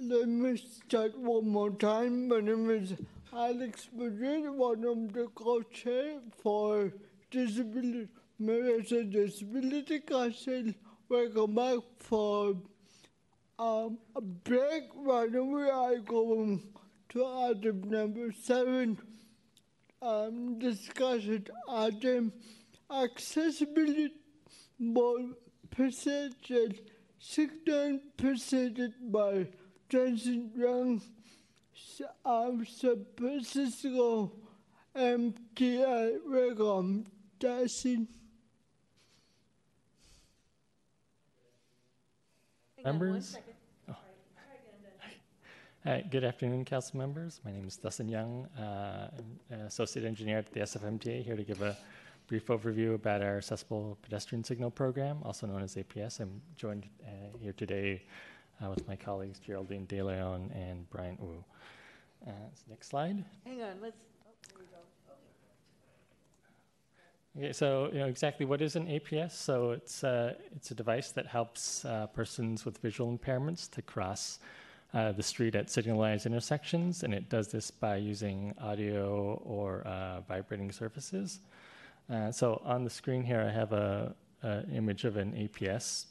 Let 0.00 0.26
me 0.26 0.56
start 0.56 1.16
one 1.16 1.48
more 1.48 1.70
time. 1.70 2.26
My 2.26 2.40
name 2.40 2.68
is 2.68 2.94
Alex 3.32 3.88
Madrid, 3.94 4.50
one 4.50 4.84
of 4.84 5.12
the 5.12 5.28
co-chair 5.36 6.18
for 6.42 6.92
Disability 7.30 8.08
Marriage 8.38 8.92
and 8.92 9.12
Disability 9.12 10.00
Council. 10.00 10.72
Welcome 11.08 11.54
back 11.54 11.78
for 11.98 12.56
um, 13.58 13.98
a 14.16 14.20
break. 14.20 14.84
Right 14.94 15.30
we 15.30 15.68
are 15.68 15.98
going 15.98 16.62
to 17.10 17.26
item 17.26 17.82
number 17.90 18.32
seven. 18.32 18.98
Um, 20.00 20.58
discussion 20.58 21.46
item 21.68 22.32
accessibility 22.90 24.10
board 24.78 25.34
percentage 25.70 26.80
sixteen 27.18 28.00
presented 28.16 28.94
by 29.12 29.48
Dustin 29.90 30.50
Young 30.56 31.02
um, 32.24 32.64
San 32.64 33.04
Francisco 33.16 34.32
MTA. 34.96 36.18
Welcome, 36.26 37.06
Jason. 37.38 38.08
Members? 42.84 43.36
Oh. 43.88 43.94
Hi, 45.84 46.04
good 46.10 46.24
afternoon, 46.24 46.64
council 46.64 46.98
members. 46.98 47.40
My 47.44 47.52
name 47.52 47.66
is 47.66 47.76
Dustin 47.76 48.08
Young, 48.08 48.46
uh, 48.58 49.10
I'm 49.16 49.38
an 49.50 49.60
associate 49.66 50.04
engineer 50.04 50.38
at 50.38 50.52
the 50.52 50.60
SFMTA, 50.60 51.22
here 51.22 51.36
to 51.36 51.44
give 51.44 51.62
a 51.62 51.76
brief 52.26 52.46
overview 52.46 52.94
about 52.94 53.22
our 53.22 53.36
accessible 53.36 53.98
pedestrian 54.02 54.42
signal 54.42 54.70
program, 54.70 55.18
also 55.22 55.46
known 55.46 55.62
as 55.62 55.76
APS. 55.76 56.20
I'm 56.20 56.40
joined 56.56 56.86
uh, 57.04 57.38
here 57.40 57.52
today 57.52 58.02
uh, 58.62 58.70
with 58.70 58.86
my 58.88 58.96
colleagues 58.96 59.38
Geraldine 59.38 59.86
De 59.86 60.02
Leon 60.02 60.50
and 60.54 60.88
Bryant 60.90 61.20
Wu. 61.20 61.44
Uh, 62.26 62.32
next 62.68 62.88
slide. 62.88 63.24
Hang 63.44 63.62
on, 63.62 63.80
let's, 63.80 63.96
Okay, 67.38 67.52
so 67.52 67.88
you 67.92 68.00
know 68.00 68.06
exactly 68.06 68.44
what 68.44 68.60
is 68.60 68.74
an 68.74 68.86
APS. 68.88 69.30
So 69.30 69.70
it's 69.70 70.02
uh, 70.02 70.34
it's 70.56 70.72
a 70.72 70.74
device 70.74 71.12
that 71.12 71.26
helps 71.26 71.84
uh, 71.84 72.08
persons 72.08 72.64
with 72.64 72.78
visual 72.78 73.16
impairments 73.16 73.70
to 73.70 73.82
cross 73.82 74.40
uh, 74.92 75.12
the 75.12 75.22
street 75.22 75.54
at 75.54 75.70
signalized 75.70 76.26
intersections, 76.26 77.04
and 77.04 77.14
it 77.14 77.28
does 77.28 77.46
this 77.46 77.70
by 77.70 77.94
using 77.96 78.54
audio 78.60 79.40
or 79.44 79.82
uh, 79.82 80.22
vibrating 80.22 80.72
surfaces. 80.72 81.38
Uh, 82.10 82.32
so 82.32 82.60
on 82.64 82.82
the 82.82 82.90
screen 82.90 83.22
here, 83.22 83.42
I 83.42 83.52
have 83.52 83.72
a, 83.72 84.16
a 84.42 84.64
image 84.74 85.04
of 85.04 85.16
an 85.16 85.30
APS. 85.32 86.06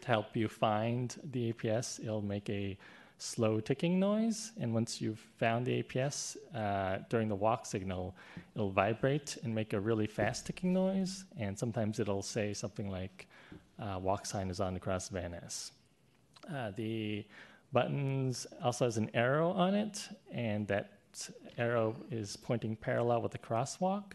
To 0.00 0.08
help 0.08 0.34
you 0.34 0.48
find 0.48 1.14
the 1.30 1.52
APS, 1.52 2.00
it'll 2.00 2.20
make 2.20 2.50
a 2.50 2.76
slow 3.24 3.58
ticking 3.58 3.98
noise. 3.98 4.52
And 4.60 4.74
once 4.74 5.00
you've 5.00 5.18
found 5.38 5.66
the 5.66 5.82
APS, 5.82 6.36
uh, 6.54 6.98
during 7.08 7.28
the 7.28 7.34
walk 7.34 7.64
signal, 7.66 8.14
it'll 8.54 8.70
vibrate 8.70 9.38
and 9.42 9.54
make 9.54 9.72
a 9.72 9.80
really 9.80 10.06
fast 10.06 10.46
ticking 10.46 10.72
noise. 10.72 11.24
And 11.38 11.58
sometimes 11.58 11.98
it'll 11.98 12.22
say 12.22 12.52
something 12.52 12.90
like, 12.90 13.26
uh, 13.78 13.98
walk 14.00 14.26
sign 14.26 14.50
is 14.50 14.60
on 14.60 14.76
across 14.76 15.08
Van 15.08 15.32
Ness. 15.32 15.72
Uh, 16.52 16.70
the 16.76 17.24
buttons 17.72 18.46
also 18.62 18.84
has 18.84 18.98
an 18.98 19.10
arrow 19.14 19.50
on 19.50 19.74
it, 19.74 20.06
and 20.30 20.68
that 20.68 20.90
arrow 21.56 21.96
is 22.10 22.36
pointing 22.36 22.76
parallel 22.76 23.22
with 23.22 23.32
the 23.32 23.38
crosswalk. 23.38 24.12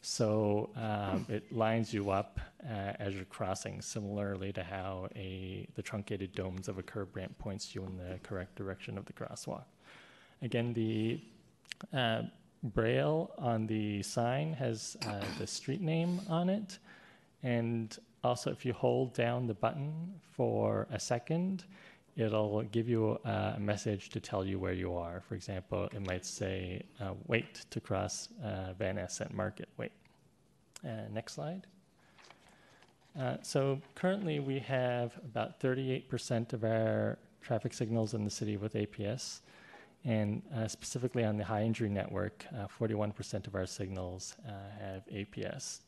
So 0.00 0.70
um, 0.76 1.26
it 1.28 1.50
lines 1.52 1.92
you 1.92 2.10
up 2.10 2.40
uh, 2.64 2.92
as 2.98 3.14
you're 3.14 3.24
crossing, 3.24 3.82
similarly 3.82 4.52
to 4.52 4.62
how 4.62 5.08
a 5.16 5.66
the 5.74 5.82
truncated 5.82 6.34
domes 6.34 6.68
of 6.68 6.78
a 6.78 6.82
curb 6.82 7.16
ramp 7.16 7.36
points 7.38 7.74
you 7.74 7.84
in 7.84 7.96
the 7.96 8.18
correct 8.22 8.54
direction 8.54 8.96
of 8.96 9.04
the 9.06 9.12
crosswalk. 9.12 9.64
Again, 10.40 10.72
the 10.72 11.20
uh, 11.92 12.22
braille 12.62 13.32
on 13.38 13.66
the 13.66 14.02
sign 14.02 14.52
has 14.54 14.96
uh, 15.06 15.20
the 15.38 15.46
street 15.46 15.80
name 15.80 16.20
on 16.28 16.48
it, 16.48 16.78
and 17.42 17.98
also 18.22 18.50
if 18.50 18.64
you 18.64 18.72
hold 18.72 19.14
down 19.14 19.46
the 19.46 19.54
button 19.54 20.14
for 20.32 20.86
a 20.92 21.00
second, 21.00 21.64
it'll 22.18 22.62
give 22.64 22.88
you 22.88 23.18
a 23.24 23.56
message 23.58 24.10
to 24.10 24.20
tell 24.20 24.44
you 24.44 24.58
where 24.58 24.72
you 24.72 24.94
are. 24.94 25.22
For 25.28 25.36
example, 25.36 25.88
it 25.94 26.04
might 26.04 26.26
say, 26.26 26.82
uh, 27.00 27.12
wait 27.26 27.64
to 27.70 27.80
cross 27.80 28.28
uh, 28.44 28.72
Van 28.78 28.96
Ness 28.96 29.20
at 29.20 29.32
Market, 29.32 29.68
wait. 29.78 29.92
Uh, 30.84 31.08
next 31.12 31.34
slide. 31.34 31.66
Uh, 33.18 33.36
so 33.42 33.80
currently 33.94 34.40
we 34.40 34.58
have 34.58 35.16
about 35.24 35.60
38% 35.60 36.52
of 36.52 36.64
our 36.64 37.18
traffic 37.40 37.72
signals 37.72 38.14
in 38.14 38.24
the 38.24 38.30
city 38.30 38.56
with 38.56 38.74
APS. 38.74 39.40
And 40.04 40.42
uh, 40.54 40.68
specifically 40.68 41.24
on 41.24 41.36
the 41.36 41.44
high 41.44 41.62
injury 41.62 41.88
network, 41.88 42.44
41% 42.78 43.46
of 43.46 43.54
our 43.54 43.66
signals 43.66 44.36
have 44.80 45.04
APS. 45.06 45.80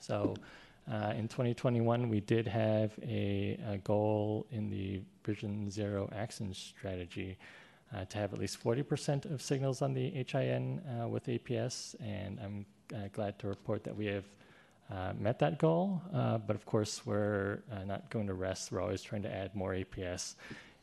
So 0.00 0.36
uh, 0.90 1.12
in 1.16 1.26
2021, 1.26 2.08
we 2.08 2.20
did 2.20 2.46
have 2.46 2.92
a, 3.02 3.80
goal 3.82 4.46
in 4.50 4.70
the 4.70 5.00
Vision 5.24 5.70
Zero 5.70 6.08
Action 6.14 6.54
Strategy 6.54 7.36
uh, 7.94 8.04
to 8.04 8.18
have 8.18 8.32
at 8.32 8.38
least 8.38 8.62
40% 8.62 9.30
of 9.32 9.42
signals 9.42 9.82
on 9.82 9.94
the 9.94 10.10
HIN 10.10 10.80
uh, 10.80 11.08
with 11.08 11.26
APS, 11.26 11.96
and 12.00 12.38
I'm 12.40 13.10
glad 13.12 13.38
to 13.40 13.48
report 13.48 13.82
that 13.84 13.96
we 13.96 14.06
have 14.06 14.24
met 15.18 15.40
that 15.40 15.58
goal. 15.58 16.00
But 16.12 16.54
of 16.54 16.64
course, 16.66 17.04
we're 17.04 17.62
not 17.84 18.08
going 18.10 18.28
to 18.28 18.34
rest. 18.34 18.70
We're 18.70 18.80
always 18.80 19.02
trying 19.02 19.22
to 19.22 19.34
add 19.34 19.54
more 19.54 19.72
APS 19.72 20.36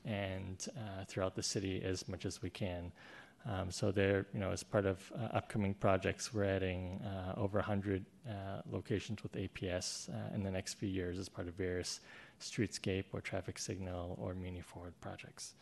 and 0.06 0.68
throughout 1.08 1.36
the 1.36 1.44
city 1.44 1.82
as 1.84 2.08
much 2.10 2.26
as 2.26 2.42
we 2.42 2.50
can. 2.50 2.92
Um, 3.46 3.72
so 3.72 3.92
there, 3.92 4.26
you 4.34 4.40
know, 4.40 4.52
as 4.52 4.64
part 4.64 4.86
of 4.86 5.12
uh, 5.14 5.36
upcoming 5.36 5.74
projects, 5.74 6.34
we're 6.34 6.46
adding 6.46 7.02
uh, 7.02 7.34
over 7.36 7.58
100 7.58 8.06
uh, 8.28 8.32
locations 8.72 9.22
with 9.22 9.34
APS 9.34 10.10
uh, 10.10 10.34
in 10.34 10.44
the 10.44 10.52
next 10.52 10.76
few 10.76 10.88
years 10.88 11.20
as 11.20 11.28
part 11.28 11.50
of 11.50 11.54
various 11.56 12.00
streetscape 12.40 13.06
or 13.12 13.20
traffic 13.20 13.60
signal 13.60 14.18
or 14.20 14.34
Muni 14.34 14.62
Forward 14.62 14.94
projects. 15.02 15.56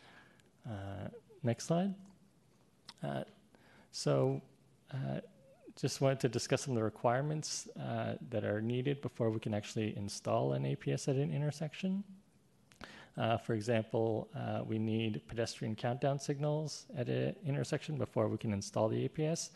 Uh, 0.64 1.08
next 1.42 1.66
slide. 1.66 1.92
Uh, 3.02 3.24
so 3.90 4.40
just 5.74 6.00
wanted 6.00 6.20
to 6.20 6.28
discuss 6.28 6.62
some 6.62 6.72
of 6.72 6.76
the 6.76 6.84
requirements 6.84 7.66
that 8.30 8.44
are 8.44 8.60
needed 8.60 9.00
before 9.00 9.30
we 9.30 9.40
can 9.40 9.54
actually 9.54 9.96
install 9.96 10.52
an 10.52 10.64
APS 10.64 11.08
at 11.08 11.16
an 11.16 11.32
intersection. 11.32 12.04
Uh, 13.16 13.36
for 13.36 13.54
example, 13.54 14.28
uh, 14.34 14.62
we 14.64 14.78
need 14.78 15.20
pedestrian 15.28 15.74
countdown 15.74 16.18
signals 16.18 16.86
at 16.96 17.08
an 17.08 17.34
intersection 17.46 17.98
before 17.98 18.28
we 18.28 18.38
can 18.38 18.52
install 18.52 18.88
the 18.88 19.08
APS. 19.08 19.50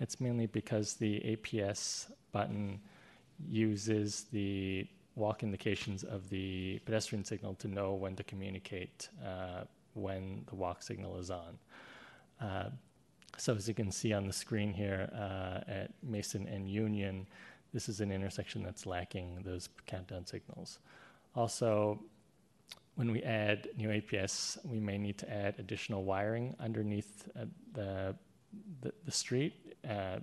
It's 0.00 0.20
mainly 0.20 0.46
because 0.46 0.94
the 0.94 1.20
APS 1.20 2.10
button 2.32 2.80
uses 3.46 4.26
the 4.32 4.86
walk 5.16 5.42
indications 5.42 6.02
of 6.02 6.28
the 6.30 6.80
pedestrian 6.84 7.24
signal 7.24 7.54
to 7.54 7.68
know 7.68 7.92
when 7.92 8.16
to 8.16 8.24
communicate 8.24 9.08
uh, 9.24 9.64
when 9.92 10.44
the 10.48 10.54
walk 10.54 10.82
signal 10.82 11.18
is 11.18 11.30
on. 11.30 11.58
Uh, 12.40 12.70
so 13.36 13.54
as 13.54 13.68
you 13.68 13.74
can 13.74 13.90
see 13.90 14.12
on 14.12 14.26
the 14.26 14.32
screen 14.32 14.72
here 14.72 15.10
uh, 15.14 15.70
at 15.70 15.90
Mason 16.02 16.48
and 16.48 16.68
Union, 16.68 17.26
this 17.72 17.88
is 17.88 18.00
an 18.00 18.10
intersection 18.10 18.62
that's 18.62 18.86
lacking 18.86 19.42
those 19.44 19.68
countdown 19.86 20.26
signals. 20.26 20.78
Also, 21.34 22.00
when 22.96 23.10
we 23.10 23.22
add 23.22 23.68
new 23.76 23.88
APS, 23.88 24.64
we 24.64 24.78
may 24.78 24.98
need 24.98 25.18
to 25.18 25.32
add 25.32 25.56
additional 25.58 26.04
wiring 26.04 26.54
underneath 26.60 27.28
uh, 27.36 27.44
the, 27.72 28.14
the, 28.82 28.92
the, 29.04 29.10
street. 29.10 29.74
Uh, 29.88 30.18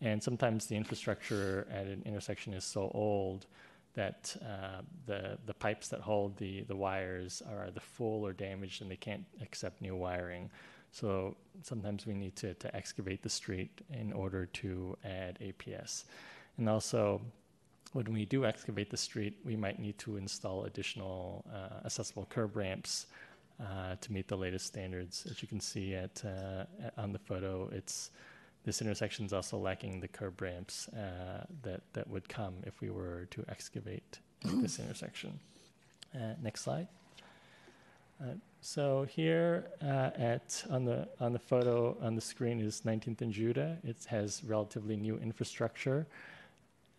and 0.00 0.22
sometimes 0.22 0.66
the 0.66 0.76
infrastructure 0.76 1.66
at 1.70 1.86
an 1.86 2.02
intersection 2.06 2.54
is 2.54 2.64
so 2.64 2.90
old 2.94 3.46
that 3.94 4.34
uh, 4.42 4.80
the, 5.06 5.38
the 5.46 5.54
pipes 5.54 5.88
that 5.88 6.00
hold 6.00 6.36
the, 6.38 6.62
the 6.62 6.74
wires 6.74 7.42
are 7.50 7.66
either 7.66 7.80
full 7.80 8.26
or 8.26 8.32
damaged 8.32 8.80
and 8.80 8.90
they 8.90 8.96
can't 8.96 9.24
accept 9.42 9.82
new 9.82 9.94
wiring. 9.94 10.50
So 10.92 11.36
sometimes 11.62 12.06
we 12.06 12.14
need 12.14 12.36
to, 12.36 12.54
to 12.54 12.74
excavate 12.74 13.22
the 13.22 13.28
street 13.28 13.82
in 13.90 14.12
order 14.12 14.46
to 14.46 14.96
add 15.04 15.38
APS. 15.40 16.04
And 16.56 16.68
also, 16.68 17.20
when 17.92 18.12
we 18.12 18.24
do 18.24 18.44
excavate 18.44 18.90
the 18.90 18.96
street, 18.96 19.36
we 19.44 19.56
might 19.56 19.78
need 19.78 19.98
to 19.98 20.16
install 20.16 20.64
additional 20.64 21.44
uh, 21.52 21.84
accessible 21.84 22.26
curb 22.30 22.56
ramps 22.56 23.06
uh, 23.60 23.96
to 24.00 24.12
meet 24.12 24.28
the 24.28 24.36
latest 24.36 24.66
standards. 24.66 25.26
As 25.30 25.42
you 25.42 25.48
can 25.48 25.60
see 25.60 25.94
at, 25.94 26.22
uh, 26.24 26.64
on 26.96 27.12
the 27.12 27.18
photo, 27.18 27.68
it's 27.72 28.10
this 28.64 28.80
intersection 28.80 29.26
is 29.26 29.32
also 29.32 29.58
lacking 29.58 30.00
the 30.00 30.08
curb 30.08 30.40
ramps 30.40 30.88
uh, 30.88 31.44
that 31.62 31.82
that 31.92 32.08
would 32.08 32.28
come 32.28 32.54
if 32.64 32.80
we 32.80 32.90
were 32.90 33.26
to 33.30 33.44
excavate 33.48 34.20
this 34.42 34.78
intersection. 34.80 35.38
Uh, 36.14 36.34
next 36.42 36.62
slide. 36.62 36.86
Uh, 38.22 38.34
so 38.60 39.04
here 39.10 39.66
at 39.80 40.64
on 40.70 40.84
the 40.84 41.08
on 41.18 41.32
the 41.32 41.38
photo 41.38 41.96
on 42.00 42.14
the 42.14 42.20
screen 42.20 42.60
is 42.60 42.82
19th 42.82 43.20
and 43.20 43.32
Judah. 43.32 43.78
It 43.82 43.96
has 44.06 44.42
relatively 44.44 44.96
new 44.96 45.18
infrastructure. 45.18 46.06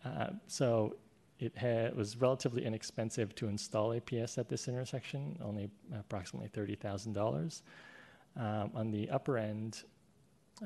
Uh, 0.04 0.28
so 0.46 0.96
it 1.38 1.56
had, 1.56 1.96
was 1.96 2.16
relatively 2.16 2.64
inexpensive 2.64 3.34
to 3.36 3.48
install 3.48 3.90
APS 3.90 4.38
at 4.38 4.48
this 4.48 4.68
intersection, 4.68 5.38
only 5.42 5.70
approximately 5.98 6.48
$30,000. 6.48 7.62
Um, 8.36 8.70
on 8.74 8.90
the 8.90 9.08
upper 9.10 9.38
end, 9.38 9.82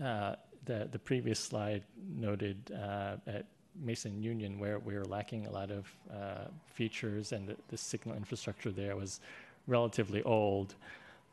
uh, 0.03 0.35
the, 0.65 0.89
the 0.91 0.99
previous 0.99 1.39
slide 1.39 1.85
noted 2.15 2.73
uh, 2.73 3.17
at 3.27 3.47
Mason 3.81 4.23
Union 4.23 4.59
where 4.59 4.79
we 4.79 4.95
were 4.95 5.05
lacking 5.05 5.47
a 5.47 5.51
lot 5.51 5.71
of 5.71 5.87
uh, 6.13 6.49
features 6.67 7.33
and 7.33 7.49
the, 7.49 7.57
the, 7.69 7.77
signal 7.77 8.17
infrastructure 8.17 8.71
there 8.71 8.97
was 8.97 9.21
relatively 9.67 10.23
old. 10.25 10.75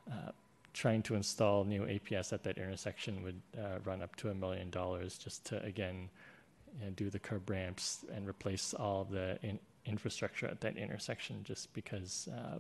Uh, 0.10 0.32
trying 0.73 1.02
to 1.02 1.15
install 1.15 1.64
new 1.64 1.84
APS 1.84 2.34
at 2.34 2.44
that 2.44 2.57
intersection 2.57 3.23
would 3.23 3.41
run 3.86 4.02
up 4.02 4.14
to 4.18 4.30
a 4.30 4.34
million 4.34 4.69
dollars 4.69 5.18
just 5.18 5.45
to, 5.45 5.64
again, 5.64 6.10
and 6.84 6.95
do 6.95 7.10
the 7.10 7.19
curb 7.19 7.49
ramps 7.49 8.06
and 8.14 8.27
replace 8.27 8.73
all 8.73 9.03
the 9.03 9.38
in 9.41 9.60
infrastructure 9.85 10.47
at 10.47 10.61
that 10.61 10.77
intersection 10.77 11.43
just 11.43 11.72
because 11.73 12.27
uh, 12.35 12.57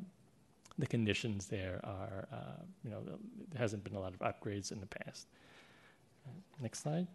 the 0.77 0.85
conditions 0.85 1.47
there 1.47 1.79
are, 1.83 2.27
uh, 2.31 2.61
you 2.83 2.91
know, 2.91 3.01
there 3.03 3.59
hasn't 3.59 3.83
been 3.83 3.95
a 3.95 3.99
lot 3.99 4.13
of 4.13 4.19
upgrades 4.19 4.71
in 4.71 4.79
the 4.79 4.85
past. 4.85 5.27
Uh, 6.25 6.31
next 6.61 6.83
slide. 6.83 7.07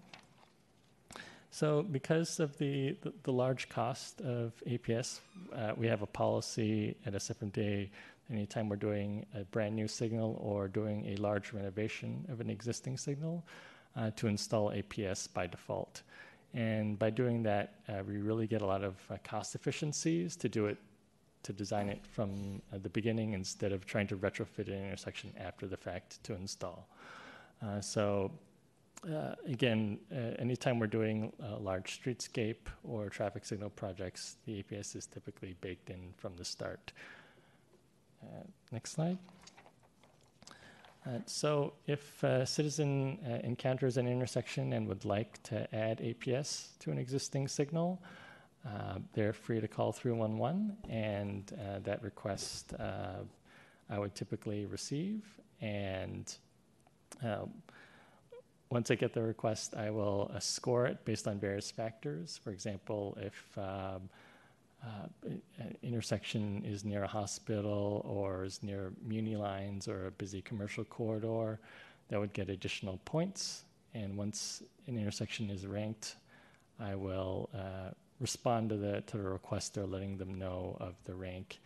So 1.53 1.83
because 1.83 2.41
of 2.41 2.57
the, 2.59 2.97
the, 3.03 3.13
the 3.25 3.33
large 3.33 3.69
cost 3.69 4.21
of 4.21 4.53
APS, 4.67 5.21
uh, 5.55 5.73
we 5.77 5.89
have 5.89 6.03
a 6.03 6.07
policy 6.07 6.97
at 7.05 7.13
SFMTA 7.13 7.91
anytime 8.31 8.69
we're 8.69 8.77
doing 8.77 9.27
a 9.35 9.45
brand 9.45 9.75
new 9.75 9.89
signal 9.89 10.39
or 10.41 10.69
doing 10.69 11.07
a 11.07 11.17
large 11.17 11.53
renovation 11.53 12.25
of 12.29 12.41
an 12.41 12.49
existing 12.49 12.97
signal 12.97 13.45
uh, 13.97 14.11
to 14.13 14.29
install 14.29 14.71
APS 14.71 15.33
by 15.33 15.49
default. 15.49 16.03
And 16.55 16.99
by 16.99 17.11
doing 17.11 17.43
that, 17.45 17.75
uh, 17.89 18.03
we 18.07 18.19
really 18.19 18.47
get 18.47 18.63
a 18.63 18.67
lot 18.67 18.83
of 18.83 18.97
uh, 19.11 19.17
cost 19.23 19.55
efficiencies 19.55 20.35
to 20.37 20.49
do 20.49 20.67
it, 20.67 20.79
to 21.45 21.53
design 21.53 21.89
it 21.89 22.05
from 22.05 22.61
uh, 22.73 22.79
the 22.83 22.89
beginning 22.89 23.35
instead 23.35 23.73
of 23.73 23.87
trying 23.87 24.09
to 24.09 24.17
retrofit 24.17 24.67
an 24.67 24.85
intersection 24.85 25.33
after 25.39 25.67
the 25.67 25.77
fact 25.77 26.23
to 26.25 26.35
install. 26.35 26.89
Uh, 27.63 27.81
so 27.81 28.33
uh, 29.09 29.35
again, 29.47 29.99
uh, 30.13 30.35
anytime 30.39 30.79
we're 30.79 30.87
doing 30.87 31.33
large 31.61 32.03
streetscape 32.03 32.69
or 32.85 33.09
traffic 33.09 33.45
signal 33.45 33.71
projects, 33.71 34.37
the 34.45 34.63
APS 34.63 34.97
is 34.97 35.07
typically 35.07 35.55
baked 35.61 35.89
in 35.89 36.13
from 36.17 36.37
the 36.37 36.45
start. 36.45 36.93
Next 38.71 38.93
slide. 38.93 39.19
Uh, 41.07 41.19
so, 41.25 41.73
if 41.87 42.23
a 42.23 42.45
citizen 42.45 43.19
uh, 43.27 43.47
encounters 43.47 43.97
an 43.97 44.07
intersection 44.07 44.75
and 44.75 44.87
would 44.87 45.05
like 45.05 45.43
to 45.43 45.75
add 45.75 45.99
APS 46.01 46.79
to 46.79 46.91
an 46.91 46.99
existing 46.99 47.49
signal, 47.49 48.03
uh, 48.67 48.99
they're 49.15 49.33
free 49.33 49.61
to 49.61 49.69
call 49.69 49.93
311, 49.93 50.77
and 50.91 51.47
that 51.83 52.03
request 52.03 52.75
I 52.79 53.99
would 53.99 54.15
typically 54.15 54.67
receive. 54.67 55.23
And 55.63 56.33
once 58.71 58.91
I 58.91 58.95
get 58.95 59.13
the 59.13 59.23
request, 59.23 59.75
I 59.75 59.91
will 59.91 60.31
uh, 60.33 60.39
score 60.39 60.87
it 60.87 61.05
based 61.05 61.27
on 61.27 61.41
various 61.41 61.71
factors. 61.71 62.39
For 62.43 62.51
example, 62.51 63.19
if 63.21 63.59
um, 63.59 64.09
uh, 64.83 65.65
intersection 65.83 66.63
is 66.65 66.85
near 66.85 67.03
a 67.03 67.07
hospital 67.07 68.03
or 68.05 68.45
is 68.45 68.63
near 68.63 68.93
muni 69.07 69.37
lines 69.37 69.89
or 69.89 70.07
a 70.07 70.11
busy 70.11 70.41
commercial 70.41 70.85
corridor, 70.85 71.59
that 72.09 72.19
would 72.19 72.33
get 72.33 72.49
additional 72.49 72.99
points. 73.05 73.65
And 73.95 74.17
once 74.17 74.63
an 74.87 74.97
intersection 74.97 75.51
is 75.51 75.67
ranked, 75.67 76.17
I 76.79 76.95
will 76.95 77.51
uh, 77.55 77.91
respond 78.21 78.71
to 78.71 78.77
the 78.77 79.01
to 79.03 79.17
the 79.17 79.25
requester, 79.25 79.91
letting 79.91 80.17
them 80.17 80.39
know 80.39 80.77
of 80.81 80.95
the 81.05 81.15
rank, 81.15 81.59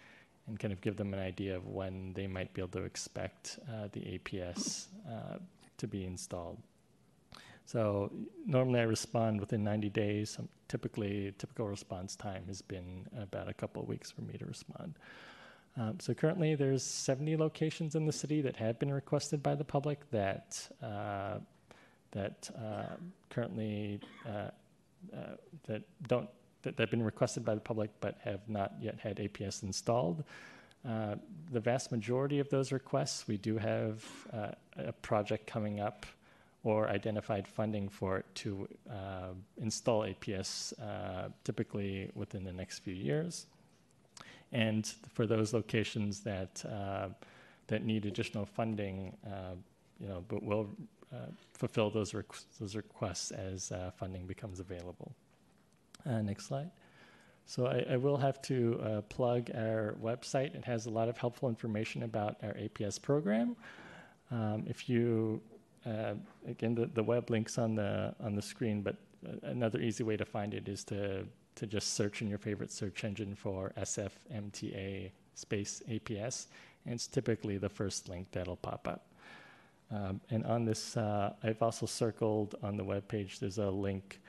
and 0.46 0.58
kind 0.58 0.72
of 0.72 0.80
give 0.80 0.96
them 0.96 1.14
an 1.14 1.20
idea 1.20 1.56
of 1.56 1.66
when 1.66 2.12
they 2.14 2.26
might 2.26 2.52
be 2.52 2.62
able 2.62 2.80
to 2.80 2.84
expect 2.84 3.58
uh, 3.68 3.88
the 3.92 4.00
APS 4.18 4.86
uh, 5.08 5.38
to 5.78 5.86
be 5.86 6.04
installed. 6.04 6.58
So 7.66 8.12
normally 8.46 8.80
I 8.80 8.84
respond 8.84 9.40
within 9.40 9.64
90 9.64 9.88
days. 9.90 10.38
Typically, 10.68 11.32
typical 11.38 11.66
response 11.66 12.14
time 12.14 12.44
has 12.46 12.60
been 12.60 13.06
about 13.18 13.48
a 13.48 13.54
couple 13.54 13.82
of 13.82 13.88
weeks 13.88 14.10
for 14.10 14.22
me 14.22 14.36
to 14.38 14.44
respond. 14.44 14.94
Um, 15.76 15.98
so 15.98 16.14
currently, 16.14 16.54
there's 16.54 16.82
70 16.82 17.36
locations 17.36 17.94
in 17.94 18.06
the 18.06 18.12
city 18.12 18.40
that 18.42 18.56
have 18.56 18.78
been 18.78 18.92
requested 18.92 19.42
by 19.42 19.54
the 19.54 19.64
public 19.64 20.08
that 20.10 20.68
uh, 20.82 21.38
that 22.12 22.48
uh, 22.56 22.94
currently 23.28 23.98
uh, 24.24 24.50
uh 25.12 25.18
that 25.66 25.82
don't 26.06 26.28
that 26.62 26.78
have 26.78 26.90
been 26.90 27.02
requested 27.02 27.44
by 27.44 27.54
the 27.54 27.60
public 27.60 27.90
but 28.00 28.18
have 28.22 28.48
not 28.48 28.74
yet 28.80 28.98
had 29.00 29.16
APS 29.16 29.64
installed. 29.64 30.22
Uh, 30.88 31.16
the 31.50 31.60
vast 31.60 31.90
majority 31.90 32.38
of 32.38 32.48
those 32.50 32.70
requests, 32.70 33.26
we 33.26 33.38
do 33.38 33.56
have 33.56 34.04
uh, 34.32 34.48
a 34.76 34.92
project 34.92 35.46
coming 35.46 35.80
up 35.80 36.06
or 36.64 36.88
identified 36.88 37.46
funding 37.46 37.88
for 37.90 38.18
it 38.18 38.26
to 38.34 38.66
uh, 38.90 39.34
install 39.58 40.00
APS, 40.02 40.72
uh, 40.82 41.28
typically 41.44 42.10
within 42.14 42.42
the 42.42 42.52
next 42.52 42.78
few 42.78 42.94
years. 42.94 43.46
And 44.50 44.86
for 45.12 45.26
those 45.26 45.52
locations 45.52 46.20
that 46.20 46.64
uh, 46.64 47.08
that 47.66 47.84
need 47.84 48.06
additional 48.06 48.46
funding, 48.46 49.16
uh, 49.26 49.54
you 50.00 50.08
know, 50.08 50.24
but 50.28 50.42
will 50.42 50.68
uh, 51.12 51.16
fulfill 51.52 51.90
those 51.90 52.12
requ- 52.12 52.44
those 52.58 52.74
requests 52.76 53.30
as 53.30 53.70
uh, 53.70 53.90
funding 53.98 54.26
becomes 54.26 54.58
available. 54.60 55.14
next 56.06 56.46
slide. 56.46 56.70
So 57.46 57.66
I, 57.66 57.84
I, 57.92 57.96
will 57.98 58.16
have 58.16 58.40
to 58.42 59.02
plug 59.10 59.50
our 59.54 59.96
website. 60.02 60.54
It 60.54 60.64
has 60.64 60.86
a 60.86 60.90
lot 60.90 61.10
of 61.10 61.18
helpful 61.18 61.50
information 61.50 62.04
about 62.04 62.36
our 62.42 62.54
APS 62.54 63.00
program. 63.00 63.54
Um, 64.30 64.64
if 64.66 64.88
you 64.88 65.42
uh, 65.86 66.14
again, 66.46 66.74
the, 66.74 66.86
the 66.86 67.02
web 67.02 67.30
link's 67.30 67.58
on 67.58 67.74
the 67.74 68.14
on 68.20 68.34
the 68.34 68.42
screen, 68.42 68.82
but 68.82 68.96
another 69.42 69.80
easy 69.80 70.02
way 70.02 70.16
to 70.16 70.24
find 70.24 70.54
it 70.54 70.68
is 70.68 70.84
to 70.84 71.26
to 71.56 71.66
just 71.66 71.94
search 71.94 72.22
in 72.22 72.28
your 72.28 72.38
favorite 72.38 72.72
search 72.72 73.04
engine 73.04 73.34
for 73.34 73.72
SFMTA 73.78 75.10
space 75.34 75.82
APS, 75.88 76.46
and 76.84 76.94
it's 76.94 77.06
typically 77.06 77.58
the 77.58 77.68
first 77.68 78.08
link 78.08 78.28
that'll 78.32 78.56
pop 78.56 78.88
up. 78.88 79.06
Um, 79.90 80.20
and 80.30 80.44
on 80.44 80.64
this, 80.64 80.96
uh, 80.96 81.34
I've 81.42 81.62
also 81.62 81.86
circled 81.86 82.56
on 82.62 82.76
the 82.76 82.84
web 82.84 83.06
page. 83.06 83.38
There's 83.38 83.58
a 83.58 83.70
link 83.70 84.20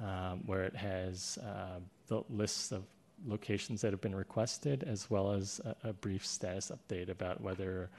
um, 0.00 0.42
where 0.46 0.64
it 0.64 0.76
has 0.76 1.38
uh, 1.42 1.78
the 2.08 2.22
lists 2.28 2.72
of 2.72 2.84
locations 3.26 3.80
that 3.80 3.92
have 3.92 4.00
been 4.00 4.14
requested, 4.14 4.84
as 4.84 5.10
well 5.10 5.32
as 5.32 5.60
a, 5.64 5.88
a 5.88 5.92
brief 5.92 6.26
status 6.26 6.70
update 6.70 7.08
about 7.08 7.40
whether 7.40 7.90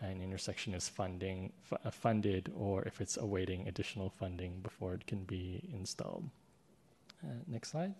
an 0.00 0.20
intersection 0.22 0.74
is 0.74 0.88
funding 0.88 1.52
uh, 1.72 1.90
funded 1.90 2.52
or 2.56 2.82
if 2.82 3.00
it's 3.00 3.16
awaiting 3.16 3.66
additional 3.66 4.10
funding 4.10 4.60
before 4.62 4.94
it 4.94 5.06
can 5.06 5.24
be 5.24 5.62
installed. 5.72 6.28
Uh, 7.24 7.32
next 7.46 7.70
slide. 7.70 7.94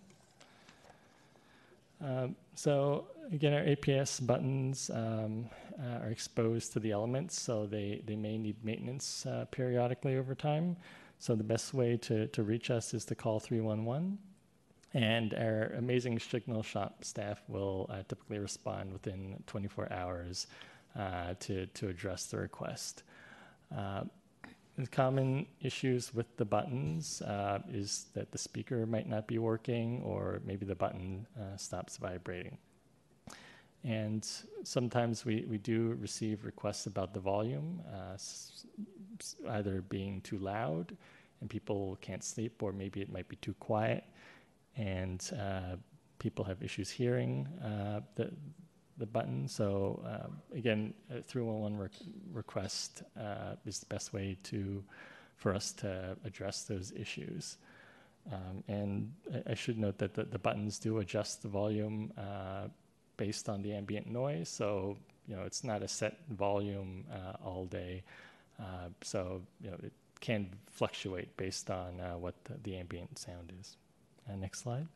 Um, 2.04 2.36
so 2.54 3.06
again, 3.32 3.54
our 3.54 3.62
APS 3.62 4.24
buttons 4.24 4.90
um, 4.92 5.46
uh, 5.80 6.04
are 6.04 6.10
exposed 6.10 6.72
to 6.74 6.80
the 6.80 6.92
elements, 6.92 7.40
so 7.40 7.66
they, 7.66 8.02
they 8.06 8.16
may 8.16 8.36
need 8.36 8.62
maintenance 8.62 9.24
uh, 9.24 9.46
periodically 9.50 10.16
over 10.16 10.34
time. 10.34 10.76
So 11.18 11.34
the 11.34 11.44
best 11.44 11.72
way 11.72 11.96
to, 11.98 12.26
to 12.28 12.42
reach 12.42 12.70
us 12.70 12.92
is 12.92 13.06
to 13.06 13.14
call 13.14 13.40
311. 13.40 14.18
And 14.92 15.34
our 15.34 15.72
amazing 15.76 16.18
Signal 16.18 16.62
Shop 16.62 17.04
staff 17.04 17.42
will 17.48 17.86
uh, 17.90 18.02
typically 18.08 18.38
respond 18.38 18.92
within 18.92 19.42
24 19.46 19.92
hours 19.92 20.46
uh, 20.96 21.34
to, 21.40 21.66
to 21.66 21.88
address 21.88 22.26
the 22.26 22.38
request. 22.38 23.02
Uh, 23.76 24.04
the 24.78 24.86
common 24.86 25.46
issues 25.60 26.14
with 26.14 26.36
the 26.36 26.44
buttons 26.44 27.22
uh, 27.22 27.58
is 27.70 28.06
that 28.14 28.30
the 28.30 28.38
speaker 28.38 28.86
might 28.86 29.08
not 29.08 29.26
be 29.26 29.38
working 29.38 30.02
or 30.02 30.40
maybe 30.44 30.66
the 30.66 30.74
button 30.74 31.26
uh, 31.38 31.56
stops 31.56 31.96
vibrating. 31.96 32.58
And 33.84 34.26
sometimes 34.64 35.24
we, 35.24 35.44
we 35.48 35.58
do 35.58 35.96
receive 36.00 36.44
requests 36.44 36.86
about 36.86 37.14
the 37.14 37.20
volume, 37.20 37.80
uh, 37.94 38.16
either 39.50 39.82
being 39.82 40.20
too 40.22 40.38
loud 40.38 40.96
and 41.40 41.48
people 41.48 41.98
can't 42.00 42.24
sleep, 42.24 42.62
or 42.62 42.72
maybe 42.72 43.00
it 43.00 43.12
might 43.12 43.28
be 43.28 43.36
too 43.36 43.54
quiet 43.60 44.04
and 44.76 45.30
people 46.18 46.44
have 46.44 46.62
issues 46.62 46.90
hearing 46.90 47.46
the, 48.16 48.30
the 48.98 49.06
button. 49.06 49.48
So 49.48 50.02
uh, 50.06 50.56
again, 50.56 50.94
a 51.10 51.22
311 51.22 51.78
re- 51.78 51.88
request 52.32 53.02
uh, 53.18 53.56
is 53.64 53.80
the 53.80 53.86
best 53.86 54.12
way 54.12 54.36
to 54.44 54.82
for 55.36 55.54
us 55.54 55.72
to 55.72 56.16
address 56.24 56.62
those 56.62 56.92
issues. 56.92 57.58
Um, 58.32 58.64
and 58.68 59.12
I, 59.32 59.52
I, 59.52 59.54
should 59.54 59.78
note 59.78 59.98
that 59.98 60.14
the, 60.14 60.24
the, 60.24 60.38
buttons 60.38 60.78
do 60.78 60.98
adjust 60.98 61.42
the 61.42 61.48
volume 61.48 62.12
uh, 62.18 62.68
based 63.16 63.48
on 63.48 63.62
the 63.62 63.72
ambient 63.74 64.08
noise. 64.08 64.48
So 64.48 64.96
you 65.28 65.36
know 65.36 65.42
it's 65.42 65.62
not 65.62 65.82
a 65.82 65.88
set 65.88 66.18
volume 66.30 67.04
uh, 67.12 67.36
all 67.44 67.66
day. 67.66 68.02
Uh, 68.58 68.88
so 69.02 69.42
you 69.60 69.70
know 69.70 69.76
it 69.82 69.92
can 70.20 70.48
fluctuate 70.66 71.36
based 71.36 71.70
on 71.70 72.00
uh, 72.00 72.14
what 72.14 72.34
the, 72.44 72.54
the, 72.64 72.76
ambient 72.78 73.18
sound 73.18 73.52
is. 73.60 73.76
next 74.36 74.60
slide. 74.60 74.88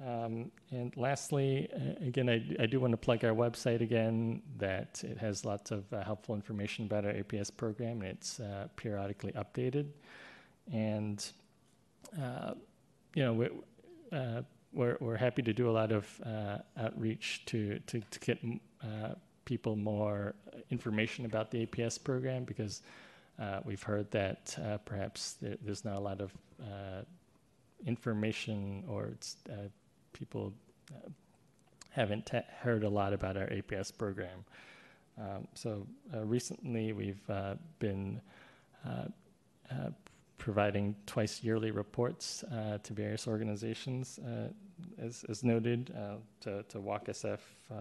Um, 0.00 0.50
and 0.70 0.94
lastly, 0.96 1.68
uh, 1.72 2.04
again, 2.04 2.28
I, 2.28 2.62
I, 2.62 2.66
do 2.66 2.80
want 2.80 2.92
to 2.92 2.96
plug 2.96 3.24
our 3.24 3.32
website 3.32 3.80
again, 3.80 4.42
that 4.58 5.02
it 5.04 5.18
has 5.18 5.44
lots 5.44 5.70
of 5.70 5.90
uh, 5.92 6.02
helpful 6.02 6.34
information 6.34 6.84
about 6.84 7.06
our 7.06 7.12
APS 7.12 7.56
program, 7.56 8.02
and 8.02 8.10
it's 8.10 8.40
uh, 8.40 8.66
periodically 8.74 9.32
updated. 9.32 9.86
And, 10.72 11.24
uh, 12.20 12.54
you 13.14 13.22
know, 13.22 13.32
we, 13.34 13.48
uh, 14.10 14.42
we're, 14.72 14.96
we're 15.00 15.16
happy 15.16 15.42
to 15.42 15.52
do 15.52 15.70
a 15.70 15.72
lot 15.72 15.92
of 15.92 16.20
uh, 16.26 16.58
outreach 16.76 17.42
to, 17.46 17.78
to, 17.86 18.00
to 18.00 18.20
get 18.20 18.38
people 19.44 19.76
more 19.76 20.34
information 20.70 21.24
about 21.24 21.52
the 21.52 21.66
APS 21.66 22.02
program 22.02 22.42
because 22.42 22.82
we've 23.64 23.82
heard 23.82 24.10
that 24.10 24.58
perhaps 24.84 25.34
there, 25.40 25.56
there's 25.62 25.84
not 25.84 25.96
a 25.96 26.00
lot 26.00 26.20
of 26.20 26.32
information 27.86 28.82
or 28.88 29.06
it's 29.06 29.36
people 30.14 30.54
uh, 30.90 31.10
haven't 31.90 32.30
heard 32.60 32.84
a 32.84 32.88
lot 32.88 33.12
about 33.12 33.36
our 33.36 33.46
APS 33.48 33.96
program. 33.96 34.44
Um, 35.20 35.46
so 35.52 35.86
uh, 36.14 36.24
recently, 36.24 36.92
we've 36.92 37.28
uh, 37.28 37.56
been 37.78 38.20
uh, 38.86 39.04
uh, 39.70 39.90
providing 40.38 40.96
twice 41.06 41.42
yearly 41.42 41.70
reports 41.70 42.42
to 42.82 42.92
various 42.92 43.28
organizations, 43.28 44.18
as, 44.98 45.24
as, 45.28 45.44
noted, 45.44 45.94
to, 46.40 46.62
to 46.68 46.80
WALK 46.80 47.06
SF, 47.06 47.38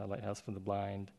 Lighthouse 0.07 0.39
for 0.39 0.51
the 0.51 0.59
Blind, 0.59 1.11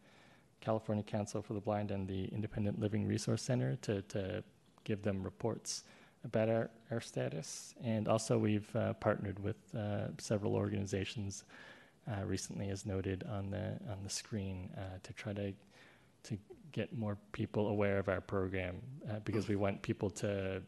California 0.60 1.04
Council 1.04 1.42
for 1.42 1.52
the 1.52 1.60
Blind, 1.60 1.90
and 1.90 2.08
the 2.08 2.26
Independent 2.26 2.80
Living 2.80 3.06
Resource 3.06 3.42
Center 3.42 3.76
to, 3.82 4.00
to 4.02 4.42
give 4.84 5.02
them 5.02 5.22
reports 5.22 5.84
about 6.24 6.48
our, 6.48 6.70
our 6.90 7.00
status. 7.00 7.74
And 7.82 8.08
also, 8.08 8.38
we've 8.38 8.74
uh, 8.74 8.94
partnered 8.94 9.38
with 9.38 9.56
uh, 9.76 10.08
several 10.18 10.54
organizations 10.54 11.44
uh, 12.10 12.24
recently, 12.24 12.70
as 12.70 12.84
noted 12.84 13.24
on 13.30 13.50
the 13.50 13.78
on 13.90 13.98
the 14.02 14.10
screen, 14.10 14.70
uh, 14.76 14.98
to 15.02 15.12
try 15.12 15.32
to 15.32 15.52
to 16.24 16.38
get 16.72 16.96
more 16.96 17.16
people 17.32 17.68
aware 17.68 17.98
of 17.98 18.08
our 18.08 18.20
program 18.20 18.76
uh, 19.08 19.20
because 19.24 19.46
we 19.46 19.56
want 19.56 19.80
people 19.82 20.10
to 20.10 20.60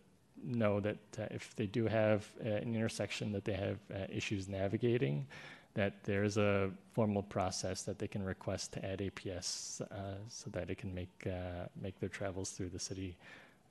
know 0.45 0.79
that 0.81 0.99
uh, 1.19 1.25
if 1.31 1.55
they 1.57 1.67
do 1.67 1.87
have 1.87 2.31
an 2.41 2.75
intersection 2.75 3.33
that 3.33 3.45
they 3.45 3.55
have 3.55 3.79
issues 4.11 4.49
navigating, 4.49 5.27
that 5.75 6.05
there's 6.05 6.37
a 6.37 6.71
formal 6.93 7.23
process 7.23 7.83
that 7.83 7.99
they 7.99 8.07
can 8.07 8.23
request 8.23 8.73
to 8.73 8.85
add 8.85 9.01
APS 9.01 9.83
so 10.29 10.51
that 10.51 10.71
it 10.71 10.79
can 10.79 10.95
make 10.95 11.27
make 11.83 11.99
their 12.01 12.09
travels 12.09 12.51
through 12.51 12.69
the 12.69 12.79
city 12.79 13.17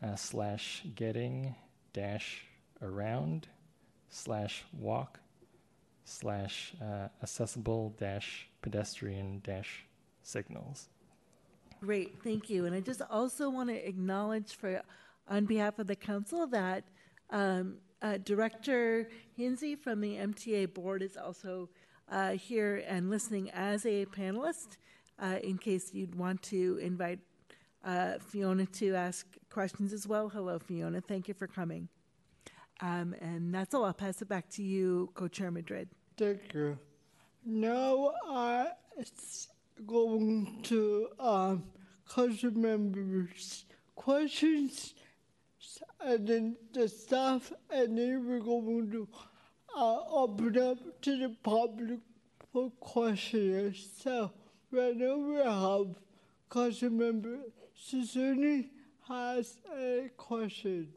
uh, 0.02 0.16
slash 0.16 0.82
getting 0.94 1.54
dash 1.92 2.44
around 2.82 3.48
slash 4.08 4.64
walk 4.78 5.20
slash 6.04 6.74
uh, 6.82 7.08
accessible 7.22 7.94
dash 7.98 8.48
pedestrian 8.60 9.40
dash 9.44 9.84
signals. 10.22 10.88
Great, 11.80 12.14
thank 12.22 12.48
you. 12.48 12.66
And 12.66 12.74
I 12.74 12.80
just 12.80 13.02
also 13.10 13.50
want 13.50 13.68
to 13.68 13.88
acknowledge 13.88 14.54
for, 14.54 14.82
on 15.28 15.46
behalf 15.46 15.78
of 15.78 15.86
the 15.86 15.96
council, 15.96 16.46
that 16.48 16.84
um, 17.30 17.76
uh, 18.02 18.18
Director 18.18 19.08
Hinsey 19.36 19.74
from 19.74 20.00
the 20.00 20.16
MTA 20.16 20.72
board 20.72 21.02
is 21.02 21.16
also 21.16 21.68
uh, 22.12 22.32
here 22.32 22.84
and 22.86 23.10
listening 23.10 23.50
as 23.50 23.84
a 23.86 24.06
panelist, 24.06 24.76
uh, 25.18 25.38
in 25.42 25.58
case 25.58 25.90
you'd 25.92 26.14
want 26.14 26.42
to 26.42 26.78
invite 26.82 27.18
uh, 27.84 28.18
Fiona 28.20 28.66
to 28.66 28.94
ask 28.94 29.26
questions 29.50 29.92
as 29.92 30.06
well. 30.06 30.28
Hello, 30.28 30.58
Fiona. 30.58 31.00
Thank 31.00 31.26
you 31.26 31.34
for 31.34 31.46
coming. 31.46 31.88
Um, 32.80 33.14
and 33.20 33.54
that's 33.54 33.74
all. 33.74 33.84
I'll 33.84 33.92
pass 33.92 34.22
it 34.22 34.28
back 34.28 34.48
to 34.50 34.62
you, 34.62 35.10
Co-Chair 35.14 35.50
Madrid. 35.50 35.88
Thank 36.16 36.54
you. 36.54 36.78
Now 37.44 38.12
I'm 38.28 38.68
going 39.86 40.60
to 40.64 41.08
um 41.18 41.64
council 42.14 42.50
members' 42.50 43.64
questions, 43.94 44.94
and 46.00 46.26
then 46.28 46.56
the 46.72 46.88
staff, 46.88 47.52
and 47.70 47.96
then 47.96 48.28
we're 48.28 48.40
going 48.40 48.90
to 48.90 49.08
uh, 49.76 50.00
open 50.10 50.58
up 50.58 51.00
to 51.02 51.18
the 51.18 51.34
public 51.42 52.00
for 52.52 52.70
questions. 52.80 53.88
So 54.02 54.30
right 54.70 54.96
now 54.96 55.16
we 55.16 55.36
have 55.36 55.94
council 56.50 56.90
member 56.90 57.38
Sassouni 57.78 58.68
has 59.08 59.58
a 59.76 60.10
question. 60.16 60.88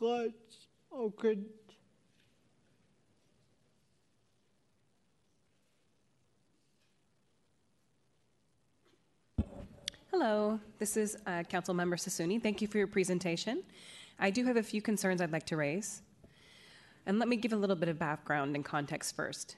God, 0.00 0.32
okay. 0.92 1.38
Hello, 10.10 10.60
this 10.78 10.96
is 10.96 11.16
uh, 11.26 11.42
Councilmember 11.50 11.96
Sassouni. 11.96 12.40
Thank 12.40 12.62
you 12.62 12.68
for 12.68 12.78
your 12.78 12.86
presentation. 12.86 13.64
I 14.18 14.30
do 14.30 14.44
have 14.44 14.56
a 14.56 14.62
few 14.62 14.80
concerns 14.80 15.20
I'd 15.20 15.32
like 15.32 15.46
to 15.46 15.56
raise. 15.56 16.03
And 17.06 17.18
let 17.18 17.28
me 17.28 17.36
give 17.36 17.52
a 17.52 17.56
little 17.56 17.76
bit 17.76 17.88
of 17.88 17.98
background 17.98 18.54
and 18.54 18.64
context 18.64 19.14
first. 19.14 19.56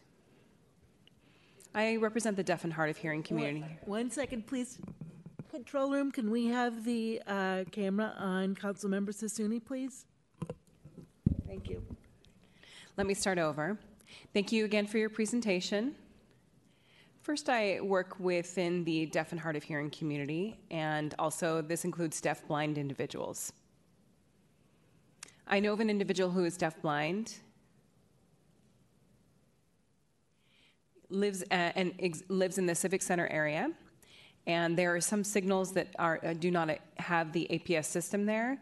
I 1.74 1.96
represent 1.96 2.36
the 2.36 2.42
deaf 2.42 2.64
and 2.64 2.72
hard 2.72 2.90
of 2.90 2.96
hearing 2.96 3.22
community. 3.22 3.64
One 3.84 4.10
second, 4.10 4.46
please. 4.46 4.78
Control 5.50 5.90
room, 5.90 6.10
can 6.10 6.30
we 6.30 6.46
have 6.46 6.84
the 6.84 7.22
uh, 7.26 7.64
camera 7.70 8.14
on 8.18 8.54
Councilmember 8.54 9.10
Sassouni, 9.10 9.64
please? 9.64 10.06
Thank 11.46 11.70
you. 11.70 11.82
Let 12.96 13.06
me 13.06 13.14
start 13.14 13.38
over. 13.38 13.78
Thank 14.32 14.52
you 14.52 14.64
again 14.64 14.86
for 14.86 14.98
your 14.98 15.08
presentation. 15.08 15.94
First, 17.22 17.48
I 17.48 17.80
work 17.80 18.18
within 18.20 18.84
the 18.84 19.06
deaf 19.06 19.32
and 19.32 19.40
hard 19.40 19.56
of 19.56 19.62
hearing 19.62 19.90
community, 19.90 20.58
and 20.70 21.14
also 21.18 21.60
this 21.60 21.84
includes 21.84 22.20
deaf 22.20 22.46
blind 22.46 22.78
individuals. 22.78 23.52
I 25.48 25.60
know 25.60 25.72
of 25.72 25.80
an 25.80 25.88
individual 25.88 26.30
who 26.30 26.44
is 26.44 26.56
deaf 26.56 26.80
blind, 26.82 27.34
lives 31.08 31.42
and 31.52 31.94
ex- 32.00 32.24
lives 32.28 32.58
in 32.58 32.66
the 32.66 32.74
civic 32.74 33.00
center 33.00 33.28
area, 33.28 33.70
and 34.48 34.76
there 34.76 34.94
are 34.94 35.00
some 35.00 35.22
signals 35.22 35.72
that 35.74 35.94
are 36.00 36.18
uh, 36.24 36.32
do 36.32 36.50
not 36.50 36.70
have 36.96 37.32
the 37.32 37.46
APS 37.50 37.84
system 37.84 38.26
there. 38.26 38.58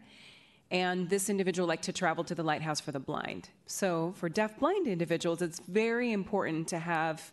And 0.69 1.09
this 1.09 1.29
individual 1.29 1.67
like 1.67 1.81
to 1.83 1.93
travel 1.93 2.23
to 2.23 2.35
the 2.35 2.43
lighthouse 2.43 2.79
for 2.79 2.91
the 2.91 2.99
blind. 2.99 3.49
So 3.65 4.13
for 4.15 4.29
deaf 4.29 4.59
blind 4.59 4.87
individuals, 4.87 5.41
it's 5.41 5.59
very 5.59 6.11
important 6.11 6.67
to 6.69 6.79
have 6.79 7.31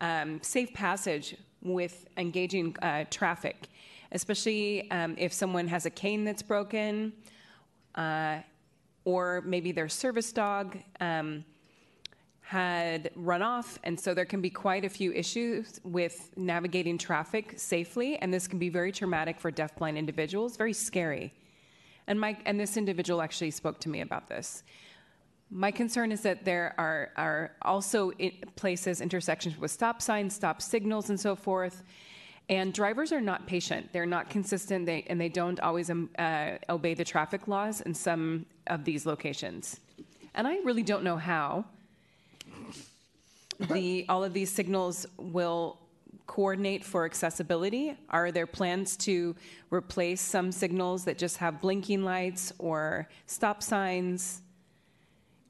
um, 0.00 0.42
safe 0.42 0.72
passage 0.72 1.36
with 1.62 2.06
engaging 2.16 2.76
uh, 2.82 3.04
traffic, 3.10 3.68
especially 4.12 4.90
um, 4.90 5.14
if 5.18 5.32
someone 5.32 5.66
has 5.68 5.86
a 5.86 5.90
cane 5.90 6.24
that's 6.24 6.42
broken, 6.42 7.12
uh, 7.94 8.38
or 9.04 9.42
maybe 9.42 9.72
their 9.72 9.88
service 9.88 10.32
dog 10.32 10.78
um, 11.00 11.44
had 12.40 13.10
run 13.16 13.42
off, 13.42 13.78
and 13.84 13.98
so 13.98 14.14
there 14.14 14.24
can 14.24 14.40
be 14.40 14.50
quite 14.50 14.84
a 14.84 14.88
few 14.88 15.12
issues 15.12 15.80
with 15.84 16.30
navigating 16.36 16.98
traffic 16.98 17.54
safely, 17.56 18.16
and 18.18 18.32
this 18.32 18.46
can 18.46 18.58
be 18.58 18.68
very 18.68 18.92
traumatic 18.92 19.40
for 19.40 19.50
deafblind 19.50 19.96
individuals, 19.96 20.56
very 20.56 20.72
scary. 20.72 21.32
And 22.06 22.20
my 22.20 22.36
and 22.44 22.58
this 22.58 22.76
individual 22.76 23.22
actually 23.22 23.52
spoke 23.52 23.78
to 23.80 23.88
me 23.88 24.00
about 24.00 24.28
this. 24.28 24.64
My 25.50 25.70
concern 25.70 26.12
is 26.12 26.22
that 26.22 26.44
there 26.44 26.74
are, 26.78 27.10
are 27.16 27.52
also 27.60 28.12
places, 28.56 29.00
intersections 29.00 29.58
with 29.58 29.70
stop 29.70 30.00
signs, 30.00 30.34
stop 30.34 30.62
signals, 30.62 31.10
and 31.10 31.20
so 31.20 31.36
forth. 31.36 31.82
And 32.52 32.74
drivers 32.74 33.12
are 33.12 33.20
not 33.22 33.46
patient. 33.46 33.90
They're 33.94 34.04
not 34.04 34.28
consistent, 34.28 34.84
they, 34.84 35.04
and 35.06 35.18
they 35.18 35.30
don't 35.30 35.58
always 35.60 35.88
um, 35.88 36.10
uh, 36.18 36.58
obey 36.68 36.92
the 36.92 37.04
traffic 37.04 37.48
laws 37.48 37.80
in 37.80 37.94
some 37.94 38.44
of 38.66 38.84
these 38.84 39.06
locations. 39.06 39.80
And 40.34 40.46
I 40.46 40.58
really 40.58 40.82
don't 40.82 41.02
know 41.02 41.16
how 41.16 41.64
the, 43.70 44.04
all 44.06 44.22
of 44.22 44.34
these 44.34 44.50
signals 44.50 45.06
will 45.16 45.78
coordinate 46.26 46.84
for 46.84 47.06
accessibility? 47.06 47.96
Are 48.10 48.30
there 48.30 48.46
plans 48.46 48.98
to 48.98 49.34
replace 49.70 50.20
some 50.20 50.52
signals 50.52 51.04
that 51.04 51.16
just 51.16 51.38
have 51.38 51.58
blinking 51.58 52.04
lights 52.04 52.52
or 52.58 53.08
stop 53.26 53.62
signs? 53.62 54.42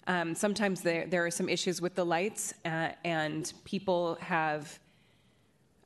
Um, 0.06 0.36
sometimes 0.36 0.82
there, 0.82 1.08
there 1.08 1.26
are 1.26 1.32
some 1.32 1.48
issues 1.48 1.80
with 1.80 1.96
the 1.96 2.04
lights, 2.04 2.54
uh, 2.64 2.90
and 3.04 3.52
people 3.64 4.18
have. 4.20 4.78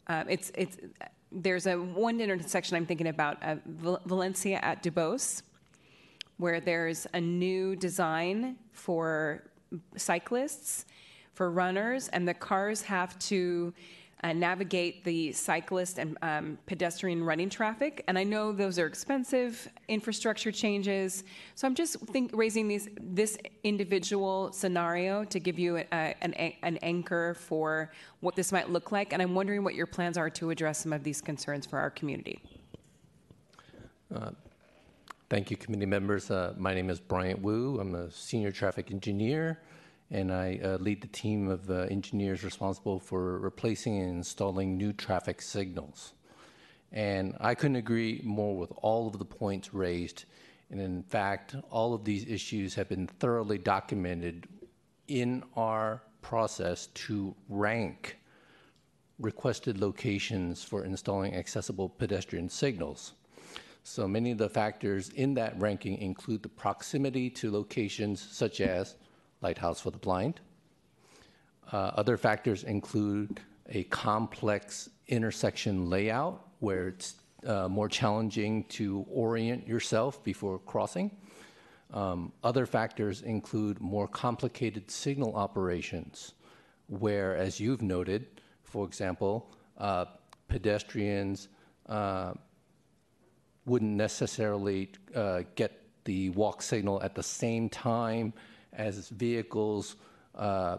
Uh, 0.09 0.25
it's 0.29 0.53
it's 0.55 0.79
there's 1.33 1.67
a 1.67 1.75
one 1.75 2.21
intersection 2.21 2.77
I'm 2.77 2.87
thinking 2.87 3.09
about, 3.09 3.43
uh, 3.43 3.57
Val- 3.67 4.01
Valencia 4.07 4.59
at 4.63 4.83
Duboce, 4.83 5.43
where 6.39 6.61
there's 6.61 7.07
a 7.15 7.21
new 7.21 7.77
design 7.77 8.57
for 8.73 9.43
cyclists, 9.97 10.87
for 11.35 11.51
runners, 11.51 12.09
and 12.09 12.27
the 12.27 12.35
cars 12.35 12.83
have 12.83 13.19
to 13.21 13.75
uh, 14.25 14.33
navigate 14.33 15.05
the 15.05 15.31
cyclist 15.33 15.99
and 15.99 16.17
um, 16.23 16.59
pedestrian 16.67 17.23
running 17.23 17.51
traffic. 17.51 18.03
And 18.09 18.19
I 18.19 18.25
know 18.25 18.51
those 18.51 18.79
are 18.79 18.87
expensive 18.87 19.69
infrastructure 19.89 20.51
changes. 20.51 21.25
So 21.55 21.67
I'm 21.67 21.75
just 21.75 21.99
think, 22.01 22.31
raising 22.35 22.67
these, 22.67 22.89
this 23.01 23.37
individual 23.63 24.53
scenario 24.53 25.25
to 25.25 25.39
give 25.39 25.59
you 25.59 25.77
a, 25.77 26.15
an, 26.23 26.33
an 26.33 26.79
anchor 26.79 27.35
for 27.35 27.93
what 28.21 28.35
this 28.35 28.53
might 28.53 28.71
look 28.71 28.91
like. 28.91 29.13
And 29.13 29.21
I'm 29.21 29.35
wondering 29.35 29.63
what 29.63 29.75
your 29.75 29.87
plans 29.87 30.17
are 30.17 30.31
to 30.31 30.51
address 30.51 30.79
some 30.79 30.93
of 30.93 31.05
these 31.05 31.21
concerns 31.21 31.67
for 31.67 31.79
our 31.79 31.91
community. 31.91 32.43
Uh, 34.15 34.31
thank 35.29 35.51
you, 35.51 35.57
committee 35.57 35.87
members. 35.87 36.31
Uh, 36.31 36.55
my 36.57 36.73
name 36.73 36.89
is 36.89 37.01
Bryant 37.01 37.43
Wu. 37.43 37.79
I'm 37.81 37.95
a 37.95 38.11
senior 38.11 38.51
traffic 38.51 38.91
engineer 38.91 39.61
and 40.11 40.33
I 40.33 40.61
uh, 40.63 40.77
lead 40.79 41.03
the 41.03 41.09
team 41.09 41.49
of 41.49 41.71
uh, 41.71 41.87
engineers 41.91 42.45
responsible 42.45 43.01
for 43.01 43.39
replacing 43.39 43.99
and 43.99 44.11
installing 44.11 44.77
new 44.77 44.93
traffic 44.93 45.43
signals. 45.43 46.13
And 46.93 47.37
I 47.41 47.55
couldn't 47.55 47.77
agree 47.77 48.21
more 48.25 48.57
with 48.57 48.73
all 48.77 49.09
of 49.09 49.19
the 49.19 49.25
points 49.25 49.75
raised. 49.75 50.25
And 50.71 50.81
in 50.81 51.03
fact, 51.03 51.57
all 51.71 51.95
of 51.95 52.05
these 52.05 52.25
issues 52.27 52.75
have 52.75 52.89
been 52.89 53.07
thoroughly 53.07 53.59
documented 53.59 54.47
in 55.09 55.43
our 55.57 56.03
process 56.23 56.87
to 56.89 57.35
rank 57.49 58.19
requested 59.19 59.81
locations 59.81 60.63
for 60.63 60.85
installing 60.85 61.35
accessible 61.35 61.89
pedestrian 61.89 62.49
signals. 62.49 63.15
So 63.83 64.07
many 64.07 64.33
of 64.33 64.39
the 64.39 64.49
factors 64.49 65.11
in 65.11 65.35
that 65.35 65.59
ranking 65.61 65.99
include 65.99 66.43
the 66.43 66.49
proximity 66.49 67.31
to 67.31 67.51
locations 67.51 68.21
such 68.21 68.61
as 68.61 68.97
Lighthouse 69.47 69.81
for 69.81 69.93
the 69.93 70.03
Blind. 70.07 70.41
Uh, 71.73 71.91
other 72.01 72.17
factors 72.17 72.65
include 72.65 73.39
a 73.69 73.85
complex 73.85 74.91
intersection 75.07 75.89
layout 75.89 76.37
where 76.59 76.89
it's 76.89 77.15
uh, 77.47 77.69
more 77.69 77.89
challenging 77.89 78.65
to 78.65 79.07
orient 79.09 79.63
yourself 79.69 80.13
before 80.25 80.59
crossing. 80.73 81.13
Um, 81.95 82.33
other 82.43 82.67
factors 82.67 83.23
include 83.23 83.81
more 83.81 84.09
complicated 84.09 84.91
signal 84.91 85.33
operations, 85.37 86.35
where, 86.89 87.37
as 87.37 87.61
you've 87.61 87.83
noted, 87.83 88.27
for 88.65 88.85
example, 88.85 89.35
uh, 89.79 90.07
pedestrians 90.49 91.49
uh, 91.89 92.33
wouldn't 93.65 93.97
necessarily 94.09 94.91
uh, 95.15 95.43
get 95.55 95.71
the 96.05 96.31
walk 96.31 96.63
signal 96.63 97.01
at 97.03 97.15
the 97.15 97.23
same 97.23 97.69
time 97.69 98.33
as 98.77 99.09
vehicles 99.09 99.97
uh, 100.37 100.79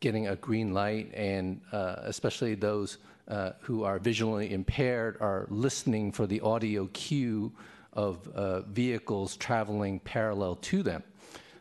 getting 0.00 0.28
a 0.28 0.36
green 0.36 0.72
light, 0.72 1.12
and 1.14 1.60
uh, 1.72 1.96
especially 2.02 2.54
those 2.54 2.98
uh, 3.28 3.52
who 3.60 3.84
are 3.84 3.98
visually 3.98 4.52
impaired 4.52 5.16
are 5.20 5.46
listening 5.48 6.10
for 6.10 6.26
the 6.26 6.40
audio 6.40 6.88
cue 6.92 7.52
of 7.92 8.64
vehicles 8.68 9.36
traveling 9.36 10.00
parallel 10.00 10.56
to 10.56 10.82
them. 10.82 11.02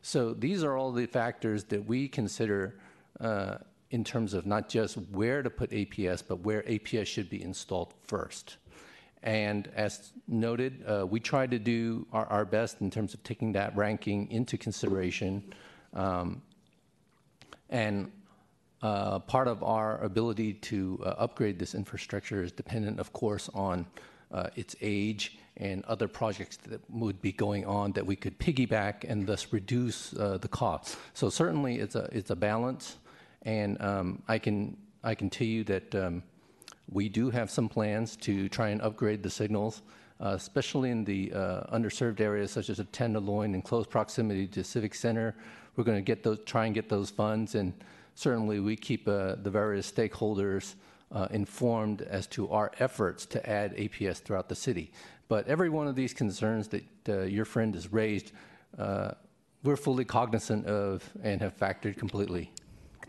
So 0.02 0.34
these 0.34 0.64
are 0.64 0.78
all 0.78 0.92
the 0.92 1.06
factors 1.06 1.66
that 1.66 1.86
we 1.86 2.08
consider 2.08 2.80
in 3.92 4.04
terms 4.06 4.34
of 4.34 4.46
not 4.46 4.70
just 4.70 4.96
where 5.12 5.44
to 5.44 5.50
put 5.50 5.70
APS, 5.72 6.24
but 6.26 6.40
where 6.40 6.64
APS 6.64 7.06
should 7.06 7.30
be 7.30 7.44
installed 7.44 7.94
first. 8.08 8.58
And 9.24 9.70
as 9.76 10.14
noted, 10.28 10.84
we 11.10 11.20
try 11.20 11.46
to 11.46 11.60
do 11.60 12.08
our, 12.14 12.46
best 12.46 12.82
in 12.82 12.90
terms 12.90 13.14
of 13.14 13.22
taking 13.24 13.52
that 13.52 13.76
ranking 13.76 14.32
into 14.32 14.58
consideration 14.58 15.44
and 15.94 18.12
uh, 18.82 19.20
part 19.20 19.48
of 19.48 19.64
our 19.64 20.04
ability 20.04 20.54
to 20.54 21.00
uh, 21.06 21.10
upgrade 21.20 21.60
this 21.60 21.76
infrastructure 21.76 22.42
is 22.42 22.52
dependent, 22.52 23.00
of 23.00 23.14
course, 23.14 23.48
on 23.54 23.86
uh, 24.32 24.48
its 24.56 24.76
age 24.82 25.38
and 25.58 25.86
other 25.86 26.08
projects 26.08 26.58
that 26.58 26.82
would 26.90 27.22
be 27.22 27.32
going 27.32 27.64
on 27.66 27.92
that 27.92 28.04
we 28.04 28.16
could 28.16 28.40
piggyback 28.40 29.04
and 29.08 29.28
thus 29.28 29.54
reduce 29.54 30.12
the 30.12 30.48
cost. 30.50 30.98
So 31.14 31.30
certainly, 31.30 31.80
it's 31.80 31.96
a 31.96 32.10
it's 32.12 32.32
a 32.32 32.36
balance, 32.36 32.98
and 33.44 33.80
um, 33.82 34.24
I 34.28 34.40
can 34.40 34.78
I 35.04 35.14
can 35.14 35.30
tell 35.30 35.48
you 35.48 35.64
that 35.66 35.94
um, 35.94 36.24
we 36.90 37.10
do 37.10 37.30
have 37.30 37.52
some 37.52 37.70
plans 37.70 38.16
to 38.18 38.50
try 38.50 38.70
and 38.70 38.82
upgrade 38.82 39.22
the 39.22 39.30
signals. 39.30 39.82
Especially 40.24 40.92
in 40.92 41.04
the 41.04 41.32
underserved 41.74 42.22
areas 42.22 42.52
such 42.52 42.70
as 42.70 42.80
Tenderloin 42.92 43.56
in 43.56 43.64
close 43.64 43.88
proximity 43.88 44.46
to 44.50 44.64
Civic 44.64 44.94
Center, 44.94 45.34
we're 45.76 45.84
going 45.84 45.98
to 45.98 46.02
get 46.02 46.24
those, 46.24 46.40
try 46.46 46.66
and 46.66 46.76
get 46.76 46.90
those 46.90 47.10
funds, 47.10 47.56
and 47.56 47.74
certainly 48.16 48.60
we 48.60 48.76
keep 48.76 49.08
uh, 49.08 49.36
the 49.36 49.50
various 49.50 49.92
stakeholders 49.92 50.76
uh, 51.12 51.28
informed 51.32 52.02
as 52.04 52.28
to 52.28 52.50
our 52.50 52.72
efforts 52.80 53.26
to 53.26 53.50
add 53.50 53.76
APS 53.76 54.20
throughout 54.20 54.50
the 54.50 54.56
city. 54.56 54.92
But 55.28 55.48
every 55.48 55.70
one 55.70 55.88
of 55.88 55.96
these 55.96 56.14
concerns 56.14 56.68
that 56.70 56.84
uh, 57.08 57.22
your 57.22 57.46
friend 57.46 57.74
has 57.76 57.92
raised, 57.92 58.32
uh, 58.78 59.12
we're 59.64 59.78
fully 59.78 60.06
cognizant 60.06 60.66
of 60.66 61.10
and 61.24 61.42
have 61.42 61.58
factored 61.58 61.98
completely. 61.98 62.52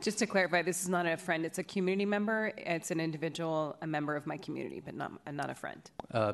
Just 0.01 0.19
to 0.19 0.27
clarify, 0.27 0.63
this 0.63 0.83
is 0.83 0.89
not 0.89 1.07
a 1.07 1.17
friend; 1.17 1.45
it's 1.47 1.59
a 1.59 1.63
community 1.63 2.05
member. 2.05 2.53
It's 2.57 2.91
an 2.91 2.99
individual, 2.99 3.77
a 3.83 3.87
member 3.87 4.17
of 4.17 4.27
my 4.27 4.37
community, 4.37 4.81
but 4.85 4.95
not 4.95 5.13
not 5.33 5.49
a 5.49 5.55
friend. 5.55 5.81
Uh, 6.13 6.33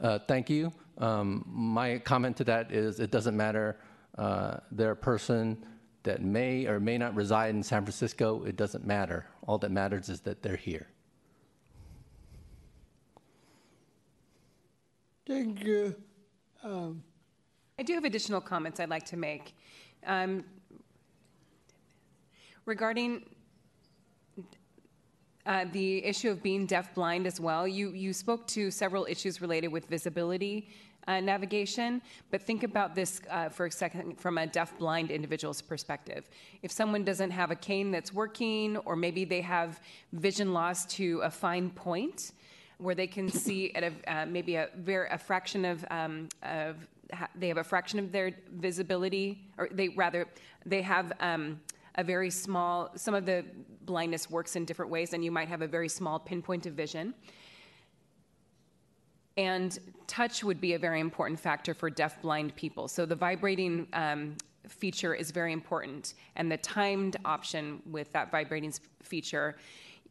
uh, 0.00 0.20
thank 0.20 0.48
you. 0.48 0.72
Um, 0.98 1.44
my 1.48 1.98
comment 1.98 2.36
to 2.36 2.44
that 2.44 2.70
is 2.70 3.00
it 3.00 3.10
doesn't 3.10 3.36
matter 3.36 3.76
uh, 4.18 4.58
they're 4.70 4.92
a 4.92 4.96
person 4.96 5.64
that 6.02 6.22
may 6.22 6.66
or 6.66 6.80
may 6.80 6.96
not 6.96 7.14
reside 7.14 7.54
in 7.54 7.62
San 7.62 7.82
Francisco. 7.82 8.44
It 8.44 8.56
doesn't 8.56 8.86
matter. 8.86 9.26
All 9.46 9.58
that 9.58 9.70
matters 9.70 10.08
is 10.08 10.20
that 10.22 10.42
they're 10.42 10.56
here. 10.56 10.88
Thank 15.26 15.64
you. 15.64 15.94
Um, 16.62 17.02
I 17.78 17.82
do 17.82 17.94
have 17.94 18.04
additional 18.04 18.40
comments 18.40 18.80
I'd 18.80 18.90
like 18.90 19.06
to 19.06 19.16
make. 19.16 19.54
Um, 20.06 20.44
regarding 22.66 23.24
uh, 25.46 25.66
the 25.72 26.04
issue 26.04 26.30
of 26.30 26.42
being 26.42 26.66
deaf-blind 26.66 27.26
as 27.26 27.40
well, 27.40 27.68
you, 27.68 27.90
you 27.90 28.12
spoke 28.12 28.46
to 28.48 28.70
several 28.70 29.06
issues 29.08 29.40
related 29.40 29.68
with 29.68 29.86
visibility 29.86 30.68
uh, 31.10 31.18
navigation, 31.18 32.00
but 32.30 32.40
think 32.40 32.62
about 32.62 32.94
this 32.94 33.20
uh, 33.30 33.48
for 33.48 33.66
a 33.66 33.70
second 33.70 34.20
from 34.20 34.38
a 34.38 34.46
deaf-blind 34.46 35.10
individual's 35.10 35.60
perspective. 35.60 36.28
If 36.62 36.70
someone 36.70 37.02
doesn't 37.04 37.32
have 37.32 37.50
a 37.50 37.56
cane 37.56 37.90
that's 37.90 38.14
working, 38.14 38.76
or 38.78 38.94
maybe 38.94 39.24
they 39.24 39.40
have 39.40 39.80
vision 40.12 40.52
loss 40.52 40.86
to 40.98 41.20
a 41.24 41.30
fine 41.30 41.70
point, 41.70 42.32
where 42.78 42.94
they 42.94 43.08
can 43.08 43.28
see 43.28 43.72
at 43.74 43.82
a 43.82 43.92
uh, 44.06 44.26
maybe 44.26 44.54
a 44.54 44.68
very 44.76 45.08
a 45.10 45.18
fraction 45.18 45.64
of, 45.64 45.84
um, 45.90 46.28
of 46.44 46.76
ha- 47.12 47.28
they 47.34 47.48
have 47.48 47.58
a 47.58 47.64
fraction 47.64 47.98
of 47.98 48.12
their 48.12 48.30
visibility, 48.52 49.26
or 49.58 49.68
they 49.72 49.88
rather 49.88 50.28
they 50.64 50.82
have. 50.82 51.12
Um, 51.20 51.60
a 51.96 52.04
very 52.04 52.30
small, 52.30 52.88
some 52.94 53.14
of 53.14 53.26
the 53.26 53.44
blindness 53.84 54.30
works 54.30 54.54
in 54.54 54.64
different 54.64 54.92
ways, 54.92 55.12
and 55.12 55.24
you 55.24 55.32
might 55.32 55.48
have 55.48 55.60
a 55.60 55.66
very 55.66 55.88
small 55.88 56.20
pinpoint 56.20 56.64
of 56.64 56.72
vision. 56.72 57.12
And 59.36 59.78
touch 60.06 60.42
would 60.44 60.60
be 60.60 60.74
a 60.74 60.78
very 60.78 61.00
important 61.00 61.38
factor 61.38 61.72
for 61.74 61.88
deaf-blind 61.88 62.54
people. 62.56 62.88
So 62.88 63.06
the 63.06 63.14
vibrating 63.14 63.86
um, 63.92 64.36
feature 64.68 65.14
is 65.14 65.30
very 65.30 65.52
important, 65.52 66.14
and 66.36 66.50
the 66.50 66.56
timed 66.58 67.16
option 67.24 67.82
with 67.90 68.12
that 68.12 68.30
vibrating 68.30 68.72
feature 69.02 69.56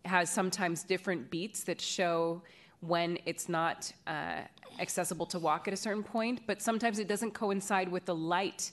has 0.06 0.30
sometimes 0.30 0.84
different 0.84 1.30
beats 1.30 1.64
that 1.64 1.80
show 1.82 2.42
when 2.82 3.18
it's 3.26 3.50
not 3.50 3.92
uh, 4.08 4.38
accessible 4.80 5.26
to 5.26 5.38
walk 5.38 5.68
at 5.68 5.74
a 5.74 5.78
certain 5.78 6.04
point, 6.04 6.42
but 6.48 6.62
sometimes 6.62 7.00
it 7.00 7.08
doesn't 7.08 7.32
coincide 7.32 7.90
with 7.90 8.06
the 8.06 8.16
light 8.16 8.72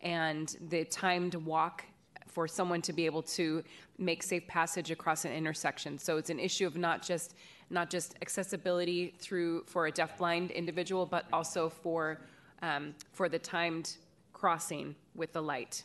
and 0.00 0.56
the 0.70 0.84
timed 0.86 1.36
walk 1.36 1.84
for 2.26 2.48
someone 2.48 2.82
to 2.82 2.92
be 2.92 3.06
able 3.06 3.22
to 3.22 3.62
make 3.98 4.22
safe 4.22 4.46
passage 4.48 4.90
across 4.90 5.24
an 5.24 5.32
intersection. 5.32 5.98
So 5.98 6.16
it's 6.16 6.30
an 6.30 6.40
issue 6.40 6.66
of 6.66 6.76
not 6.76 7.00
just 7.00 7.36
not 7.74 7.90
just 7.90 8.14
accessibility 8.22 9.14
through 9.18 9.64
for 9.66 9.86
a 9.86 9.92
deafblind 9.92 10.54
individual, 10.54 11.04
but 11.04 11.26
also 11.32 11.68
for 11.68 12.20
um, 12.62 12.94
for 13.12 13.28
the 13.28 13.38
timed 13.38 13.96
crossing 14.32 14.94
with 15.14 15.32
the 15.32 15.42
light. 15.42 15.82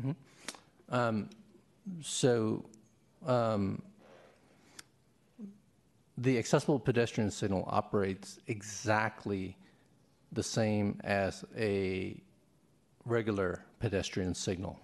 Mm-hmm. 0.00 0.12
Um, 0.94 1.30
so. 2.02 2.64
Um, 3.24 3.82
the 6.18 6.38
accessible 6.38 6.78
pedestrian 6.78 7.30
signal 7.30 7.64
operates 7.66 8.38
exactly 8.46 9.56
the 10.32 10.42
same 10.42 11.00
as 11.02 11.44
a 11.56 12.16
regular 13.04 13.64
pedestrian 13.80 14.34
signal. 14.34 14.78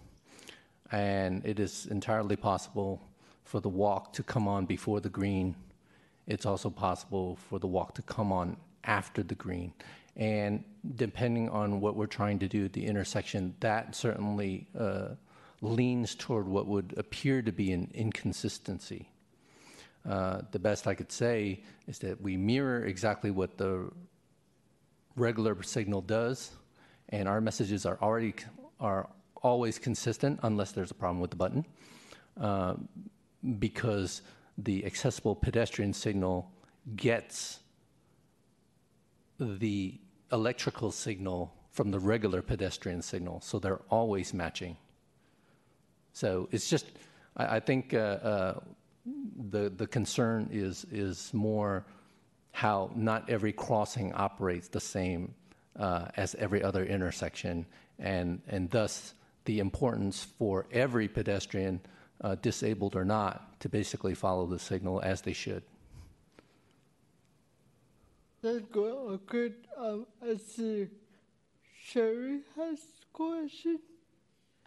And 0.90 1.44
it 1.47 1.60
is 1.60 1.86
entirely 1.86 2.36
possible 2.36 3.01
for 3.44 3.60
the 3.60 3.68
walk 3.68 4.12
to 4.14 4.22
come 4.22 4.48
on 4.48 4.66
before 4.66 5.01
the 5.01 5.09
green 5.09 5.55
it's 6.31 6.47
also 6.47 6.70
possible 6.70 7.36
for 7.48 7.59
the 7.59 7.66
walk 7.66 7.94
to 7.94 8.02
come 8.02 8.32
on 8.32 8.57
after 8.85 9.23
the 9.23 9.35
green. 9.35 9.73
And 10.16 10.65
depending 10.97 11.48
on 11.48 11.81
what 11.81 11.97
we're 11.97 12.15
trying 12.20 12.39
to 12.40 12.48
do 12.48 12.65
at 12.65 12.73
the 12.73 12.85
intersection, 12.86 13.55
that 13.61 13.94
certainly 13.94 14.66
uh, 14.78 15.09
leans 15.61 16.15
toward 16.15 16.47
what 16.47 16.66
would 16.66 16.94
appear 16.97 17.43
to 17.43 17.52
be 17.52 17.73
an 17.73 17.90
inconsistency. 17.94 19.09
uh, 20.09 20.43
the 20.52 20.59
best 20.59 20.86
I 20.86 20.94
could 20.94 21.12
say 21.12 21.62
is 21.86 21.98
that 21.98 22.20
we 22.20 22.36
mirror 22.36 22.85
exactly 22.85 23.31
what 23.31 23.59
the 23.59 23.90
regular 25.16 25.62
signal 25.62 26.01
does, 26.01 26.52
and 27.11 27.28
our 27.28 27.40
messages 27.40 27.85
are 27.85 27.98
already 28.01 28.35
are 28.78 29.09
always 29.43 29.78
consistent 29.78 30.39
unless 30.43 30.73
there's 30.73 30.90
a 30.90 30.94
problem 30.94 31.20
with 31.20 31.31
the 31.31 31.36
button, 31.36 31.65
uh, 32.40 32.74
because 33.59 34.23
the 34.65 34.85
accessible 34.85 35.35
pedestrian 35.35 35.93
signal 35.93 36.51
gets 36.97 37.61
the 39.39 39.99
electrical 40.32 40.91
signal 40.91 41.55
from 41.70 41.91
the 41.91 41.99
regular 41.99 42.43
pedestrian 42.43 43.01
signal, 43.03 43.41
so 43.41 43.59
they're 43.59 43.81
always 43.91 44.35
matching. 44.35 44.77
So 46.12 46.49
it's 46.51 46.69
just, 46.69 46.87
I, 47.37 47.57
I 47.57 47.61
think 47.61 47.95
uh, 47.95 47.97
uh, 47.99 48.61
the 49.51 49.70
the 49.70 49.87
concern 49.87 50.49
is 50.53 50.85
is 50.91 51.32
more 51.32 51.87
how 52.53 52.91
not 52.95 53.31
every 53.31 53.53
crossing 53.53 54.12
operates 54.15 54.69
the 54.69 54.81
same 54.81 55.35
uh, 55.78 56.09
as 56.16 56.35
every 56.35 56.62
other 56.62 56.85
intersection, 56.85 57.65
and 57.99 58.43
and 58.49 58.69
thus 58.70 59.15
the 59.45 59.61
importance 59.61 60.24
for 60.39 60.66
every 60.70 61.09
pedestrian, 61.09 61.81
uh, 62.20 62.35
disabled 62.43 62.95
or 62.95 63.05
not, 63.05 63.49
to 63.61 63.69
basically 63.69 64.15
follow 64.15 64.47
the 64.47 64.59
signal 64.59 65.01
as 65.03 65.20
they 65.23 65.32
should. 65.32 65.62
Thank 68.43 68.74
you. 68.74 69.20
Okay, 69.28 69.53
um, 69.77 70.07
I 70.23 70.37
see 70.37 70.89
Sheri 71.87 72.41
has 72.57 72.78
a 72.78 73.07
question. 73.12 73.78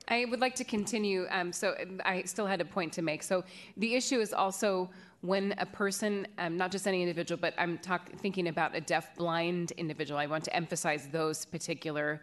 I 0.07 0.26
would 0.26 0.41
like 0.41 0.56
to 0.56 0.64
continue. 0.64 1.26
Um, 1.32 1.52
so 1.52 1.76
um, 1.82 2.02
I 2.06 2.24
still 2.24 2.45
had 2.45 2.61
a 2.61 2.65
point 2.65 2.94
to 2.94 3.02
make. 3.02 3.24
So 3.24 3.44
the 3.78 3.95
issue 3.95 4.20
is 4.20 4.34
also 4.34 4.90
when 5.22 5.56
a 5.57 5.65
person, 5.65 6.28
um, 6.38 6.57
not 6.57 6.72
just 6.72 6.86
any 6.86 7.02
individual, 7.02 7.40
but 7.40 7.53
I'm 7.57 7.78
talk, 7.78 8.11
thinking 8.18 8.49
about 8.49 8.76
a 8.76 8.82
deaf 8.82 9.15
blind 9.15 9.72
individual. 9.78 10.20
I 10.20 10.28
want 10.28 10.44
to 10.44 10.56
emphasize 10.56 11.07
those 11.07 11.45
particular 11.45 12.22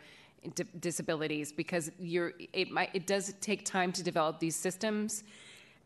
d- 0.55 0.65
disabilities 0.79 1.51
because 1.51 1.91
you're, 1.99 2.35
it, 2.53 2.71
might, 2.71 2.91
it 2.95 3.07
does 3.07 3.35
take 3.41 3.65
time 3.65 3.91
to 3.93 4.03
develop 4.03 4.39
these 4.39 4.55
systems 4.55 5.25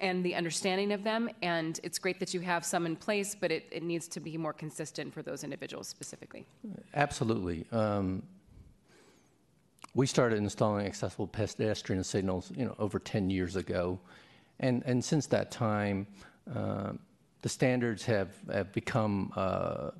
and 0.01 0.25
the 0.25 0.35
understanding 0.35 0.93
of 0.93 1.05
them. 1.05 1.31
And 1.43 1.79
it's 1.83 1.99
great 1.99 2.21
that 2.21 2.35
you 2.35 2.41
have 2.41 2.65
some 2.65 2.87
in 2.87 2.97
place, 2.97 3.37
but 3.39 3.51
it, 3.51 3.67
it 3.71 3.83
needs 3.83 4.09
to 4.09 4.21
be 4.21 4.37
more 4.37 4.53
consistent 4.53 5.13
for 5.15 5.23
those 5.23 5.45
individuals 5.45 5.89
specifically. 5.89 6.47
Absolutely. 6.95 7.67
Um, 7.73 8.23
we 9.95 10.07
started 10.07 10.39
installing 10.39 10.87
accessible 10.87 11.29
pedestrian 11.29 12.03
signals, 12.03 12.51
you 12.57 12.65
know, 12.65 12.75
over 12.79 12.99
10 12.99 13.31
years 13.31 13.57
ago, 13.57 14.01
and 14.61 14.83
and 14.87 15.05
since 15.05 15.27
that 15.29 15.51
time, 15.51 16.07
uh, 16.55 16.93
the 17.43 17.49
standards 17.49 18.05
have 18.05 18.31
have 18.53 18.73
become, 18.73 19.33
uh, 19.37 19.91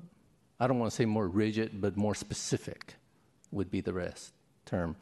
I 0.59 0.67
don't 0.67 0.79
want 0.79 0.91
to 0.91 0.95
say 0.95 1.05
more 1.05 1.27
rigid, 1.27 1.81
but 1.81 1.95
more 1.95 2.15
specific, 2.15 2.95
would 3.51 3.71
be 3.71 3.81
the 3.81 3.93
rest 3.93 4.33
term. 4.65 4.95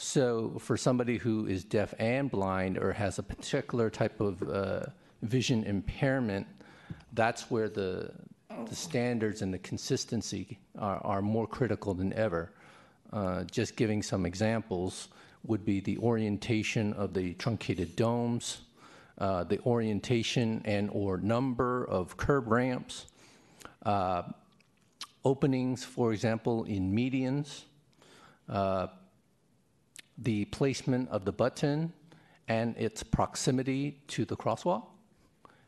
So 0.00 0.56
for 0.60 0.76
somebody 0.76 1.18
who 1.18 1.46
is 1.46 1.64
deaf 1.64 1.92
and 1.98 2.30
blind 2.30 2.78
or 2.78 2.92
has 2.92 3.18
a 3.18 3.22
particular 3.22 3.90
type 3.90 4.20
of 4.20 4.40
uh, 4.48 4.86
vision 5.22 5.64
impairment, 5.64 6.46
that's 7.12 7.50
where 7.50 7.68
the 7.68 8.12
the 8.68 8.74
standards 8.74 9.42
and 9.42 9.52
the 9.52 9.58
consistency 9.58 10.58
are, 10.78 10.98
are 11.04 11.22
more 11.22 11.46
critical 11.46 11.94
than 11.94 12.12
ever. 12.12 12.52
Uh, 13.12 13.44
just 13.44 13.76
giving 13.76 14.02
some 14.02 14.24
examples 14.24 15.08
would 15.44 15.64
be 15.64 15.80
the 15.80 15.98
orientation 15.98 16.92
of 16.94 17.14
the 17.14 17.34
truncated 17.34 17.94
domes, 17.96 18.62
uh, 19.18 19.44
the 19.44 19.60
orientation 19.60 20.62
and 20.64 20.90
or 20.92 21.18
number 21.18 21.84
of 21.84 22.16
curb 22.16 22.48
ramps, 22.48 23.06
uh, 23.84 24.22
openings, 25.24 25.84
for 25.84 26.12
example, 26.12 26.64
in 26.64 26.92
medians, 26.92 27.62
uh, 28.48 28.88
the 30.18 30.44
placement 30.46 31.08
of 31.10 31.24
the 31.24 31.32
button 31.32 31.92
and 32.48 32.76
its 32.76 33.02
proximity 33.02 34.00
to 34.08 34.24
the 34.24 34.36
crosswalk, 34.36 34.86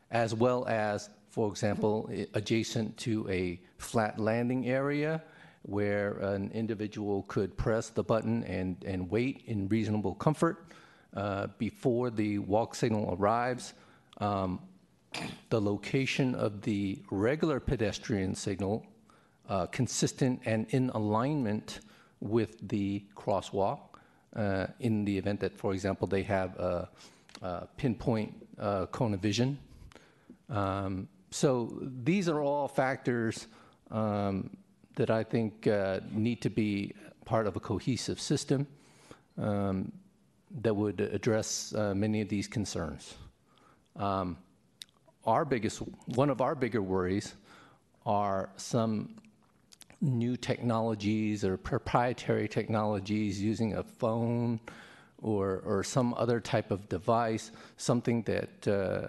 as 0.09 0.33
well 0.33 0.65
as, 0.67 1.09
for 1.29 1.47
example, 1.47 2.09
adjacent 2.33 2.97
to 2.97 3.29
a 3.29 3.59
flat 3.77 4.19
landing 4.19 4.67
area 4.67 5.21
where 5.63 6.13
an 6.13 6.51
individual 6.53 7.23
could 7.27 7.55
press 7.55 7.89
the 7.89 8.03
button 8.03 8.43
and, 8.45 8.83
and 8.85 9.09
wait 9.09 9.43
in 9.45 9.67
reasonable 9.67 10.15
comfort 10.15 10.65
uh, 11.15 11.47
before 11.57 12.09
the 12.09 12.39
walk 12.39 12.73
signal 12.73 13.15
arrives. 13.19 13.73
Um, 14.17 14.59
the 15.49 15.61
location 15.61 16.35
of 16.35 16.61
the 16.61 16.99
regular 17.11 17.59
pedestrian 17.59 18.33
signal 18.33 18.85
uh, 19.49 19.65
consistent 19.67 20.41
and 20.45 20.65
in 20.69 20.89
alignment 20.91 21.81
with 22.21 22.57
the 22.67 23.03
crosswalk 23.15 23.90
in 24.79 25.05
the 25.05 25.17
event 25.17 25.39
that, 25.39 25.57
for 25.57 25.73
example, 25.73 26.07
they 26.07 26.23
have 26.23 26.55
a, 26.57 26.89
a 27.41 27.67
pinpoint 27.77 28.33
uh, 28.59 28.85
cone 28.87 29.13
of 29.13 29.19
vision. 29.19 29.57
Um, 30.49 31.07
so 31.31 31.71
these 32.03 32.27
are 32.27 32.41
all 32.41 32.67
factors 32.67 33.47
um, 33.89 34.49
that 34.95 35.09
I 35.09 35.23
think 35.23 35.67
uh, 35.67 36.01
need 36.11 36.41
to 36.41 36.49
be 36.49 36.93
part 37.25 37.47
of 37.47 37.55
a 37.55 37.59
cohesive 37.59 38.19
system 38.19 38.67
um, 39.37 39.91
that 40.61 40.73
would 40.73 40.99
address 40.99 41.73
uh, 41.73 41.93
many 41.95 42.21
of 42.21 42.27
these 42.27 42.47
concerns. 42.47 43.15
Um, 43.95 44.37
our 45.25 45.45
biggest, 45.45 45.81
one 46.15 46.29
of 46.29 46.41
our 46.41 46.55
bigger 46.55 46.81
worries 46.81 47.35
are 48.05 48.49
some 48.57 49.15
new 50.01 50.35
technologies 50.35 51.45
or 51.45 51.57
proprietary 51.57 52.47
technologies 52.47 53.41
using 53.41 53.75
a 53.75 53.83
phone 53.83 54.59
or, 55.21 55.61
or 55.65 55.83
some 55.83 56.13
other 56.15 56.39
type 56.39 56.71
of 56.71 56.89
device, 56.89 57.51
something 57.77 58.23
that 58.23 58.67
uh, 58.67 59.07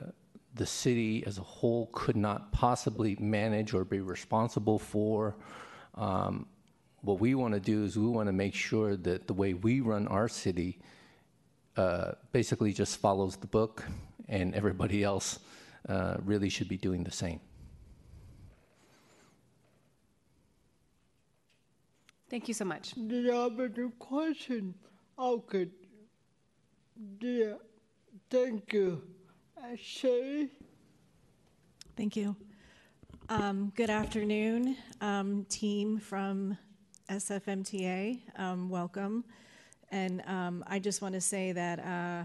the 0.54 0.66
city 0.66 1.24
as 1.26 1.38
a 1.38 1.42
whole 1.42 1.88
could 1.92 2.16
not 2.16 2.52
possibly 2.52 3.16
manage 3.18 3.72
or 3.72 3.84
be 3.84 4.00
responsible 4.00 4.78
for. 4.78 5.34
Um, 5.94 6.46
what 7.00 7.18
we 7.18 7.34
want 7.34 7.54
to 7.54 7.60
do 7.60 7.84
is 7.84 7.96
we 7.96 8.06
want 8.06 8.28
to 8.28 8.32
make 8.32 8.54
sure 8.54 8.96
that 8.96 9.26
the 9.26 9.34
way 9.34 9.54
we 9.54 9.80
run 9.80 10.06
our 10.08 10.28
city 10.28 10.78
uh, 11.76 12.12
basically 12.32 12.72
just 12.72 12.98
follows 12.98 13.36
the 13.36 13.46
book, 13.46 13.82
and 14.28 14.54
everybody 14.54 15.02
else 15.02 15.38
uh, 15.88 16.16
really 16.24 16.50
should 16.50 16.68
be 16.68 16.76
doing 16.76 17.02
the 17.02 17.10
same. 17.10 17.40
Thank 22.32 22.48
you 22.48 22.54
so 22.54 22.64
much. 22.64 22.94
Do 22.94 23.20
you 23.20 23.30
have 23.30 23.60
any 23.60 23.90
question? 23.98 24.72
Okay. 25.18 25.68
Yeah. 27.20 27.56
Thank 28.30 28.72
you. 28.72 29.02
Sheri? 29.76 30.48
Thank 31.94 32.16
you. 32.16 32.34
Um, 33.28 33.70
good 33.76 33.90
afternoon, 33.90 34.78
um, 35.02 35.44
team 35.50 35.98
from 35.98 36.56
SFMTA. 37.10 38.22
Um, 38.38 38.70
welcome. 38.70 39.26
And 39.90 40.22
um, 40.26 40.64
I 40.66 40.78
just 40.78 41.02
want 41.02 41.14
to 41.14 41.20
say 41.20 41.52
that 41.52 41.80
uh, 41.80 42.24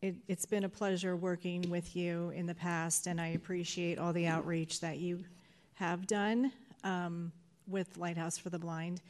it, 0.00 0.14
has 0.28 0.46
been 0.46 0.62
a 0.62 0.68
pleasure 0.68 1.16
working 1.16 1.68
with 1.68 1.96
you 1.96 2.30
in 2.36 2.46
the 2.46 2.54
past, 2.54 3.08
and 3.08 3.20
I 3.20 3.30
appreciate 3.30 3.98
all 3.98 4.12
the 4.12 4.28
outreach 4.28 4.78
that 4.78 4.98
you 4.98 5.24
have 5.72 6.06
done 6.06 6.52
um, 6.84 7.32
with 7.66 7.98
Lighthouse 7.98 8.38
for 8.38 8.50
the 8.50 8.60
Blind 8.60 9.00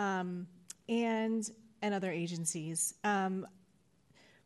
um, 0.00 0.46
and, 0.88 1.50
and 1.82 1.94
other 1.94 2.10
agencies. 2.10 2.94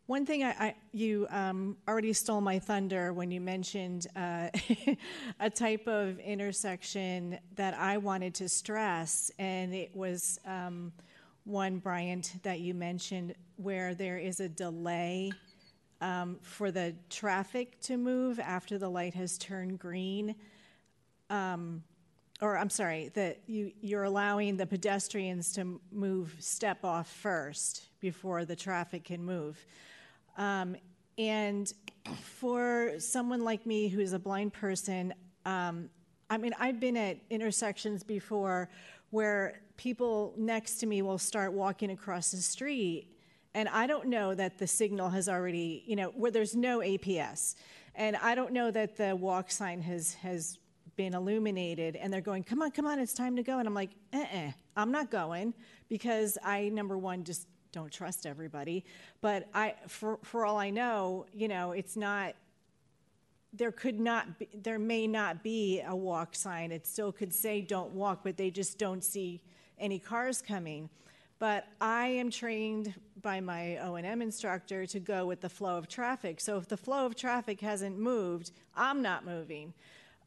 One 0.07 0.27
thing 0.27 0.45
I, 0.45 0.51
I 0.51 0.75
you 0.93 1.27
um, 1.31 1.79
already 1.89 2.13
stole 2.13 2.43
my 2.43 2.59
thunder 2.59 3.15
when 3.15 3.31
you 3.31 3.41
mentioned 3.41 4.07
uh, 4.15 4.51
a 5.41 5.49
type 5.49 5.87
of 5.87 6.19
intersection 6.19 7.39
that 7.55 7.73
I 7.73 7.97
wanted 7.97 8.35
to 8.35 8.49
stress, 8.51 9.31
and 9.39 9.75
it 9.75 9.97
was 9.97 10.39
um, 10.45 10.93
one, 11.45 11.79
Bryant, 11.79 12.35
that 12.43 12.61
you 12.61 12.75
mentioned 12.75 13.35
where 13.57 13.95
there 13.95 14.19
is 14.19 14.41
a 14.41 14.49
delay 14.49 15.33
um, 16.03 16.37
for 16.43 16.71
the 16.71 16.95
traffic 17.09 17.81
to 17.83 17.97
move 17.97 18.39
after 18.39 18.77
the 18.77 18.91
light 18.91 19.15
has 19.15 19.39
turned 19.39 19.79
green. 19.79 20.35
Um, 21.31 21.83
or 22.41 22.59
I'm 22.59 22.71
sorry, 22.71 23.11
that 23.15 23.41
you, 23.47 23.73
you're 23.81 24.05
allowing 24.05 24.57
the 24.57 24.67
pedestrians 24.67 25.53
to 25.55 25.81
move 25.93 26.35
step 26.41 26.85
off 26.85 27.09
first 27.09 27.89
before 28.01 28.45
the 28.45 28.57
traffic 28.57 29.05
can 29.05 29.25
move. 29.25 29.65
Um, 30.37 30.77
and 31.17 31.73
for 32.23 32.95
someone 32.99 33.45
like 33.45 33.67
me 33.67 33.89
who's 33.89 34.13
a 34.13 34.19
blind 34.19 34.53
person, 34.53 35.15
um, 35.47 35.89
I 36.29 36.39
mean, 36.39 36.53
I've 36.59 36.81
been 36.81 36.97
at 36.97 37.19
intersections 37.31 38.03
before 38.03 38.69
where 39.11 39.61
people 39.77 40.35
next 40.37 40.77
to 40.77 40.87
me 40.87 41.03
will 41.03 41.19
start 41.19 41.53
walking 41.53 41.91
across 41.91 42.33
the 42.33 42.39
street, 42.39 43.09
and 43.55 43.69
I 43.69 43.87
don't 43.87 44.09
know 44.09 44.35
that 44.35 44.59
the 44.59 44.67
signal 44.67 45.11
has 45.11 45.29
already, 45.29 45.85
you 45.87 45.95
know, 45.95 46.09
where 46.17 46.33
there's 46.33 46.57
no 46.57 46.81
APS. 46.81 47.55
And 47.95 48.17
I 48.17 48.35
don't 48.35 48.53
know 48.53 48.73
that 48.73 48.97
the 48.97 49.15
walk 49.15 49.53
sign 49.53 49.81
has, 49.83 50.15
has 50.15 50.59
been 50.97 51.15
illuminated 51.15 51.97
and 51.97 52.13
they're 52.13 52.21
going, 52.21 52.43
come 52.43 52.63
on, 52.63 52.71
come 52.71 52.87
on, 52.87 52.99
it's 52.99 53.15
time 53.15 53.37
to 53.37 53.43
go. 53.43 53.59
And 53.59 53.69
I'm 53.69 53.75
like, 53.75 53.91
uh-uh, 54.13 54.53
I'm 54.77 54.91
not 54.91 55.11
going 55.11 55.55
because 55.89 56.39
I, 56.45 56.69
number 56.69 56.99
one, 56.99 57.25
just 57.25 57.47
don't 57.73 57.91
trust 57.91 58.27
everybody. 58.27 58.85
But 59.21 59.49
I, 59.53 59.75
for, 59.89 60.19
for 60.23 60.47
all 60.47 60.59
I 60.59 60.71
know, 60.71 61.27
you 61.35 61.49
know, 61.49 61.73
it's 61.73 61.97
not, 61.97 62.35
there 63.53 63.73
could 63.73 64.01
not 64.01 64.39
be, 64.39 64.49
there 64.55 64.79
may 64.79 65.07
not 65.07 65.43
be 65.43 65.81
a 65.87 65.95
walk 65.95 66.35
sign. 66.35 66.73
It 66.73 66.87
still 66.87 67.13
could 67.13 67.33
say 67.33 67.61
don't 67.61 67.93
walk, 67.93 68.21
but 68.23 68.37
they 68.37 68.51
just 68.51 68.79
don't 68.79 69.03
see 69.03 69.41
any 69.79 69.99
cars 69.99 70.41
coming. 70.41 70.89
But 71.39 71.67
I 71.81 72.07
am 72.07 72.31
trained 72.31 72.95
by 73.21 73.41
my 73.41 73.79
O&M 73.79 74.23
instructor 74.23 74.87
to 74.87 75.01
go 75.01 75.27
with 75.27 75.41
the 75.41 75.49
flow 75.49 75.77
of 75.77 75.89
traffic. 75.89 76.41
So 76.41 76.57
if 76.59 76.69
the 76.69 76.77
flow 76.77 77.07
of 77.07 77.17
traffic 77.17 77.61
hasn't 77.61 77.99
moved, 77.99 78.53
I'm 78.77 79.03
not 79.03 79.25
moving. 79.25 79.75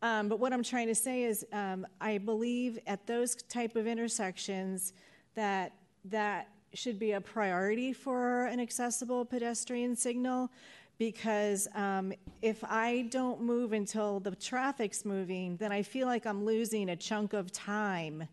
Um, 0.01 0.29
but 0.29 0.39
what 0.39 0.53
I'm 0.53 0.63
trying 0.63 0.87
to 0.87 0.95
say 0.95 1.23
is, 1.23 1.45
um, 1.51 1.85
I 1.99 2.19
believe 2.19 2.77
at 2.85 3.07
those 3.07 3.35
type 3.35 3.75
of 3.75 3.87
intersections 3.87 4.93
that 5.35 5.73
that 6.05 6.49
should 6.73 6.99
be 6.99 7.13
a 7.13 7.21
priority 7.21 7.93
for 7.93 8.45
an 8.45 8.59
accessible 8.59 9.25
pedestrian 9.25 9.95
signal 9.95 10.51
because 10.97 11.67
um, 11.75 12.11
if 12.41 12.63
I 12.63 13.07
don't 13.11 13.41
move 13.41 13.73
until 13.73 14.19
the 14.19 14.35
traffic's 14.35 15.05
moving, 15.05 15.57
then 15.57 15.71
I 15.71 15.83
feel 15.83 16.07
like 16.07 16.25
I'm 16.25 16.43
losing 16.43 16.89
a 16.89 16.95
chunk 16.95 17.33
of 17.33 17.51
time 17.51 18.27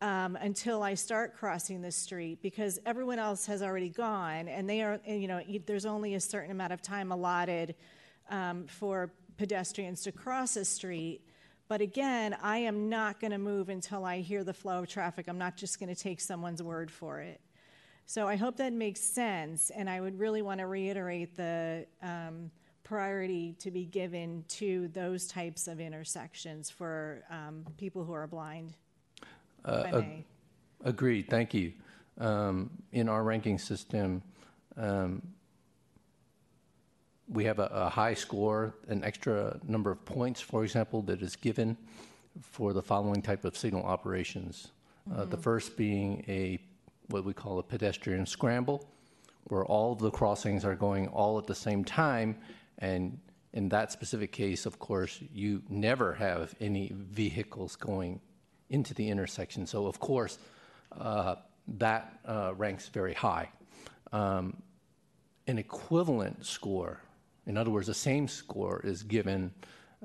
um, 0.00 0.36
until 0.40 0.82
I 0.82 0.94
start 0.94 1.36
crossing 1.36 1.80
the 1.80 1.92
street 1.92 2.42
because 2.42 2.80
everyone 2.84 3.20
else 3.20 3.46
has 3.46 3.62
already 3.62 3.88
gone, 3.88 4.48
and 4.48 4.68
they 4.68 4.82
are, 4.82 5.00
you 5.06 5.28
know, 5.28 5.40
there's 5.64 5.86
only 5.86 6.14
a 6.14 6.20
certain 6.20 6.50
amount 6.50 6.72
of 6.72 6.82
time 6.82 7.12
allotted 7.12 7.76
um, 8.30 8.66
for 8.66 9.12
pedestrians 9.36 10.02
to 10.02 10.12
cross 10.12 10.56
a 10.56 10.64
street. 10.64 11.22
But 11.68 11.80
again, 11.80 12.36
I 12.42 12.58
am 12.58 12.88
not 12.88 13.20
going 13.20 13.30
to 13.30 13.38
move 13.38 13.68
until 13.68 14.04
I 14.04 14.20
hear 14.20 14.44
the 14.44 14.52
flow 14.52 14.80
of 14.80 14.88
traffic. 14.88 15.26
I'm 15.28 15.38
not 15.38 15.56
just 15.56 15.80
going 15.80 15.94
to 15.94 16.00
take 16.00 16.20
someone's 16.20 16.62
word 16.62 16.90
for 16.90 17.20
it. 17.20 17.40
So 18.06 18.28
I 18.28 18.36
hope 18.36 18.56
that 18.56 18.72
makes 18.72 19.00
sense, 19.00 19.70
and 19.70 19.88
I 19.88 20.00
would 20.00 20.18
really 20.18 20.42
want 20.42 20.60
to 20.60 20.66
reiterate 20.66 21.36
the 21.36 21.86
um, 22.02 22.50
priority 22.84 23.54
to 23.60 23.70
be 23.70 23.86
given 23.86 24.44
to 24.48 24.88
those 24.88 25.26
types 25.26 25.68
of 25.68 25.80
intersections 25.80 26.68
for 26.68 27.24
um, 27.30 27.64
people 27.78 28.04
who 28.04 28.12
are 28.12 28.26
blind. 28.26 28.74
Uh, 29.64 29.84
ag- 29.94 30.24
agreed. 30.84 31.28
Thank 31.30 31.54
you. 31.54 31.72
Um, 32.18 32.70
in 32.90 33.08
our 33.08 33.22
ranking 33.22 33.58
system, 33.58 34.22
um, 34.76 35.22
we 37.28 37.44
have 37.44 37.58
a, 37.58 37.66
a, 37.72 37.88
high 37.88 38.14
score, 38.14 38.74
an 38.88 39.04
extra 39.04 39.58
number 39.66 39.90
of 39.90 40.04
points, 40.04 40.40
for 40.40 40.64
example, 40.64 41.02
that 41.02 41.22
is 41.22 41.36
given 41.36 41.76
for 42.40 42.72
the 42.72 42.82
following 42.82 43.22
type 43.22 43.44
of 43.44 43.56
signal 43.56 43.84
operations. 43.84 44.72
Mm-hmm. 45.08 45.20
Uh, 45.20 45.24
the 45.24 45.36
mm-hmm. 45.36 45.42
first 45.42 45.76
being 45.76 46.24
a 46.28 46.58
what 47.08 47.24
we 47.24 47.32
call 47.32 47.58
a 47.58 47.62
pedestrian 47.62 48.24
scramble, 48.26 48.88
where 49.44 49.64
all 49.64 49.92
of 49.92 49.98
the 49.98 50.10
crossings 50.10 50.64
are 50.64 50.74
going 50.74 51.08
all 51.08 51.38
at 51.38 51.46
the 51.46 51.54
same 51.54 51.84
time, 51.84 52.36
and 52.78 53.18
in 53.52 53.68
that 53.68 53.92
specific 53.92 54.32
case, 54.32 54.64
of 54.66 54.78
course, 54.78 55.20
you 55.32 55.62
never 55.68 56.14
have 56.14 56.54
any 56.60 56.92
vehicles 56.94 57.76
going 57.76 58.20
into 58.70 58.94
the 58.94 59.08
intersection. 59.08 59.66
So, 59.66 59.86
of 59.86 60.00
course, 60.00 60.38
uh, 60.98 61.36
that 61.78 62.18
uh, 62.24 62.54
ranks 62.56 62.88
very 62.88 63.14
high. 63.14 63.50
Um, 64.12 64.62
an 65.46 65.58
equivalent 65.58 66.46
score, 66.46 67.00
in 67.46 67.56
other 67.56 67.70
words, 67.70 67.86
the 67.86 67.94
same 67.94 68.28
score 68.28 68.80
is 68.84 69.02
given 69.02 69.52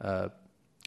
uh, 0.02 0.30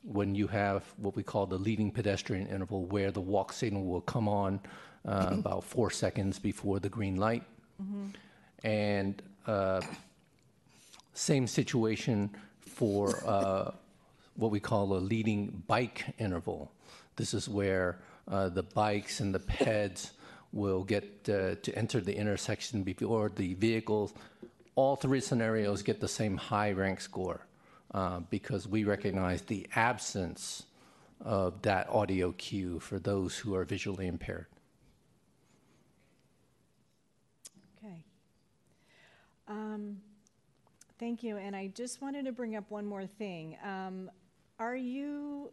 when 0.05 0.35
you 0.35 0.47
have 0.47 0.85
what 0.97 1.15
we 1.15 1.23
call 1.23 1.47
the 1.47 1.59
leading 1.59 1.91
pedestrian 1.91 2.47
interval, 2.49 2.85
where 2.87 3.11
the 3.11 3.21
walk 3.21 3.53
signal 3.53 3.85
will 3.85 4.01
come 4.01 4.29
on 4.29 4.61
uh, 5.07 5.29
about 5.33 5.65
four 5.65 5.91
seconds 5.91 6.39
before 6.39 6.81
the 6.81 6.89
green 6.89 7.17
light. 7.17 7.45
Mm-hmm. 7.83 8.07
And 8.67 9.23
uh, 9.47 9.81
same 11.15 11.47
situation 11.47 12.31
for 12.61 13.15
uh, 13.27 13.71
what 14.37 14.51
we 14.51 14.61
call 14.61 14.95
a 14.95 14.99
leading 14.99 15.63
bike 15.67 16.05
interval. 16.19 16.73
This 17.17 17.35
is 17.35 17.49
where 17.49 17.99
uh, 18.29 18.49
the 18.49 18.63
bikes 18.63 19.21
and 19.21 19.35
the 19.35 19.41
peds 19.41 20.11
will 20.53 20.83
get 20.83 21.05
uh, 21.29 21.55
to 21.63 21.75
enter 21.77 22.01
the 22.01 22.17
intersection 22.17 22.83
before 22.83 23.29
the 23.29 23.55
vehicles. 23.55 24.13
All 24.75 24.97
three 24.97 25.21
scenarios 25.21 25.83
get 25.83 26.01
the 26.01 26.09
same 26.09 26.37
high 26.37 26.73
rank 26.73 27.01
score 27.01 27.47
uh, 27.93 28.21
because 28.31 28.67
we 28.69 28.85
recognize 28.85 29.43
the 29.43 29.67
absence 29.75 30.65
of 31.21 31.61
that 31.63 31.89
audio 31.89 32.33
cue 32.33 32.81
for 32.81 32.99
those 32.99 33.37
who 33.37 33.55
are 33.55 33.65
visually 33.65 34.07
impaired. 34.07 34.47
Okay. 37.79 38.05
Um, 39.49 39.99
thank 40.99 41.23
you. 41.23 41.37
And 41.37 41.55
I 41.55 41.67
just 41.69 42.01
wanted 42.01 42.25
to 42.25 42.33
bring 42.33 42.57
up 42.57 42.71
one 42.71 42.87
more 42.87 43.07
thing. 43.07 43.57
Um, 43.65 44.11
are 44.59 44.77
you 44.77 45.51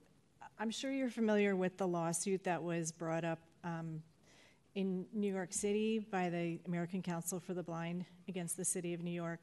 I'm 0.59 0.71
sure 0.71 0.91
you're 0.91 1.09
familiar 1.09 1.55
with 1.55 1.77
the 1.77 1.87
lawsuit 1.87 2.43
that 2.45 2.61
was 2.61 2.91
brought 2.91 3.23
up 3.23 3.39
um, 3.63 4.01
in 4.77 5.07
New 5.11 5.33
York 5.33 5.53
City 5.53 5.97
by 5.97 6.29
the 6.29 6.59
American 6.67 7.01
Council 7.01 7.39
for 7.39 7.55
the 7.55 7.63
Blind 7.63 8.05
against 8.27 8.55
the 8.57 8.63
city 8.63 8.93
of 8.93 9.01
New 9.01 9.11
York. 9.11 9.39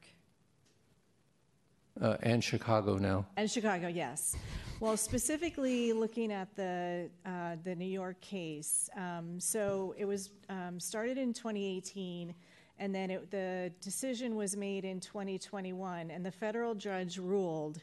Uh, 2.01 2.15
and 2.23 2.41
Chicago 2.41 2.97
now. 2.97 3.25
And 3.35 3.51
Chicago, 3.51 3.89
yes. 3.89 4.37
Well, 4.79 4.95
specifically 4.95 5.91
looking 5.91 6.31
at 6.31 6.55
the 6.55 7.09
uh, 7.25 7.57
the 7.65 7.75
New 7.75 7.83
York 8.01 8.21
case, 8.21 8.89
um, 8.95 9.37
so 9.37 9.93
it 9.97 10.05
was 10.05 10.29
um, 10.47 10.79
started 10.79 11.17
in 11.17 11.33
2018, 11.33 12.33
and 12.79 12.95
then 12.95 13.11
it, 13.11 13.29
the 13.29 13.73
decision 13.81 14.37
was 14.37 14.55
made 14.55 14.85
in 14.85 15.01
2021, 15.01 16.11
and 16.11 16.25
the 16.25 16.31
federal 16.31 16.75
judge 16.75 17.17
ruled 17.17 17.81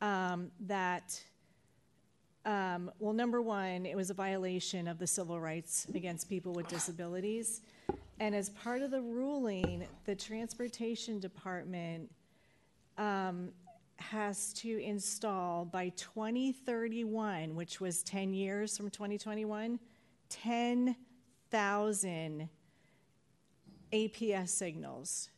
um, 0.00 0.52
that 0.60 1.20
um, 2.44 2.90
well, 2.98 3.12
number 3.12 3.40
one, 3.42 3.86
it 3.86 3.96
was 3.96 4.10
a 4.10 4.14
violation 4.14 4.88
of 4.88 4.98
the 4.98 5.06
civil 5.06 5.40
rights 5.40 5.86
against 5.94 6.28
people 6.28 6.52
with 6.52 6.66
disabilities. 6.68 7.60
And 8.20 8.34
as 8.34 8.50
part 8.50 8.82
of 8.82 8.90
the 8.90 9.00
ruling, 9.00 9.86
the 10.04 10.14
Transportation 10.14 11.20
Department 11.20 12.10
um, 12.96 13.50
has 13.96 14.52
to 14.54 14.82
install 14.82 15.64
by 15.64 15.90
2031, 15.90 17.54
which 17.54 17.80
was 17.80 18.02
10 18.02 18.32
years 18.32 18.76
from 18.76 18.90
2021, 18.90 19.78
10,000 20.28 22.48
APS 23.92 24.48
signals. 24.48 25.28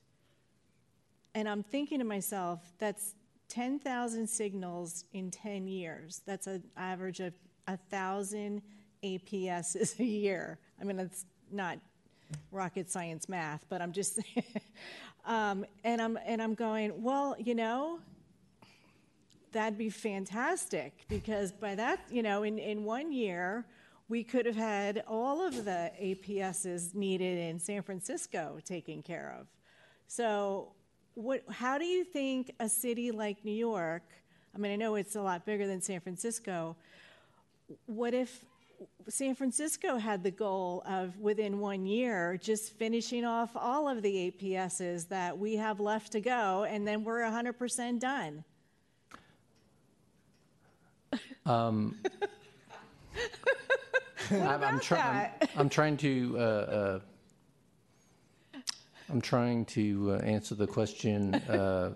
And 1.35 1.47
I'm 1.49 1.63
thinking 1.63 2.01
to 2.01 2.05
myself, 2.05 2.61
that's 2.79 3.15
10,000 3.51 4.27
signals 4.27 5.05
in 5.13 5.31
10 5.31 5.67
years. 5.67 6.23
That's 6.25 6.47
an 6.47 6.63
average 6.77 7.21
of 7.21 7.35
1,000 7.67 8.63
APSs 9.05 9.99
a 9.99 10.05
year. 10.05 10.59
I 10.81 10.85
mean, 10.85 10.99
it's 10.99 11.27
not 11.51 11.79
rocket 12.53 12.91
science 12.91 13.29
math, 13.29 13.67
but 13.69 13.83
I'm 13.83 13.93
just, 13.93 14.21
um, 15.27 15.67
and 15.85 16.01
I'm 16.01 16.19
and 16.25 16.41
I'm 16.41 16.55
going. 16.55 17.03
Well, 17.03 17.37
you 17.39 17.55
know, 17.55 17.99
that'd 19.53 19.79
be 19.79 19.91
fantastic 19.91 21.05
because 21.09 21.51
by 21.51 21.75
that, 21.75 22.01
you 22.11 22.23
know, 22.23 22.45
in 22.45 22.59
in 22.59 22.85
one 22.85 23.13
year. 23.13 23.67
We 24.09 24.25
could 24.25 24.45
have 24.45 24.57
had 24.57 25.05
all 25.07 25.41
of 25.41 25.65
the 25.65 25.93
APSs 26.03 26.97
needed 26.97 27.39
in 27.39 27.61
San 27.61 27.81
Francisco 27.81 28.59
taken 28.65 29.03
care 29.05 29.37
of. 29.39 29.47
So 30.09 30.73
what, 31.21 31.43
how 31.51 31.79
do 31.79 31.85
you 31.85 32.03
think 32.03 32.55
a 32.61 32.69
city 32.69 33.11
like 33.11 33.45
New 33.45 33.53
York, 33.53 34.03
I 34.55 34.59
mean, 34.59 34.73
I 34.73 34.77
know 34.77 34.95
it's 34.95 35.17
a 35.17 35.23
lot 35.23 35.45
bigger 35.45 35.67
than 35.67 35.83
San 35.83 36.01
Francisco, 36.01 36.77
what 37.87 38.15
if 38.15 38.45
San 39.09 39.35
Francisco 39.35 39.99
had 39.99 40.23
the 40.23 40.31
goal 40.31 40.83
of 40.87 41.19
within 41.19 41.61
one 41.61 41.85
year 41.85 42.39
just 42.43 42.73
finishing 42.73 43.25
off 43.25 43.51
all 43.55 43.89
of 43.89 44.03
the 44.03 44.31
APSs 44.31 45.09
that 45.09 45.39
we 45.39 45.57
have 45.57 45.79
left 45.79 46.13
to 46.13 46.21
go, 46.21 46.65
and 46.65 46.87
then 46.87 47.05
we're 47.05 47.21
100% 47.21 48.01
done? 48.01 48.45
Um, 51.45 51.99
I'm, 54.31 54.65
I'm, 54.65 54.81
try- 54.81 55.33
I'm, 55.43 55.49
I'm, 55.57 55.69
trying 55.69 55.97
to 55.99 56.37
uh, 56.39 56.41
uh, 56.41 57.01
I'm 59.11 59.21
trying 59.21 59.65
to 59.67 60.13
uh, 60.13 60.19
answer 60.25 60.55
the 60.55 60.67
question 60.67 61.35
uh, 61.35 61.95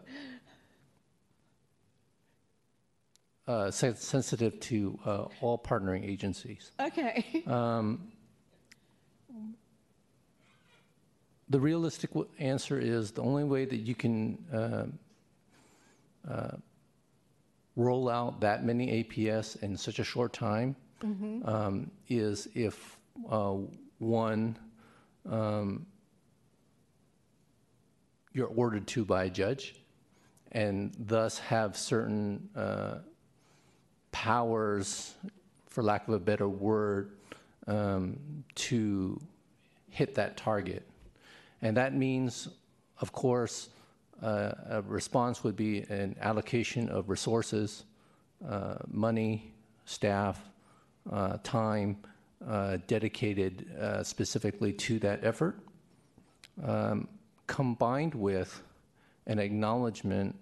uh, 3.46 3.70
sensitive 3.70 4.58
to 4.60 4.98
uh, 5.04 5.24
all 5.40 5.58
partnering 5.58 6.04
agencies. 6.08 6.72
Okay. 6.80 7.42
Um, 7.46 8.10
the 11.48 11.60
realistic 11.60 12.10
w- 12.10 12.28
answer 12.38 12.78
is 12.80 13.12
the 13.12 13.22
only 13.22 13.44
way 13.44 13.64
that 13.64 13.76
you 13.76 13.94
can 13.94 14.38
uh, 14.52 14.86
uh, 16.28 16.56
roll 17.76 18.08
out 18.08 18.40
that 18.40 18.64
many 18.64 19.04
APS 19.04 19.62
in 19.62 19.76
such 19.76 19.98
a 19.98 20.04
short 20.04 20.32
time 20.32 20.74
Mhm. 21.02 21.46
um, 21.46 21.90
is 22.08 22.48
if 22.54 22.98
uh, 23.28 23.54
one 23.98 24.56
um, 25.26 25.86
you're 28.34 28.52
ordered 28.54 28.86
to 28.88 29.04
by 29.04 29.24
a 29.24 29.30
judge 29.30 29.76
and 30.52 30.94
thus 30.98 31.38
have 31.38 31.76
certain 31.76 32.48
uh, 32.54 32.98
powers, 34.12 35.14
for 35.66 35.82
lack 35.82 36.06
of 36.06 36.14
a 36.14 36.18
better 36.18 36.48
word, 36.48 37.16
um, 37.66 38.16
to 38.54 39.20
hit 39.90 40.14
that 40.14 40.36
target. 40.36 40.86
And 41.62 41.76
that 41.76 41.94
means, 41.94 42.48
of 43.00 43.10
course, 43.12 43.70
uh, 44.22 44.52
a 44.68 44.82
response 44.82 45.42
would 45.42 45.56
be 45.56 45.80
an 45.88 46.14
allocation 46.20 46.88
of 46.88 47.08
resources, 47.08 47.84
uh, 48.48 48.76
money, 48.86 49.52
staff, 49.86 50.40
uh, 51.10 51.38
time 51.42 51.96
uh, 52.46 52.78
dedicated 52.86 53.66
uh, 53.80 54.02
specifically 54.02 54.72
to 54.72 54.98
that 55.00 55.24
effort, 55.24 55.58
um, 56.62 57.08
combined 57.46 58.14
with 58.14 58.62
an 59.26 59.38
acknowledgement 59.38 60.36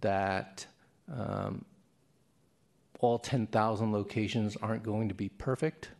that 0.00 0.66
um, 1.12 1.64
all 3.00 3.18
10,000 3.18 3.92
locations 3.92 4.56
aren't 4.56 4.82
going 4.82 5.08
to 5.08 5.14
be 5.14 5.28
perfect. 5.28 5.90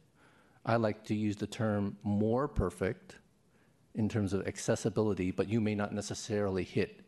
I 0.64 0.76
like 0.76 1.04
to 1.06 1.14
use 1.14 1.36
the 1.36 1.46
term 1.46 1.96
more 2.02 2.46
perfect 2.48 3.16
in 3.94 4.08
terms 4.08 4.32
of 4.32 4.46
accessibility, 4.46 5.30
but 5.30 5.48
you 5.48 5.60
may 5.60 5.74
not 5.74 5.92
necessarily 5.92 6.64
hit 6.64 7.00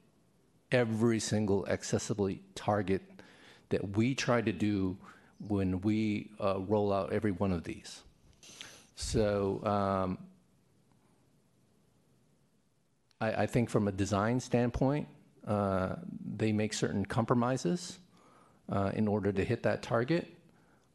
every 0.72 1.20
single 1.20 1.66
accessibility 1.68 2.42
target 2.54 3.02
that 3.70 3.96
we 3.96 4.14
try 4.14 4.42
to 4.42 4.52
do 4.52 4.96
when 5.46 5.80
we 5.80 6.30
uh, 6.40 6.58
roll 6.60 6.92
out 6.92 7.12
every 7.12 7.30
one 7.30 7.52
of 7.52 7.64
these. 7.64 8.02
So 8.96 9.60
um, 9.64 10.18
I, 13.24 13.44
I 13.44 13.46
think 13.46 13.70
from 13.70 13.88
a 13.88 13.92
design 13.92 14.40
standpoint, 14.40 15.06
uh, 15.46 15.96
they 16.38 16.52
make 16.52 16.72
certain 16.74 17.04
compromises 17.04 17.98
uh, 18.72 18.90
in 18.94 19.08
order 19.08 19.32
to 19.32 19.44
hit 19.44 19.62
that 19.62 19.82
target. 19.82 20.24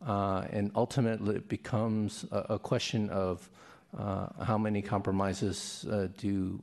Uh, 0.05 0.57
and 0.57 0.71
ultimately, 0.75 1.35
it 1.35 1.47
becomes 1.49 2.25
a, 2.31 2.55
a 2.55 2.59
question 2.59 3.09
of 3.09 3.49
uh, 3.97 4.27
how 4.43 4.57
many 4.57 4.81
compromises 4.81 5.85
uh, 5.91 6.07
do 6.17 6.61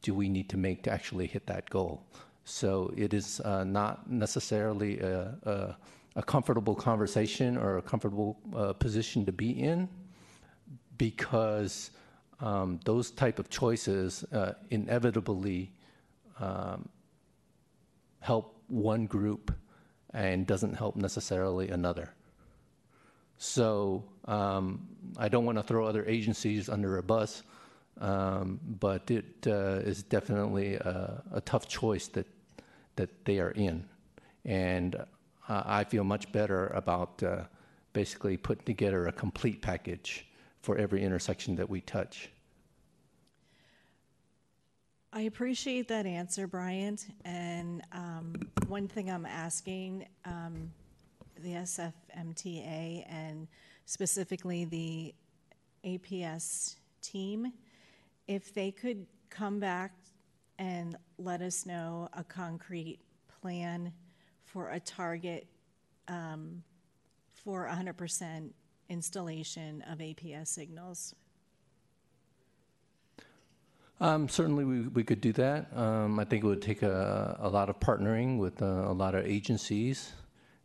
do 0.00 0.14
we 0.14 0.28
need 0.28 0.48
to 0.48 0.56
make 0.56 0.82
to 0.82 0.90
actually 0.92 1.26
hit 1.26 1.44
that 1.46 1.68
goal. 1.70 2.00
So 2.44 2.92
it 2.96 3.12
is 3.12 3.40
uh, 3.40 3.64
not 3.64 4.08
necessarily 4.08 5.00
a, 5.00 5.34
a, 5.42 5.76
a 6.14 6.22
comfortable 6.22 6.76
conversation 6.76 7.56
or 7.56 7.78
a 7.78 7.82
comfortable 7.82 8.36
position 8.78 9.26
to 9.26 9.32
be 9.32 9.50
in, 9.50 9.88
because 10.96 11.90
um, 12.40 12.80
those 12.84 13.10
type 13.10 13.38
of 13.38 13.48
choices 13.50 14.24
uh, 14.32 14.54
inevitably 14.70 15.72
um, 16.40 16.88
help 18.20 18.56
one 18.68 19.06
group 19.06 19.52
and 20.14 20.46
doesn't 20.46 20.74
help 20.74 20.96
necessarily 20.96 21.68
another. 21.68 22.14
So 23.38 24.04
um, 24.26 24.88
I 25.16 25.28
don't 25.28 25.44
want 25.44 25.58
to 25.58 25.62
throw 25.62 25.86
other 25.86 26.04
agencies 26.06 26.68
under 26.68 26.98
a 26.98 27.02
bus, 27.02 27.42
um, 28.00 28.60
but 28.80 29.10
it 29.10 29.46
uh, 29.46 29.80
is 29.84 30.02
definitely 30.02 30.74
a, 30.74 31.22
a, 31.32 31.40
tough 31.40 31.66
choice 31.68 32.08
that 32.08 32.26
that 32.96 33.24
they 33.24 33.38
are 33.38 33.52
in, 33.52 33.84
and 34.44 34.96
I 35.48 35.84
feel 35.84 36.02
much 36.02 36.30
better 36.32 36.66
about 36.68 37.22
uh, 37.22 37.44
basically 37.92 38.36
putting 38.36 38.64
together 38.64 39.06
a 39.06 39.12
complete 39.12 39.62
package 39.62 40.26
for 40.60 40.76
every 40.76 41.02
intersection 41.02 41.56
that 41.56 41.68
we 41.68 41.80
touch. 41.80 42.30
I 45.12 45.22
appreciate 45.22 45.88
that 45.88 46.04
answer, 46.04 46.46
Bryant. 46.46 47.06
And 47.24 47.82
um, 47.92 48.34
one 48.66 48.88
thing 48.88 49.10
I'm 49.10 49.24
asking 49.24 50.06
um, 50.24 50.70
the 51.42 51.52
SFMTA 51.54 53.06
and 53.08 53.48
specifically 53.86 54.66
the 54.66 55.14
APS 55.84 56.76
team, 57.00 57.52
if 58.26 58.52
they 58.52 58.70
could 58.70 59.06
come 59.30 59.58
back 59.58 59.92
and 60.58 60.96
let 61.18 61.40
us 61.40 61.64
know 61.64 62.08
a 62.12 62.24
concrete 62.24 62.98
plan 63.40 63.92
for 64.44 64.70
a 64.70 64.80
target 64.80 65.46
um, 66.08 66.62
for 67.28 67.66
100% 67.66 68.50
installation 68.88 69.82
of 69.82 69.98
APS 69.98 70.48
signals. 70.48 71.14
Um, 74.00 74.28
certainly, 74.28 74.64
we, 74.64 74.80
we 74.82 75.02
could 75.02 75.20
do 75.20 75.32
that. 75.32 75.76
Um, 75.76 76.20
I 76.20 76.24
think 76.24 76.44
it 76.44 76.46
would 76.46 76.62
take 76.62 76.82
a, 76.82 77.36
a 77.40 77.48
lot 77.48 77.68
of 77.68 77.80
partnering 77.80 78.38
with 78.38 78.62
uh, 78.62 78.66
a 78.66 78.92
lot 78.92 79.14
of 79.14 79.26
agencies 79.26 80.12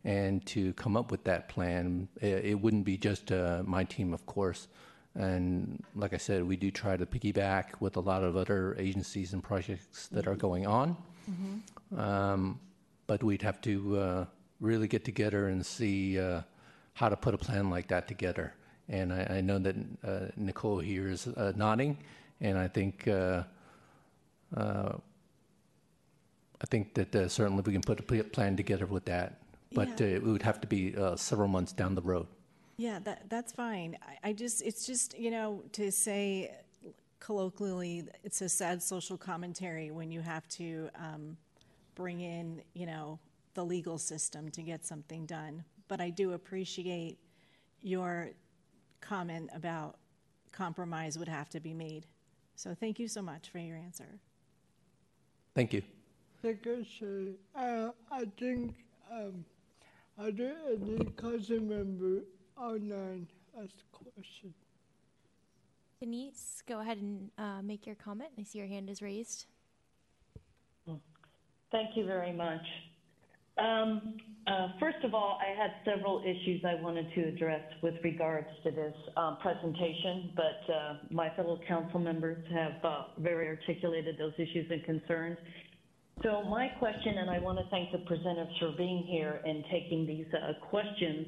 and 0.04 0.44
to 0.46 0.72
come 0.74 0.96
up 0.96 1.10
with 1.10 1.24
that 1.24 1.48
plan. 1.48 2.08
It, 2.20 2.44
it 2.44 2.54
wouldn't 2.60 2.84
be 2.84 2.96
just 2.96 3.32
uh, 3.32 3.62
my 3.64 3.84
team, 3.84 4.14
of 4.14 4.24
course. 4.26 4.68
And 5.16 5.82
like 5.94 6.12
I 6.12 6.16
said, 6.16 6.44
we 6.44 6.56
do 6.56 6.70
try 6.70 6.96
to 6.96 7.06
piggyback 7.06 7.80
with 7.80 7.96
a 7.96 8.00
lot 8.00 8.22
of 8.22 8.36
other 8.36 8.76
agencies 8.78 9.32
and 9.32 9.42
projects 9.42 10.08
that 10.08 10.26
are 10.26 10.34
going 10.34 10.66
on. 10.66 10.96
Mm-hmm. 11.30 11.98
Um, 11.98 12.60
but 13.06 13.22
we'd 13.22 13.42
have 13.42 13.60
to 13.62 13.98
uh, 13.98 14.24
really 14.60 14.88
get 14.88 15.04
together 15.04 15.48
and 15.48 15.64
see 15.64 16.18
uh, 16.18 16.42
how 16.94 17.08
to 17.08 17.16
put 17.16 17.34
a 17.34 17.38
plan 17.38 17.70
like 17.70 17.88
that 17.88 18.08
together. 18.08 18.54
And 18.88 19.12
I, 19.12 19.36
I 19.38 19.40
know 19.40 19.58
that 19.58 19.76
uh, 20.04 20.26
Nicole 20.36 20.78
here 20.78 21.08
is 21.08 21.26
uh, 21.26 21.52
nodding, 21.56 21.98
and 22.40 22.58
I 22.58 22.68
think 22.68 23.06
uh, 23.08 23.42
uh, 24.56 24.92
I 26.60 26.66
think 26.70 26.94
that 26.94 27.30
certainly 27.30 27.62
we 27.62 27.72
can 27.72 27.82
put 27.82 28.00
a 28.00 28.24
plan 28.24 28.56
together 28.56 28.86
with 28.86 29.04
that. 29.06 29.40
But 29.72 30.00
Yeah. 30.00 30.06
it 30.06 30.22
would 30.22 30.42
have 30.42 30.60
to 30.60 30.66
be 30.68 30.94
several 31.16 31.48
months 31.48 31.72
down 31.72 31.94
the 31.94 32.02
road. 32.02 32.26
Yeah, 32.76 33.00
that, 33.00 33.28
that's 33.28 33.52
fine. 33.52 33.96
I, 34.02 34.30
I 34.30 34.32
just, 34.32 34.62
it's 34.62 34.86
just, 34.86 35.18
you 35.18 35.30
know, 35.30 35.62
to 35.72 35.90
say 35.90 36.54
colloquially, 37.20 38.04
it's 38.22 38.40
a 38.40 38.48
sad 38.48 38.82
social 38.82 39.16
commentary 39.16 39.90
when 39.90 40.10
you 40.10 40.20
have 40.20 40.46
to 40.48 40.90
um, 40.96 41.36
bring 41.94 42.20
in, 42.20 42.62
you 42.74 42.86
know, 42.86 43.18
the 43.54 43.64
legal 43.64 43.98
system 43.98 44.50
to 44.50 44.62
get 44.62 44.84
something 44.84 45.26
done. 45.26 45.64
But 45.88 46.00
I 46.00 46.10
do 46.10 46.32
appreciate 46.32 47.18
your 47.82 48.30
comment 49.00 49.50
about 49.54 49.98
compromise 50.52 51.18
would 51.18 51.28
have 51.28 51.48
to 51.50 51.60
be 51.60 51.74
made. 51.74 52.06
So 52.56 52.74
thank 52.74 52.98
you 52.98 53.08
so 53.08 53.20
much 53.20 53.50
for 53.50 53.58
your 53.58 53.76
answer. 53.76 54.20
Thank 55.54 55.72
you. 55.72 55.82
Secretary, 56.40 57.34
uh, 57.56 57.90
I 58.10 58.24
think, 58.38 58.74
um, 59.10 59.44
are 60.18 60.30
there 60.30 60.56
any 60.70 61.04
council 61.16 61.60
member 61.60 62.22
online 62.56 63.26
ask 63.58 63.74
question? 63.92 64.54
Denise, 66.00 66.62
go 66.66 66.80
ahead 66.80 66.98
and 66.98 67.30
uh, 67.38 67.62
make 67.62 67.86
your 67.86 67.94
comment. 67.94 68.30
I 68.38 68.42
see 68.42 68.58
your 68.58 68.68
hand 68.68 68.90
is 68.90 69.00
raised. 69.00 69.46
Thank 71.70 71.96
you 71.96 72.06
very 72.06 72.32
much. 72.32 72.64
Um, 73.58 74.14
uh, 74.46 74.68
first 74.78 74.98
of 75.04 75.14
all, 75.14 75.38
I 75.40 75.58
had 75.58 75.70
several 75.84 76.20
issues 76.20 76.62
I 76.66 76.74
wanted 76.74 77.06
to 77.14 77.22
address 77.22 77.62
with 77.82 77.94
regards 78.02 78.48
to 78.64 78.70
this 78.70 78.94
um, 79.16 79.38
presentation, 79.40 80.32
but 80.36 80.72
uh, 80.72 80.94
my 81.10 81.30
fellow 81.34 81.58
council 81.66 81.98
members 81.98 82.44
have 82.52 82.84
uh, 82.84 83.02
very 83.18 83.48
articulated 83.48 84.16
those 84.18 84.34
issues 84.34 84.70
and 84.70 84.84
concerns. 84.84 85.38
So 86.22 86.42
my 86.44 86.68
question, 86.78 87.18
and 87.18 87.30
I 87.30 87.38
want 87.38 87.58
to 87.58 87.64
thank 87.70 87.90
the 87.90 87.98
presenters 87.98 88.58
for 88.58 88.72
being 88.76 89.04
here 89.04 89.40
and 89.44 89.64
taking 89.70 90.06
these 90.06 90.26
uh, 90.34 90.52
questions, 90.68 91.26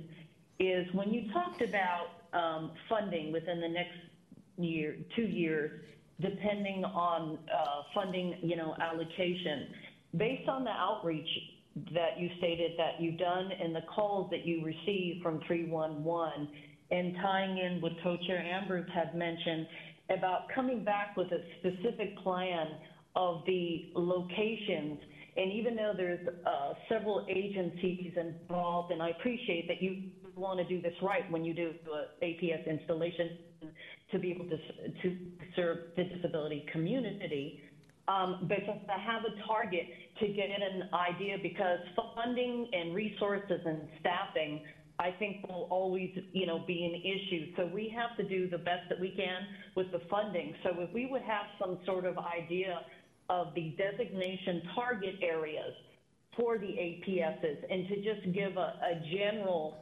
is 0.58 0.86
when 0.92 1.12
you 1.12 1.32
talked 1.32 1.62
about 1.62 2.08
um, 2.32 2.72
funding 2.88 3.32
within 3.32 3.60
the 3.60 3.68
next 3.68 3.96
year, 4.58 4.96
two 5.14 5.22
years, 5.22 5.70
depending 6.20 6.84
on 6.84 7.38
uh, 7.52 7.82
funding, 7.94 8.38
you 8.42 8.56
know, 8.56 8.74
allocation, 8.80 9.68
based 10.16 10.48
on 10.48 10.64
the 10.64 10.70
outreach 10.70 11.28
that 11.92 12.18
you 12.18 12.30
stated 12.38 12.72
that 12.78 13.00
you've 13.00 13.18
done 13.18 13.50
and 13.52 13.74
the 13.74 13.82
calls 13.94 14.30
that 14.30 14.46
you 14.46 14.64
received 14.64 15.22
from 15.22 15.40
311 15.46 16.48
and 16.90 17.14
tying 17.20 17.58
in 17.58 17.80
what 17.80 17.92
Co-Chair 18.02 18.38
Ambrose 18.38 18.86
had 18.94 19.14
mentioned 19.14 19.66
about 20.10 20.48
coming 20.54 20.84
back 20.84 21.16
with 21.16 21.28
a 21.32 21.40
specific 21.58 22.16
plan 22.18 22.68
of 23.14 23.42
the 23.46 23.90
locations. 23.94 24.98
And 25.36 25.52
even 25.52 25.76
though 25.76 25.92
there's 25.96 26.26
uh, 26.46 26.74
several 26.88 27.26
agencies 27.28 28.12
involved, 28.16 28.92
and 28.92 29.02
I 29.02 29.10
appreciate 29.10 29.68
that 29.68 29.82
you 29.82 30.04
want 30.34 30.58
to 30.60 30.64
do 30.64 30.80
this 30.80 30.94
right 31.02 31.30
when 31.30 31.44
you 31.44 31.54
do 31.54 31.72
a 31.92 32.24
APS 32.24 32.66
installation 32.66 33.38
to 34.12 34.18
be 34.18 34.30
able 34.30 34.44
to, 34.44 34.56
to 35.02 35.16
serve 35.56 35.78
the 35.96 36.04
disability 36.04 36.64
community, 36.72 37.60
um, 38.08 38.46
but 38.48 38.64
to 38.66 38.72
have 38.92 39.22
a 39.24 39.46
target 39.46 39.86
to 40.20 40.28
get 40.28 40.48
an 40.50 40.88
idea 40.94 41.36
because 41.42 41.78
funding 42.14 42.68
and 42.72 42.94
resources 42.94 43.60
and 43.64 43.88
staffing, 44.00 44.62
I 44.98 45.10
think 45.10 45.46
will 45.48 45.66
always, 45.70 46.10
you 46.32 46.46
know, 46.46 46.60
be 46.66 46.84
an 46.84 46.94
issue. 46.94 47.52
So 47.56 47.66
we 47.66 47.92
have 47.96 48.16
to 48.16 48.22
do 48.22 48.48
the 48.48 48.58
best 48.58 48.88
that 48.88 48.98
we 48.98 49.10
can 49.10 49.46
with 49.74 49.90
the 49.92 50.00
funding. 50.08 50.54
So 50.62 50.70
if 50.80 50.92
we 50.94 51.06
would 51.06 51.22
have 51.22 51.46
some 51.58 51.78
sort 51.84 52.06
of 52.06 52.16
idea 52.18 52.80
of 53.28 53.48
the 53.54 53.76
designation 53.76 54.62
target 54.74 55.16
areas 55.20 55.74
for 56.36 56.58
the 56.58 56.66
APSs 56.66 57.58
and 57.70 57.88
to 57.88 57.96
just 57.96 58.32
give 58.32 58.56
a, 58.56 58.78
a 58.82 59.02
general 59.12 59.76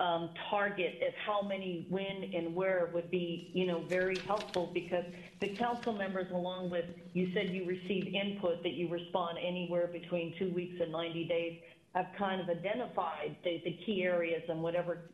um, 0.00 0.30
target 0.48 1.02
of 1.06 1.14
how 1.26 1.42
many, 1.42 1.86
when, 1.90 2.30
and 2.34 2.54
where 2.54 2.90
would 2.94 3.10
be, 3.10 3.50
you 3.52 3.66
know, 3.66 3.80
very 3.88 4.16
helpful 4.26 4.70
because 4.72 5.04
the 5.40 5.48
council 5.48 5.92
members, 5.92 6.30
along 6.32 6.70
with, 6.70 6.84
you 7.14 7.32
said 7.34 7.50
you 7.50 7.66
receive 7.66 8.14
input 8.14 8.62
that 8.62 8.74
you 8.74 8.88
respond 8.88 9.38
anywhere 9.42 9.88
between 9.88 10.34
two 10.38 10.50
weeks 10.50 10.80
and 10.80 10.92
90 10.92 11.24
days, 11.24 11.60
have 11.94 12.06
kind 12.16 12.40
of 12.40 12.48
identified 12.48 13.36
the, 13.42 13.60
the 13.64 13.72
key 13.84 14.04
areas 14.04 14.42
and 14.48 14.62
whatever, 14.62 15.10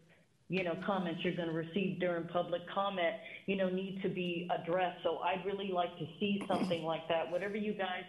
you 0.51 0.63
know, 0.63 0.77
comments 0.85 1.25
you're 1.25 1.35
going 1.35 1.49
to 1.49 1.55
receive 1.55 1.99
during 1.99 2.25
public 2.29 2.61
comment, 2.69 3.17
you 3.47 3.57
know, 3.57 3.71
need 3.71 4.03
to 4.03 4.11
be 4.11 4.51
addressed. 4.53 5.03
So 5.03 5.19
I'd 5.19 5.45
really 5.47 5.73
like 5.73 5.97
to 5.99 6.07
see 6.21 6.43
something 6.47 6.83
like 6.83 7.09
that. 7.09 7.31
Whatever 7.31 7.57
you 7.57 7.73
guys 7.73 8.05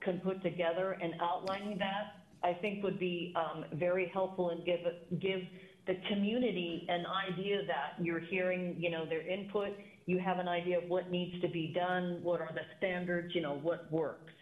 can 0.00 0.20
put 0.20 0.42
together 0.44 0.96
and 1.02 1.14
outlining 1.20 1.78
that, 1.78 2.20
I 2.42 2.54
think 2.54 2.84
would 2.84 2.98
be 2.98 3.34
um, 3.36 3.64
very 3.74 4.08
helpful 4.14 4.50
and 4.50 4.64
give 4.64 4.80
give 5.18 5.42
the 5.90 5.96
community 6.08 6.86
an 6.88 7.04
idea 7.04 7.66
that 7.66 8.04
you're 8.04 8.20
hearing, 8.20 8.76
you 8.78 8.90
know, 8.90 9.04
their 9.04 9.26
input, 9.26 9.70
you 10.06 10.20
have 10.20 10.38
an 10.38 10.46
idea 10.46 10.78
of 10.78 10.84
what 10.88 11.10
needs 11.10 11.40
to 11.40 11.48
be 11.48 11.72
done, 11.74 12.20
what 12.22 12.40
are 12.40 12.52
the 12.54 12.62
standards, 12.78 13.34
you 13.34 13.42
know, 13.42 13.58
what 13.60 13.90
works. 13.90 14.32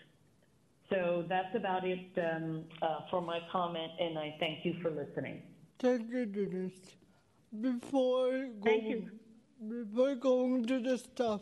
So 0.90 1.24
that's 1.26 1.54
about 1.54 1.86
it 1.86 2.06
um, 2.18 2.64
uh, 2.82 3.00
for 3.10 3.22
my 3.22 3.40
comment, 3.50 3.92
and 3.98 4.18
I 4.18 4.36
thank 4.38 4.62
you 4.64 4.74
for 4.82 4.90
listening. 4.90 5.40
Thank 5.78 6.10
you, 6.10 6.26
Denise. 6.26 6.72
Before 7.58 8.48
going, 8.60 9.10
before 9.66 10.14
going 10.16 10.66
to 10.66 10.80
the 10.80 10.98
stuff, 10.98 11.40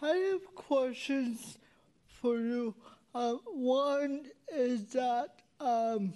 I 0.00 0.14
have 0.30 0.54
questions 0.54 1.58
for 2.06 2.38
you. 2.38 2.76
Uh, 3.12 3.34
one 3.46 4.26
is 4.52 4.86
that 4.92 5.30
um, 5.58 6.12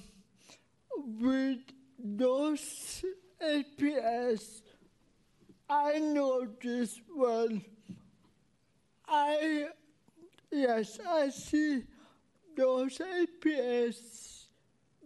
with 1.20 1.58
those 1.98 3.02
APS, 3.42 4.62
I 5.68 5.98
know 5.98 6.46
this 6.62 7.00
well, 7.14 7.48
I 9.08 9.68
yes, 10.50 10.98
I 11.08 11.30
see 11.30 11.82
those 12.56 12.98
APS 12.98 14.46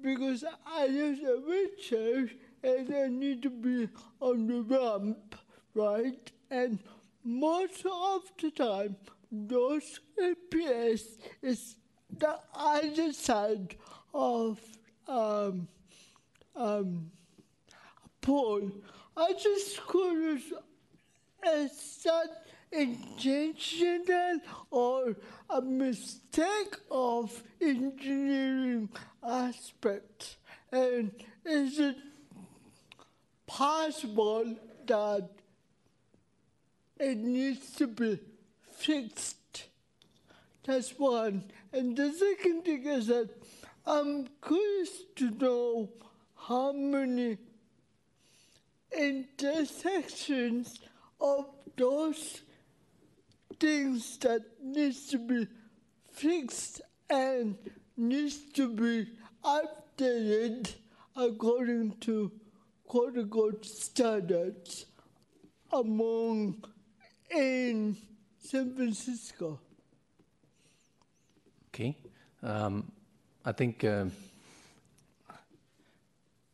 because 0.02 0.44
I 0.66 0.84
use 0.86 1.20
a 1.20 1.40
wheelchair 1.40 2.28
and 2.62 2.94
I 2.94 3.08
need 3.08 3.42
to 3.42 3.50
be 3.50 3.88
on 4.20 4.46
the 4.46 4.62
ramp, 4.62 5.36
right? 5.74 6.30
And 6.50 6.78
most 7.24 7.86
of 7.86 8.22
the 8.40 8.50
time, 8.50 8.96
those 9.30 10.00
APS 10.20 11.18
is 11.42 11.76
the 12.18 12.38
other 12.54 13.12
side 13.12 13.76
of 14.14 14.60
um, 15.08 15.68
um, 16.54 17.10
pole. 18.26 18.72
I 19.16 19.32
just 19.32 19.80
is 21.46 22.02
that 22.04 22.28
intentional 22.72 24.40
or 24.70 25.16
a 25.48 25.60
mistake 25.62 26.76
of 26.90 27.42
engineering 27.60 28.88
aspect? 29.22 30.38
And 30.72 31.12
is 31.44 31.78
it 31.78 31.96
possible 33.46 34.56
that 34.86 35.28
it 36.98 37.18
needs 37.18 37.76
to 37.76 37.86
be 37.86 38.18
fixed? 38.72 39.68
That's 40.64 40.98
one. 40.98 41.44
And 41.72 41.96
the 41.96 42.12
second 42.12 42.64
thing 42.64 42.86
is 42.86 43.06
that 43.06 43.30
I'm 43.86 44.26
curious 44.44 44.90
to 45.14 45.30
know 45.30 45.90
how 46.34 46.72
many 46.72 47.38
intersections 48.96 50.78
of 51.20 51.46
those 51.76 52.42
things 53.58 54.18
that 54.18 54.42
needs 54.62 55.08
to 55.08 55.18
be 55.18 55.46
fixed 56.12 56.80
and 57.08 57.56
needs 57.96 58.38
to 58.52 58.68
be 58.68 59.06
updated 59.44 60.74
according 61.16 61.92
to 62.00 62.30
unquote 62.94 63.64
standards 63.64 64.86
among 65.72 66.62
in 67.30 67.96
San 68.38 68.74
Francisco. 68.74 69.58
Okay. 71.68 71.96
Um, 72.42 72.90
I 73.44 73.52
think 73.52 73.84
uh, 73.84 74.06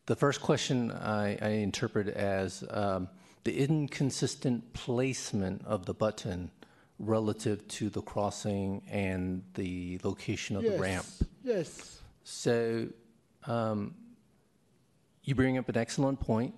the 0.06 0.16
first 0.16 0.40
question 0.40 0.90
I, 0.90 1.38
I 1.40 1.48
interpret 1.48 2.08
as 2.08 2.64
um, 2.70 3.08
the 3.44 3.56
inconsistent 3.56 4.72
placement 4.72 5.64
of 5.64 5.86
the 5.86 5.94
button 5.94 6.50
relative 6.98 7.66
to 7.68 7.88
the 7.88 8.02
crossing 8.02 8.82
and 8.90 9.42
the 9.54 10.00
location 10.04 10.56
of 10.56 10.62
yes. 10.62 10.72
the 10.72 10.78
ramp. 10.78 11.06
Yes. 11.42 12.00
So 12.24 12.88
um, 13.46 13.94
you 15.24 15.34
bring 15.34 15.58
up 15.58 15.68
an 15.68 15.76
excellent 15.76 16.20
point. 16.20 16.54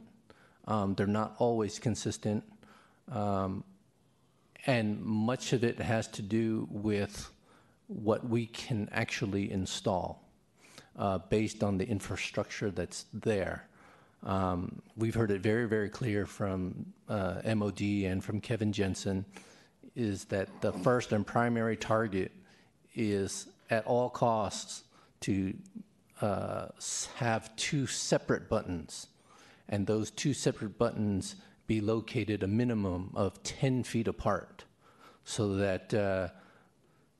Um, 0.66 0.94
they're 0.94 1.06
not 1.06 1.34
always 1.38 1.78
consistent. 1.78 2.44
Um, 3.10 3.64
and 4.66 5.00
much 5.02 5.52
of 5.52 5.62
it 5.62 5.78
has 5.78 6.08
to 6.08 6.22
do 6.22 6.66
with 6.70 7.30
what 7.86 8.26
we 8.26 8.46
can 8.46 8.88
actually 8.92 9.50
install 9.52 10.23
uh, 10.98 11.18
based 11.18 11.62
on 11.62 11.78
the 11.78 11.86
infrastructure 11.88 12.70
that's 12.70 13.06
there. 13.12 13.66
Um, 14.22 14.80
we've 14.96 15.14
heard 15.14 15.30
it 15.30 15.40
very, 15.42 15.68
very 15.68 15.88
clear 15.88 16.24
from 16.24 16.86
uh, 17.08 17.40
MOD 17.54 17.80
and 17.80 18.24
from 18.24 18.40
Kevin 18.40 18.72
Jensen 18.72 19.24
is 19.94 20.24
that 20.26 20.48
the 20.60 20.72
first 20.72 21.12
and 21.12 21.26
primary 21.26 21.76
target 21.76 22.32
is 22.94 23.46
at 23.70 23.86
all 23.86 24.08
costs 24.08 24.84
to 25.20 25.54
uh, 26.20 26.66
have 27.16 27.54
two 27.56 27.86
separate 27.86 28.48
buttons, 28.48 29.08
and 29.68 29.86
those 29.86 30.10
two 30.10 30.34
separate 30.34 30.78
buttons 30.78 31.36
be 31.66 31.80
located 31.80 32.42
a 32.42 32.46
minimum 32.46 33.10
of 33.14 33.42
10 33.42 33.84
feet 33.84 34.08
apart 34.08 34.64
so 35.24 35.56
that 35.56 35.94
uh, 35.94 36.28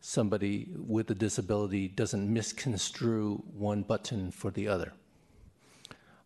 somebody 0.06 0.68
with 0.76 1.10
a 1.10 1.14
disability 1.14 1.88
doesn't 1.88 2.30
misconstrue 2.30 3.42
one 3.56 3.80
button 3.80 4.30
for 4.30 4.50
the 4.50 4.68
other. 4.68 4.92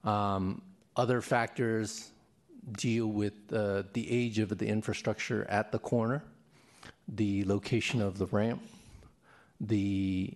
Um, 0.03 0.63
other 0.97 1.21
factors 1.21 2.11
deal 2.73 3.07
with 3.07 3.35
uh, 3.53 3.85
the 3.93 4.11
age 4.11 4.41
of 4.41 4.59
the 4.59 4.67
infrastructure 4.67 5.47
at 5.49 5.71
the 5.71 5.79
corner, 5.79 6.25
the 7.07 7.45
location 7.45 8.03
of 8.03 8.19
the 8.19 8.27
ramp, 8.27 8.61
the 9.61 10.35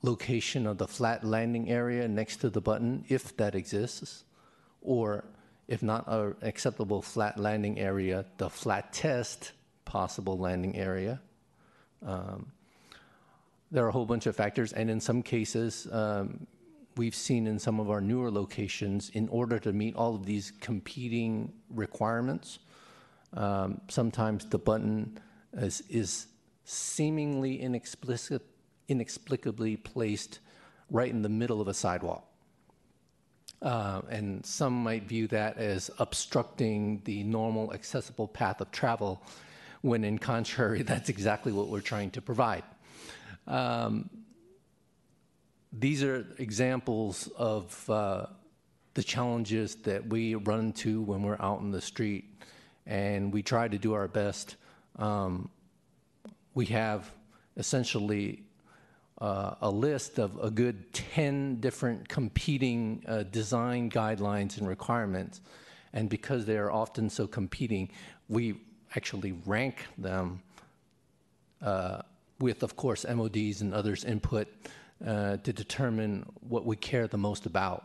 location 0.00 0.66
of 0.66 0.78
the 0.78 0.88
flat 0.88 1.24
landing 1.24 1.68
area 1.68 2.08
next 2.08 2.38
to 2.38 2.48
the 2.48 2.62
button, 2.62 3.04
if 3.10 3.36
that 3.36 3.54
exists, 3.54 4.24
or 4.80 5.26
if 5.68 5.82
not 5.82 6.04
an 6.08 6.34
acceptable 6.40 7.02
flat 7.02 7.38
landing 7.38 7.78
area, 7.78 8.24
the 8.38 8.48
flat 8.48 8.94
test 8.94 9.52
possible 9.84 10.38
landing 10.38 10.74
area. 10.74 11.20
Um, 12.04 12.52
there 13.70 13.84
are 13.84 13.88
a 13.88 13.92
whole 13.92 14.06
bunch 14.06 14.26
of 14.26 14.34
factors, 14.34 14.72
and 14.72 14.90
in 14.90 15.00
some 15.00 15.22
cases, 15.22 15.86
um, 15.92 16.46
we've 16.96 17.14
seen 17.14 17.46
in 17.46 17.58
some 17.58 17.80
of 17.80 17.90
our 17.90 18.00
newer 18.00 18.30
locations, 18.30 19.10
in 19.10 19.28
order 19.28 19.58
to 19.58 19.72
meet 19.72 19.94
all 19.94 20.14
of 20.14 20.24
these 20.24 20.52
competing 20.60 21.52
requirements, 21.70 22.58
um, 23.34 23.80
sometimes 23.88 24.46
the 24.46 24.58
button 24.58 25.18
is, 25.52 25.82
is 25.90 26.26
seemingly 26.64 27.60
inexplicably 28.88 29.76
placed 29.76 30.40
right 30.90 31.10
in 31.10 31.22
the 31.22 31.28
middle 31.28 31.60
of 31.60 31.68
a 31.68 31.74
sidewalk. 31.74 32.24
Uh, 33.60 34.00
and 34.08 34.46
some 34.46 34.72
might 34.72 35.02
view 35.02 35.26
that 35.26 35.58
as 35.58 35.90
obstructing 35.98 37.02
the 37.04 37.24
normal 37.24 37.72
accessible 37.74 38.28
path 38.28 38.60
of 38.60 38.70
travel, 38.70 39.20
when 39.82 40.04
in 40.04 40.18
contrary, 40.18 40.82
that's 40.92 41.08
exactly 41.08 41.52
what 41.52 41.68
we're 41.68 41.80
trying 41.80 42.10
to 42.12 42.22
provide. 42.22 42.64
Um, 43.46 44.10
these 45.72 46.02
are 46.02 46.26
examples 46.38 47.28
of 47.36 47.90
uh, 47.90 48.26
the 48.94 49.02
challenges 49.02 49.76
that 49.76 50.06
we 50.06 50.34
run 50.34 50.60
into 50.60 51.02
when 51.02 51.22
we're 51.22 51.40
out 51.40 51.60
in 51.60 51.70
the 51.70 51.80
street, 51.80 52.24
and 52.86 53.32
we 53.32 53.42
try 53.42 53.68
to 53.68 53.78
do 53.78 53.92
our 53.94 54.08
best. 54.08 54.56
Um, 54.96 55.50
we 56.54 56.66
have 56.66 57.10
essentially 57.56 58.42
uh, 59.20 59.54
a 59.60 59.70
list 59.70 60.18
of 60.18 60.38
a 60.42 60.50
good 60.50 60.92
10 60.92 61.60
different 61.60 62.08
competing 62.08 63.02
uh, 63.06 63.24
design 63.24 63.90
guidelines 63.90 64.58
and 64.58 64.68
requirements. 64.68 65.40
And 65.92 66.08
because 66.08 66.46
they 66.46 66.56
are 66.56 66.70
often 66.70 67.10
so 67.10 67.26
competing, 67.26 67.90
we 68.28 68.60
actually 68.96 69.32
rank 69.46 69.86
them 69.96 70.42
uh, 71.62 72.02
with, 72.38 72.62
of 72.62 72.76
course, 72.76 73.04
MODs 73.08 73.60
and 73.60 73.74
others' 73.74 74.04
input 74.04 74.48
uh, 75.04 75.36
to 75.38 75.52
determine 75.52 76.26
what 76.48 76.64
we 76.64 76.76
care 76.76 77.06
the 77.06 77.18
most 77.18 77.46
about. 77.46 77.84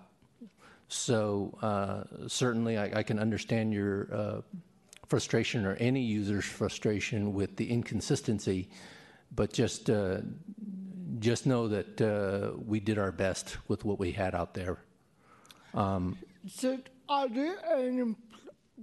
So 0.87 1.57
uh, 1.61 2.27
certainly, 2.27 2.77
I, 2.77 2.99
I, 2.99 3.03
can 3.03 3.17
understand 3.17 3.73
your 3.73 4.07
uh, 4.13 4.41
frustration 5.07 5.65
or 5.65 5.73
any 5.75 6.01
user's 6.01 6.45
frustration 6.45 7.33
with 7.33 7.55
the 7.55 7.69
inconsistency, 7.69 8.69
but 9.35 9.51
just 9.51 9.89
uh, 9.89 10.17
just 11.19 11.45
know 11.45 11.67
that 11.67 12.01
uh, 12.01 12.57
we 12.65 12.79
did 12.79 12.99
our 12.99 13.11
best 13.11 13.57
with 13.67 13.85
what 13.85 13.97
we 13.97 14.11
had 14.11 14.35
out 14.35 14.53
there. 14.53 14.77
Um, 15.73 16.17
so, 16.47 16.77
are 17.09 17.29
there 17.29 17.57
any 17.75 18.15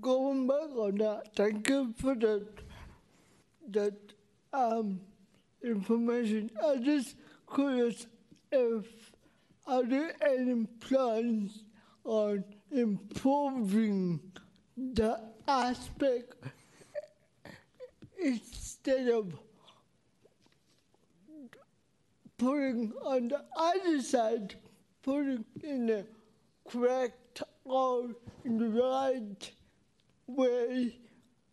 going 0.00 0.46
back 0.46 0.70
on 0.76 0.96
that? 0.98 1.34
Thank 1.36 1.68
you 1.68 1.94
for 1.98 2.14
that 2.14 2.46
that 3.70 3.94
um, 4.52 5.00
information. 5.62 6.50
I'm 6.64 6.82
just 6.82 7.16
curious 7.52 8.06
if 8.50 8.86
are 9.66 9.84
there 9.84 10.12
any 10.26 10.66
plans 10.80 11.64
on 12.04 12.44
improving 12.72 14.20
the 14.76 15.20
aspect 15.46 16.34
instead 18.22 19.08
of 19.08 19.32
putting 22.38 22.92
on 23.04 23.28
the 23.28 23.44
other 23.56 24.00
side, 24.00 24.54
putting 25.02 25.44
in 25.62 25.86
the 25.86 26.06
correct 26.68 27.42
or 27.64 28.08
in 28.44 28.58
the 28.58 28.68
right 28.68 29.50
way 30.36 30.96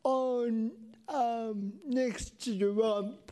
on 0.03 0.71
um, 1.09 1.73
next 1.85 2.41
to 2.43 2.53
the 2.57 2.69
ramp, 2.69 3.31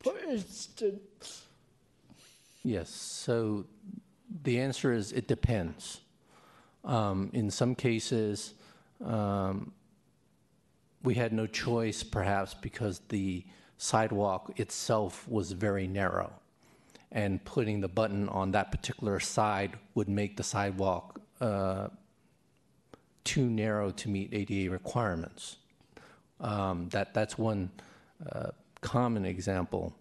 for 0.00 0.18
instance. 0.28 1.44
Yes, 2.62 2.90
so 2.90 3.66
the 4.42 4.60
answer 4.60 4.92
is 4.92 5.12
it 5.12 5.28
depends. 5.28 6.00
Um, 6.84 7.30
in 7.32 7.50
some 7.50 7.74
cases, 7.74 8.54
um, 9.04 9.72
we 11.02 11.14
had 11.14 11.32
no 11.32 11.46
choice, 11.46 12.02
perhaps 12.02 12.54
because 12.54 13.00
the 13.08 13.44
sidewalk 13.78 14.58
itself 14.58 15.28
was 15.28 15.52
very 15.52 15.86
narrow 15.86 16.32
and 17.12 17.44
putting 17.44 17.80
the 17.80 17.88
button 17.88 18.28
on 18.28 18.50
that 18.52 18.70
particular 18.70 19.20
side 19.20 19.78
would 19.94 20.08
make 20.08 20.36
the 20.36 20.42
sidewalk 20.42 21.20
uh, 21.40 21.88
too 23.26 23.48
narrow 23.50 23.90
to 23.90 24.08
meet 24.08 24.32
ADA 24.32 24.70
requirements. 24.70 25.56
Um, 26.40 26.88
that, 26.90 27.12
that's 27.12 27.36
one 27.36 27.70
uh, 28.32 28.50
common 28.80 29.26
example. 29.26 29.94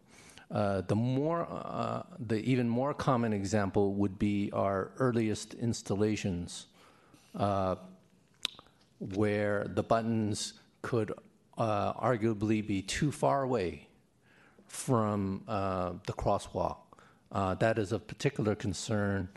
Uh, 0.50 0.82
the 0.82 0.96
more, 0.96 1.48
uh, 1.50 2.04
the 2.20 2.38
even 2.38 2.70
more 2.70 2.94
common 2.94 3.34
example 3.34 3.94
would 3.96 4.18
be 4.18 4.50
our 4.54 4.92
earliest 5.00 5.56
installations, 5.56 6.68
uh, 7.36 7.76
where 9.00 9.66
the 9.68 9.84
buttons 9.84 10.54
could 10.82 11.12
uh, 11.58 11.94
arguably 11.94 12.66
be 12.66 12.82
too 12.82 13.12
far 13.12 13.44
away 13.44 13.88
from 14.68 15.42
the 15.48 16.14
crosswalk 16.14 16.78
uh, 17.36 17.54
that 17.56 17.78
is 17.78 17.92
of 17.92 18.08
particular 18.08 18.56
concern 18.56 19.28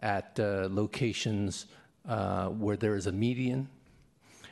at 0.00 0.38
uh, 0.38 0.68
locations 0.70 1.66
uh, 1.66 1.74
where 2.08 2.76
there 2.76 2.96
is 2.96 3.06
a 3.06 3.12
median 3.12 3.68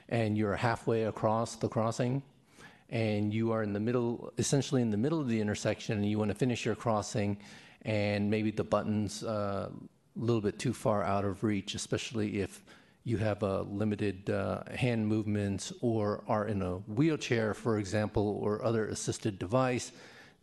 and 0.08 0.36
you're 0.38 0.54
halfway 0.54 1.04
across 1.04 1.56
the 1.56 1.68
crossing 1.68 2.22
and 2.90 3.34
you 3.34 3.50
are 3.50 3.62
in 3.62 3.72
the 3.72 3.80
middle, 3.80 4.32
essentially 4.38 4.82
in 4.82 4.90
the 4.90 4.96
middle 4.96 5.20
of 5.20 5.28
the 5.28 5.40
intersection, 5.40 5.96
and 5.98 6.08
you 6.08 6.18
want 6.18 6.30
to 6.30 6.36
finish 6.36 6.64
your 6.64 6.76
crossing, 6.76 7.36
and 7.82 8.30
maybe 8.30 8.50
the 8.50 8.64
button's 8.64 9.24
uh, 9.24 9.68
a 9.68 10.24
little 10.24 10.40
bit 10.40 10.58
too 10.58 10.72
far 10.72 11.02
out 11.02 11.24
of 11.24 11.42
reach, 11.42 11.74
especially 11.74 12.40
if 12.40 12.62
you 13.04 13.16
have 13.16 13.42
a 13.42 13.62
limited 13.62 14.30
uh, 14.30 14.62
hand 14.74 15.06
movements 15.06 15.72
or 15.80 16.22
are 16.26 16.46
in 16.46 16.62
a 16.62 16.76
wheelchair, 16.88 17.54
for 17.54 17.78
example, 17.78 18.38
or 18.40 18.64
other 18.64 18.86
assisted 18.86 19.38
device 19.38 19.92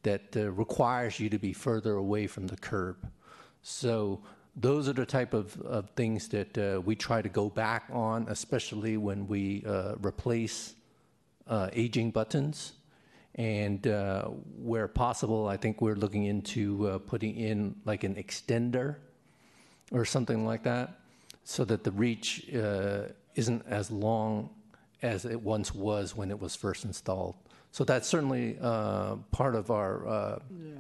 that 0.04 0.36
uh, 0.36 0.52
requires 0.52 1.20
you 1.20 1.30
to 1.30 1.40
be 1.40 1.54
further 1.54 1.94
away 1.96 2.28
from 2.28 2.48
the 2.48 2.58
curb. 2.58 2.98
So 3.62 4.22
those 4.56 4.88
are 4.88 4.94
the 4.94 5.06
type 5.06 5.34
of, 5.34 5.60
of 5.62 5.90
things 5.92 6.28
that 6.30 6.58
uh, 6.58 6.82
we 6.82 6.96
try 6.96 7.22
to 7.22 7.30
go 7.30 7.50
back 7.50 7.86
on, 7.92 8.28
especially 8.30 8.98
when 8.98 9.28
we 9.28 9.64
uh, 9.66 9.96
replace 10.02 10.76
uh, 11.48 11.70
aging 11.74 12.12
buttons. 12.12 12.74
And 13.36 13.88
uh, 13.88 14.26
where 14.60 14.88
possible, 14.88 15.48
I 15.48 15.58
think 15.58 15.82
we're 15.82 15.96
looking 15.96 16.26
into 16.26 16.88
uh, 16.88 16.98
putting 17.00 17.36
in 17.36 17.76
like 17.84 18.04
an 18.04 18.14
extender 18.14 18.98
or 19.92 20.06
something 20.06 20.46
like 20.46 20.64
that 20.64 21.00
so 21.44 21.66
that 21.66 21.84
the 21.84 21.92
reach 21.92 22.46
isn't 23.36 23.66
as 23.68 23.90
long 23.90 24.52
as 25.02 25.26
it 25.26 25.42
once 25.42 25.74
was 25.74 26.16
when 26.16 26.30
it 26.30 26.40
was 26.40 26.56
first 26.56 26.86
installed. 26.86 27.36
So 27.72 27.84
that's 27.84 28.08
certainly 28.08 28.58
uh, 28.62 29.16
part 29.32 29.56
of 29.56 29.72
our 29.72 30.08
uh, 30.08 30.40
yeah. 30.52 30.74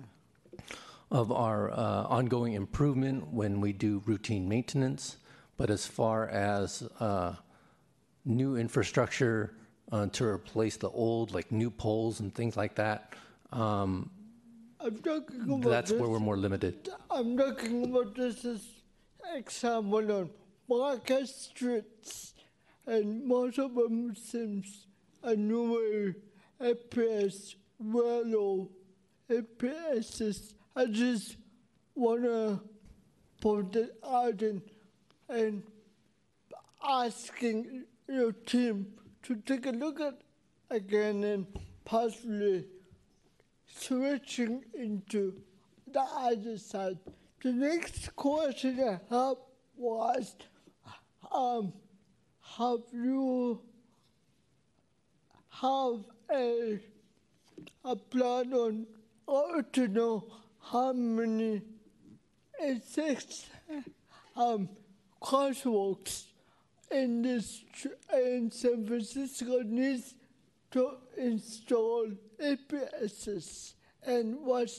Of 1.14 1.32
our 1.32 1.72
uh, 1.72 2.04
ongoing 2.10 2.54
improvement 2.54 3.28
when 3.32 3.62
we 3.62 3.72
do 3.72 4.02
routine 4.06 4.50
maintenance. 4.50 5.18
But 5.56 5.70
as 5.70 5.86
far 5.86 6.28
as 6.28 6.84
uh, 7.00 7.36
new 8.26 8.58
infrastructure 8.58 9.54
uh, 9.92 10.08
to 10.08 10.26
replace 10.26 10.76
the 10.78 10.90
old, 10.90 11.32
like 11.32 11.52
new 11.52 11.70
poles 11.70 12.20
and 12.20 12.34
things 12.34 12.58
like 12.58 12.76
that, 12.76 13.14
um, 13.52 14.10
that's 15.62 15.92
where 15.92 16.10
we're 16.10 16.20
more 16.20 16.36
limited. 16.36 16.90
I'm 17.12 17.38
talking 17.38 17.86
about 17.86 18.16
this 18.16 18.44
as 18.44 18.66
example 19.36 20.12
on 20.12 20.30
Market 20.68 21.28
streets, 21.28 22.34
and 22.88 23.24
most 23.24 23.60
of 23.60 23.76
them 23.76 24.16
seems 24.16 24.88
a 25.22 25.36
new 25.36 26.16
APS 26.60 27.56
well 27.80 28.70
APSs. 29.30 30.54
I 30.76 30.86
just 30.88 31.38
wanna 31.96 32.60
put 33.42 33.76
it 33.76 33.96
out 34.04 34.42
and, 34.42 34.62
and 35.30 35.64
asking 36.84 37.86
your 38.08 38.32
team 38.32 38.88
to 39.24 39.36
take 39.36 39.66
a 39.68 39.72
look 39.72 40.02
at 40.02 40.22
again 40.70 41.24
and 41.24 41.46
possibly 41.86 42.66
switching 43.68 44.64
into 44.74 45.42
the 45.92 46.02
other 46.02 46.58
side. 46.58 46.98
The 47.44 47.52
next 47.52 48.16
question 48.16 48.80
I 48.80 49.00
have 49.14 49.38
was, 49.78 50.36
um, 51.32 51.74
have 52.58 52.82
you 52.92 53.62
have 55.62 56.00
a, 56.32 56.80
a 57.86 57.96
plan 57.96 58.54
on 58.54 58.88
how 59.28 59.62
to 59.74 59.88
know 59.88 60.24
how 60.72 60.94
many 60.94 61.62
six 62.86 63.46
um, 64.36 64.70
crosswalks 65.22 66.26
in 66.92 67.22
this 67.22 67.64
in 68.14 68.52
San 68.52 68.86
Francisco 68.86 69.62
needs 69.64 70.16
to 70.72 70.98
install 71.18 72.08
APSs 72.42 73.74
and 74.04 74.40
what 74.42 74.70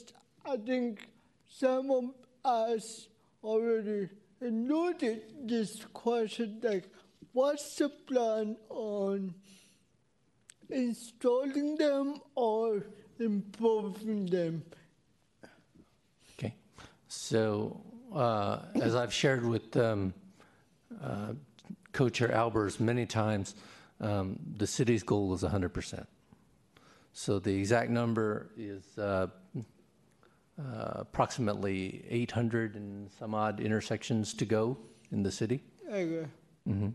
I 0.45 0.57
think 0.57 1.09
some 1.49 1.91
of 1.91 2.05
us 2.45 3.09
already 3.43 4.09
noted 4.41 5.23
this 5.49 5.85
question 5.93 6.61
like 6.63 6.85
what's 7.33 7.77
the 7.77 7.89
plan 7.89 8.57
on 8.69 9.35
installing 10.71 11.77
them 11.77 12.21
or 12.35 12.87
improving 13.19 14.27
them? 14.27 14.63
So, 17.15 17.81
uh, 18.13 18.59
as 18.83 18.95
I've 18.95 19.13
shared 19.13 19.47
with 19.47 19.77
um, 19.77 20.13
uh, 21.03 21.33
Co-Chair 21.93 22.29
Albers 22.29 22.81
many 22.81 23.07
times, 23.07 23.55
um, 24.01 24.39
the 24.57 24.67
city's 24.67 25.03
goal 25.03 25.33
is 25.33 25.43
100%. 25.43 26.07
So 27.13 27.39
the 27.39 27.55
exact 27.57 27.91
number 27.91 28.51
is 28.59 28.99
uh, 28.99 29.29
uh, 29.57 30.93
approximately 30.95 32.05
800 32.11 32.75
and 32.75 33.11
some 33.19 33.35
odd 33.35 33.61
intersections 33.61 34.35
to 34.35 34.45
go 34.45 34.77
in 35.13 35.23
the 35.23 35.31
city. 35.31 35.63
Okay. 35.89 36.27
Mm-hmm. 36.69 36.89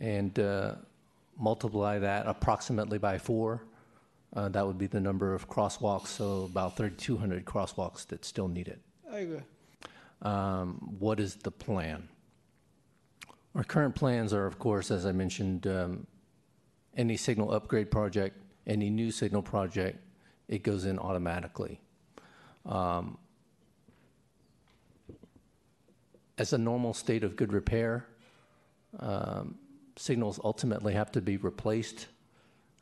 And 0.00 0.38
uh, 0.38 0.76
multiply 1.36 1.98
that 1.98 2.26
approximately 2.28 2.98
by 2.98 3.18
four, 3.18 3.64
uh, 4.34 4.48
that 4.50 4.64
would 4.64 4.78
be 4.78 4.86
the 4.86 5.00
number 5.00 5.34
of 5.34 5.48
crosswalks, 5.48 6.08
so 6.08 6.44
about 6.44 6.76
3,200 6.76 7.44
crosswalks 7.44 8.06
that 8.06 8.24
still 8.24 8.48
need 8.48 8.68
it. 8.68 8.80
Okay. 9.12 9.42
Um, 10.22 10.96
what 10.98 11.20
is 11.20 11.36
the 11.36 11.50
plan? 11.50 12.08
Our 13.54 13.64
current 13.64 13.94
plans 13.94 14.32
are, 14.32 14.46
of 14.46 14.58
course, 14.58 14.90
as 14.90 15.06
I 15.06 15.12
mentioned, 15.12 15.66
um, 15.66 16.06
any 16.96 17.16
signal 17.16 17.52
upgrade 17.52 17.90
project, 17.90 18.36
any 18.66 18.90
new 18.90 19.10
signal 19.10 19.42
project, 19.42 19.98
it 20.48 20.62
goes 20.62 20.84
in 20.84 20.98
automatically. 20.98 21.80
Um, 22.64 23.18
as 26.38 26.52
a 26.52 26.58
normal 26.58 26.92
state 26.94 27.24
of 27.24 27.36
good 27.36 27.52
repair, 27.52 28.06
um, 28.98 29.56
signals 29.96 30.38
ultimately 30.44 30.92
have 30.94 31.10
to 31.12 31.20
be 31.20 31.36
replaced. 31.36 32.06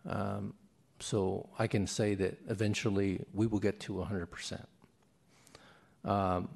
Um, 0.07 0.55
so 1.01 1.49
I 1.59 1.67
can 1.67 1.87
say 1.87 2.15
that 2.15 2.39
eventually 2.49 3.25
we 3.33 3.47
will 3.47 3.59
get 3.59 3.81
to 3.81 3.95
100%. 3.95 4.65
Um, 6.05 6.49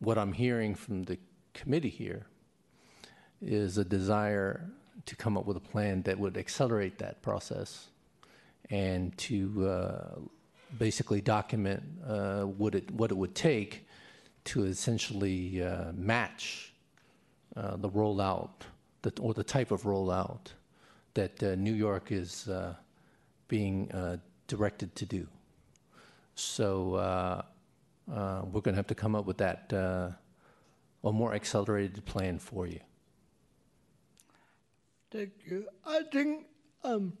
what 0.00 0.18
I'm 0.18 0.32
hearing 0.32 0.74
from 0.74 1.04
the 1.04 1.18
committee 1.54 1.88
here 1.90 2.26
is 3.40 3.78
a 3.78 3.84
desire 3.84 4.68
to 5.06 5.16
come 5.16 5.36
up 5.36 5.46
with 5.46 5.56
a 5.56 5.60
plan 5.60 6.02
that 6.02 6.18
would 6.18 6.36
accelerate 6.36 6.98
that 6.98 7.22
process 7.22 7.88
and 8.70 9.16
to 9.18 9.66
uh, 9.66 10.18
basically 10.78 11.20
document 11.20 11.82
uh, 12.06 12.42
what 12.42 12.74
it 12.74 12.90
what 12.92 13.10
it 13.10 13.16
would 13.16 13.34
take 13.34 13.86
to 14.44 14.64
essentially 14.64 15.62
uh, 15.62 15.92
match 15.94 16.72
uh, 17.56 17.76
the 17.76 17.90
rollout 17.90 18.50
or 19.20 19.34
the 19.34 19.44
type 19.44 19.70
of 19.70 19.82
rollout 19.82 20.52
that 21.14 21.42
uh, 21.42 21.54
New 21.56 21.72
York 21.72 22.12
is 22.12 22.48
uh, 22.48 22.74
being 23.48 23.90
directed 24.46 24.94
to 24.94 25.06
do. 25.06 25.26
So 26.34 27.44
we're 28.10 28.60
going 28.60 28.74
to 28.74 28.76
have 28.76 28.88
to 28.88 28.94
come 28.94 29.14
up 29.14 29.26
with 29.26 29.38
that 29.38 29.72
a 29.72 30.16
more 31.02 31.34
accelerated 31.34 32.04
plan 32.04 32.38
for 32.38 32.66
you. 32.66 32.80
Thank 35.10 35.32
you. 35.46 35.66
I 35.84 36.02
think 36.12 36.46
um, 36.84 37.14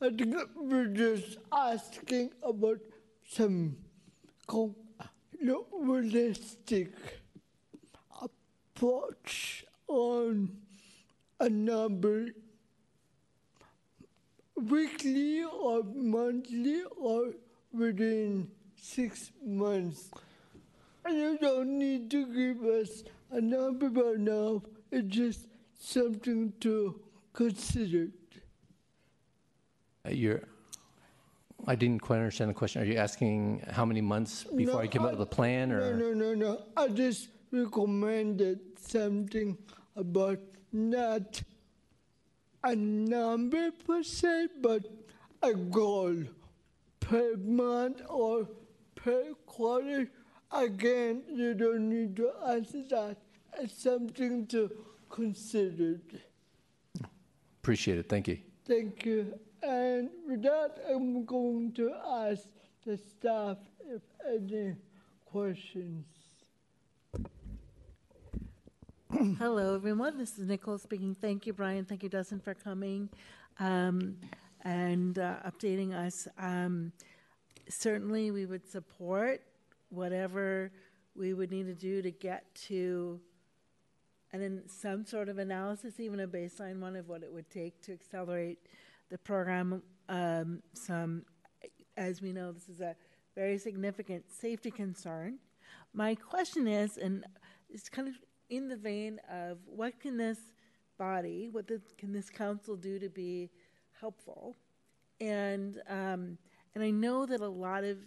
I 0.00 0.10
think 0.10 0.36
we're 0.56 0.86
just 0.86 1.38
asking 1.52 2.30
about 2.42 2.78
some 3.28 3.76
realistic 5.72 6.92
approach 8.22 9.64
on 9.88 10.56
a 11.40 11.48
number 11.48 12.28
weekly 14.56 15.44
or 15.44 15.82
monthly 15.82 16.82
or 16.96 17.32
within 17.72 18.50
six 18.80 19.30
months. 19.44 20.10
And 21.06 21.18
you 21.18 21.38
don't 21.38 21.78
need 21.78 22.10
to 22.10 22.26
give 22.26 22.64
us 22.64 23.04
a 23.30 23.40
number 23.40 23.88
right 23.88 24.18
now. 24.18 24.62
It's 24.90 25.06
just 25.06 25.46
something 25.78 26.52
to 26.60 27.00
consider. 27.32 28.08
Uh, 30.04 30.10
you're, 30.10 30.42
I 31.64 31.76
didn't 31.76 32.02
quite 32.02 32.16
understand 32.16 32.50
the 32.50 32.54
question. 32.54 32.82
Are 32.82 32.84
you 32.84 32.96
asking 32.96 33.62
how 33.70 33.84
many 33.84 34.00
months 34.00 34.44
before 34.44 34.74
no, 34.74 34.80
I 34.80 34.88
come 34.88 35.04
up 35.04 35.12
with 35.12 35.20
a 35.20 35.26
plan, 35.26 35.70
or 35.70 35.96
no, 35.96 36.12
no, 36.12 36.34
no, 36.34 36.34
no? 36.34 36.62
I 36.76 36.88
just 36.88 37.28
recommended 37.52 38.58
something 38.80 39.56
about 39.94 40.40
not 40.72 41.40
a 42.64 42.74
number 42.74 43.70
per 43.86 44.02
se, 44.02 44.48
but 44.60 44.82
a 45.42 45.54
goal 45.54 46.16
per 46.98 47.36
month 47.36 48.02
or 48.08 48.48
per 48.96 49.34
quarter. 49.46 50.10
Again, 50.52 51.22
you 51.28 51.54
don't 51.54 51.88
need 51.88 52.16
to 52.16 52.30
answer 52.46 52.82
that. 52.90 53.16
It's 53.58 53.82
something 53.82 54.46
to 54.48 54.70
consider. 55.10 56.00
Appreciate 57.62 57.98
it. 57.98 58.08
Thank 58.08 58.28
you. 58.28 58.38
Thank 58.66 59.04
you. 59.04 59.38
And 59.62 60.10
with 60.28 60.42
that, 60.42 60.78
I'm 60.88 61.24
going 61.24 61.72
to 61.72 61.92
ask 62.06 62.46
the 62.84 62.96
staff 62.96 63.56
if 63.88 64.02
any 64.26 64.76
questions. 65.24 66.06
Hello, 69.38 69.74
everyone. 69.74 70.18
This 70.18 70.38
is 70.38 70.46
Nicole 70.46 70.78
speaking. 70.78 71.14
Thank 71.14 71.46
you, 71.46 71.52
Bryant. 71.52 71.88
Thank 71.88 72.02
you, 72.02 72.08
Dustin, 72.08 72.38
for 72.38 72.54
coming 72.54 73.08
um, 73.58 74.16
and 74.62 75.18
uh, 75.18 75.36
updating 75.46 75.94
us. 75.94 76.28
Um, 76.38 76.92
certainly, 77.68 78.30
we 78.30 78.46
would 78.46 78.68
support 78.68 79.40
whatever 79.90 80.72
we 81.14 81.32
would 81.34 81.50
need 81.50 81.66
to 81.66 81.74
do 81.74 82.02
to 82.02 82.10
get 82.10 82.54
to 82.54 83.20
and 84.32 84.42
then 84.42 84.62
some 84.66 85.04
sort 85.04 85.28
of 85.28 85.38
analysis, 85.38 86.00
even 86.00 86.20
a 86.20 86.28
baseline 86.28 86.80
one 86.80 86.96
of 86.96 87.08
what 87.08 87.22
it 87.22 87.32
would 87.32 87.48
take 87.48 87.80
to 87.82 87.92
accelerate 87.92 88.58
the 89.08 89.16
program. 89.18 89.82
Um, 90.08 90.62
some, 90.74 91.24
as 91.96 92.20
we 92.20 92.32
know, 92.32 92.52
this 92.52 92.68
is 92.68 92.80
a 92.80 92.96
very 93.34 93.56
significant 93.56 94.24
safety 94.30 94.70
concern. 94.70 95.38
My 95.94 96.14
question 96.14 96.66
is, 96.66 96.98
and 96.98 97.24
it's 97.70 97.88
kind 97.88 98.08
of 98.08 98.14
in 98.50 98.68
the 98.68 98.76
vein 98.76 99.20
of 99.30 99.58
what 99.64 99.98
can 100.00 100.16
this 100.16 100.38
body, 100.98 101.48
what 101.50 101.66
the, 101.66 101.80
can 101.96 102.12
this 102.12 102.28
council 102.28 102.76
do 102.76 102.98
to 102.98 103.08
be 103.08 103.50
helpful? 104.00 104.56
And 105.20 105.80
um, 105.88 106.36
and 106.74 106.84
I 106.84 106.90
know 106.90 107.24
that 107.24 107.40
a 107.40 107.48
lot 107.48 107.84
of 107.84 107.98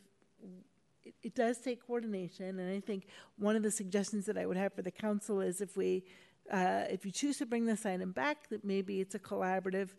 it, 1.04 1.16
it 1.24 1.36
does 1.36 1.60
take 1.60 1.86
coordination, 1.86 2.60
and 2.60 2.76
I 2.76 2.80
think 2.80 3.08
one 3.38 3.56
of 3.56 3.64
the 3.64 3.72
suggestions 3.72 4.26
that 4.26 4.38
I 4.38 4.46
would 4.46 4.58
have 4.58 4.74
for 4.74 4.82
the 4.82 4.92
council 4.92 5.42
is 5.42 5.62
if 5.62 5.78
we, 5.78 6.04
uh, 6.52 6.84
if 6.90 7.06
you 7.06 7.12
choose 7.12 7.38
to 7.38 7.46
bring 7.46 7.66
this 7.66 7.86
item 7.86 8.12
back, 8.12 8.50
that 8.50 8.64
maybe 8.64 9.00
it's 9.00 9.16
a 9.16 9.20
collaborative 9.20 9.90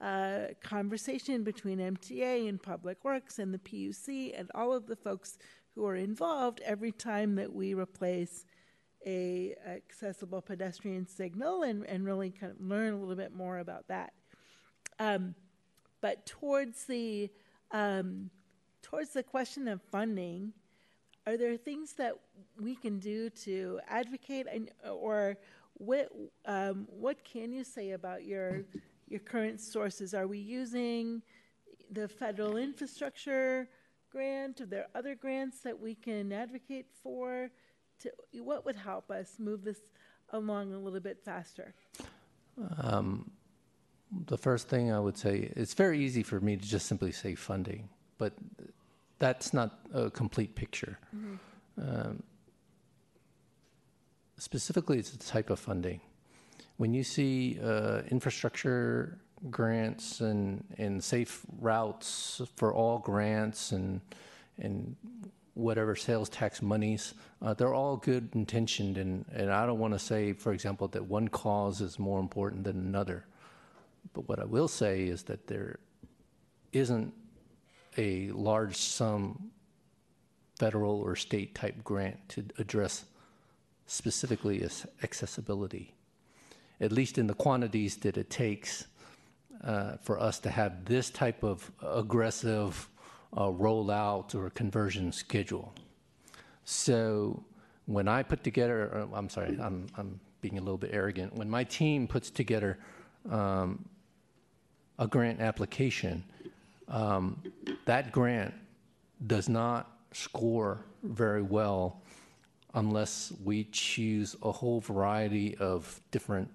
uh, 0.00 0.46
conversation 0.62 1.44
between 1.44 1.78
MTA 1.78 2.48
and 2.48 2.62
Public 2.62 3.04
Works 3.04 3.38
and 3.38 3.54
the 3.54 3.58
PUC 3.58 4.38
and 4.38 4.50
all 4.54 4.72
of 4.72 4.86
the 4.86 4.96
folks 4.96 5.38
who 5.74 5.86
are 5.86 5.96
involved 5.96 6.60
every 6.64 6.92
time 6.92 7.34
that 7.36 7.52
we 7.52 7.74
replace 7.74 8.44
a 9.06 9.54
accessible 9.66 10.40
pedestrian 10.40 11.06
signal 11.06 11.62
and, 11.62 11.84
and 11.86 12.04
really 12.04 12.30
kind 12.30 12.52
of 12.52 12.60
learn 12.60 12.94
a 12.94 12.96
little 12.96 13.14
bit 13.14 13.34
more 13.34 13.58
about 13.58 13.86
that. 13.88 14.12
Um, 14.98 15.34
but 16.00 16.26
towards 16.26 16.84
the 16.84 17.30
um, 17.70 18.30
towards 18.84 19.10
the 19.10 19.22
question 19.22 19.66
of 19.66 19.80
funding, 19.82 20.52
are 21.26 21.36
there 21.36 21.56
things 21.56 21.94
that 21.94 22.14
we 22.60 22.76
can 22.76 22.98
do 22.98 23.30
to 23.30 23.80
advocate, 23.88 24.46
and, 24.52 24.70
or 24.88 25.36
what 25.74 26.12
um, 26.44 26.86
what 26.90 27.24
can 27.24 27.50
you 27.52 27.64
say 27.64 27.92
about 27.92 28.24
your 28.24 28.64
your 29.08 29.20
current 29.20 29.60
sources? 29.60 30.12
Are 30.12 30.26
we 30.26 30.38
using 30.38 31.22
the 31.90 32.06
federal 32.06 32.56
infrastructure 32.58 33.68
grant? 34.10 34.60
Are 34.60 34.66
there 34.66 34.86
other 34.94 35.14
grants 35.14 35.60
that 35.60 35.78
we 35.80 35.94
can 35.94 36.30
advocate 36.32 36.86
for? 37.02 37.50
To 38.00 38.12
what 38.42 38.66
would 38.66 38.76
help 38.76 39.10
us 39.10 39.36
move 39.38 39.64
this 39.64 39.80
along 40.30 40.74
a 40.74 40.78
little 40.78 41.00
bit 41.00 41.18
faster? 41.24 41.74
Um, 42.82 43.30
the 44.26 44.38
first 44.38 44.68
thing 44.68 44.92
I 44.92 45.00
would 45.00 45.16
say, 45.16 45.50
it's 45.56 45.74
very 45.74 45.98
easy 46.00 46.22
for 46.22 46.38
me 46.40 46.56
to 46.56 46.66
just 46.66 46.86
simply 46.86 47.12
say 47.12 47.34
funding, 47.34 47.88
but 48.24 48.32
that's 49.18 49.52
not 49.52 49.70
a 49.92 50.10
complete 50.10 50.54
picture. 50.54 50.98
Mm-hmm. 51.14 51.34
Um, 51.78 52.22
specifically, 54.38 54.98
it's 54.98 55.10
the 55.10 55.22
type 55.22 55.50
of 55.50 55.58
funding. 55.58 56.00
When 56.78 56.94
you 56.94 57.04
see 57.04 57.58
uh, 57.62 58.00
infrastructure 58.10 59.18
grants 59.50 60.22
and, 60.22 60.64
and 60.78 61.04
safe 61.04 61.42
routes 61.60 62.40
for 62.56 62.72
all 62.72 62.98
grants 62.98 63.72
and 63.72 64.00
and 64.58 64.96
whatever 65.54 65.94
sales 65.94 66.28
tax 66.30 66.62
monies, 66.62 67.14
uh, 67.42 67.52
they're 67.52 67.74
all 67.74 67.96
good 67.96 68.30
intentioned. 68.34 68.96
And, 68.96 69.24
and 69.34 69.50
I 69.52 69.66
don't 69.66 69.78
want 69.78 69.92
to 69.92 69.98
say, 69.98 70.32
for 70.32 70.52
example, 70.52 70.88
that 70.88 71.04
one 71.04 71.28
cause 71.28 71.80
is 71.80 71.98
more 71.98 72.20
important 72.20 72.64
than 72.64 72.78
another. 72.78 73.26
But 74.14 74.28
what 74.28 74.38
I 74.38 74.44
will 74.44 74.68
say 74.68 75.02
is 75.02 75.24
that 75.24 75.46
there 75.46 75.78
isn't 76.72 77.12
a 77.96 78.30
large 78.30 78.76
sum 78.76 79.50
federal 80.58 81.00
or 81.00 81.16
state 81.16 81.54
type 81.54 81.82
grant 81.82 82.28
to 82.28 82.44
address 82.58 83.04
specifically 83.86 84.66
accessibility, 85.02 85.94
at 86.80 86.92
least 86.92 87.18
in 87.18 87.26
the 87.26 87.34
quantities 87.34 87.96
that 87.96 88.16
it 88.16 88.30
takes 88.30 88.86
uh, 89.62 89.96
for 90.02 90.20
us 90.20 90.38
to 90.38 90.50
have 90.50 90.84
this 90.84 91.10
type 91.10 91.42
of 91.42 91.70
aggressive 91.82 92.88
uh, 93.36 93.48
rollout 93.48 94.34
or 94.34 94.50
conversion 94.50 95.12
schedule. 95.12 95.72
So 96.64 97.44
when 97.86 98.08
I 98.08 98.22
put 98.22 98.44
together, 98.44 99.08
uh, 99.12 99.16
I'm 99.16 99.28
sorry, 99.28 99.58
I'm, 99.60 99.86
I'm 99.96 100.20
being 100.40 100.58
a 100.58 100.60
little 100.60 100.78
bit 100.78 100.90
arrogant. 100.92 101.34
When 101.34 101.50
my 101.50 101.64
team 101.64 102.06
puts 102.06 102.30
together 102.30 102.78
um, 103.30 103.84
a 104.98 105.06
grant 105.06 105.40
application, 105.40 106.24
um, 106.88 107.42
that 107.84 108.12
grant 108.12 108.54
does 109.26 109.48
not 109.48 109.98
score 110.12 110.84
very 111.02 111.42
well 111.42 112.02
unless 112.74 113.32
we 113.44 113.64
choose 113.64 114.36
a 114.42 114.50
whole 114.50 114.80
variety 114.80 115.56
of 115.58 116.00
different 116.10 116.50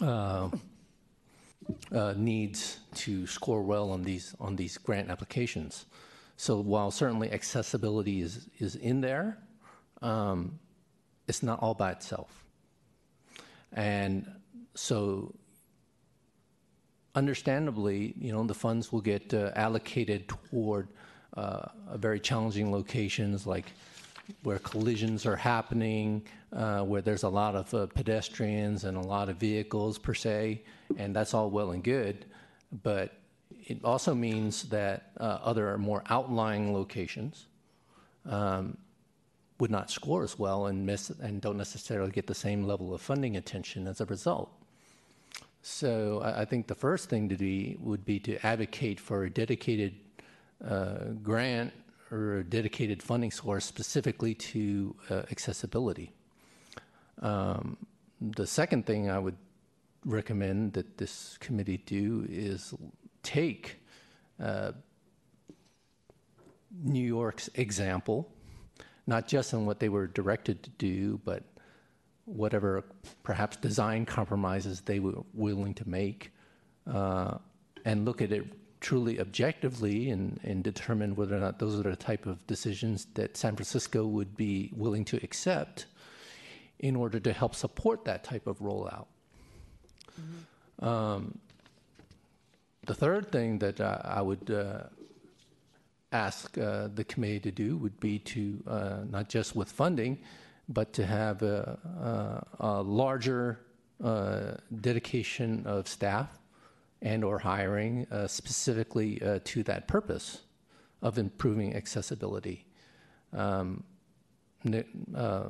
uh, 0.00 0.48
uh, 1.92 2.14
needs 2.16 2.80
to 2.94 3.26
score 3.26 3.62
well 3.62 3.90
on 3.90 4.02
these 4.02 4.34
on 4.40 4.56
these 4.56 4.78
grant 4.78 5.10
applications. 5.10 5.86
So 6.36 6.60
while 6.60 6.90
certainly 6.90 7.30
accessibility 7.32 8.22
is 8.22 8.48
is 8.58 8.76
in 8.76 9.00
there, 9.00 9.38
um, 10.02 10.58
it's 11.26 11.42
not 11.42 11.60
all 11.60 11.74
by 11.74 11.92
itself. 11.92 12.44
And 13.72 14.26
so, 14.74 15.34
understandably, 17.14 18.14
you 18.18 18.32
know, 18.32 18.44
the 18.44 18.54
funds 18.54 18.92
will 18.92 19.00
get 19.00 19.32
uh, 19.34 19.50
allocated 19.56 20.28
toward 20.28 20.88
uh, 21.36 21.66
very 21.94 22.20
challenging 22.20 22.72
locations 22.72 23.46
like 23.46 23.66
where 24.42 24.58
collisions 24.58 25.24
are 25.24 25.36
happening, 25.36 26.22
uh, 26.52 26.80
where 26.80 27.00
there's 27.00 27.22
a 27.22 27.28
lot 27.28 27.54
of 27.54 27.72
uh, 27.72 27.86
pedestrians 27.86 28.84
and 28.84 28.96
a 28.96 29.00
lot 29.00 29.28
of 29.28 29.36
vehicles 29.36 29.98
per 29.98 30.14
se, 30.14 30.62
and 30.96 31.14
that's 31.14 31.34
all 31.34 31.50
well 31.50 31.70
and 31.70 31.82
good. 31.82 32.26
But 32.82 33.14
it 33.66 33.82
also 33.84 34.14
means 34.14 34.64
that 34.64 35.12
uh, 35.18 35.38
other 35.42 35.76
more 35.78 36.02
outlying 36.08 36.74
locations 36.74 37.46
um, 38.26 38.76
would 39.58 39.70
not 39.70 39.90
score 39.90 40.22
as 40.22 40.38
well 40.38 40.66
and 40.66 40.84
miss 40.84 41.10
and 41.10 41.40
don't 41.40 41.56
necessarily 41.56 42.10
get 42.10 42.26
the 42.26 42.34
same 42.34 42.64
level 42.64 42.94
of 42.94 43.00
funding 43.00 43.36
attention 43.36 43.86
as 43.86 44.00
a 44.00 44.04
result. 44.06 44.57
So 45.70 46.22
I, 46.24 46.46
think 46.46 46.66
the 46.66 46.74
first 46.74 47.10
thing 47.10 47.28
to 47.28 47.36
do 47.36 47.76
would 47.78 48.04
be 48.04 48.18
to 48.20 48.44
advocate 48.44 48.98
for 48.98 49.24
a 49.24 49.30
dedicated 49.30 49.94
uh, 50.66 51.12
grant 51.22 51.72
or 52.10 52.38
a 52.38 52.44
dedicated 52.44 53.02
funding 53.02 53.30
source 53.30 53.66
specifically 53.66 54.34
to 54.34 54.96
uh, 55.10 55.14
accessibility. 55.30 56.10
Um, 57.20 57.76
the 58.20 58.46
second 58.46 58.86
thing 58.86 59.10
I 59.10 59.18
would 59.18 59.36
recommend 60.06 60.72
that 60.72 60.96
this 60.96 61.36
committee 61.38 61.76
do 61.76 62.26
is 62.30 62.72
take 63.22 63.76
uh, 64.42 64.72
New 66.82 67.06
York's 67.06 67.50
example, 67.54 68.26
not 69.06 69.28
just 69.28 69.52
in 69.52 69.66
what 69.66 69.80
they 69.80 69.90
were 69.90 70.06
directed 70.06 70.62
to 70.62 70.70
do, 70.70 71.20
but 71.26 71.44
whatever 72.28 72.84
perhaps 73.22 73.56
design 73.56 74.04
compromises 74.04 74.82
they 74.82 75.00
were 75.00 75.22
willing 75.34 75.74
to 75.74 75.88
make, 75.88 76.32
uh, 76.86 77.38
and 77.84 78.04
look 78.04 78.20
at 78.22 78.32
it 78.32 78.44
truly 78.80 79.18
objectively 79.20 80.10
and, 80.10 80.38
and 80.44 80.62
determine 80.62 81.16
whether 81.16 81.36
or 81.36 81.40
not 81.40 81.58
those 81.58 81.78
are 81.80 81.90
the 81.90 81.96
type 81.96 82.26
of 82.26 82.46
decisions 82.46 83.06
that 83.14 83.36
San 83.36 83.56
Francisco 83.56 84.06
would 84.06 84.36
be 84.36 84.70
willing 84.76 85.04
to 85.06 85.16
accept 85.22 85.86
in 86.78 86.94
order 86.94 87.18
to 87.18 87.32
help 87.32 87.54
support 87.54 88.04
that 88.04 88.22
type 88.22 88.46
of 88.46 88.58
rollout. 88.60 89.06
Mm-hmm. 90.20 90.84
Um, 90.84 91.38
the 92.86 92.94
third 92.94 93.32
thing 93.32 93.58
that 93.58 93.80
uh, 93.80 93.98
I 94.04 94.22
would 94.22 94.50
uh, 94.50 94.84
ask 96.12 96.56
uh, 96.56 96.88
the 96.94 97.04
committee 97.04 97.40
to 97.40 97.50
do 97.50 97.76
would 97.76 97.98
be 98.00 98.20
to 98.20 98.62
uh, 98.66 98.96
not 99.10 99.28
just 99.28 99.56
with 99.56 99.70
funding, 99.70 100.18
but 100.68 100.92
to 100.94 101.06
have 101.06 101.42
a, 101.42 101.78
a, 102.60 102.66
a 102.66 102.82
larger 102.82 103.60
uh, 104.02 104.52
dedication 104.80 105.66
of 105.66 105.88
staff 105.88 106.38
and 107.02 107.24
or 107.24 107.38
hiring 107.38 108.06
uh, 108.10 108.26
specifically 108.26 109.20
uh, 109.22 109.38
to 109.44 109.62
that 109.62 109.88
purpose 109.88 110.42
of 111.02 111.18
improving 111.18 111.74
accessibility. 111.74 112.64
Um, 113.32 113.84
uh, 115.14 115.44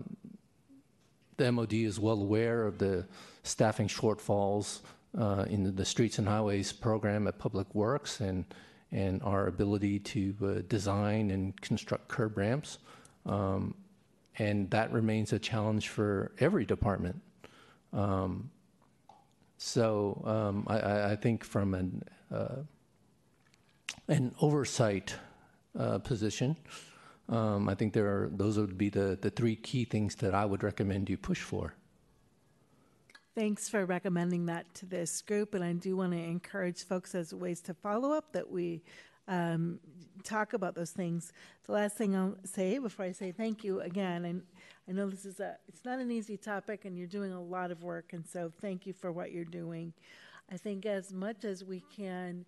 the 1.36 1.52
MOD 1.52 1.72
is 1.72 1.98
well 1.98 2.20
aware 2.20 2.66
of 2.66 2.78
the 2.78 3.06
staffing 3.42 3.88
shortfalls 3.88 4.80
uh, 5.18 5.46
in 5.48 5.74
the 5.74 5.84
Streets 5.84 6.18
and 6.18 6.28
Highways 6.28 6.72
program 6.72 7.26
at 7.26 7.38
Public 7.38 7.74
Works 7.74 8.20
and, 8.20 8.44
and 8.92 9.22
our 9.22 9.46
ability 9.46 10.00
to 10.00 10.34
uh, 10.42 10.62
design 10.68 11.30
and 11.30 11.58
construct 11.60 12.08
curb 12.08 12.36
ramps. 12.36 12.78
Um, 13.24 13.74
and 14.38 14.70
that 14.70 14.92
remains 14.92 15.32
a 15.32 15.38
challenge 15.38 15.88
for 15.88 16.32
every 16.38 16.64
department. 16.64 17.20
Um, 17.92 18.50
so 19.56 20.22
um, 20.24 20.64
I, 20.68 21.12
I, 21.12 21.16
think 21.16 21.42
from 21.42 21.74
an, 21.74 22.04
uh, 22.32 22.62
an 24.06 24.34
oversight 24.40 25.14
uh, 25.76 25.98
position, 25.98 26.56
um, 27.28 27.68
I 27.68 27.74
think 27.74 27.92
there 27.92 28.06
are 28.06 28.30
those 28.32 28.56
would 28.56 28.78
be 28.78 28.88
the, 28.88 29.18
the 29.20 29.30
three 29.30 29.56
key 29.56 29.84
things 29.84 30.14
that 30.16 30.34
I 30.34 30.44
would 30.44 30.62
recommend 30.62 31.10
you 31.10 31.16
push 31.16 31.40
for. 31.40 31.74
Thanks 33.34 33.68
for 33.68 33.84
recommending 33.86 34.46
that 34.46 34.72
to 34.76 34.86
this 34.86 35.22
group, 35.22 35.54
and 35.54 35.62
I 35.62 35.72
do 35.72 35.96
want 35.96 36.12
to 36.12 36.18
encourage 36.18 36.84
folks 36.84 37.14
as 37.14 37.32
ways 37.32 37.60
to 37.62 37.74
follow 37.74 38.12
up 38.12 38.32
that 38.32 38.50
we 38.50 38.82
um, 39.28 39.78
talk 40.24 40.52
about 40.52 40.74
those 40.74 40.90
things. 40.90 41.32
The 41.66 41.72
last 41.72 41.96
thing 41.96 42.16
I'll 42.16 42.36
say 42.44 42.78
before 42.78 43.04
I 43.04 43.12
say 43.12 43.32
thank 43.32 43.62
you 43.62 43.80
again, 43.80 44.24
and 44.24 44.42
I 44.88 44.92
know 44.92 45.08
this 45.08 45.24
is 45.24 45.40
a 45.40 45.56
it's 45.68 45.84
not 45.84 45.98
an 45.98 46.10
easy 46.10 46.36
topic 46.36 46.84
and 46.84 46.96
you're 46.96 47.06
doing 47.06 47.32
a 47.32 47.40
lot 47.40 47.70
of 47.70 47.82
work 47.82 48.12
and 48.12 48.26
so 48.26 48.50
thank 48.60 48.86
you 48.86 48.92
for 48.92 49.12
what 49.12 49.32
you're 49.32 49.44
doing. 49.44 49.92
I 50.50 50.56
think 50.56 50.86
as 50.86 51.12
much 51.12 51.44
as 51.44 51.62
we 51.62 51.84
can 51.94 52.46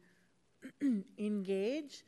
engage 1.19 2.05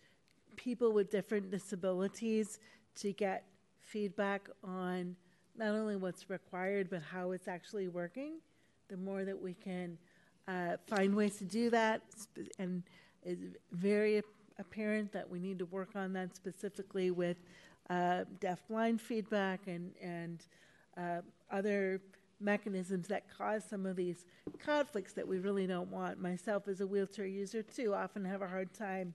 people 0.57 0.93
with 0.93 1.11
different 1.11 1.51
disabilities 1.51 2.59
to 2.97 3.13
get 3.13 3.45
feedback 3.81 4.49
on 4.65 5.17
not 5.57 5.69
only 5.69 5.97
what's 5.97 6.31
required 6.31 6.89
but 6.89 7.03
how 7.03 7.33
it's 7.33 7.49
actually 7.49 7.89
working, 7.89 8.35
the 8.89 8.97
more 8.97 9.25
that 9.25 9.41
we 9.41 9.53
can 9.53 9.99
uh, 10.49 10.77
find 10.87 11.15
ways 11.15 11.37
to 11.37 11.45
do 11.45 11.69
that 11.71 12.03
and 12.59 12.83
it's 13.23 13.57
very 13.71 14.23
apparent 14.59 15.13
that 15.13 15.29
we 15.29 15.39
need 15.39 15.59
to 15.59 15.67
work 15.67 15.91
on 15.95 16.13
that 16.13 16.35
specifically 16.37 17.11
with 17.11 17.37
uh, 17.91 18.25
deaf-blind 18.41 19.01
feedback 19.01 19.67
and 19.67 19.93
and 20.01 20.47
uh, 20.97 21.21
other 21.51 22.01
mechanisms 22.41 23.09
that 23.09 23.25
cause 23.37 23.63
some 23.69 23.87
of 23.87 23.97
these 23.97 24.25
conflicts 24.59 25.13
that 25.13 25.27
we 25.27 25.39
really 25.39 25.67
don't 25.67 25.91
want. 25.91 26.21
Myself, 26.21 26.69
as 26.69 26.81
a 26.81 26.87
wheelchair 26.87 27.27
user, 27.27 27.63
too, 27.63 27.95
often 27.95 28.25
have 28.25 28.43
a 28.43 28.49
hard 28.49 28.75
time, 28.75 29.15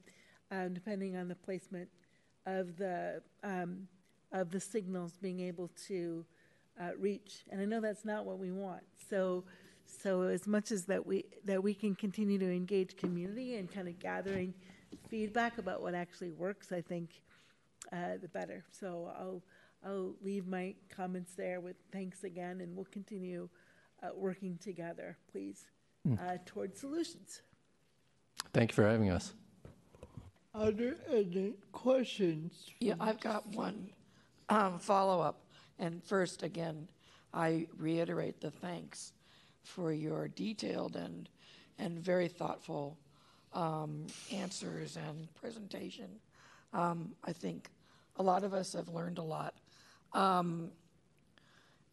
um, 0.51 0.73
depending 0.73 1.15
on 1.15 1.27
the 1.27 1.35
placement 1.35 1.89
of 2.45 2.77
the 2.77 3.21
um, 3.43 3.87
of 4.31 4.51
the 4.51 4.59
signals, 4.59 5.13
being 5.21 5.39
able 5.39 5.69
to 5.87 6.25
uh, 6.79 6.91
reach. 6.97 7.43
And 7.49 7.61
I 7.61 7.65
know 7.65 7.81
that's 7.81 8.05
not 8.05 8.25
what 8.25 8.39
we 8.39 8.51
want. 8.51 8.83
So, 9.09 9.43
so 9.85 10.23
as 10.23 10.47
much 10.47 10.71
as 10.71 10.85
that 10.85 11.05
we 11.05 11.25
that 11.45 11.61
we 11.61 11.73
can 11.73 11.95
continue 11.95 12.39
to 12.39 12.51
engage 12.51 12.95
community 12.97 13.55
and 13.55 13.71
kind 13.71 13.87
of 13.87 13.99
gathering 13.99 14.53
feedback 15.09 15.57
about 15.57 15.81
what 15.81 15.93
actually 15.93 16.31
works, 16.31 16.71
I 16.71 16.81
think 16.81 17.21
uh, 17.91 18.17
the 18.21 18.27
better. 18.27 18.63
So 18.71 19.11
I'll 19.17 19.43
I'll 19.85 20.15
leave 20.21 20.47
my 20.47 20.73
comments 20.89 21.33
there 21.35 21.61
with 21.61 21.75
thanks 21.91 22.23
again, 22.23 22.61
and 22.61 22.75
we'll 22.75 22.85
continue 22.85 23.47
uh, 24.03 24.09
working 24.15 24.57
together, 24.57 25.17
please, 25.31 25.65
mm. 26.07 26.19
uh, 26.19 26.37
towards 26.45 26.79
solutions. 26.79 27.41
Thank 28.53 28.71
you 28.71 28.75
for 28.75 28.87
having 28.87 29.09
us. 29.09 29.33
Are 30.53 30.71
there 30.71 30.95
any 31.11 31.53
questions? 31.71 32.71
Yeah, 32.79 32.95
I've 32.99 33.19
got 33.19 33.45
one 33.47 33.91
um, 34.49 34.79
follow 34.79 35.21
up. 35.21 35.43
And 35.79 36.03
first, 36.03 36.41
again, 36.41 36.87
I 37.33 37.67
reiterate 37.77 38.41
the 38.41 38.49
thanks 38.49 39.13
for 39.63 39.91
your 39.91 40.27
detailed 40.27 40.95
and 40.95 41.29
and 41.77 41.99
very 41.99 42.27
thoughtful 42.27 42.97
um, 43.57 44.05
answers 44.31 44.97
and 45.07 45.27
presentation. 45.33 46.07
Um, 46.73 47.15
I 47.23 47.33
think 47.33 47.71
a 48.17 48.23
lot 48.23 48.43
of 48.43 48.53
us 48.53 48.73
have 48.73 48.87
learned 48.87 49.17
a 49.17 49.23
lot 49.23 49.55
um, 50.13 50.69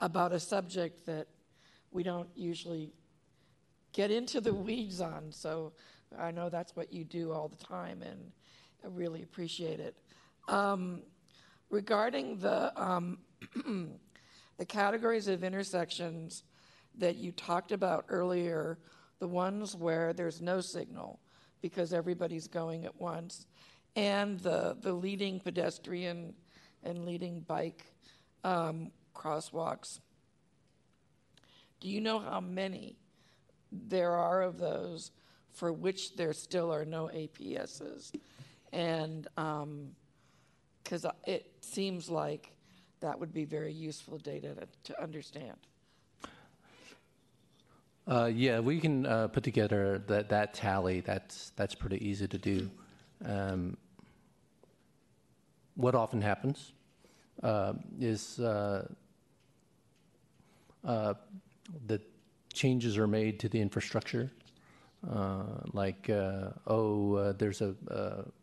about 0.01 0.33
a 0.33 0.41
subject 0.41 1.07
that 1.07 1.27
we 1.91 2.03
don't 2.03 2.29
usually 2.37 2.93
get 3.95 4.11
into 4.11 4.43
the 4.43 4.53
weeds 4.53 5.01
on. 5.01 5.33
So 5.33 5.73
I 6.19 6.31
know 6.31 6.51
that's 6.51 6.77
what 6.77 6.93
you 6.93 7.03
do 7.03 7.33
all 7.33 7.49
the 7.49 7.65
time, 7.65 8.03
and 8.03 8.31
I 8.85 8.89
really 8.89 9.23
appreciate 9.23 9.81
it. 9.81 9.97
Um, 10.49 11.01
regarding 11.71 12.39
the 12.41 12.79
um, 12.81 13.19
the 14.59 14.67
categories 14.67 15.29
of 15.29 15.43
intersections 15.43 16.43
that 16.99 17.17
you 17.17 17.33
talked 17.33 17.73
about 17.73 18.05
earlier, 18.11 18.79
the 19.19 19.27
ones 19.27 19.75
where 19.75 20.13
there's 20.13 20.43
no 20.43 20.61
signal 20.61 21.21
because 21.65 21.95
everybody's 21.95 22.47
going 22.47 22.85
at 22.85 23.01
once, 23.01 23.47
and 23.97 24.39
the, 24.41 24.77
the 24.83 24.93
leading 24.93 25.41
pedestrian 25.41 26.35
and 26.83 27.07
leading 27.07 27.41
bike 27.41 27.87
um, 28.45 28.91
crosswalks. 29.17 30.01
Do 31.81 31.89
you 31.89 32.03
know 32.03 32.19
how 32.19 32.41
many 32.41 32.97
there 33.73 34.13
are 34.13 34.43
of 34.43 34.59
those 34.59 35.11
for 35.55 35.73
which 35.73 36.17
there 36.17 36.35
still 36.35 36.71
are 36.71 36.85
no 36.85 37.09
APSs. 37.15 38.13
And 38.71 39.27
because 40.83 41.07
it 41.27 41.51
seems 41.63 42.11
like 42.11 42.53
that 43.01 43.19
would 43.19 43.33
be 43.33 43.47
very 43.47 43.73
useful 43.73 44.19
data 44.19 44.55
to, 44.55 44.93
to 44.93 45.03
understand. 45.03 45.57
Uh, 48.07 48.31
yeah, 48.35 48.61
we 48.61 48.79
can 48.81 49.07
uh, 49.07 49.29
put 49.29 49.43
together 49.43 50.03
that, 50.07 50.29
that 50.29 50.53
tally. 50.53 51.01
That's, 51.01 51.53
that's 51.57 51.75
pretty 51.75 52.07
easy 52.07 52.29
to 52.29 52.39
do. 52.39 52.71
Um, 53.25 53.79
what 55.75 55.95
often 55.95 56.21
happens 56.21 56.73
uh, 57.43 57.73
is 57.99 58.37
the 58.37 58.87
changes 62.53 62.99
are 62.99 63.07
made 63.07 63.41
to 63.41 63.49
the 63.49 63.61
infrastructure. 63.61 64.31
Like, 65.73 66.11
oh, 66.11 67.33
there's 67.39 67.63
a, 67.63 67.75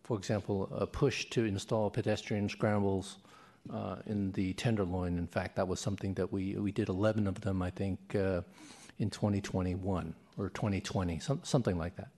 for 0.04 0.18
example, 0.18 0.70
a 0.76 0.88
push 0.88 1.26
to 1.26 1.46
install 1.46 1.92
pedestrian 1.92 2.50
scrambles 2.50 3.20
in 4.08 4.32
the 4.32 4.54
Tenderloin. 4.54 5.20
In 5.20 5.28
fact, 5.28 5.56
that 5.56 5.68
was 5.68 5.80
something 5.80 6.16
that 6.16 6.34
we, 6.34 6.56
we 6.56 6.72
did 6.72 6.90
11 6.90 7.28
of 7.28 7.40
them, 7.42 7.62
I 7.62 7.70
think 7.70 8.00
in 9.02 9.10
2021 9.10 10.14
or 10.38 10.50
2020, 10.50 11.20
some, 11.20 11.42
something 11.44 11.78
like 11.78 11.96
that. 11.96 12.10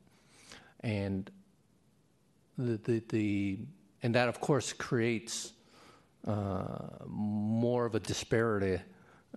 And 0.82 1.32
the, 2.58 2.78
the, 2.84 3.04
the 3.08 3.60
and 4.04 4.14
that 4.16 4.28
of 4.28 4.42
course 4.42 4.74
creates 4.74 5.54
uh, 6.28 6.90
more 7.08 7.86
of 7.86 7.96
a 7.96 8.02
disparity 8.02 8.82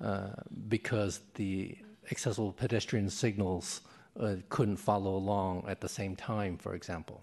uh, 0.00 0.30
because 0.68 1.20
the 1.34 1.78
accessible 2.10 2.52
pedestrian 2.52 3.08
signals 3.08 3.82
uh, 4.18 4.34
couldn't 4.48 4.76
follow 4.76 5.14
along 5.14 5.64
at 5.68 5.80
the 5.80 5.88
same 5.88 6.16
time, 6.16 6.58
for 6.58 6.74
example. 6.74 7.22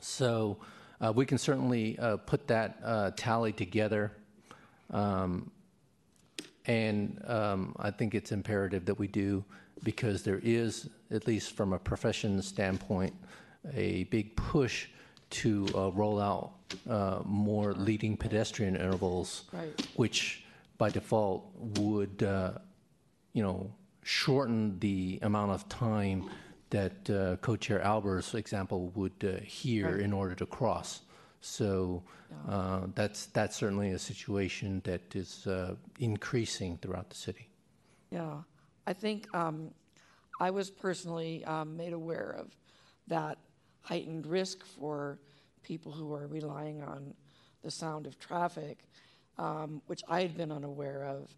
So 0.00 0.58
uh, 1.00 1.12
we 1.14 1.24
can 1.24 1.38
certainly 1.38 1.98
uh, 2.00 2.16
put 2.16 2.48
that 2.48 2.78
uh, 2.84 3.12
tally 3.16 3.52
together. 3.52 4.12
Um, 4.90 5.52
and 6.66 7.22
um, 7.26 7.74
I 7.78 7.90
think 7.90 8.14
it's 8.14 8.32
imperative 8.32 8.84
that 8.86 8.98
we 8.98 9.08
do 9.08 9.44
because 9.82 10.22
there 10.22 10.40
is, 10.42 10.88
at 11.10 11.26
least 11.26 11.52
from 11.52 11.72
a 11.72 11.78
profession 11.78 12.40
standpoint, 12.42 13.14
a 13.74 14.04
big 14.04 14.34
push 14.36 14.88
to 15.30 15.66
uh, 15.74 15.90
roll 15.92 16.20
out 16.20 16.52
uh, 16.88 17.20
more 17.24 17.72
leading 17.74 18.16
pedestrian 18.16 18.76
intervals, 18.76 19.44
Right. 19.52 19.88
which 19.96 20.44
by 20.78 20.90
default 20.90 21.50
would, 21.78 22.22
uh, 22.22 22.52
you 23.32 23.42
know, 23.42 23.70
shorten 24.02 24.78
the 24.80 25.18
amount 25.22 25.50
of 25.52 25.68
time 25.68 26.30
that 26.70 27.08
uh, 27.10 27.36
co-chair 27.36 27.80
Albers' 27.80 28.34
example 28.34 28.88
would 28.94 29.12
uh, 29.24 29.40
hear 29.44 29.92
Right. 29.92 30.00
in 30.00 30.12
order 30.12 30.34
to 30.34 30.46
cross. 30.46 31.00
So 31.44 32.02
uh, 32.48 32.86
that's 32.94 33.26
that's 33.26 33.54
certainly 33.54 33.90
a 33.90 33.98
situation 33.98 34.80
that 34.84 35.14
is 35.14 35.46
uh, 35.46 35.74
increasing 35.98 36.78
throughout 36.78 37.10
the 37.10 37.16
city. 37.16 37.50
Yeah, 38.10 38.38
I 38.86 38.94
think 38.94 39.32
um, 39.34 39.70
I 40.40 40.50
was 40.50 40.70
personally 40.70 41.44
um, 41.44 41.76
made 41.76 41.92
aware 41.92 42.34
of 42.38 42.56
that 43.08 43.36
heightened 43.82 44.26
risk 44.26 44.64
for 44.64 45.18
people 45.62 45.92
who 45.92 46.14
are 46.14 46.26
relying 46.26 46.82
on 46.82 47.12
the 47.62 47.70
sound 47.70 48.06
of 48.06 48.18
traffic, 48.18 48.78
um, 49.36 49.82
which 49.86 50.02
I 50.08 50.22
had 50.22 50.38
been 50.38 50.50
unaware 50.50 51.04
of 51.04 51.36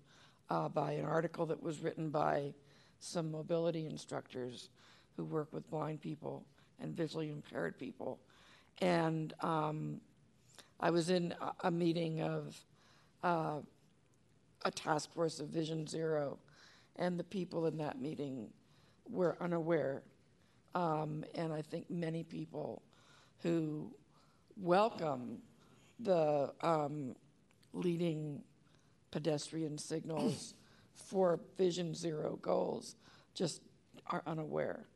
uh, 0.50 0.68
by 0.68 0.92
an 0.92 1.04
article 1.04 1.46
that 1.46 1.60
was 1.60 1.80
written 1.80 2.10
by 2.10 2.54
some 3.00 3.32
mobility 3.32 3.86
instructors 3.86 4.68
who 5.16 5.24
work 5.24 5.52
with 5.52 5.68
blind 5.68 6.00
people 6.00 6.46
and 6.80 6.94
visually 6.96 7.30
impaired 7.30 7.76
people. 7.76 8.20
And 8.80 9.32
um, 9.40 10.00
I 10.80 10.90
was 10.90 11.10
in 11.10 11.34
a, 11.40 11.68
a 11.68 11.70
meeting 11.70 12.20
of 12.20 12.56
uh, 13.22 13.58
a 14.64 14.70
task 14.70 15.12
force 15.12 15.40
of 15.40 15.48
Vision 15.48 15.86
Zero, 15.86 16.38
and 16.96 17.18
the 17.18 17.24
people 17.24 17.66
in 17.66 17.78
that 17.78 18.00
meeting 18.00 18.48
were 19.08 19.36
unaware. 19.40 20.02
Um, 20.74 21.24
and 21.34 21.52
I 21.52 21.62
think 21.62 21.90
many 21.90 22.22
people 22.22 22.82
who 23.42 23.90
welcome 24.56 25.38
the 26.00 26.52
um, 26.60 27.14
leading 27.72 28.42
pedestrian 29.10 29.78
signals 29.78 30.54
for 30.94 31.40
Vision 31.56 31.94
Zero 31.94 32.38
goals 32.42 32.96
just 33.34 33.62
are 34.08 34.22
unaware 34.26 34.86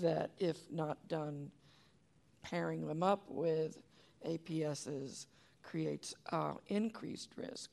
that 0.00 0.30
if 0.38 0.56
not 0.70 0.96
done, 1.08 1.50
pairing 2.48 2.86
them 2.86 3.02
up 3.02 3.22
with 3.28 3.78
APSs 4.26 5.26
creates 5.62 6.14
uh, 6.32 6.54
increased 6.68 7.30
risk 7.36 7.70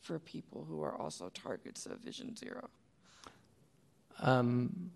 for 0.00 0.18
people 0.18 0.64
who 0.68 0.82
are 0.82 0.94
also 0.96 1.30
targets 1.30 1.86
of 1.86 1.98
Vision 1.98 2.36
Zero. 2.36 2.68
Um, 4.20 4.90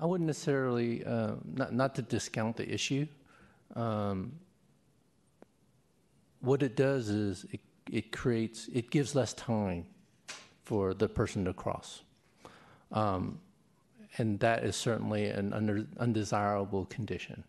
I 0.00 0.06
wouldn't 0.06 0.26
necessarily, 0.26 1.04
uh, 1.04 1.32
not, 1.44 1.72
not 1.72 1.94
to 1.96 2.02
discount 2.02 2.56
the 2.56 2.72
issue. 2.72 3.06
Um, 3.74 4.32
what 6.40 6.62
it 6.62 6.76
does 6.76 7.08
is 7.08 7.46
it, 7.50 7.60
it 7.90 8.12
creates, 8.12 8.68
it 8.72 8.90
gives 8.90 9.14
less 9.14 9.32
time 9.32 9.86
for 10.62 10.94
the 10.94 11.08
person 11.08 11.44
to 11.46 11.52
cross. 11.52 12.02
Um, 12.92 13.40
and 14.16 14.40
that 14.40 14.64
is 14.64 14.74
certainly 14.74 15.26
an 15.26 15.52
undesirable 15.98 16.86
condition. 16.86 17.44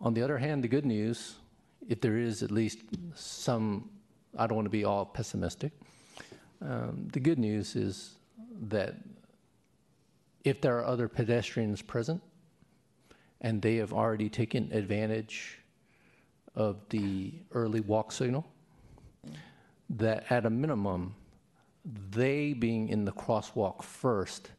On 0.00 0.14
the 0.14 0.22
other 0.22 0.38
hand, 0.38 0.62
the 0.62 0.68
good 0.68 0.86
news, 0.86 1.36
if 1.88 2.00
there 2.00 2.16
is 2.16 2.42
at 2.42 2.50
least 2.50 2.78
some, 3.14 3.90
I 4.36 4.46
don't 4.46 4.56
want 4.56 4.66
to 4.66 4.70
be 4.70 4.84
all 4.84 5.04
pessimistic, 5.04 5.72
um, 6.62 7.08
the 7.12 7.20
good 7.20 7.38
news 7.38 7.76
is 7.76 8.16
that 8.68 8.94
if 10.44 10.60
there 10.60 10.78
are 10.78 10.84
other 10.84 11.08
pedestrians 11.08 11.82
present 11.82 12.22
and 13.40 13.60
they 13.62 13.76
have 13.76 13.92
already 13.92 14.28
taken 14.28 14.70
advantage 14.72 15.58
of 16.54 16.76
the 16.90 17.32
early 17.52 17.80
walk 17.80 18.12
signal, 18.12 18.46
that 19.88 20.30
at 20.30 20.46
a 20.46 20.50
minimum, 20.50 21.14
they 22.10 22.52
being 22.52 22.88
in 22.88 23.04
the 23.04 23.12
crosswalk 23.12 23.82
first 23.82 24.50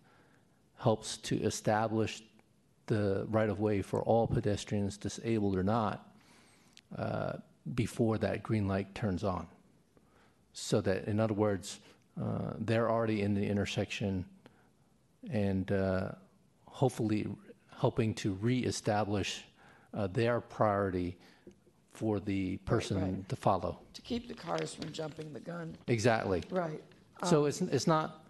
helps 0.82 1.18
to 1.18 1.36
establish 1.44 2.24
the 2.88 3.26
right 3.30 3.50
of 3.50 3.60
way 3.60 3.82
for 3.82 4.02
all 4.02 4.28
pedestrians, 4.28 4.98
disabled 4.98 5.56
or 5.56 5.64
not, 5.64 6.10
uh, 6.98 7.34
before 7.76 8.18
that 8.18 8.42
green 8.42 8.68
light 8.68 8.94
turns 8.96 9.24
on. 9.24 9.48
So 10.54 10.82
that, 10.82 11.06
in 11.06 11.20
other 11.20 11.36
words, 11.36 11.80
uh, 12.22 12.54
they're 12.58 12.90
already 12.90 13.22
in 13.22 13.34
the 13.34 13.46
intersection 13.46 14.26
and 15.30 15.72
uh, 15.72 16.12
hopefully 16.66 17.28
helping 17.80 18.14
to 18.16 18.34
reestablish 18.34 19.44
uh, 19.94 20.08
their 20.08 20.42
priority 20.42 21.16
for 21.94 22.20
the 22.20 22.58
person 22.58 23.02
right. 23.02 23.30
to 23.30 23.36
follow. 23.36 23.80
To 23.94 24.02
keep 24.02 24.28
the 24.28 24.34
cars 24.34 24.74
from 24.74 24.92
jumping 24.92 25.32
the 25.32 25.40
gun. 25.40 25.76
Exactly. 25.88 26.44
Right. 26.50 26.82
So 27.24 27.46
it's, 27.46 27.62
it's 27.62 27.86
not 27.86 28.26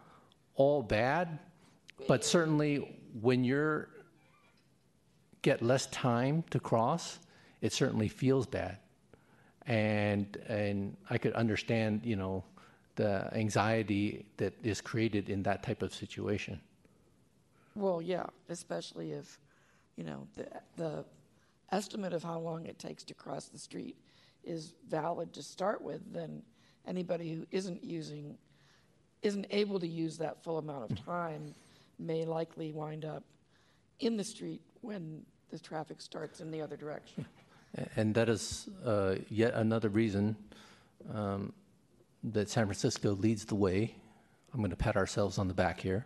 all 0.56 0.84
bad, 0.84 1.40
but 2.08 2.24
certainly 2.24 2.98
when 3.22 3.44
you're 3.44 3.90
get 5.42 5.62
less 5.62 5.88
time 5.88 6.44
to 6.52 6.60
cross, 6.60 7.20
it 7.62 7.74
certainly 7.74 8.08
feels 8.08 8.46
bad. 8.46 8.78
And 9.66 10.38
and 10.48 10.98
I 11.10 11.18
could 11.18 11.34
understand, 11.34 12.02
you 12.04 12.16
know, 12.16 12.44
the 12.96 13.30
anxiety 13.34 14.26
that 14.38 14.54
is 14.64 14.82
created 14.82 15.30
in 15.30 15.44
that 15.44 15.64
type 15.64 15.82
of 15.82 15.94
situation. 15.94 16.60
Well, 17.76 18.02
yeah, 18.02 18.26
especially 18.50 19.14
if, 19.14 19.40
you 19.96 20.04
know, 20.04 20.28
the, 20.36 20.48
the 20.76 21.06
estimate 21.72 22.14
of 22.14 22.24
how 22.24 22.38
long 22.40 22.66
it 22.66 22.78
takes 22.80 23.04
to 23.06 23.14
cross 23.14 23.46
the 23.46 23.58
street 23.58 23.96
is 24.44 24.74
valid 24.90 25.32
to 25.34 25.44
start 25.44 25.82
with, 25.82 26.02
then 26.12 26.42
anybody 26.86 27.34
who 27.34 27.46
isn't 27.52 27.84
using, 27.84 28.38
isn't 29.22 29.48
able 29.52 29.80
to 29.80 29.88
use 29.88 30.18
that 30.18 30.44
full 30.44 30.58
amount 30.58 30.92
of 30.92 31.06
time 31.06 31.54
may 32.02 32.26
likely 32.26 32.72
wind 32.72 33.06
up 33.06 33.24
in 34.00 34.18
the 34.18 34.24
street 34.24 34.62
when 34.82 35.22
the 35.50 35.60
traffic 35.60 36.02
starts 36.02 36.42
in 36.42 36.52
the 36.52 36.62
other 36.62 36.76
direction. 36.76 37.26
And 37.96 38.14
that 38.16 38.28
is 38.28 38.68
uh, 38.86 39.16
yet 39.30 39.54
another 39.54 39.88
reason 39.88 40.36
um, 41.14 41.54
that 42.24 42.50
San 42.50 42.66
Francisco 42.66 43.14
leads 43.14 43.46
the 43.46 43.56
way. 43.56 43.96
I'm 44.54 44.60
going 44.60 44.72
to 44.72 44.76
pat 44.76 44.98
ourselves 44.98 45.38
on 45.38 45.48
the 45.48 45.54
back 45.54 45.80
here 45.80 46.06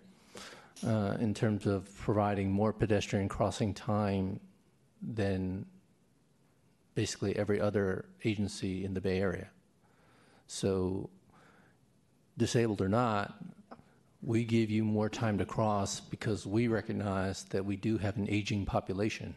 uh, 0.85 1.17
in 1.19 1.33
terms 1.33 1.65
of 1.65 1.89
providing 1.97 2.51
more 2.51 2.71
pedestrian 2.71 3.27
crossing 3.27 3.73
time 3.73 4.39
than 5.01 5.65
basically 6.93 7.35
every 7.35 7.59
other 7.59 8.05
agency 8.23 8.85
in 8.85 8.93
the 8.93 9.01
Bay 9.01 9.19
Area. 9.19 9.49
So, 10.47 11.09
disabled 12.37 12.81
or 12.81 12.89
not, 12.89 13.33
we 14.25 14.43
give 14.43 14.71
you 14.71 14.83
more 14.83 15.07
time 15.07 15.37
to 15.37 15.45
cross 15.45 15.99
because 15.99 16.47
we 16.47 16.67
recognize 16.67 17.43
that 17.45 17.63
we 17.63 17.75
do 17.75 17.97
have 17.97 18.17
an 18.17 18.27
aging 18.27 18.65
population 18.65 19.35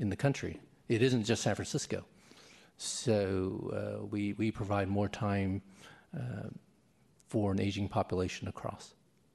in 0.00 0.10
the 0.10 0.16
country. 0.16 0.60
It 0.88 1.00
isn't 1.00 1.24
just 1.24 1.42
San 1.42 1.54
Francisco. 1.54 2.04
So 2.76 4.00
uh, 4.02 4.06
we, 4.06 4.32
we 4.32 4.50
provide 4.50 4.88
more 4.88 5.08
time 5.08 5.62
uh, 6.16 6.48
for 7.28 7.52
an 7.52 7.60
aging 7.60 7.88
population 7.88 8.48
across. 8.48 8.94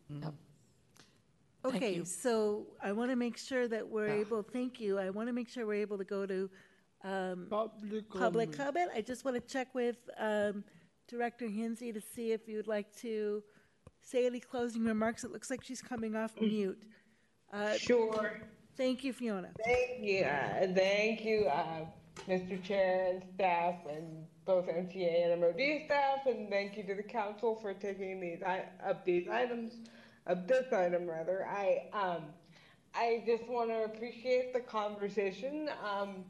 Yep. 0.09 0.19
Mm-hmm. 0.19 0.29
Okay, 1.65 2.03
so 2.03 2.65
I 2.83 2.91
want 2.91 3.09
to 3.11 3.15
make 3.15 3.37
sure 3.37 3.69
that 3.69 3.87
we're 3.87 4.09
able, 4.09 4.43
thank 4.43 4.81
you, 4.81 4.99
I 4.99 5.09
want 5.09 5.29
to 5.29 5.33
make 5.33 5.47
sure 5.47 5.65
we're 5.65 5.75
able 5.75 5.97
to 5.97 6.03
go 6.03 6.25
to 6.25 6.49
um, 7.05 7.47
Public 7.49 8.09
public 8.09 8.51
comment. 8.51 8.57
comment. 8.57 8.91
I 8.93 9.01
just 9.01 9.23
want 9.23 9.35
to 9.35 9.53
check 9.53 9.73
with 9.73 9.95
um, 10.17 10.65
Director 11.07 11.45
Hinze 11.45 11.93
to 11.93 12.01
see 12.01 12.33
if 12.33 12.49
you'd 12.49 12.67
like 12.67 12.93
to 12.97 13.41
say 14.03 14.25
any 14.25 14.39
closing 14.39 14.83
remarks. 14.83 15.23
It 15.23 15.31
looks 15.31 15.49
like 15.49 15.63
she's 15.63 15.81
coming 15.81 16.15
off 16.15 16.39
mute. 16.39 16.83
Uh, 17.51 17.73
Sure. 17.77 18.41
Thank 18.75 19.03
you, 19.03 19.13
Fiona. 19.13 19.51
Thank 19.63 20.01
you, 20.01 20.23
uh, 20.23 20.67
thank 20.73 21.23
you, 21.23 21.45
uh, 21.45 21.85
Mr. 22.27 22.61
Chair 22.63 23.11
and 23.11 23.23
staff 23.35 23.75
and 23.87 24.25
both 24.45 24.65
MTA 24.67 25.31
and 25.31 25.39
MOD 25.41 25.85
staff, 25.85 26.25
and 26.25 26.49
thank 26.49 26.75
you 26.75 26.83
to 26.85 26.95
the 26.95 27.03
council 27.03 27.55
for 27.61 27.73
taking 27.75 28.19
these, 28.19 28.41
i- 28.41 28.65
up 28.83 29.05
these 29.05 29.27
items, 29.29 29.73
of 30.25 30.47
this 30.47 30.73
item 30.73 31.07
rather. 31.07 31.45
I, 31.47 31.87
um, 31.93 32.33
I 32.95 33.23
just 33.27 33.47
want 33.47 33.69
to 33.69 33.83
appreciate 33.83 34.53
the 34.53 34.59
conversation, 34.61 35.69
um, 35.83 36.25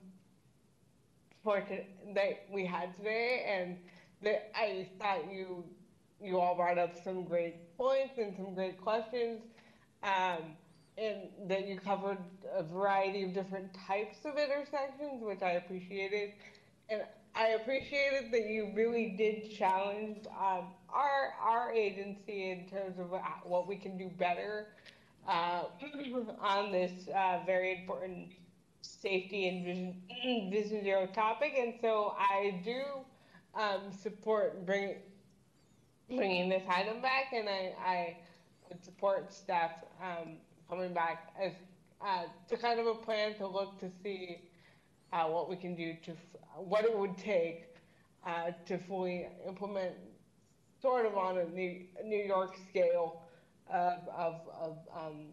for, 1.43 1.61
to- 1.61 1.85
that 2.14 2.45
we 2.52 2.66
had 2.66 2.93
today, 2.98 3.45
and 3.48 3.77
that 4.22 4.52
I 4.53 4.90
thought 5.00 5.32
you, 5.32 5.64
you 6.24 6.40
all 6.40 6.56
brought 6.56 6.77
up 6.77 6.95
some 7.03 7.24
great 7.24 7.77
points 7.77 8.18
and 8.18 8.35
some 8.35 8.53
great 8.53 8.80
questions. 8.82 9.42
Um, 10.03 10.56
and 10.98 11.30
that 11.48 11.68
you 11.68 11.80
covered 11.80 12.19
a 12.56 12.64
variety 12.64 13.24
of 13.24 13.34
different 13.34 13.74
types 13.88 14.18
of 14.26 14.38
intersections, 14.38 15.24
which 15.24 15.42
I 15.42 15.52
appreciated. 15.52 16.34
And 16.90 17.02
I 17.35 17.50
appreciated 17.50 18.32
that 18.32 18.48
you 18.48 18.72
really 18.76 19.16
did 19.18 19.52
challenge 19.58 20.27
um, 20.40 20.68
our 20.90 21.34
our 21.42 21.74
agency 21.74 22.52
in 22.52 22.68
terms 22.69 23.00
of 23.00 23.11
what 23.43 23.68
we 23.68 23.76
can 23.76 23.98
do 23.98 24.10
better 24.19 24.68
uh, 25.27 25.64
on 26.40 26.72
this 26.72 27.08
uh, 27.10 27.40
very 27.45 27.82
important 27.82 28.34
safety 28.82 29.48
and 29.48 29.66
vision, 29.66 30.52
vision 30.52 30.84
zero 30.84 31.08
topic. 31.08 31.53
And 31.58 31.74
so 31.82 32.16
I 32.18 32.61
do 32.64 32.84
um, 33.60 33.92
support 33.92 34.66
bring, 34.66 34.95
bringing 36.16 36.50
this 36.50 36.64
item 36.69 37.01
back, 37.01 37.33
and 37.33 37.50
I, 37.50 37.74
I 37.85 38.17
would 38.69 38.83
support 38.83 39.33
staff 39.33 39.72
um, 40.01 40.38
coming 40.69 40.93
back 40.93 41.33
as 41.42 41.53
uh, 42.06 42.24
to 42.50 42.58
kind 42.58 42.80
of 42.80 42.88
a 42.88 42.95
plan 42.95 43.35
to 43.35 43.48
look 43.48 43.80
to 43.80 43.90
see 44.03 44.42
uh, 45.11 45.25
what 45.25 45.50
we 45.50 45.56
can 45.56 45.75
do 45.75 45.93
to 46.03 46.14
what 46.58 46.83
it 46.85 46.98
would 46.98 47.17
take 47.17 47.66
uh, 48.25 48.51
to 48.66 48.77
fully 48.77 49.27
implement 49.48 49.93
sort 50.82 51.06
of 51.06 51.16
on 51.17 51.38
a 51.38 51.45
New, 51.45 51.85
New 52.03 52.24
York 52.24 52.58
scale 52.69 53.22
of 53.72 54.08
of 54.09 54.42
of 54.59 54.77
um, 54.95 55.27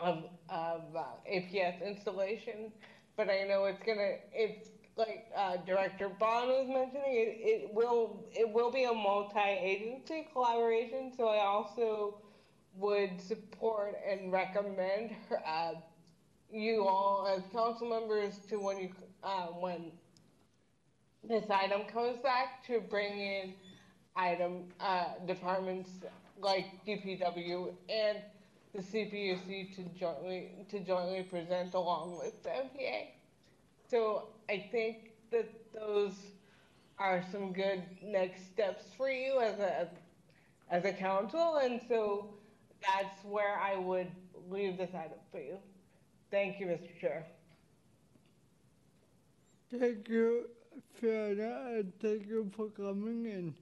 of, 0.00 0.24
of 0.48 0.82
uh, 0.96 1.02
APS 1.30 1.86
installation, 1.86 2.72
but 3.16 3.28
I 3.28 3.44
know 3.44 3.64
it's 3.66 3.82
gonna 3.84 4.16
it's 4.32 4.70
like 5.00 5.26
uh, 5.36 5.56
Director 5.66 6.08
Bohn 6.08 6.48
was 6.48 6.68
mentioning 6.68 7.16
it, 7.16 7.38
it 7.40 7.74
will 7.74 8.24
it 8.32 8.48
will 8.48 8.70
be 8.70 8.84
a 8.84 8.92
multi-agency 8.92 10.28
collaboration. 10.32 11.12
So 11.16 11.28
I 11.28 11.44
also 11.44 12.18
would 12.76 13.20
support 13.20 13.96
and 14.08 14.30
recommend 14.30 15.10
uh, 15.46 15.72
you 16.52 16.86
all 16.86 17.26
as 17.26 17.42
council 17.52 17.88
members 17.88 18.38
to 18.48 18.56
when 18.56 18.78
you 18.78 18.90
uh, 19.22 19.46
when 19.46 19.90
this 21.26 21.44
item 21.50 21.82
comes 21.92 22.18
back 22.18 22.64
to 22.66 22.80
bring 22.80 23.18
in 23.18 23.54
item 24.16 24.64
uh, 24.80 25.04
departments 25.26 25.90
like 26.40 26.66
DPW 26.86 27.72
and 27.88 28.18
the 28.74 28.80
CPUC 28.80 29.74
to 29.76 29.82
jointly 29.98 30.50
to 30.70 30.80
jointly 30.80 31.22
present 31.22 31.74
along 31.74 32.18
with 32.18 32.42
the 32.42 32.50
MTA. 32.50 33.08
So 33.90 34.28
I 34.50 34.66
think 34.72 35.12
that 35.30 35.48
those 35.72 36.14
are 36.98 37.24
some 37.30 37.52
good 37.52 37.84
next 38.02 38.46
steps 38.52 38.82
for 38.96 39.08
you 39.08 39.38
as 39.38 39.60
a 39.60 39.88
as 40.72 40.84
a 40.84 40.92
council, 40.92 41.58
and 41.62 41.80
so 41.88 42.30
that's 42.82 43.24
where 43.24 43.60
I 43.60 43.76
would 43.76 44.08
leave 44.50 44.76
this 44.76 44.90
item 44.92 45.18
for 45.30 45.38
you. 45.38 45.56
Thank 46.32 46.58
you, 46.58 46.66
Mr. 46.66 47.00
Chair. 47.00 47.26
Thank 49.70 50.08
you, 50.08 50.48
Fiona, 50.94 51.78
and 51.78 51.92
thank 52.00 52.26
you 52.26 52.50
for 52.56 52.70
coming 52.70 53.26
in. 53.26 53.54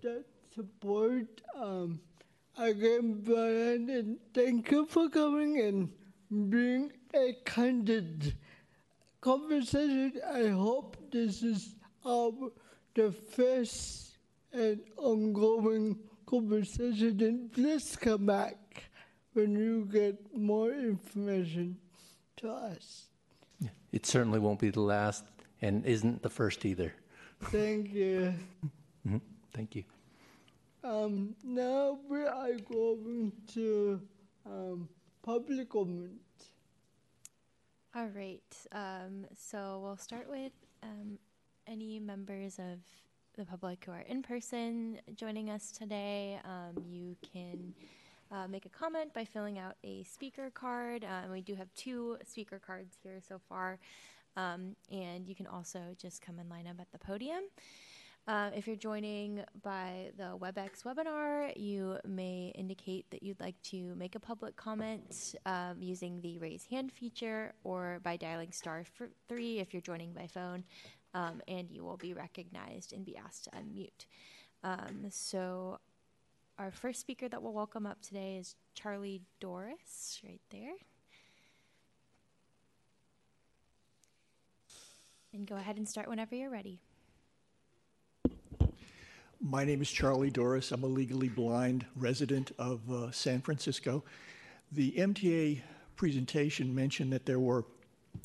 That 0.00 0.24
support, 0.54 1.42
um, 1.54 2.00
again, 2.56 3.20
Bryant, 3.20 3.90
and 3.90 4.16
thank 4.32 4.70
you 4.70 4.86
for 4.86 5.10
coming 5.10 5.60
and 5.60 6.50
being 6.50 6.90
a 7.14 7.36
candid 7.44 8.34
conversation. 9.22 10.12
I 10.30 10.48
hope 10.48 10.96
this 11.10 11.42
is 11.42 11.74
um, 12.04 12.52
the 12.94 13.10
first 13.12 14.18
and 14.52 14.80
ongoing 14.98 15.98
conversation, 16.26 17.16
and 17.22 17.50
please 17.52 17.96
come 17.96 18.26
back 18.26 18.84
when 19.32 19.56
you 19.56 19.88
get 19.90 20.16
more 20.36 20.70
information 20.72 21.78
to 22.36 22.50
us. 22.50 23.06
It 23.92 24.04
certainly 24.04 24.38
won't 24.38 24.58
be 24.60 24.70
the 24.70 24.80
last 24.80 25.24
and 25.62 25.86
isn't 25.86 26.22
the 26.22 26.28
first 26.30 26.66
either. 26.66 26.92
Thank 27.44 27.94
you. 27.94 28.34
Mhm. 29.04 29.20
Thank 29.52 29.74
you. 29.74 29.82
Um, 30.84 31.34
now 31.42 31.98
we 32.08 32.22
are 32.22 32.54
going 32.70 33.32
to 33.54 34.00
um, 34.46 34.88
public 35.24 35.68
comment. 35.68 36.12
All 37.94 38.08
right. 38.16 38.40
Um, 38.72 39.26
so 39.38 39.78
we'll 39.84 39.98
start 39.98 40.26
with 40.26 40.52
um, 40.82 41.18
any 41.66 42.00
members 42.00 42.58
of 42.58 42.78
the 43.36 43.44
public 43.44 43.84
who 43.84 43.92
are 43.92 44.00
in 44.08 44.22
person 44.22 44.98
joining 45.14 45.50
us 45.50 45.70
today. 45.70 46.40
Um, 46.42 46.82
you 46.88 47.16
can 47.34 47.74
uh, 48.30 48.48
make 48.48 48.64
a 48.64 48.70
comment 48.70 49.12
by 49.12 49.26
filling 49.26 49.58
out 49.58 49.74
a 49.84 50.04
speaker 50.04 50.50
card. 50.54 51.04
Uh, 51.04 51.30
we 51.30 51.42
do 51.42 51.54
have 51.54 51.68
two 51.74 52.16
speaker 52.26 52.58
cards 52.58 52.96
here 53.02 53.20
so 53.20 53.38
far. 53.46 53.78
Um, 54.38 54.74
and 54.90 55.28
you 55.28 55.34
can 55.34 55.46
also 55.46 55.80
just 56.00 56.22
come 56.22 56.38
and 56.38 56.48
line 56.48 56.66
up 56.66 56.76
at 56.80 56.90
the 56.92 56.98
podium. 56.98 57.42
Uh, 58.28 58.50
if 58.54 58.68
you're 58.68 58.76
joining 58.76 59.42
by 59.64 60.12
the 60.16 60.38
WebEx 60.38 60.84
webinar, 60.84 61.52
you 61.56 61.98
may 62.06 62.52
indicate 62.54 63.04
that 63.10 63.20
you'd 63.20 63.40
like 63.40 63.60
to 63.62 63.96
make 63.96 64.14
a 64.14 64.20
public 64.20 64.54
comment 64.54 65.34
um, 65.44 65.78
using 65.80 66.20
the 66.20 66.38
raise 66.38 66.64
hand 66.66 66.92
feature 66.92 67.52
or 67.64 67.98
by 68.04 68.16
dialing 68.16 68.52
star 68.52 68.84
three 69.28 69.58
if 69.58 69.74
you're 69.74 69.82
joining 69.82 70.12
by 70.12 70.28
phone, 70.28 70.62
um, 71.14 71.42
and 71.48 71.68
you 71.68 71.82
will 71.82 71.96
be 71.96 72.14
recognized 72.14 72.92
and 72.92 73.04
be 73.04 73.16
asked 73.16 73.44
to 73.44 73.50
unmute. 73.50 74.06
Um, 74.62 75.06
so, 75.10 75.80
our 76.58 76.70
first 76.70 77.00
speaker 77.00 77.28
that 77.28 77.42
we'll 77.42 77.52
welcome 77.52 77.86
up 77.86 78.02
today 78.02 78.36
is 78.36 78.54
Charlie 78.74 79.22
Doris, 79.40 80.20
right 80.22 80.40
there. 80.50 80.74
And 85.32 85.44
go 85.44 85.56
ahead 85.56 85.76
and 85.76 85.88
start 85.88 86.08
whenever 86.08 86.36
you're 86.36 86.50
ready. 86.50 86.78
My 89.44 89.64
name 89.64 89.82
is 89.82 89.90
Charlie 89.90 90.30
Doris. 90.30 90.70
I'm 90.70 90.84
a 90.84 90.86
legally 90.86 91.28
blind 91.28 91.84
resident 91.96 92.52
of 92.60 92.88
uh, 92.88 93.10
San 93.10 93.40
Francisco. 93.40 94.04
The 94.70 94.92
MTA 94.92 95.62
presentation 95.96 96.72
mentioned 96.72 97.12
that 97.12 97.26
there 97.26 97.40
were 97.40 97.64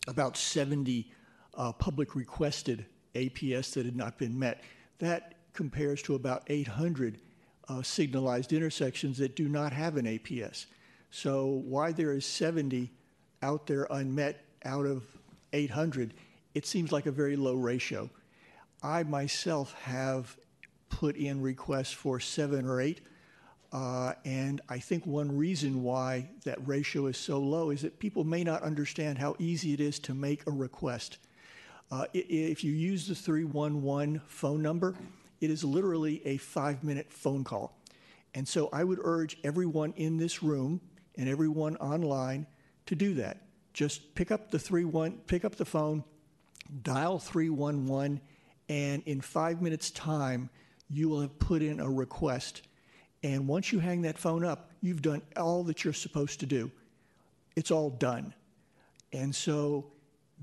about 0.07 0.37
70 0.37 1.11
uh, 1.55 1.71
public 1.71 2.13
requested 2.13 2.85
APS 3.15 3.73
that 3.73 3.87
had 3.87 3.95
not 3.95 4.19
been 4.19 4.37
met. 4.37 4.61
That 4.99 5.33
compares 5.53 6.03
to 6.03 6.13
about 6.13 6.43
800 6.47 7.17
uh, 7.67 7.81
signalized 7.81 8.53
intersections 8.53 9.17
that 9.17 9.35
do 9.35 9.49
not 9.49 9.73
have 9.73 9.97
an 9.97 10.05
APS. 10.05 10.67
So 11.09 11.63
why 11.65 11.93
there 11.93 12.13
is 12.13 12.27
70 12.27 12.91
out 13.41 13.65
there 13.65 13.87
unmet 13.89 14.45
out 14.65 14.85
of 14.85 15.03
800, 15.51 16.13
it 16.53 16.67
seems 16.67 16.91
like 16.91 17.07
a 17.07 17.11
very 17.11 17.35
low 17.35 17.55
ratio. 17.55 18.07
I 18.83 19.01
myself 19.01 19.73
have 19.81 20.37
put 20.89 21.15
in 21.15 21.41
requests 21.41 21.91
for 21.91 22.19
seven 22.19 22.65
or 22.65 22.81
eight. 22.81 23.01
Uh, 23.71 24.13
and 24.23 24.61
I 24.69 24.79
think 24.79 25.05
one 25.05 25.35
reason 25.35 25.83
why 25.83 26.29
that 26.45 26.65
ratio 26.65 27.07
is 27.07 27.17
so 27.17 27.39
low 27.39 27.69
is 27.69 27.81
that 27.81 27.99
people 27.99 28.23
may 28.23 28.43
not 28.43 28.63
understand 28.63 29.17
how 29.17 29.35
easy 29.39 29.73
it 29.73 29.81
is 29.81 29.99
to 29.99 30.13
make 30.13 30.47
a 30.47 30.51
request. 30.51 31.17
Uh, 31.91 32.05
if 32.13 32.63
you 32.63 32.71
use 32.71 33.07
the 33.07 33.15
311 33.15 34.21
phone 34.27 34.61
number, 34.61 34.95
it 35.41 35.49
is 35.49 35.63
literally 35.63 36.21
a 36.25 36.37
five 36.37 36.83
minute 36.83 37.11
phone 37.11 37.43
call. 37.43 37.77
And 38.33 38.47
so 38.47 38.69
I 38.71 38.83
would 38.83 38.99
urge 39.01 39.37
everyone 39.43 39.93
in 39.95 40.17
this 40.17 40.43
room 40.43 40.81
and 41.17 41.27
everyone 41.27 41.75
online 41.77 42.47
to 42.85 42.95
do 42.95 43.15
that. 43.15 43.41
Just 43.73 44.15
pick 44.15 44.31
up 44.31 44.51
the 44.51 44.59
three 44.59 44.85
one, 44.85 45.19
pick 45.27 45.45
up 45.45 45.55
the 45.55 45.65
phone, 45.65 46.03
dial 46.81 47.19
311, 47.19 48.21
and 48.69 49.03
in 49.05 49.21
five 49.21 49.61
minutes' 49.61 49.91
time, 49.91 50.49
you 50.89 51.09
will 51.09 51.21
have 51.21 51.37
put 51.39 51.61
in 51.61 51.79
a 51.79 51.89
request. 51.89 52.61
And 53.23 53.47
once 53.47 53.71
you 53.71 53.79
hang 53.79 54.03
that 54.03 54.17
phone 54.17 54.45
up, 54.45 54.71
you've 54.81 55.01
done 55.01 55.21
all 55.35 55.63
that 55.65 55.83
you're 55.83 55.93
supposed 55.93 56.39
to 56.41 56.45
do. 56.45 56.71
It's 57.55 57.71
all 57.71 57.89
done. 57.89 58.33
And 59.11 59.35
so 59.35 59.91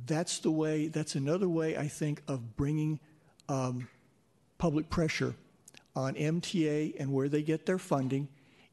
that's 0.07 0.39
the 0.39 0.51
way, 0.51 0.89
that's 0.89 1.15
another 1.15 1.49
way, 1.49 1.77
I 1.77 1.89
think, 1.89 2.23
of 2.29 2.57
bringing 2.57 2.99
um, 3.49 3.89
public 4.59 4.91
pressure 4.91 5.35
on 5.95 6.15
MTA 6.15 6.97
and 6.99 7.13
where 7.13 7.29
they 7.29 7.43
get 7.43 7.67
their 7.67 7.79
funding 7.79 8.29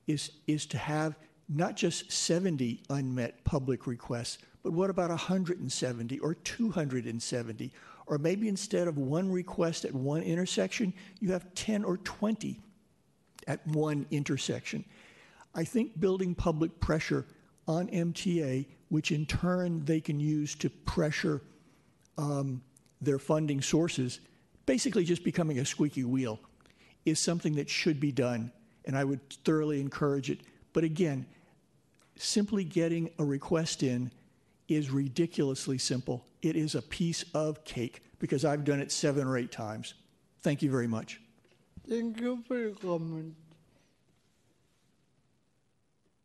is, 0.08 0.32
is 0.48 0.66
to 0.68 0.78
have 0.78 1.16
not 1.48 1.76
just 1.76 2.12
70 2.12 2.82
unmet 2.90 3.44
public 3.44 3.86
requests, 3.86 4.40
but 4.64 4.74
what 4.74 4.90
about 4.90 5.10
170 5.10 6.20
or 6.20 6.34
270? 6.34 7.72
Or 8.12 8.18
maybe 8.18 8.50
instead 8.50 8.90
of 8.90 8.98
one 8.98 9.32
request 9.32 9.86
at 9.86 9.94
one 9.96 10.22
intersection, 10.22 10.94
you 11.22 11.32
have 11.32 11.52
10 11.56 11.86
or 11.86 11.96
20 11.96 12.60
at 13.48 13.66
one 13.68 14.06
intersection. 14.12 14.84
I 15.56 15.64
think 15.64 15.98
building 15.98 16.36
public 16.36 16.78
pressure 16.82 17.26
on 17.70 17.88
MTA, 17.88 18.66
which 18.90 19.14
in 19.14 19.26
turn 19.26 19.86
they 19.86 20.02
can 20.02 20.20
use 20.20 20.56
to 20.56 20.70
pressure 20.70 21.42
um, 22.18 22.62
their 23.00 23.18
funding 23.18 23.62
sources, 23.62 24.20
basically 24.66 25.06
just 25.06 25.24
becoming 25.24 25.60
a 25.60 25.66
squeaky 25.66 26.04
wheel, 26.04 26.38
is 27.06 27.18
something 27.18 27.56
that 27.56 27.70
should 27.70 28.02
be 28.02 28.12
done, 28.12 28.52
and 28.84 28.98
I 28.98 29.06
would 29.06 29.22
thoroughly 29.46 29.80
encourage 29.80 30.30
it. 30.30 30.42
But 30.74 30.84
again, 30.84 31.26
simply 32.18 32.66
getting 32.66 33.10
a 33.20 33.24
request 33.24 33.84
in 33.84 34.12
is 34.76 34.90
ridiculously 34.90 35.78
simple. 35.78 36.26
It 36.42 36.56
is 36.56 36.76
a 36.76 36.82
piece 36.82 37.24
of 37.34 37.64
cake 37.64 38.02
because 38.20 38.46
I've 38.46 38.64
done 38.64 38.80
it 38.80 38.92
seven 38.92 39.28
or 39.28 39.38
eight 39.38 39.52
times. 39.52 39.94
Thank 40.42 40.62
you 40.62 40.72
very 40.72 40.88
much. 40.88 41.20
Thank 41.88 42.20
you 42.20 42.44
for 42.48 42.58
your 42.58 42.76
comment. 42.76 43.36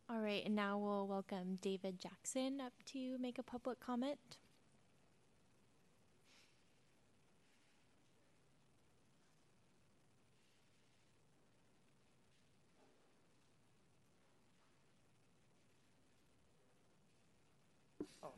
All 0.09 0.21
right, 0.21 0.45
and 0.47 0.55
now 0.55 0.79
we'll 0.79 1.07
welcome 1.07 1.59
David 1.61 1.99
Jackson 1.99 2.61
up 2.61 2.73
to 2.93 3.19
make 3.19 3.39
a 3.39 3.43
public 3.43 3.81
comment. 3.81 4.19
Oh, 18.23 18.33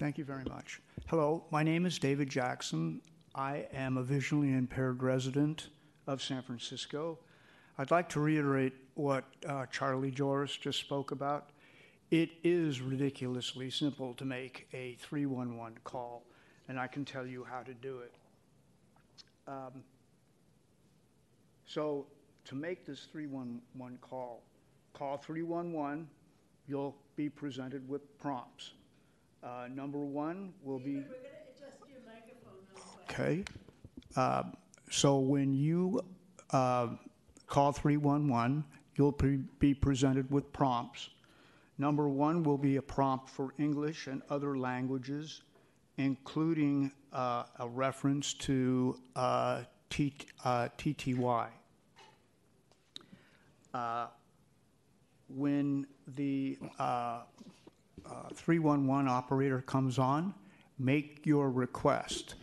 Thank 0.00 0.16
you 0.16 0.24
very 0.24 0.44
much. 0.44 0.80
Hello, 1.08 1.44
my 1.50 1.62
name 1.62 1.84
is 1.84 1.98
David 1.98 2.30
Jackson. 2.30 3.02
I 3.34 3.66
am 3.70 3.98
a 3.98 4.02
visually 4.02 4.50
impaired 4.54 5.02
resident 5.02 5.68
of 6.06 6.22
San 6.22 6.40
Francisco. 6.40 7.18
I'd 7.76 7.90
like 7.90 8.08
to 8.10 8.20
reiterate 8.20 8.72
what 8.94 9.24
uh, 9.46 9.66
Charlie 9.66 10.10
Joris 10.10 10.56
just 10.56 10.80
spoke 10.80 11.10
about. 11.10 11.50
It 12.10 12.30
is 12.42 12.80
ridiculously 12.80 13.68
simple 13.68 14.14
to 14.14 14.24
make 14.24 14.68
a 14.72 14.96
311 15.00 15.76
call, 15.84 16.22
and 16.68 16.80
I 16.80 16.86
can 16.86 17.04
tell 17.04 17.26
you 17.26 17.44
how 17.44 17.60
to 17.60 17.74
do 17.74 17.98
it. 17.98 18.14
Um, 19.46 19.84
so, 21.66 22.06
to 22.46 22.54
make 22.54 22.86
this 22.86 23.06
311 23.12 23.98
call, 24.00 24.44
call 24.94 25.18
311, 25.18 26.08
you'll 26.66 26.96
be 27.16 27.28
presented 27.28 27.86
with 27.86 28.18
prompts. 28.18 28.72
Uh, 29.42 29.68
number 29.74 29.98
one 29.98 30.52
will 30.62 30.78
be. 30.78 31.04
Okay. 33.08 33.44
Uh, 34.16 34.42
so 34.90 35.18
when 35.18 35.52
you 35.54 36.00
uh, 36.50 36.88
call 37.46 37.72
311, 37.72 38.64
you'll 38.96 39.12
pre- 39.12 39.40
be 39.58 39.72
presented 39.72 40.30
with 40.30 40.52
prompts. 40.52 41.10
Number 41.78 42.08
one 42.08 42.42
will 42.42 42.58
be 42.58 42.76
a 42.76 42.82
prompt 42.82 43.30
for 43.30 43.54
English 43.58 44.06
and 44.06 44.20
other 44.28 44.58
languages, 44.58 45.42
including 45.96 46.92
uh, 47.12 47.44
a 47.58 47.68
reference 47.68 48.34
to 48.34 48.98
uh, 49.16 49.62
T- 49.88 50.14
uh, 50.44 50.68
TTY. 50.76 51.48
when 55.28 55.86
the 56.16 56.58
311 58.34 59.08
operator 59.08 59.60
comes 59.62 59.98
on, 59.98 60.34
make 60.78 61.20
your 61.24 61.50
request 61.50 62.34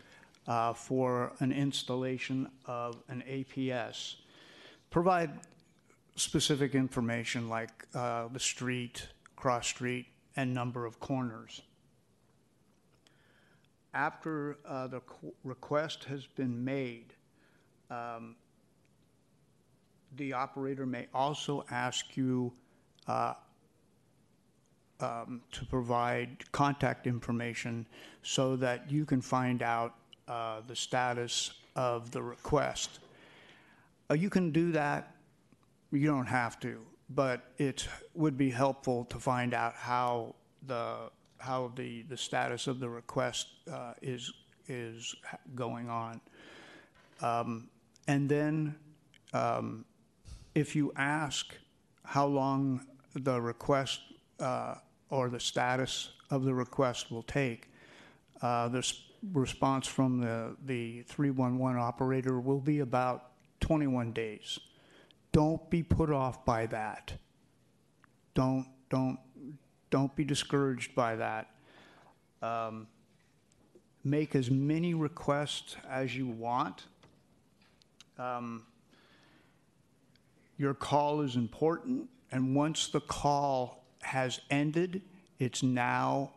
uh, 0.47 0.73
for 0.73 1.33
an 1.39 1.51
installation 1.51 2.49
of 2.65 2.97
an 3.09 3.23
APS. 3.29 4.15
Provide 4.89 5.31
specific 6.15 6.73
information 6.75 7.49
like 7.49 7.87
uh, 7.93 8.27
the 8.29 8.39
street, 8.39 9.07
cross 9.35 9.67
street, 9.67 10.07
and 10.35 10.53
number 10.53 10.85
of 10.85 10.99
corners. 10.99 11.61
After 13.93 14.57
uh, 14.67 14.87
the 14.87 15.01
request 15.43 16.03
has 16.05 16.25
been 16.25 16.63
made, 16.63 17.13
um, 17.89 18.35
the 20.15 20.33
operator 20.33 20.85
may 20.85 21.07
also 21.13 21.65
ask 21.69 22.15
you 22.15 22.53
uh, 23.07 23.33
um, 24.99 25.41
to 25.51 25.65
provide 25.65 26.51
contact 26.51 27.07
information 27.07 27.85
so 28.23 28.55
that 28.55 28.89
you 28.91 29.05
can 29.05 29.21
find 29.21 29.61
out 29.61 29.95
uh, 30.27 30.61
the 30.67 30.75
status 30.75 31.51
of 31.75 32.11
the 32.11 32.21
request. 32.21 32.99
Uh, 34.09 34.15
you 34.15 34.29
can 34.29 34.51
do 34.51 34.71
that. 34.71 35.15
You 35.91 36.07
don't 36.07 36.27
have 36.27 36.59
to, 36.61 36.81
but 37.09 37.51
it 37.57 37.87
would 38.13 38.37
be 38.37 38.49
helpful 38.49 39.05
to 39.05 39.19
find 39.19 39.53
out 39.53 39.73
how 39.75 40.35
the 40.65 41.09
how 41.39 41.71
the, 41.75 42.01
the 42.03 42.17
status 42.17 42.65
of 42.65 42.79
the 42.79 42.89
request 42.89 43.47
uh, 43.71 43.93
is 44.01 44.33
is 44.67 45.15
going 45.55 45.89
on. 45.89 46.19
Um, 47.21 47.69
and 48.07 48.27
then, 48.27 48.75
um, 49.33 49.85
if 50.55 50.75
you 50.75 50.91
ask 50.95 51.53
how 52.03 52.25
long 52.25 52.85
the 53.13 53.39
request 53.39 54.01
uh, 54.39 54.75
or 55.09 55.29
the 55.29 55.39
status 55.39 56.09
of 56.29 56.43
the 56.43 56.53
request 56.53 57.11
will 57.11 57.23
take. 57.23 57.71
Uh, 58.41 58.67
the 58.67 58.93
response 59.33 59.87
from 59.87 60.19
the, 60.19 60.55
the 60.65 61.01
311 61.03 61.79
operator 61.79 62.39
will 62.39 62.59
be 62.59 62.79
about 62.79 63.31
21 63.61 64.11
days. 64.11 64.59
Don't 65.31 65.69
be 65.69 65.83
put 65.83 66.11
off 66.11 66.45
by 66.45 66.65
that. 66.67 67.13
Don't, 68.33 68.67
don't, 68.89 69.19
don't 69.89 70.15
be 70.15 70.23
discouraged 70.23 70.93
by 70.95 71.15
that. 71.15 71.49
Um, 72.41 72.87
make 74.03 74.35
as 74.35 74.51
many 74.51 74.93
requests 74.93 75.75
as 75.89 76.15
you 76.15 76.27
want. 76.27 76.85
Um, 78.17 78.65
your 80.57 80.73
call 80.73 81.21
is 81.21 81.35
important, 81.35 82.09
and 82.31 82.55
once 82.55 82.87
the 82.87 82.99
call 82.99 83.76
has 84.01 84.39
ended. 84.49 85.01
It's 85.39 85.63
now 85.63 86.31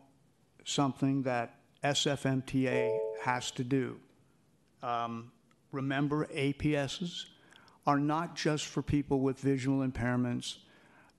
something 0.65 1.23
that 1.23 1.55
SFMTA 1.83 2.97
has 3.21 3.51
to 3.51 3.63
do. 3.63 3.99
Um, 4.83 5.31
remember, 5.71 6.27
APSs 6.27 7.25
are 7.87 7.99
not 7.99 8.35
just 8.35 8.65
for 8.65 8.81
people 8.81 9.21
with 9.21 9.39
visual 9.39 9.85
impairments, 9.87 10.57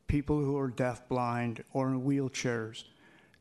people 0.07 0.39
who 0.39 0.57
are 0.57 0.69
deaf-blind 0.69 1.65
or 1.73 1.89
in 1.89 2.03
wheelchairs. 2.03 2.85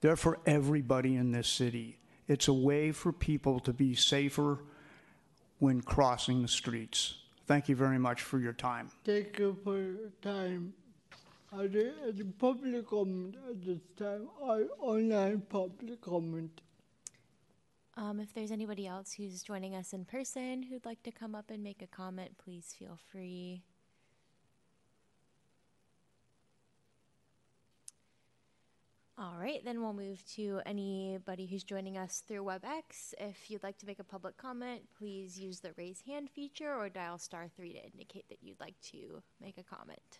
They're 0.01 0.15
for 0.15 0.39
everybody 0.45 1.15
in 1.15 1.31
this 1.31 1.47
city. 1.47 1.99
It's 2.27 2.47
a 2.47 2.53
way 2.53 2.91
for 2.91 3.11
people 3.11 3.59
to 3.61 3.73
be 3.73 3.93
safer 3.93 4.59
when 5.59 5.81
crossing 5.81 6.41
the 6.41 6.47
streets. 6.47 7.17
Thank 7.45 7.69
you 7.69 7.75
very 7.75 7.99
much 7.99 8.21
for 8.21 8.39
your 8.39 8.53
time. 8.53 8.89
Thank 9.03 9.37
you 9.37 9.57
for 9.63 9.77
your 9.77 10.11
time. 10.21 10.73
There 11.53 11.91
any 12.07 12.23
public 12.23 12.87
comment 12.87 13.35
at 13.49 13.63
this 13.63 13.81
time 13.97 14.29
or 14.39 14.67
online 14.79 15.41
public 15.41 15.99
comment? 16.01 16.61
Um, 17.97 18.21
if 18.21 18.33
there's 18.33 18.51
anybody 18.51 18.87
else 18.87 19.11
who's 19.13 19.43
joining 19.43 19.75
us 19.75 19.91
in 19.91 20.05
person 20.05 20.63
who'd 20.63 20.85
like 20.85 21.03
to 21.03 21.11
come 21.11 21.35
up 21.35 21.51
and 21.51 21.61
make 21.61 21.81
a 21.81 21.87
comment, 21.87 22.37
please 22.37 22.73
feel 22.79 22.97
free. 23.11 23.63
All 29.17 29.35
right, 29.37 29.63
then 29.63 29.81
we'll 29.81 29.93
move 29.93 30.23
to 30.35 30.61
anybody 30.65 31.45
who's 31.45 31.63
joining 31.63 31.97
us 31.97 32.23
through 32.25 32.43
WebEx. 32.45 33.13
If 33.19 33.51
you'd 33.51 33.61
like 33.61 33.77
to 33.79 33.85
make 33.85 33.99
a 33.99 34.05
public 34.05 34.37
comment, 34.37 34.83
please 34.97 35.37
use 35.37 35.59
the 35.59 35.73
raise 35.77 36.01
hand 36.07 36.29
feature 36.29 36.73
or 36.73 36.89
dial 36.89 37.19
star 37.19 37.49
three 37.55 37.73
to 37.73 37.83
indicate 37.83 38.29
that 38.29 38.39
you'd 38.41 38.59
like 38.59 38.79
to 38.93 39.21
make 39.39 39.57
a 39.57 39.63
comment. 39.63 40.19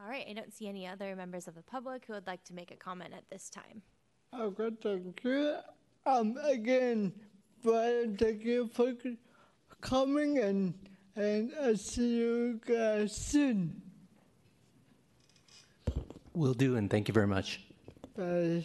All 0.00 0.08
right, 0.08 0.24
I 0.30 0.32
don't 0.32 0.54
see 0.54 0.68
any 0.68 0.86
other 0.86 1.16
members 1.16 1.48
of 1.48 1.56
the 1.56 1.62
public 1.62 2.04
who 2.06 2.12
would 2.12 2.26
like 2.26 2.44
to 2.44 2.54
make 2.54 2.70
a 2.70 2.76
comment 2.76 3.12
at 3.16 3.24
this 3.30 3.50
time. 3.50 3.82
Okay, 4.38 4.70
thank 4.80 5.24
you. 5.24 5.56
Um, 6.06 6.36
again, 6.44 7.12
Bryant, 7.64 8.18
thank 8.18 8.44
you 8.44 8.70
for 8.72 8.92
coming 9.80 10.38
and 10.38 10.74
and 11.16 11.52
I'll 11.60 11.76
see 11.76 12.16
you 12.18 12.60
guys 12.64 13.16
soon. 13.16 13.82
Will 16.32 16.54
do, 16.54 16.76
and 16.76 16.88
thank 16.88 17.08
you 17.08 17.14
very 17.14 17.26
much. 17.26 17.60
Bye. 18.16 18.64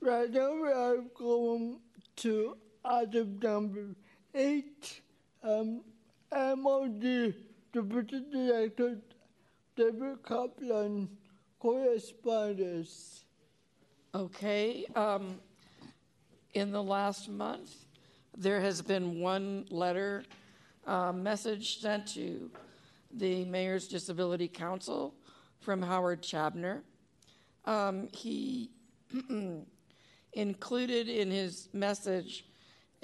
Right 0.00 0.30
now 0.30 0.52
we 0.54 0.72
are 0.72 0.96
going 1.14 1.78
to 2.16 2.56
item 2.84 3.38
number 3.40 3.94
eight. 4.34 5.00
Um, 5.44 5.82
MOD 6.32 7.34
Deputy 7.72 8.24
Director 8.32 8.98
David 9.76 10.24
Kaplan 10.26 11.06
correspondence. 11.58 13.24
Okay. 14.14 14.86
Um, 14.94 15.38
in 16.54 16.72
the 16.72 16.82
last 16.82 17.28
month, 17.28 17.84
there 18.34 18.58
has 18.62 18.80
been 18.80 19.20
one 19.20 19.66
letter 19.68 20.24
uh, 20.86 21.12
message 21.12 21.80
sent 21.80 22.06
to 22.14 22.50
the 23.12 23.44
Mayor's 23.44 23.86
Disability 23.86 24.48
Council 24.48 25.14
from 25.60 25.82
Howard 25.82 26.22
Chabner. 26.22 26.80
Um, 27.66 28.08
he 28.12 28.70
included 30.32 31.08
in 31.08 31.30
his 31.30 31.68
message 31.74 32.46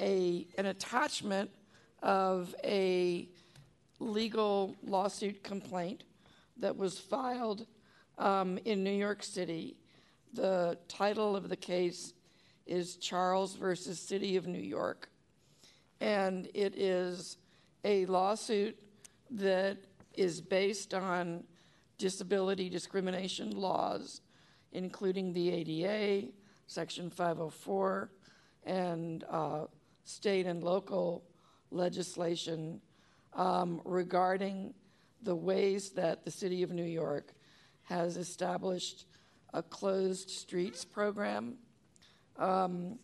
a, 0.01 0.47
an 0.57 0.67
attachment 0.67 1.51
of 2.03 2.55
a 2.65 3.29
legal 4.01 4.75
lawsuit 4.83 5.45
complaint 5.45 6.05
that 6.63 6.77
was 6.77 6.99
filed 6.99 7.67
um, 8.19 8.57
in 8.65 8.83
New 8.85 8.93
York 8.93 9.23
City. 9.23 9.77
The 10.33 10.79
title 10.89 11.37
of 11.37 11.49
the 11.49 11.57
case 11.57 12.15
is 12.67 12.97
Charles 12.97 13.57
versus 13.57 13.99
City 13.99 14.37
of 14.37 14.47
New 14.47 14.61
York. 14.61 15.11
And 16.01 16.49
it 16.55 16.79
is 16.79 17.37
a 17.85 18.07
lawsuit 18.07 18.79
that 19.33 19.77
is 20.15 20.41
based 20.41 20.95
on 20.95 21.43
disability 21.99 22.69
discrimination 22.69 23.51
laws, 23.51 24.21
including 24.71 25.33
the 25.33 25.51
ADA, 25.51 26.29
Section 26.69 27.11
504, 27.11 28.09
and 28.65 29.25
uh, 29.29 29.65
state 30.05 30.47
and 30.47 30.63
local 30.63 31.25
legislation 31.73 32.81
um, 33.35 33.81
regarding 33.85 34.75
the 35.23 35.35
ways 35.35 35.91
that 35.91 36.25
the 36.25 36.31
City 36.31 36.63
of 36.63 36.73
New 36.73 36.85
York 36.85 37.33
has 37.85 38.17
established 38.17 39.07
a 39.55 39.63
closed 39.63 40.31
streets 40.31 40.85
program. 40.85 41.55
Um, 42.39 42.99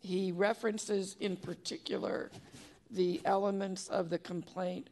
he 0.00 0.32
references 0.32 1.16
in 1.20 1.36
particular 1.36 2.30
the 2.90 3.20
elements 3.24 3.88
of 3.88 4.10
the 4.10 4.18
complaint 4.18 4.90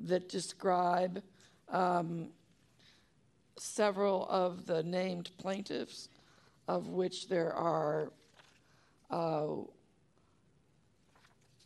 that 0.00 0.28
describe 0.28 1.22
um, 1.68 2.28
several 3.58 4.26
of 4.28 4.66
the 4.66 4.82
named 4.82 5.30
plaintiffs, 5.38 6.08
of 6.68 6.88
which 6.88 7.28
there 7.28 7.52
are 7.52 8.10
uh, 9.10 9.46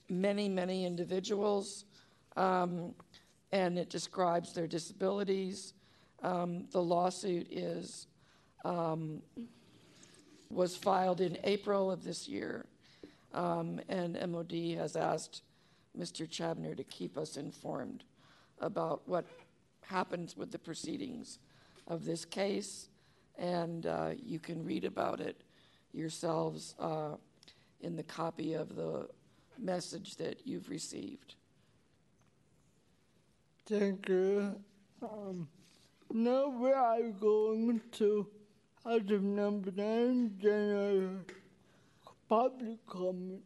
many, 0.09 0.49
many 0.49 0.85
individuals, 0.85 1.85
um, 2.37 2.95
and 3.52 3.78
it 3.78 3.91
describes 3.91 4.52
their 4.52 4.67
disabilities. 4.67 5.73
Um, 6.23 6.67
the 6.70 6.83
lawsuit 6.83 7.47
is 7.51 8.07
um, 8.65 9.23
was 10.51 10.77
filed 10.77 11.20
in 11.20 11.39
April 11.44 11.91
of 11.91 12.02
this 12.05 12.27
year, 12.27 12.67
um, 13.35 13.81
and 13.89 14.18
MOD 14.31 14.77
has 14.77 14.97
asked 14.97 15.43
Mr. 15.99 16.28
Chabner 16.28 16.77
to 16.77 16.85
keep 16.85 17.18
us 17.18 17.36
informed 17.36 18.05
about 18.60 19.07
what 19.07 19.27
happens 19.83 20.36
with 20.36 20.51
the 20.51 20.59
proceedings 20.59 21.39
of 21.86 22.05
this 22.05 22.25
case, 22.25 22.89
and 23.39 23.86
uh, 23.86 24.10
you 24.25 24.39
can 24.39 24.65
read 24.65 24.85
about 24.85 25.20
it 25.20 25.43
yourselves 25.93 26.75
uh, 26.78 27.15
in 27.81 27.97
the 27.97 28.02
copy 28.02 28.55
of 28.55 28.77
the 28.77 29.09
message 29.59 30.17
that 30.17 30.47
you've 30.47 30.68
received. 30.68 31.35
Thank 33.69 34.09
you. 34.09 34.57
Um, 35.03 35.47
now 36.11 36.49
we 36.49 36.73
are 36.73 37.03
going 37.21 37.83
to 37.99 38.27
item 38.87 39.37
number 39.37 39.71
nine, 39.77 40.39
general 40.41 41.11
public 42.31 42.87
comment. 42.87 43.43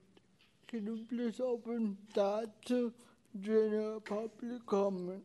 Can 0.69 0.87
you 0.87 1.05
please 1.09 1.41
open 1.41 1.97
that 2.15 2.51
to 2.67 2.93
general 3.41 3.99
public 3.99 4.65
comment? 4.65 5.25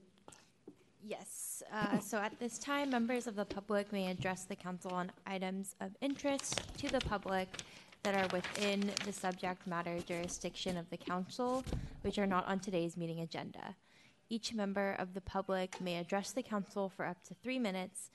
Yes. 1.05 1.61
Uh, 1.71 1.99
so 1.99 2.17
at 2.17 2.39
this 2.39 2.57
time, 2.57 2.89
members 2.89 3.27
of 3.27 3.35
the 3.35 3.45
public 3.45 3.93
may 3.93 4.09
address 4.09 4.45
the 4.45 4.55
council 4.55 4.91
on 4.91 5.11
items 5.27 5.75
of 5.79 5.91
interest 6.01 6.75
to 6.79 6.89
the 6.89 7.01
public 7.01 7.47
that 8.01 8.15
are 8.15 8.27
within 8.35 8.89
the 9.05 9.13
subject 9.13 9.67
matter 9.67 9.99
jurisdiction 10.07 10.75
of 10.75 10.89
the 10.89 10.97
council, 10.97 11.63
which 12.01 12.17
are 12.17 12.25
not 12.25 12.47
on 12.47 12.59
today's 12.59 12.97
meeting 12.97 13.19
agenda. 13.19 13.75
Each 14.29 14.53
member 14.53 14.95
of 14.99 15.13
the 15.13 15.21
public 15.21 15.79
may 15.79 15.97
address 15.97 16.31
the 16.31 16.43
council 16.43 16.89
for 16.89 17.05
up 17.05 17.23
to 17.23 17.33
three 17.33 17.59
minutes 17.59 18.09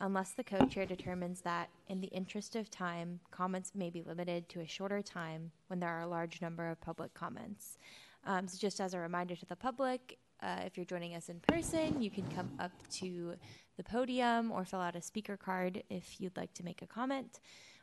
unless 0.00 0.32
the 0.32 0.42
co-chair 0.42 0.84
determines 0.84 1.42
that, 1.42 1.70
in 1.88 2.00
the 2.00 2.08
interest 2.08 2.56
of 2.56 2.70
time, 2.70 3.20
comments 3.30 3.72
may 3.72 3.88
be 3.88 4.02
limited 4.02 4.48
to 4.48 4.60
a 4.60 4.66
shorter 4.66 5.00
time 5.00 5.52
when 5.68 5.78
there 5.78 5.90
are 5.90 6.02
a 6.02 6.08
large 6.08 6.42
number 6.42 6.68
of 6.68 6.80
public 6.80 7.14
comments. 7.14 7.78
Um, 8.26 8.48
so 8.48 8.58
just 8.58 8.80
as 8.80 8.94
a 8.94 8.98
reminder 8.98 9.36
to 9.36 9.46
the 9.46 9.54
public, 9.54 10.18
uh, 10.42 10.60
if 10.66 10.76
you're 10.76 10.84
joining 10.84 11.14
us 11.14 11.28
in 11.28 11.38
person, 11.40 12.02
you 12.02 12.10
can 12.10 12.26
come 12.34 12.50
up 12.58 12.72
to 12.94 13.36
the 13.76 13.84
podium 13.84 14.50
or 14.50 14.64
fill 14.64 14.80
out 14.80 14.96
a 14.96 15.02
speaker 15.02 15.36
card 15.36 15.84
if 15.88 16.20
you'd 16.20 16.36
like 16.36 16.52
to 16.54 16.64
make 16.64 16.82
a 16.82 16.86
comment. 16.86 17.38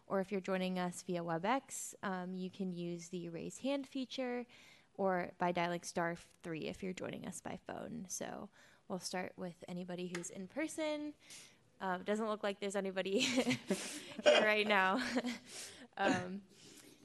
Or 0.07 0.19
if 0.19 0.29
you're 0.29 0.41
joining 0.41 0.77
us 0.77 1.03
via 1.07 1.23
WebEx, 1.23 1.93
um, 2.03 2.35
you 2.35 2.49
can 2.49 2.73
use 2.73 3.07
the 3.07 3.29
raise 3.29 3.59
hand 3.59 3.87
feature 3.87 4.45
or 4.95 5.31
by 5.37 5.51
dialing 5.51 5.81
star 5.83 6.15
three 6.43 6.67
if 6.67 6.83
you're 6.83 6.93
joining 6.93 7.25
us 7.25 7.41
by 7.41 7.59
phone. 7.67 8.05
So 8.07 8.49
we'll 8.87 8.99
start 8.99 9.33
with 9.37 9.63
anybody 9.67 10.11
who's 10.15 10.29
in 10.29 10.47
person. 10.47 11.13
Um, 11.79 12.03
doesn't 12.03 12.27
look 12.27 12.43
like 12.43 12.59
there's 12.59 12.75
anybody 12.75 13.19
here 13.19 13.57
right 14.25 14.67
now. 14.67 15.01
um, 15.97 16.41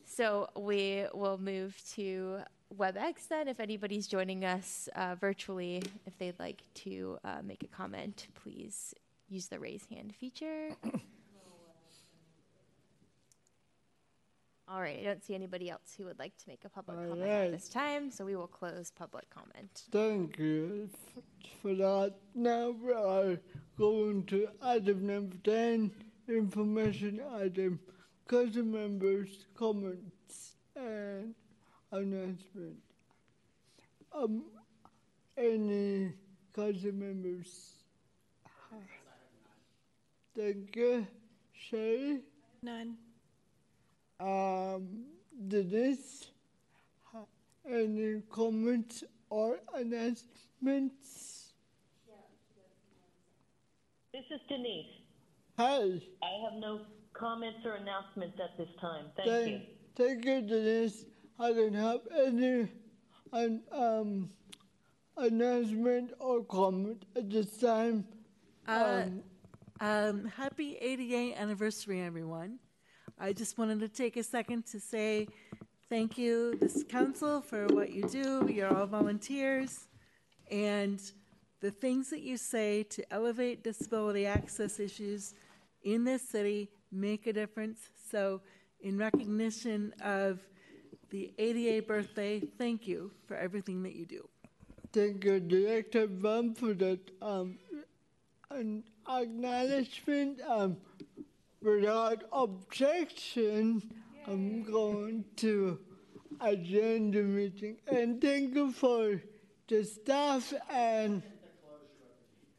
so 0.05 0.49
we 0.57 1.07
will 1.15 1.39
move 1.39 1.81
to 1.95 2.41
WebEx 2.77 3.29
then. 3.29 3.49
If 3.49 3.61
anybody's 3.61 4.07
joining 4.07 4.45
us 4.45 4.89
uh, 4.95 5.15
virtually, 5.15 5.83
if 6.07 6.19
they'd 6.19 6.39
like 6.39 6.63
to 6.75 7.19
uh, 7.25 7.39
make 7.43 7.63
a 7.63 7.69
comment, 7.69 8.27
please 8.35 8.95
use 9.29 9.47
the 9.47 9.59
raise 9.59 9.87
hand 9.91 10.15
feature. 10.15 10.71
All 14.69 14.81
right, 14.81 14.99
I 14.99 15.05
don't 15.05 15.25
see 15.25 15.35
anybody 15.37 15.71
else 15.71 15.95
who 15.97 16.07
would 16.07 16.19
like 16.19 16.37
to 16.39 16.49
make 16.49 16.65
a 16.65 16.69
public 16.69 16.99
All 16.99 17.05
comment 17.07 17.29
at 17.29 17.53
this 17.53 17.69
time, 17.69 18.11
so 18.11 18.25
we 18.25 18.35
will 18.35 18.49
close 18.49 18.91
public 18.91 19.31
comment. 19.31 19.85
Thank 19.93 20.39
you 20.39 20.89
for 21.63 21.75
that. 21.75 22.15
Now 22.35 22.71
we 22.71 22.93
are 22.93 23.39
going 23.79 24.25
to 24.27 24.49
item 24.61 25.07
number 25.07 25.37
10, 25.45 25.93
information 26.29 27.21
item, 27.33 27.79
council 28.29 28.65
members' 28.65 29.47
comments 29.55 30.55
and 30.75 31.33
announcement. 31.93 32.79
Um, 34.13 34.47
any 35.37 36.13
council 36.53 36.93
members? 36.93 37.71
Thank 40.37 40.75
you. 40.75 41.07
Sheri? 41.71 42.21
None. 42.63 42.97
Um, 44.21 45.05
Denise? 45.49 46.29
Ha- 47.13 47.27
Any 47.69 48.23
comments 48.31 49.05
or 49.31 49.59
announcements? 49.75 51.53
This 54.13 54.25
is 54.31 54.41
Denise. 54.49 54.87
Hi. 55.59 56.01
I 56.23 56.45
have 56.45 56.55
no 56.59 56.81
comments 57.13 57.59
or 57.67 57.75
announcements 57.75 58.39
at 58.41 58.57
this 58.57 58.69
time. 58.81 59.07
Thank 59.17 59.49
you. 59.49 59.61
Thank 59.95 60.25
you, 60.25 60.41
Denise. 60.41 61.05
I 61.39 61.53
don't 61.53 61.75
have 61.75 62.01
any 62.17 62.69
um, 63.35 63.61
um, 63.73 64.31
announcement 65.19 66.13
or 66.19 66.43
comment 66.45 67.05
at 67.15 67.29
this 67.31 67.59
time? 67.59 68.07
Uh, 68.67 69.03
Um, 69.05 69.23
um, 69.81 70.25
happy 70.25 70.79
88th 70.83 71.37
anniversary, 71.37 72.01
everyone. 72.01 72.59
I 73.19 73.33
just 73.33 73.57
wanted 73.57 73.81
to 73.81 73.89
take 73.89 74.19
a 74.19 74.23
second 74.23 74.67
to 74.67 74.79
say 74.79 75.27
thank 75.89 76.19
you, 76.19 76.55
this 76.61 76.85
council, 76.87 77.41
for 77.41 77.67
what 77.69 77.91
you 77.91 78.03
do. 78.09 78.47
You're 78.53 78.77
all 78.77 78.87
volunteers. 78.87 79.87
And 80.51 81.01
the 81.61 81.71
things 81.71 82.11
that 82.11 82.21
you 82.21 82.37
say 82.37 82.83
to 82.83 83.13
elevate 83.13 83.65
disability 83.65 84.27
access 84.27 84.79
issues 84.79 85.33
in 85.83 86.05
this 86.05 86.21
city 86.29 86.69
make 86.93 87.27
a 87.27 87.33
difference. 87.33 87.81
So, 88.11 88.43
in 88.81 88.99
recognition 88.99 89.95
of 90.05 90.41
the 91.09 91.33
88th 91.39 91.87
birthday, 91.87 92.41
thank 92.59 92.87
you 92.87 93.11
for 93.27 93.35
everything 93.35 93.83
that 93.85 93.95
you 93.95 94.05
do. 94.05 94.29
Thank 94.93 95.25
you, 95.25 95.41
Director 95.41 96.07
Bohn, 96.07 96.55
for 96.55 96.75
that 96.75 97.01
um, 97.23 97.59
acknowledgement. 99.09 100.41
Um, 100.47 100.77
without 101.63 102.25
objection, 102.33 103.83
I'm 104.27 104.63
going 104.63 105.25
to 105.37 105.79
adjourn 106.41 107.11
the 107.11 107.23
meeting. 107.23 107.77
And 107.87 108.21
thank 108.21 108.55
you 108.55 108.73
for 108.73 109.21
the 109.69 109.85
staff 109.85 110.53
and 110.71 111.23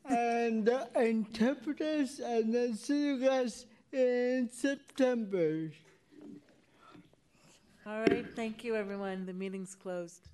and 0.05 0.65
the 0.65 0.87
interpreters. 0.95 2.19
And 2.19 2.53
then 2.53 2.75
see 2.75 3.07
you 3.07 3.19
guys 3.19 3.65
in 3.91 4.49
September. 4.51 5.71
All 7.85 8.01
right, 8.01 8.25
thank 8.35 8.63
you, 8.63 8.75
everyone. 8.75 9.25
The 9.25 9.33
meeting's 9.33 9.75
closed. 9.75 10.27